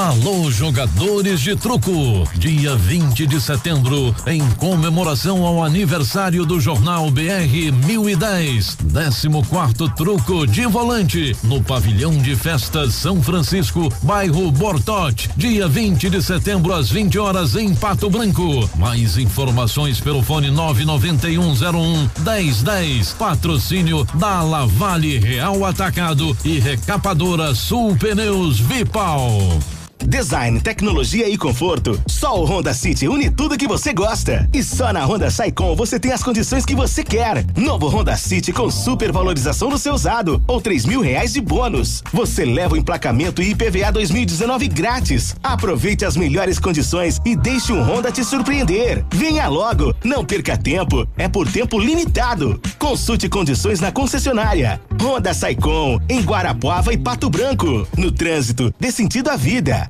Alô, 0.00 0.50
jogadores 0.50 1.42
de 1.42 1.54
truco! 1.54 2.26
Dia 2.34 2.74
20 2.74 3.26
de 3.26 3.38
setembro, 3.38 4.16
em 4.26 4.40
comemoração 4.52 5.44
ao 5.44 5.62
aniversário 5.62 6.46
do 6.46 6.58
Jornal 6.58 7.10
BR 7.10 7.70
1010, 7.86 8.78
14 8.94 9.94
truco 9.94 10.46
de 10.46 10.64
volante, 10.64 11.36
no 11.44 11.62
Pavilhão 11.62 12.16
de 12.16 12.34
Festas 12.34 12.94
São 12.94 13.22
Francisco, 13.22 13.92
bairro 14.00 14.50
Bortote, 14.50 15.28
dia 15.36 15.68
20 15.68 16.08
de 16.08 16.22
setembro, 16.22 16.72
às 16.72 16.88
20 16.88 17.18
horas, 17.18 17.54
em 17.54 17.74
Pato 17.74 18.08
Branco. 18.08 18.70
Mais 18.76 19.18
informações 19.18 20.00
pelo 20.00 20.22
fone 20.22 20.50
99101 20.50 22.08
1010. 22.24 23.12
Patrocínio 23.18 24.08
da 24.14 24.40
Lavale 24.42 25.18
Real 25.18 25.62
Atacado 25.62 26.34
e 26.42 26.58
Recapadora 26.58 27.54
Sul 27.54 27.94
Pneus 27.96 28.58
Vipal. 28.58 29.60
Design, 30.06 30.60
tecnologia 30.60 31.28
e 31.28 31.36
conforto. 31.36 32.00
Só 32.06 32.40
o 32.40 32.44
Honda 32.44 32.72
City 32.74 33.06
une 33.06 33.30
tudo 33.30 33.56
que 33.56 33.68
você 33.68 33.92
gosta. 33.92 34.48
E 34.52 34.62
só 34.62 34.92
na 34.92 35.04
Honda 35.04 35.30
Saicom 35.30 35.74
você 35.76 36.00
tem 36.00 36.12
as 36.12 36.22
condições 36.22 36.64
que 36.64 36.74
você 36.74 37.04
quer. 37.04 37.44
Novo 37.56 37.88
Honda 37.88 38.16
City 38.16 38.52
com 38.52 38.70
super 38.70 39.12
valorização 39.12 39.68
do 39.68 39.78
seu 39.78 39.94
usado 39.94 40.42
ou 40.46 40.60
três 40.60 40.84
mil 40.84 41.00
reais 41.00 41.32
de 41.32 41.40
bônus. 41.40 42.02
Você 42.12 42.44
leva 42.44 42.74
o 42.74 42.76
emplacamento 42.76 43.42
e 43.42 43.50
IPVA 43.50 43.92
2019 43.92 44.68
grátis. 44.68 45.36
Aproveite 45.42 46.04
as 46.04 46.16
melhores 46.16 46.58
condições 46.58 47.20
e 47.24 47.36
deixe 47.36 47.72
um 47.72 47.82
Honda 47.82 48.10
te 48.10 48.24
surpreender. 48.24 49.04
Venha 49.12 49.48
logo, 49.48 49.94
não 50.04 50.24
perca 50.24 50.56
tempo. 50.56 51.06
É 51.16 51.28
por 51.28 51.50
tempo 51.50 51.78
limitado. 51.78 52.60
Consulte 52.78 53.28
condições 53.28 53.80
na 53.80 53.92
concessionária. 53.92 54.80
Honda 55.00 55.32
Saicom 55.34 56.00
em 56.08 56.20
Guarapuava 56.22 56.92
e 56.92 56.98
Pato 56.98 57.28
Branco. 57.30 57.86
No 57.96 58.10
trânsito, 58.10 58.72
dê 58.78 58.90
sentido 58.90 59.28
à 59.28 59.36
vida. 59.36 59.89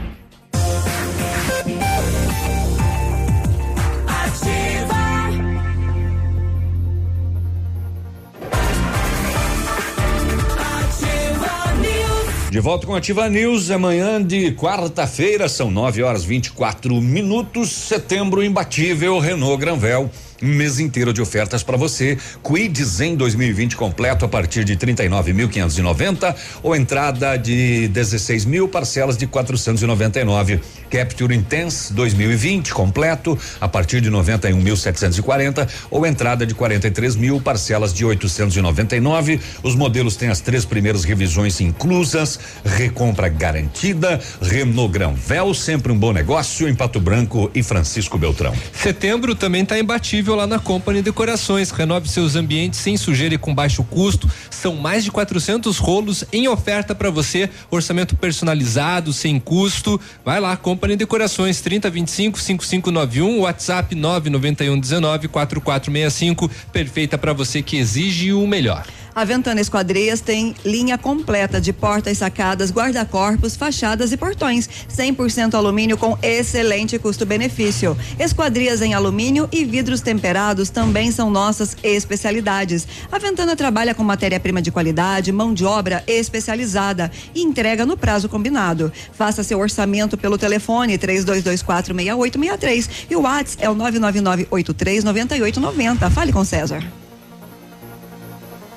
De 12.51 12.59
volta 12.59 12.85
com 12.85 12.93
Ativa 12.93 13.29
News, 13.29 13.71
amanhã 13.71 14.21
de 14.21 14.51
quarta-feira, 14.51 15.47
são 15.47 15.71
9 15.71 16.03
horas 16.03 16.25
24 16.25 16.93
minutos. 16.99 17.69
Setembro 17.69 18.43
imbatível, 18.43 19.19
Renault 19.19 19.57
Granvel. 19.57 20.09
Mês 20.41 20.79
inteiro 20.79 21.13
de 21.13 21.21
ofertas 21.21 21.61
para 21.61 21.77
você. 21.77 22.17
Quids 22.43 22.99
em 22.99 23.15
2020 23.15 23.75
completo 23.75 24.25
a 24.25 24.27
partir 24.27 24.63
de 24.63 24.75
39.590 24.75 26.35
ou 26.63 26.75
entrada 26.75 27.37
de 27.37 27.87
16 27.89 28.45
mil, 28.45 28.67
parcelas 28.67 29.15
de 29.15 29.27
499. 29.27 30.59
Capture 30.89 31.33
Intense 31.35 31.93
2020 31.93 32.73
completo 32.73 33.37
a 33.59 33.67
partir 33.67 34.01
de 34.01 34.09
91.740 34.09 35.67
ou 35.91 36.05
entrada 36.05 36.45
de 36.45 36.55
43 36.55 37.15
mil, 37.15 37.39
parcelas 37.39 37.93
de 37.93 38.03
899. 38.03 39.39
Os 39.61 39.75
modelos 39.75 40.15
têm 40.15 40.29
as 40.29 40.41
três 40.41 40.65
primeiras 40.65 41.03
revisões 41.03 41.61
inclusas, 41.61 42.39
recompra 42.65 43.29
garantida. 43.29 44.19
Renault 44.41 44.91
Granvel, 44.91 45.53
sempre 45.53 45.91
um 45.91 45.97
bom 45.97 46.11
negócio 46.11 46.67
em 46.67 46.73
Pato 46.73 46.99
Branco 46.99 47.51
e 47.53 47.61
Francisco 47.61 48.17
Beltrão. 48.17 48.53
Setembro 48.73 49.35
também 49.35 49.61
está 49.61 49.77
imbatível 49.77 50.30
lá 50.35 50.47
na 50.47 50.59
Company 50.59 51.01
Decorações. 51.01 51.71
Renove 51.71 52.07
seus 52.07 52.35
ambientes 52.35 52.79
sem 52.79 52.97
sujeira 52.97 53.35
e 53.35 53.37
com 53.37 53.53
baixo 53.53 53.83
custo. 53.83 54.29
São 54.49 54.75
mais 54.75 55.03
de 55.03 55.11
400 55.11 55.77
rolos 55.77 56.23
em 56.31 56.47
oferta 56.47 56.93
para 56.93 57.09
você. 57.09 57.49
Orçamento 57.69 58.15
personalizado, 58.15 59.11
sem 59.13 59.39
custo. 59.39 59.99
Vai 60.23 60.39
lá, 60.39 60.55
Company 60.55 60.95
Decorações 60.95 61.61
3025 61.61 62.39
5591, 62.39 63.39
WhatsApp 63.41 63.95
991 63.95 64.79
19 64.79 65.27
4465. 65.27 66.49
Perfeita 66.71 67.17
para 67.17 67.33
você 67.33 67.61
que 67.61 67.77
exige 67.77 68.33
o 68.33 68.45
melhor. 68.47 68.85
A 69.13 69.25
Ventana 69.25 69.59
Esquadrias 69.59 70.21
tem 70.21 70.55
linha 70.63 70.97
completa 70.97 71.59
de 71.59 71.73
portas 71.73 72.17
sacadas, 72.17 72.71
guarda-corpos, 72.71 73.57
fachadas 73.57 74.13
e 74.13 74.17
portões. 74.17 74.69
100% 74.89 75.53
alumínio 75.53 75.97
com 75.97 76.17
excelente 76.21 76.97
custo-benefício. 76.97 77.97
Esquadrias 78.17 78.81
em 78.81 78.93
alumínio 78.93 79.49
e 79.51 79.65
vidros 79.65 79.99
temperados 79.99 80.69
também 80.69 81.11
são 81.11 81.29
nossas 81.29 81.75
especialidades. 81.83 82.87
A 83.11 83.19
Ventana 83.19 83.55
trabalha 83.55 83.93
com 83.93 84.03
matéria-prima 84.03 84.61
de 84.61 84.71
qualidade, 84.71 85.31
mão 85.31 85.53
de 85.53 85.65
obra 85.65 86.03
especializada 86.07 87.11
e 87.35 87.41
entrega 87.41 87.85
no 87.85 87.97
prazo 87.97 88.29
combinado. 88.29 88.93
Faça 89.11 89.43
seu 89.43 89.59
orçamento 89.59 90.17
pelo 90.17 90.37
telefone 90.37 90.97
3224 90.97 91.93
6863 91.93 92.89
e 93.09 93.15
o 93.15 93.21
WhatsApp 93.21 93.63
é 93.63 93.69
o 93.69 93.75
999 93.75 94.47
83 94.49 95.03
9890. 95.03 96.09
Fale 96.09 96.31
com 96.31 96.45
César. 96.45 97.00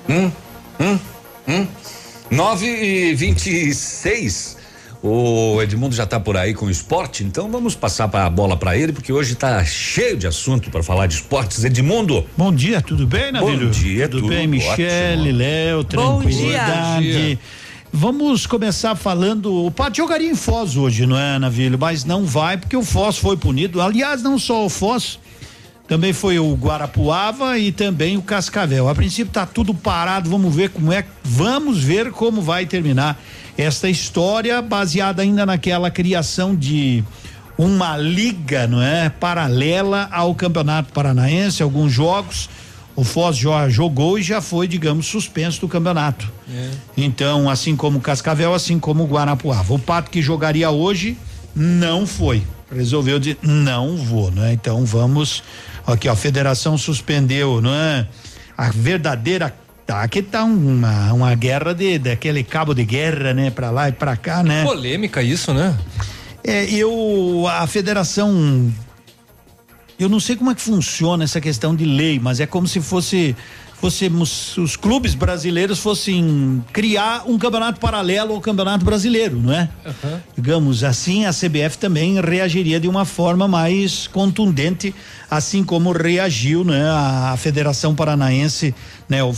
Hum, 0.08 0.30
hum, 0.80 0.98
hum. 1.48 1.66
9 2.30 2.66
e 2.66 3.14
26 3.14 4.56
O 5.02 5.62
Edmundo 5.62 5.94
já 5.94 6.04
está 6.04 6.18
por 6.18 6.36
aí 6.36 6.52
com 6.52 6.66
o 6.66 6.70
esporte, 6.70 7.22
então 7.22 7.50
vamos 7.50 7.74
passar 7.74 8.10
a 8.12 8.30
bola 8.30 8.56
para 8.56 8.76
ele, 8.76 8.92
porque 8.92 9.12
hoje 9.12 9.34
está 9.34 9.64
cheio 9.64 10.16
de 10.16 10.26
assunto 10.26 10.70
para 10.70 10.82
falar 10.82 11.06
de 11.06 11.14
esportes. 11.14 11.62
Edmundo. 11.64 12.24
Bom 12.36 12.52
dia, 12.52 12.80
tudo 12.80 13.06
bem, 13.06 13.32
Navilho? 13.32 13.66
Bom 13.66 13.70
dia, 13.70 14.08
tudo, 14.08 14.22
tudo 14.22 14.34
bem, 14.34 14.46
Michele, 14.46 15.32
Léo, 15.32 15.84
tranquilidade. 15.84 16.94
Bom 16.94 17.00
dia. 17.00 17.38
Vamos 17.96 18.44
começar 18.44 18.96
falando. 18.96 19.66
O 19.66 19.70
Pato 19.70 19.98
jogaria 19.98 20.28
em 20.28 20.34
Foz 20.34 20.76
hoje, 20.76 21.06
não 21.06 21.16
é, 21.16 21.38
Navilho? 21.38 21.78
Mas 21.78 22.04
não 22.04 22.24
vai, 22.24 22.56
porque 22.56 22.76
o 22.76 22.82
Foz 22.82 23.16
foi 23.16 23.36
punido. 23.36 23.80
Aliás, 23.80 24.20
não 24.20 24.36
só 24.36 24.66
o 24.66 24.68
Foz, 24.68 25.20
também 25.86 26.12
foi 26.12 26.38
o 26.38 26.54
Guarapuava 26.54 27.58
e 27.58 27.70
também 27.70 28.16
o 28.16 28.22
Cascavel. 28.22 28.88
A 28.88 28.94
princípio 28.94 29.32
tá 29.32 29.44
tudo 29.44 29.74
parado, 29.74 30.30
vamos 30.30 30.54
ver 30.54 30.70
como 30.70 30.92
é, 30.92 31.04
vamos 31.22 31.82
ver 31.82 32.10
como 32.10 32.40
vai 32.40 32.66
terminar 32.66 33.20
esta 33.56 33.88
história 33.88 34.60
baseada 34.62 35.22
ainda 35.22 35.44
naquela 35.44 35.90
criação 35.90 36.54
de 36.54 37.04
uma 37.56 37.96
liga, 37.96 38.66
não 38.66 38.82
é, 38.82 39.08
paralela 39.08 40.08
ao 40.10 40.34
Campeonato 40.34 40.92
Paranaense, 40.92 41.62
alguns 41.62 41.92
jogos 41.92 42.48
o 42.96 43.02
Foz 43.02 43.36
já 43.36 43.68
jogou 43.68 44.18
e 44.18 44.22
já 44.22 44.40
foi, 44.40 44.68
digamos, 44.68 45.06
suspenso 45.06 45.60
do 45.60 45.68
campeonato. 45.68 46.30
É. 46.48 46.70
Então, 46.96 47.50
assim 47.50 47.74
como 47.74 47.98
o 47.98 48.00
Cascavel, 48.00 48.54
assim 48.54 48.78
como 48.78 49.02
o 49.02 49.06
Guarapuava. 49.06 49.74
O 49.74 49.78
Pato 49.78 50.10
que 50.10 50.22
jogaria 50.22 50.70
hoje 50.70 51.16
não 51.54 52.06
foi. 52.06 52.42
Resolveu 52.72 53.18
dizer, 53.18 53.38
não 53.42 53.96
vou, 53.96 54.30
né? 54.30 54.52
Então 54.52 54.84
vamos. 54.84 55.42
Aqui, 55.86 56.08
ó, 56.08 56.12
a 56.12 56.16
federação 56.16 56.78
suspendeu, 56.78 57.60
não 57.60 57.74
é? 57.74 58.06
A 58.56 58.70
verdadeira. 58.70 59.54
Tá, 59.86 60.02
aqui 60.02 60.22
tá 60.22 60.44
uma, 60.44 61.12
uma 61.12 61.34
guerra 61.34 61.74
de 61.74 61.98
daquele 61.98 62.42
cabo 62.42 62.72
de 62.72 62.84
guerra, 62.84 63.34
né? 63.34 63.50
Pra 63.50 63.70
lá 63.70 63.90
e 63.90 63.92
pra 63.92 64.16
cá, 64.16 64.42
né? 64.42 64.64
Polêmica 64.64 65.22
isso, 65.22 65.52
né? 65.52 65.76
É, 66.42 66.64
eu. 66.70 67.46
A 67.48 67.66
federação. 67.66 68.72
Eu 69.98 70.08
não 70.08 70.18
sei 70.18 70.36
como 70.36 70.50
é 70.50 70.54
que 70.54 70.62
funciona 70.62 71.22
essa 71.22 71.40
questão 71.40 71.76
de 71.76 71.84
lei, 71.84 72.18
mas 72.18 72.40
é 72.40 72.46
como 72.46 72.66
se 72.66 72.80
fosse 72.80 73.36
fossemos 73.84 74.56
os 74.56 74.76
clubes 74.76 75.14
brasileiros 75.14 75.78
fossem 75.78 76.64
criar 76.72 77.24
um 77.26 77.36
campeonato 77.36 77.78
paralelo 77.78 78.32
ao 78.32 78.40
campeonato 78.40 78.82
brasileiro, 78.82 79.38
não 79.38 79.52
é? 79.52 79.68
Uhum. 79.84 80.20
Digamos 80.34 80.82
assim, 80.82 81.26
a 81.26 81.32
CBF 81.34 81.76
também 81.76 82.18
reagiria 82.18 82.80
de 82.80 82.88
uma 82.88 83.04
forma 83.04 83.46
mais 83.46 84.06
contundente, 84.06 84.94
assim 85.30 85.62
como 85.62 85.92
reagiu, 85.92 86.64
né? 86.64 86.82
A 86.88 87.36
Federação 87.36 87.94
Paranaense, 87.94 88.74
né? 89.06 89.22
O 89.22 89.34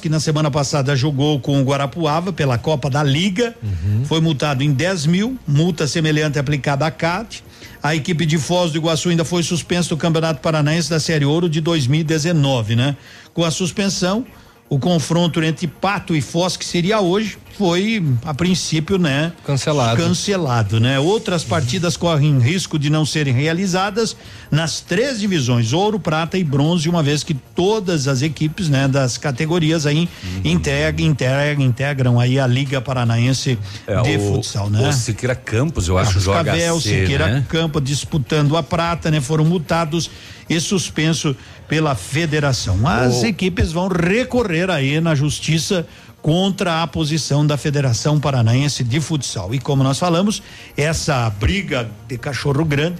que 0.00 0.08
na 0.08 0.20
semana 0.20 0.48
passada 0.48 0.94
jogou 0.94 1.40
com 1.40 1.60
o 1.60 1.64
Guarapuava 1.64 2.32
pela 2.32 2.56
Copa 2.56 2.88
da 2.88 3.02
Liga, 3.02 3.56
foi 4.04 4.20
multado 4.20 4.62
em 4.62 4.72
10 4.72 5.06
mil, 5.06 5.36
multa 5.44 5.88
semelhante 5.88 6.38
aplicada 6.38 6.86
à 6.86 6.90
CAT. 6.92 7.42
A 7.82 7.94
equipe 7.94 8.26
de 8.26 8.38
Foz 8.38 8.72
do 8.72 8.78
Iguaçu 8.78 9.08
ainda 9.08 9.24
foi 9.24 9.42
suspensa 9.42 9.90
do 9.90 9.96
Campeonato 9.96 10.40
Paranaense 10.40 10.90
da 10.90 10.98
Série 10.98 11.24
Ouro 11.24 11.48
de 11.48 11.60
2019, 11.60 12.74
né? 12.74 12.96
Com 13.32 13.44
a 13.44 13.50
suspensão, 13.50 14.26
o 14.68 14.78
confronto 14.78 15.42
entre 15.42 15.68
Pato 15.68 16.14
e 16.14 16.20
Foz, 16.20 16.56
que 16.56 16.64
seria 16.64 17.00
hoje, 17.00 17.38
foi, 17.58 18.00
a 18.24 18.32
princípio, 18.32 18.98
né? 18.98 19.32
Cancelado. 19.44 20.00
Cancelado, 20.00 20.78
né? 20.78 20.96
Outras 21.00 21.42
partidas 21.42 21.96
correm 21.96 22.38
risco 22.38 22.78
de 22.78 22.88
não 22.88 23.04
serem 23.04 23.34
realizadas 23.34 24.16
nas 24.48 24.80
três 24.80 25.18
divisões, 25.18 25.72
ouro, 25.72 25.98
prata 25.98 26.38
e 26.38 26.44
bronze, 26.44 26.88
uma 26.88 27.02
vez 27.02 27.24
que 27.24 27.34
todas 27.34 28.06
as 28.06 28.22
equipes, 28.22 28.68
né? 28.68 28.86
Das 28.86 29.18
categorias 29.18 29.86
aí 29.86 30.08
integram, 30.44 31.04
integram, 31.04 31.60
integram 31.64 32.20
aí 32.20 32.38
a 32.38 32.46
Liga 32.46 32.80
Paranaense 32.80 33.58
É, 33.88 34.00
de 34.02 34.16
o- 34.18 34.34
futsal, 34.36 34.70
né? 34.70 34.88
o 34.88 34.92
Siqueira 34.92 35.34
Campos, 35.34 35.88
eu 35.88 35.98
acho, 35.98 36.20
joga 36.20 36.44
Cascavel, 36.44 36.80
C, 36.80 37.00
Siqueira 37.00 37.26
né? 37.26 37.44
Campo 37.48 37.80
disputando 37.80 38.56
a 38.56 38.62
prata, 38.62 39.10
né? 39.10 39.20
Foram 39.20 39.44
multados 39.44 40.08
e 40.48 40.60
suspenso 40.60 41.34
pela 41.68 41.94
federação. 41.96 42.86
As 42.86 43.24
equipes 43.24 43.72
vão 43.72 43.88
recorrer 43.88 44.70
aí 44.70 45.00
na 45.00 45.14
justiça 45.14 45.84
contra 46.22 46.82
a 46.82 46.86
posição 46.86 47.46
da 47.46 47.56
Federação 47.56 48.18
Paranaense 48.18 48.82
de 48.82 49.00
Futsal. 49.00 49.54
E 49.54 49.58
como 49.58 49.82
nós 49.82 49.98
falamos, 49.98 50.42
essa 50.76 51.30
briga 51.30 51.90
de 52.06 52.18
cachorro 52.18 52.64
grande 52.64 52.96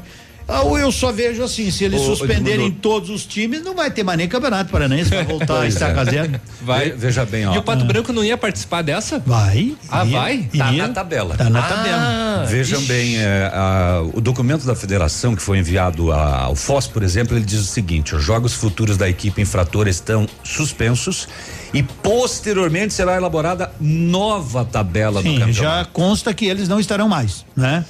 Ah, 0.50 0.62
Eu 0.64 0.90
só 0.90 1.12
vejo 1.12 1.42
assim, 1.42 1.70
se 1.70 1.84
eles 1.84 2.00
Ô, 2.00 2.16
suspenderem 2.16 2.70
todos 2.70 3.10
os 3.10 3.26
times, 3.26 3.62
não 3.62 3.74
vai 3.74 3.90
ter 3.90 4.02
mais 4.02 4.16
nem 4.16 4.26
campeonato 4.26 4.70
paranaense, 4.72 5.10
vai 5.10 5.22
voltar 5.24 5.60
a 5.60 5.66
estar 5.66 5.90
é. 5.90 6.04
zero. 6.06 6.40
Vai. 6.62 6.86
Ve- 6.90 6.96
Veja 6.96 7.26
bem, 7.26 7.46
ó. 7.46 7.54
E 7.54 7.58
o 7.58 7.62
Pato 7.62 7.84
Branco 7.84 8.12
não 8.14 8.24
ia 8.24 8.36
participar 8.38 8.80
dessa? 8.80 9.18
Vai. 9.18 9.76
Ah, 9.90 10.04
iria, 10.06 10.18
vai? 10.18 10.38
Tá 10.56 10.68
iria. 10.70 10.88
na 10.88 10.94
tabela. 10.94 11.36
Tá 11.36 11.50
na 11.50 11.60
Ah, 11.60 11.62
tabela. 11.68 12.46
Vejam 12.46 12.78
ixi. 12.80 12.88
bem, 12.88 13.16
é, 13.18 13.50
a- 13.52 14.00
o 14.14 14.20
documento 14.22 14.64
da 14.64 14.74
federação 14.74 15.36
que 15.36 15.42
foi 15.42 15.58
enviado 15.58 16.10
a- 16.12 16.44
ao 16.44 16.54
FOS, 16.56 16.86
por 16.86 17.02
exemplo, 17.02 17.36
ele 17.36 17.44
diz 17.44 17.60
o 17.60 17.64
seguinte: 17.66 18.14
os 18.16 18.24
jogos 18.24 18.54
futuros 18.54 18.96
da 18.96 19.06
equipe 19.08 19.42
infratora 19.42 19.90
estão 19.90 20.26
suspensos 20.42 21.28
e 21.74 21.82
posteriormente 21.82 22.94
será 22.94 23.16
elaborada 23.16 23.70
nova 23.78 24.64
tabela 24.64 25.20
do 25.22 25.28
Sim, 25.28 25.38
campeonato. 25.40 25.62
já 25.62 25.84
consta 25.92 26.32
que 26.32 26.46
eles 26.46 26.68
não 26.68 26.80
estarão 26.80 27.06
mais, 27.06 27.44
né? 27.54 27.84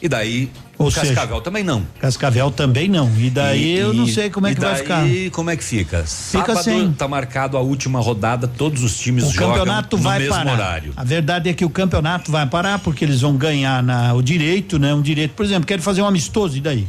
E 0.00 0.08
daí, 0.08 0.50
Ou 0.76 0.88
o 0.88 0.90
seja, 0.90 1.06
Cascavel 1.14 1.40
também 1.40 1.62
não. 1.62 1.86
Cascavel 2.00 2.50
também 2.50 2.88
não. 2.88 3.08
E 3.16 3.30
daí 3.30 3.62
E- 3.74 3.78
eu 3.78 3.94
não 3.94 4.04
e- 4.06 4.12
sei 4.12 4.28
como 4.28 4.46
é 4.48 4.50
e 4.50 4.54
que 4.56 4.60
vai 4.60 4.72
daí, 4.72 4.82
ficar. 4.82 5.30
como 5.36 5.50
é 5.50 5.56
que 5.56 5.62
fica? 5.62 5.98
Fica 6.04 6.46
Sábado 6.46 6.62
sem. 6.64 6.92
tá 6.92 7.06
marcado 7.06 7.56
a 7.56 7.60
última 7.60 8.00
rodada, 8.00 8.48
todos 8.48 8.82
os 8.82 8.98
times 8.98 9.24
O 9.24 9.30
jogam 9.30 9.50
campeonato 9.50 9.96
no 9.96 10.02
vai 10.02 10.18
mesmo 10.18 10.34
parar. 10.34 10.52
horário. 10.52 10.92
A 10.96 11.04
verdade 11.04 11.48
é 11.48 11.52
que 11.54 11.64
o 11.64 11.70
campeonato 11.70 12.32
vai 12.32 12.44
parar 12.46 12.80
porque 12.80 13.04
eles 13.04 13.20
vão 13.20 13.36
ganhar 13.36 13.82
na- 13.84 14.12
o 14.14 14.22
direito, 14.22 14.78
né? 14.78 14.92
Um 14.92 15.00
direito, 15.02 15.32
por 15.34 15.44
exemplo, 15.46 15.64
querem 15.66 15.82
fazer 15.82 16.02
um 16.02 16.06
amistoso 16.06 16.56
e 16.56 16.60
daí? 16.60 16.88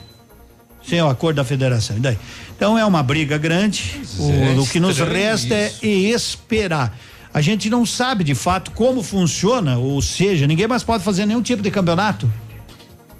Sem 0.87 1.01
o 1.01 1.07
acordo 1.07 1.37
da 1.37 1.43
federação, 1.43 1.97
e 1.97 1.99
daí? 1.99 2.17
Então 2.55 2.77
é 2.77 2.85
uma 2.85 3.01
briga 3.03 3.37
grande. 3.37 3.99
O, 4.19 4.61
o 4.61 4.67
que 4.67 4.79
nos 4.79 4.97
resta 4.99 5.53
é 5.53 5.71
esperar. 5.83 6.97
A 7.33 7.41
gente 7.41 7.69
não 7.69 7.85
sabe 7.85 8.23
de 8.23 8.33
fato 8.33 8.71
como 8.71 9.03
funciona, 9.03 9.77
ou 9.77 10.01
seja, 10.01 10.47
ninguém 10.47 10.67
mais 10.67 10.83
pode 10.83 11.03
fazer 11.03 11.25
nenhum 11.25 11.41
tipo 11.41 11.61
de 11.61 11.69
campeonato. 11.69 12.31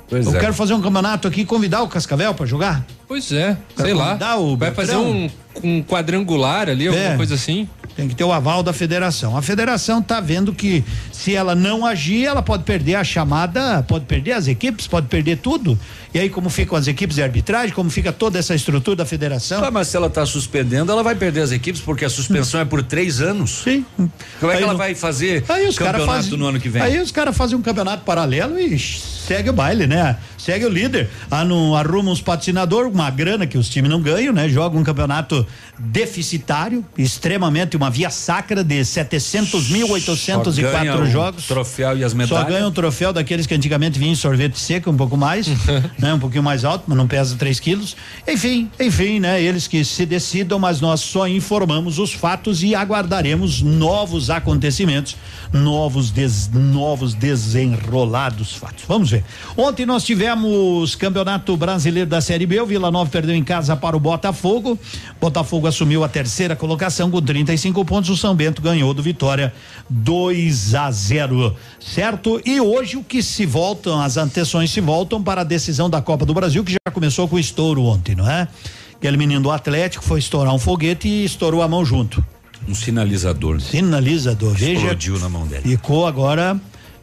Pois 0.08 0.26
Eu 0.28 0.36
é. 0.36 0.40
quero 0.40 0.54
fazer 0.54 0.74
um 0.74 0.82
campeonato 0.82 1.28
aqui 1.28 1.42
e 1.42 1.46
convidar 1.46 1.82
o 1.82 1.88
Cascavel 1.88 2.34
para 2.34 2.46
jogar. 2.46 2.86
Pois 3.08 3.32
é, 3.32 3.58
Quero 3.76 3.88
sei 3.88 3.94
lá. 3.94 4.38
o 4.38 4.56
Vai 4.56 4.72
fazer 4.72 4.96
um, 4.96 5.30
um 5.64 5.82
quadrangular 5.84 6.70
ali, 6.70 6.88
alguma 6.88 7.06
É. 7.06 7.18
coisa 7.18 7.36
assim. 7.36 7.68
Tem 7.96 8.10
que 8.10 8.16
ter 8.16 8.26
o 8.26 8.32
aval 8.34 8.62
da 8.62 8.74
federação. 8.74 9.38
A 9.38 9.42
federação 9.42 10.02
tá 10.02 10.20
vendo 10.20 10.52
que 10.54 10.84
se 11.14 11.34
ela 11.34 11.56
não 11.56 11.86
agir, 11.86 12.26
ela 12.26 12.42
pode 12.42 12.64
perder 12.64 12.96
a 12.96 13.04
chamada, 13.06 13.84
pode 13.88 14.04
perder 14.06 14.34
as 14.34 14.48
equipes, 14.50 14.86
pode 14.86 15.08
perder 15.08 15.38
tudo. 15.38 15.80
E 16.16 16.20
aí 16.20 16.30
como 16.30 16.50
ficam 16.50 16.78
as 16.78 16.88
equipes 16.88 17.18
de 17.18 17.22
arbitragem, 17.22 17.76
como 17.76 17.90
fica 17.90 18.10
toda 18.14 18.40
essa 18.40 18.56
estrutura 18.56 18.96
da 18.96 19.06
federação? 19.06 19.62
Ah, 19.62 19.70
mas 19.70 19.90
se 19.90 19.98
ela 19.98 20.08
está 20.08 20.26
suspendendo, 20.26 20.90
ela 20.90 21.04
vai 21.04 21.14
perder 21.14 21.42
as 21.42 21.52
equipes, 21.52 21.82
porque 21.82 22.06
a 22.06 22.10
suspensão 22.10 22.62
é 22.62 22.64
por 22.64 22.82
três 22.82 23.20
anos. 23.20 23.64
Sim. 23.66 23.86
Como 23.98 24.10
é 24.50 24.52
Aí 24.54 24.58
que 24.60 24.64
ela 24.64 24.72
não- 24.72 24.78
vai 24.78 24.96
fazer 24.96 25.44
Aí 25.50 25.68
os 25.68 25.78
campeonato 25.78 26.06
fazem 26.06 26.38
no 26.38 26.46
ano 26.48 26.58
que 26.58 26.70
vem? 26.70 26.82
Aí 26.82 27.02
os 27.02 27.12
caras 27.12 27.36
fazem 27.36 27.58
um 27.58 27.62
campeonato 27.62 28.06
paralelo 28.06 28.58
e 28.58 28.80
segue 28.80 29.50
o 29.50 29.54
baile, 29.54 29.88
né? 29.88 30.16
Segue 30.38 30.64
o 30.66 30.70
líder. 30.70 31.10
Ah, 31.30 31.44
não 31.44 31.76
arruma 31.76 32.12
uns 32.12 32.22
patrocinadores, 32.22 32.94
uma 32.94 33.10
grana 33.10 33.46
que 33.46 33.58
os 33.58 33.68
times 33.68 33.90
não 33.92 34.00
ganham, 34.02 34.32
né? 34.32 34.48
Joga 34.48 34.78
um 34.78 34.84
campeonato 34.84 35.46
deficitário, 35.78 36.86
extremamente 36.98 37.76
uma 37.76 37.90
via 37.90 38.10
sacra 38.10 38.64
de 38.64 38.86
700.804 38.86 40.54
Só 40.54 40.62
ganha 40.62 40.96
o 40.98 41.06
jogos. 41.08 41.46
Troféu 41.48 41.98
e 41.98 42.04
as 42.06 42.12
Só 42.14 42.18
medalhas. 42.18 42.48
ganha 42.48 42.68
um 42.68 42.72
troféu 42.72 43.12
daqueles 43.12 43.46
que 43.46 43.54
antigamente 43.54 44.00
vinham 44.00 44.14
em 44.14 44.16
sorvete 44.16 44.58
seco, 44.60 44.90
um 44.92 44.96
pouco 44.96 45.18
mais, 45.18 45.48
né? 46.06 46.14
Um 46.14 46.20
pouquinho 46.20 46.44
mais 46.44 46.64
alto, 46.64 46.84
mas 46.88 46.96
não 46.96 47.08
pesa 47.08 47.36
3 47.36 47.60
quilos. 47.60 47.96
Enfim, 48.28 48.70
enfim, 48.80 49.20
né? 49.20 49.42
Eles 49.42 49.68
que 49.68 49.84
se 49.84 50.06
decidam, 50.06 50.60
mas 50.60 50.80
nós 50.80 51.02
só 51.02 51.28
informamos 51.28 51.98
os 51.98 52.14
fatos 52.14 52.62
e 52.62 52.76
aguardaremos 52.76 53.62
novos 53.64 54.30
acontecimentos, 54.30 55.18
novos, 55.52 56.12
des, 56.12 56.48
novos 56.52 57.16
desenrolados 57.16 58.54
fatos. 58.54 58.84
Vamos 58.88 59.10
ver. 59.10 59.24
Ontem 59.58 59.86
nós 59.86 60.04
tivemos 60.04 60.96
Campeonato 60.96 61.58
Brasileiro 61.58 62.10
da 62.10 62.22
Série 62.22 62.46
B, 62.46 62.62
o 62.62 62.66
Vila 62.68 62.92
Nova 62.92 63.10
perdeu 63.10 63.36
em 63.36 63.44
casa 63.44 63.76
para 63.76 63.98
o 63.98 64.00
Botafogo. 64.00 64.78
Botafogo 65.20 65.66
assumiu 65.66 66.04
a 66.04 66.08
terceira 66.08 66.56
colocação 66.56 67.10
com 67.10 67.20
35 67.20 67.84
pontos, 67.84 68.12
o 68.12 68.18
São 68.18 68.36
Bento 68.36 68.62
ganhou 68.62 68.94
do 68.94 69.02
Vitória 69.02 69.52
2 69.90 70.76
a 70.76 70.92
0, 70.92 71.56
certo? 71.80 72.40
E 72.46 72.62
hoje 72.62 72.96
o 72.96 73.04
que 73.04 73.24
se 73.24 73.46
voltam, 73.46 74.00
as 74.00 74.18
atenções 74.18 74.70
se 74.70 74.82
voltam 74.82 75.24
para 75.24 75.42
a 75.42 75.44
decisão 75.44 75.90
da 75.90 75.95
Copa 76.02 76.26
do 76.26 76.34
Brasil, 76.34 76.64
que 76.64 76.74
já 76.74 76.92
começou 76.94 77.28
com 77.28 77.36
o 77.36 77.40
estouro 77.40 77.84
ontem, 77.84 78.16
não 78.16 78.30
é? 78.30 78.48
Aquele 78.96 79.18
menino 79.18 79.42
do 79.42 79.52
Atlético 79.52 80.04
foi 80.04 80.20
estourar 80.20 80.54
um 80.54 80.60
foguete 80.60 81.08
e 81.08 81.26
estourou 81.26 81.62
a 81.62 81.68
mão 81.68 81.86
junto. 81.86 82.24
Um 82.68 82.74
sinalizador. 82.74 83.60
Sinalizador, 83.62 84.54
veja. 84.54 84.80
Explodiu 84.80 85.20
na 85.20 85.30
mão 85.30 85.46
dele. 85.46 85.64
Ficou 85.64 86.08
agora, 86.08 86.60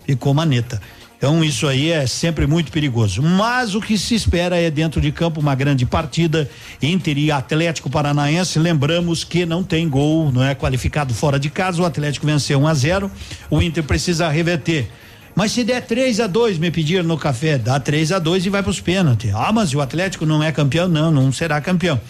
ficou 0.07 0.35
maneta. 0.35 0.81
Então 1.23 1.45
isso 1.45 1.69
aí 1.69 1.93
é 1.93 2.05
sempre 2.05 2.49
muito 2.49 2.73
perigoso. 2.73 3.23
Mas 3.23 3.77
o 3.77 3.81
que 3.81 3.97
se 3.97 4.17
espera 4.17 4.57
é 4.57 4.69
dentro 4.69 5.01
de 5.01 5.13
campo 5.13 5.39
uma 5.39 5.55
grande 5.55 5.87
partida 5.87 6.51
Inter 6.83 7.17
e 7.17 7.31
Atlético 7.31 7.89
Paranaense. 7.89 8.59
Lembramos 8.59 9.23
que 9.23 9.47
não 9.47 9.63
tem 9.63 9.89
gol, 9.89 10.33
não 10.33 10.43
é 10.43 10.53
qualificado 10.53 11.15
fora 11.15 11.39
de 11.39 11.49
casa. 11.49 11.81
O 11.81 11.85
Atlético 11.85 12.27
venceu 12.27 12.59
1 12.59 12.67
a 12.67 12.75
0. 12.75 13.11
O 13.49 13.63
Inter 13.63 13.85
precisa 13.85 14.29
reverter. 14.29 14.91
Mas 15.35 15.53
se 15.53 15.65
der 15.65 15.83
3 15.83 16.21
a 16.21 16.27
2 16.27 16.59
me 16.59 16.71
pediram 16.71 17.05
no 17.05 17.17
café, 17.17 17.57
dá 17.57 17.81
3 17.81 18.13
a 18.13 18.19
2 18.19 18.47
e 18.47 18.51
vai 18.51 18.63
para 18.63 18.71
os 18.71 18.81
pênaltis. 18.81 19.33
Ah, 19.35 19.53
mas 19.53 19.75
o 19.75 19.81
Atlético 19.81 20.27
não 20.27 20.43
é 20.43 20.53
campeão? 20.53 20.89
Não, 20.89 21.11
não 21.11 21.33
será 21.33 21.61
campeão 21.61 22.01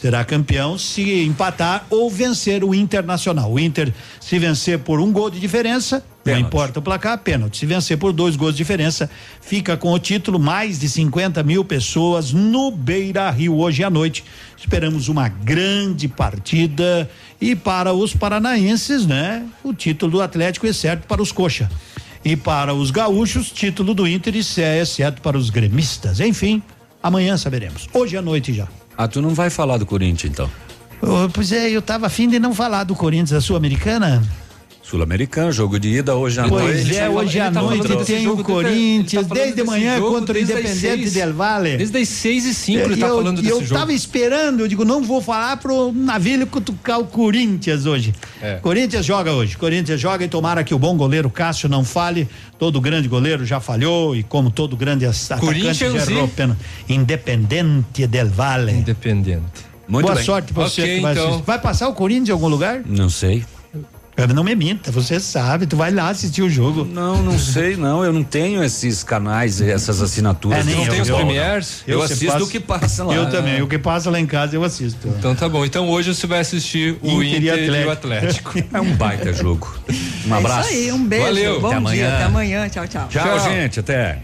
será 0.00 0.24
campeão 0.24 0.78
se 0.78 1.24
empatar 1.24 1.86
ou 1.90 2.08
vencer 2.10 2.62
o 2.62 2.74
Internacional. 2.74 3.52
O 3.52 3.58
Inter, 3.58 3.92
se 4.20 4.38
vencer 4.38 4.78
por 4.78 5.00
um 5.00 5.12
gol 5.12 5.28
de 5.28 5.40
diferença, 5.40 6.04
não 6.24 6.38
importa 6.38 6.78
o 6.78 6.82
placar, 6.82 7.18
pênalti. 7.18 7.58
Se 7.58 7.66
vencer 7.66 7.96
por 7.96 8.12
dois 8.12 8.36
gols 8.36 8.52
de 8.52 8.58
diferença, 8.58 9.10
fica 9.40 9.76
com 9.76 9.92
o 9.92 9.98
título. 9.98 10.38
Mais 10.38 10.78
de 10.78 10.88
50 10.88 11.42
mil 11.42 11.64
pessoas 11.64 12.32
no 12.32 12.70
Beira 12.70 13.30
Rio 13.30 13.56
hoje 13.56 13.82
à 13.82 13.90
noite. 13.90 14.24
Esperamos 14.56 15.08
uma 15.08 15.28
grande 15.28 16.06
partida 16.06 17.08
e 17.40 17.56
para 17.56 17.92
os 17.92 18.14
paranaenses, 18.14 19.06
né? 19.06 19.46
O 19.64 19.72
título 19.72 20.12
do 20.12 20.22
Atlético 20.22 20.66
é 20.66 20.72
certo 20.72 21.06
para 21.06 21.22
os 21.22 21.32
coxa. 21.32 21.68
E 22.28 22.36
para 22.36 22.74
os 22.74 22.90
gaúchos, 22.90 23.50
título 23.50 23.94
do 23.94 24.06
Inter 24.06 24.36
e 24.36 24.60
é 24.60 24.84
certo 24.84 25.22
para 25.22 25.38
os 25.38 25.48
gremistas. 25.48 26.20
Enfim, 26.20 26.62
amanhã 27.02 27.38
saberemos. 27.38 27.88
Hoje 27.90 28.18
à 28.18 28.20
noite 28.20 28.52
já. 28.52 28.68
Ah, 28.98 29.08
tu 29.08 29.22
não 29.22 29.30
vai 29.30 29.48
falar 29.48 29.78
do 29.78 29.86
Corinthians, 29.86 30.30
então? 30.30 30.50
Ô, 31.00 31.30
pois 31.30 31.52
é, 31.52 31.70
eu 31.70 31.80
tava 31.80 32.06
afim 32.06 32.28
de 32.28 32.38
não 32.38 32.54
falar 32.54 32.84
do 32.84 32.94
Corinthians 32.94 33.30
da 33.30 33.40
Sul-Americana. 33.40 34.22
Sul-Americano, 34.88 35.52
jogo 35.52 35.78
de 35.78 35.88
ida 35.98 36.16
hoje 36.16 36.40
à 36.40 36.48
Pois 36.48 36.64
noite. 36.84 36.96
é, 36.96 37.08
hoje 37.10 37.38
à 37.38 37.50
noite 37.50 38.04
tem 38.06 38.26
o 38.26 38.42
Corinthians, 38.42 39.26
desde 39.26 39.62
manhã 39.62 40.00
contra 40.00 40.34
o 40.34 40.40
Independente. 40.40 41.10
Del 41.10 41.34
Valle. 41.34 41.76
Desde 41.76 41.98
as 41.98 42.08
seis 42.08 42.46
e 42.46 42.54
cinco 42.54 42.84
ele 42.84 42.94
E 42.94 42.96
tá 42.96 43.08
eu, 43.08 43.16
falando 43.16 43.38
e 43.38 43.42
desse 43.42 43.54
eu 43.54 43.60
jogo. 43.62 43.80
tava 43.80 43.92
esperando, 43.92 44.60
eu 44.60 44.68
digo, 44.68 44.86
não 44.86 45.02
vou 45.02 45.20
falar 45.20 45.58
pro 45.58 45.92
navio 45.92 46.46
cutucar 46.46 46.98
o 47.00 47.04
Corinthians 47.04 47.84
hoje. 47.84 48.14
É. 48.40 48.54
Corinthians 48.62 49.04
joga 49.04 49.30
hoje, 49.32 49.58
Corinthians 49.58 50.00
joga 50.00 50.24
e 50.24 50.28
tomara 50.28 50.64
que 50.64 50.74
o 50.74 50.78
bom 50.78 50.96
goleiro 50.96 51.28
Cássio 51.28 51.68
não 51.68 51.84
fale, 51.84 52.26
todo 52.58 52.80
grande 52.80 53.08
goleiro 53.08 53.44
já 53.44 53.60
falhou 53.60 54.16
e 54.16 54.22
como 54.22 54.50
todo 54.50 54.74
grande 54.74 55.04
atacante 55.04 55.84
e- 55.84 55.84
errou 56.12 56.28
pênalti. 56.28 56.60
Independente 56.88 58.06
Del 58.06 58.28
Valle. 58.30 58.72
Independente. 58.72 59.68
Muito 59.86 60.04
Boa 60.04 60.14
bem. 60.16 60.24
sorte 60.24 60.52
pra 60.52 60.64
você 60.64 60.80
Ok, 60.82 60.96
que 60.96 61.00
vai 61.02 61.12
então. 61.12 61.26
assistir. 61.28 61.44
Vai 61.44 61.58
passar 61.60 61.88
o 61.88 61.94
Corinthians 61.94 62.28
em 62.30 62.32
algum 62.32 62.48
lugar? 62.48 62.80
Não 62.86 63.10
sei. 63.10 63.44
Não 64.26 64.42
me 64.42 64.54
minta, 64.54 64.90
você 64.90 65.20
sabe, 65.20 65.66
tu 65.66 65.76
vai 65.76 65.90
lá 65.92 66.08
assistir 66.10 66.42
o 66.42 66.50
jogo. 66.50 66.84
Não, 66.84 67.22
não 67.22 67.38
sei, 67.38 67.76
não. 67.76 68.04
Eu 68.04 68.12
não 68.12 68.22
tenho 68.24 68.62
esses 68.64 69.04
canais, 69.04 69.60
essas 69.60 70.02
assinaturas. 70.02 70.58
É, 70.60 70.64
nem 70.64 70.74
de 70.74 70.88
eu, 70.88 70.94
futebol. 70.96 71.20
eu- 71.20 71.26
Premiers? 71.26 71.82
Eu, 71.86 71.98
se 72.06 72.12
assisto 72.14 72.32
passa- 72.32 72.44
o 72.44 72.48
que 72.48 72.60
passa 72.60 73.04
lá. 73.04 73.14
Eu 73.14 73.30
também, 73.30 73.62
o 73.62 73.66
que 73.68 73.78
passa 73.78 74.10
lá 74.10 74.18
em 74.18 74.26
casa 74.26 74.56
eu 74.56 74.64
assisto. 74.64 75.08
Então 75.18 75.34
tá 75.34 75.48
bom. 75.48 75.64
Então 75.64 75.88
hoje 75.88 76.14
você 76.14 76.26
vai 76.26 76.40
assistir 76.40 76.96
o 77.02 77.22
Inter 77.22 77.42
e 77.42 77.64
Inter, 77.66 77.82
e 77.82 77.84
o 77.86 77.90
Atlético. 77.90 78.54
É 78.72 78.80
um 78.80 78.94
baita 78.96 79.32
jogo. 79.32 79.72
Um 80.28 80.34
abraço. 80.34 80.68
É 80.68 80.72
isso 80.72 80.82
aí, 80.84 80.92
um 80.92 81.04
beijo. 81.04 81.24
Valeu. 81.24 81.60
Bom 81.60 81.68
Até 81.68 81.76
dia, 81.76 81.78
amanhã. 81.78 82.14
até 82.14 82.24
amanhã. 82.24 82.68
Tchau, 82.68 82.86
tchau. 82.86 83.08
Tchau, 83.08 83.40
gente. 83.40 83.80
Até. 83.80 84.18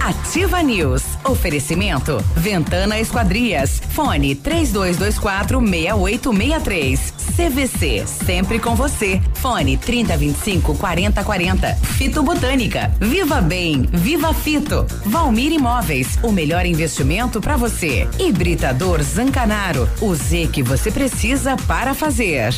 Ativa 0.00 0.62
News. 0.62 1.02
Oferecimento. 1.24 2.22
Ventana 2.36 2.98
Esquadrias. 2.98 3.80
Fone 3.90 4.34
3224 4.34 5.60
6863. 5.60 7.14
CVC. 7.36 8.04
Sempre 8.06 8.58
com 8.58 8.74
você. 8.74 9.20
Fone 9.34 9.76
3025 9.76 10.76
4040. 10.76 11.74
Fito 11.96 12.22
Botânica. 12.22 12.92
Viva 13.00 13.40
Bem. 13.40 13.88
Viva 13.92 14.32
Fito. 14.32 14.86
Valmir 15.06 15.52
Imóveis. 15.52 16.18
O 16.22 16.30
melhor 16.30 16.64
investimento 16.66 17.40
para 17.40 17.56
você. 17.56 18.08
Hibridador 18.18 19.02
Zancanaro. 19.02 19.88
O 20.00 20.14
Z 20.14 20.48
que 20.52 20.62
você 20.62 20.90
precisa 20.90 21.56
para 21.66 21.94
fazer. 21.94 22.54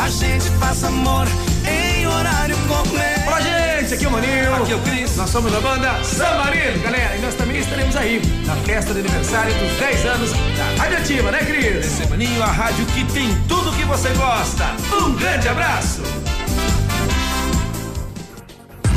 A 0.00 0.08
gente 0.08 0.48
faz 0.58 0.82
amor 0.82 1.28
em 1.68 2.06
horário 2.06 2.56
completo. 2.66 3.20
Olá, 3.26 3.38
gente, 3.38 3.92
aqui 3.92 4.06
é 4.06 4.08
o 4.08 4.10
Maninho. 4.10 4.54
Aqui 4.54 4.72
é 4.72 4.76
o 4.76 4.80
Cris. 4.80 5.14
Nós 5.14 5.28
somos 5.28 5.52
da 5.52 5.60
banda 5.60 6.02
San 6.02 6.38
Marino, 6.38 6.82
galera. 6.82 7.16
E 7.16 7.20
nós 7.20 7.34
também 7.34 7.58
estaremos 7.58 7.94
aí 7.94 8.22
na 8.46 8.56
festa 8.56 8.94
de 8.94 9.00
aniversário 9.00 9.52
dos 9.52 9.78
10 9.78 10.06
anos 10.06 10.30
da 10.32 10.82
Rádio 10.82 10.98
Ativa, 10.98 11.30
né, 11.30 11.38
Cris? 11.40 11.86
Esse 11.86 12.08
Maninho, 12.08 12.42
a 12.42 12.46
rádio 12.46 12.86
que 12.86 13.04
tem 13.12 13.28
tudo 13.46 13.76
que 13.76 13.84
você 13.84 14.08
gosta. 14.14 14.74
Um 15.04 15.12
grande 15.16 15.48
abraço. 15.48 16.00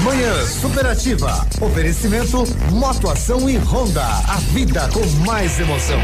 Manhã 0.03 0.45
Superativa. 0.45 1.45
Oferecimento 1.59 2.45
Motoação 2.72 3.49
e 3.49 3.57
Honda. 3.57 4.06
A 4.06 4.38
vida 4.53 4.90
com 4.93 5.06
mais 5.25 5.59
emoção. 5.59 5.99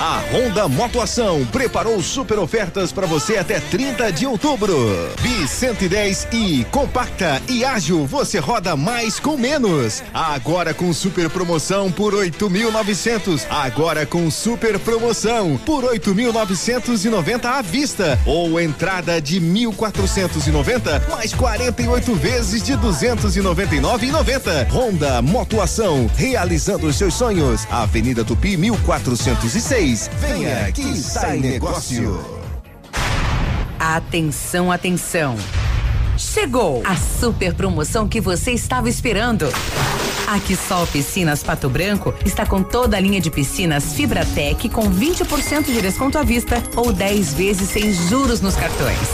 A 0.00 0.22
Honda 0.32 0.68
Motoação 0.68 1.44
preparou 1.46 2.02
super 2.02 2.38
ofertas 2.38 2.92
para 2.92 3.06
você 3.06 3.36
até 3.36 3.60
30 3.60 4.12
de 4.12 4.26
outubro. 4.26 4.74
Bi 5.20 5.46
110 5.46 6.28
e 6.32 6.64
compacta 6.70 7.40
e 7.48 7.64
ágil, 7.64 8.06
você 8.06 8.38
roda 8.38 8.76
mais 8.76 9.20
com 9.20 9.36
menos. 9.36 10.02
Agora 10.12 10.72
com 10.72 10.92
super 10.92 11.28
promoção 11.30 11.90
por 11.90 12.14
8.900. 12.14 13.42
Agora 13.50 14.06
com 14.06 14.30
super 14.30 14.78
promoção 14.78 15.58
por 15.64 15.84
8.990 15.84 17.44
à 17.44 17.62
vista 17.62 18.18
ou 18.24 18.60
entrada 18.60 19.20
de 19.20 19.40
1.490 19.40 21.08
mais 21.10 21.32
48 21.34 22.14
vezes 22.14 22.62
de 22.62 22.72
299,90. 22.74 24.68
Honda 24.70 25.20
Motoação, 25.22 26.10
realizando 26.16 26.86
os 26.86 26.96
seus 26.96 27.14
sonhos. 27.14 27.66
Avenida 27.70 28.24
Tupi 28.24 28.56
1406. 28.56 29.81
Venha 29.82 30.70
que 30.70 30.96
sai 30.96 31.40
negócio. 31.40 32.24
Atenção, 33.80 34.70
atenção. 34.70 35.36
Chegou 36.16 36.84
a 36.84 36.94
super 36.94 37.52
promoção 37.52 38.06
que 38.06 38.20
você 38.20 38.52
estava 38.52 38.88
esperando. 38.88 39.48
A 40.28 40.38
Quissol 40.38 40.86
Piscinas 40.86 41.42
Pato 41.42 41.68
Branco 41.68 42.14
está 42.24 42.46
com 42.46 42.62
toda 42.62 42.96
a 42.96 43.00
linha 43.00 43.20
de 43.20 43.28
piscinas 43.28 43.92
Fibratec 43.94 44.68
com 44.68 44.88
20% 44.88 45.64
de 45.64 45.82
desconto 45.82 46.16
à 46.16 46.22
vista 46.22 46.62
ou 46.76 46.92
10 46.92 47.34
vezes 47.34 47.68
sem 47.68 47.92
juros 47.92 48.40
nos 48.40 48.54
cartões. 48.54 49.08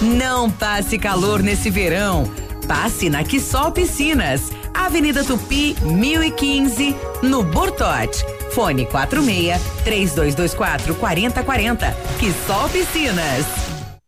Não 0.00 0.50
passe 0.50 0.96
calor 0.96 1.42
nesse 1.42 1.68
verão. 1.68 2.24
Passe 2.66 3.10
na 3.10 3.22
Quissol 3.22 3.70
Piscinas, 3.70 4.50
Avenida 4.72 5.22
Tupi, 5.22 5.76
1015, 5.82 6.96
no 7.22 7.42
Bortote. 7.42 8.24
Fone 8.54 8.86
46 8.86 9.60
3224 9.84 10.94
4040. 10.94 11.96
Quissol 12.18 12.68
Piscinas. 12.68 13.44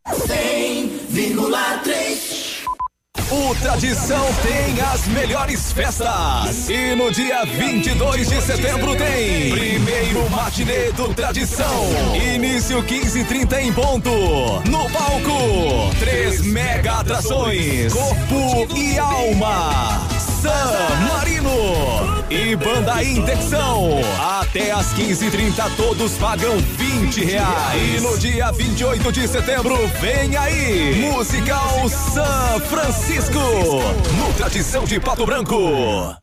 100,3 0.08 2.36
o 3.28 3.52
Tradição 3.56 4.24
tem 4.42 4.80
as 4.80 5.08
melhores 5.08 5.72
festas. 5.72 6.70
E 6.70 6.94
no 6.94 7.10
dia 7.10 7.44
22 7.44 8.28
de 8.28 8.40
setembro 8.40 8.94
tem 8.94 9.50
primeiro 9.50 10.30
matinê 10.30 10.92
do 10.92 11.12
Tradição. 11.12 12.14
Início 12.14 12.80
15:30 12.84 13.60
em 13.60 13.72
ponto. 13.72 14.10
No 14.68 14.88
palco, 14.90 15.92
três 15.98 16.40
mega 16.42 17.00
atrações: 17.00 17.92
Corpo 17.92 18.68
e 18.76 18.96
Alma. 18.96 20.15
San 20.46 21.12
Marino 21.12 21.50
e 22.30 22.54
Banda 22.54 23.02
Intecção. 23.02 23.98
Até 24.40 24.70
às 24.70 24.94
15h30 24.94 25.76
todos 25.76 26.12
pagam 26.12 26.56
20 26.58 27.24
reais. 27.24 27.96
E 27.96 28.00
no 28.00 28.16
dia 28.16 28.52
28 28.52 29.10
de 29.10 29.26
setembro, 29.26 29.76
vem 30.00 30.36
aí, 30.36 31.10
Musical 31.10 31.88
San 31.88 32.60
Francisco, 32.60 33.40
no 34.18 34.32
Tradição 34.34 34.84
de 34.84 35.00
Pato 35.00 35.26
Branco. 35.26 36.16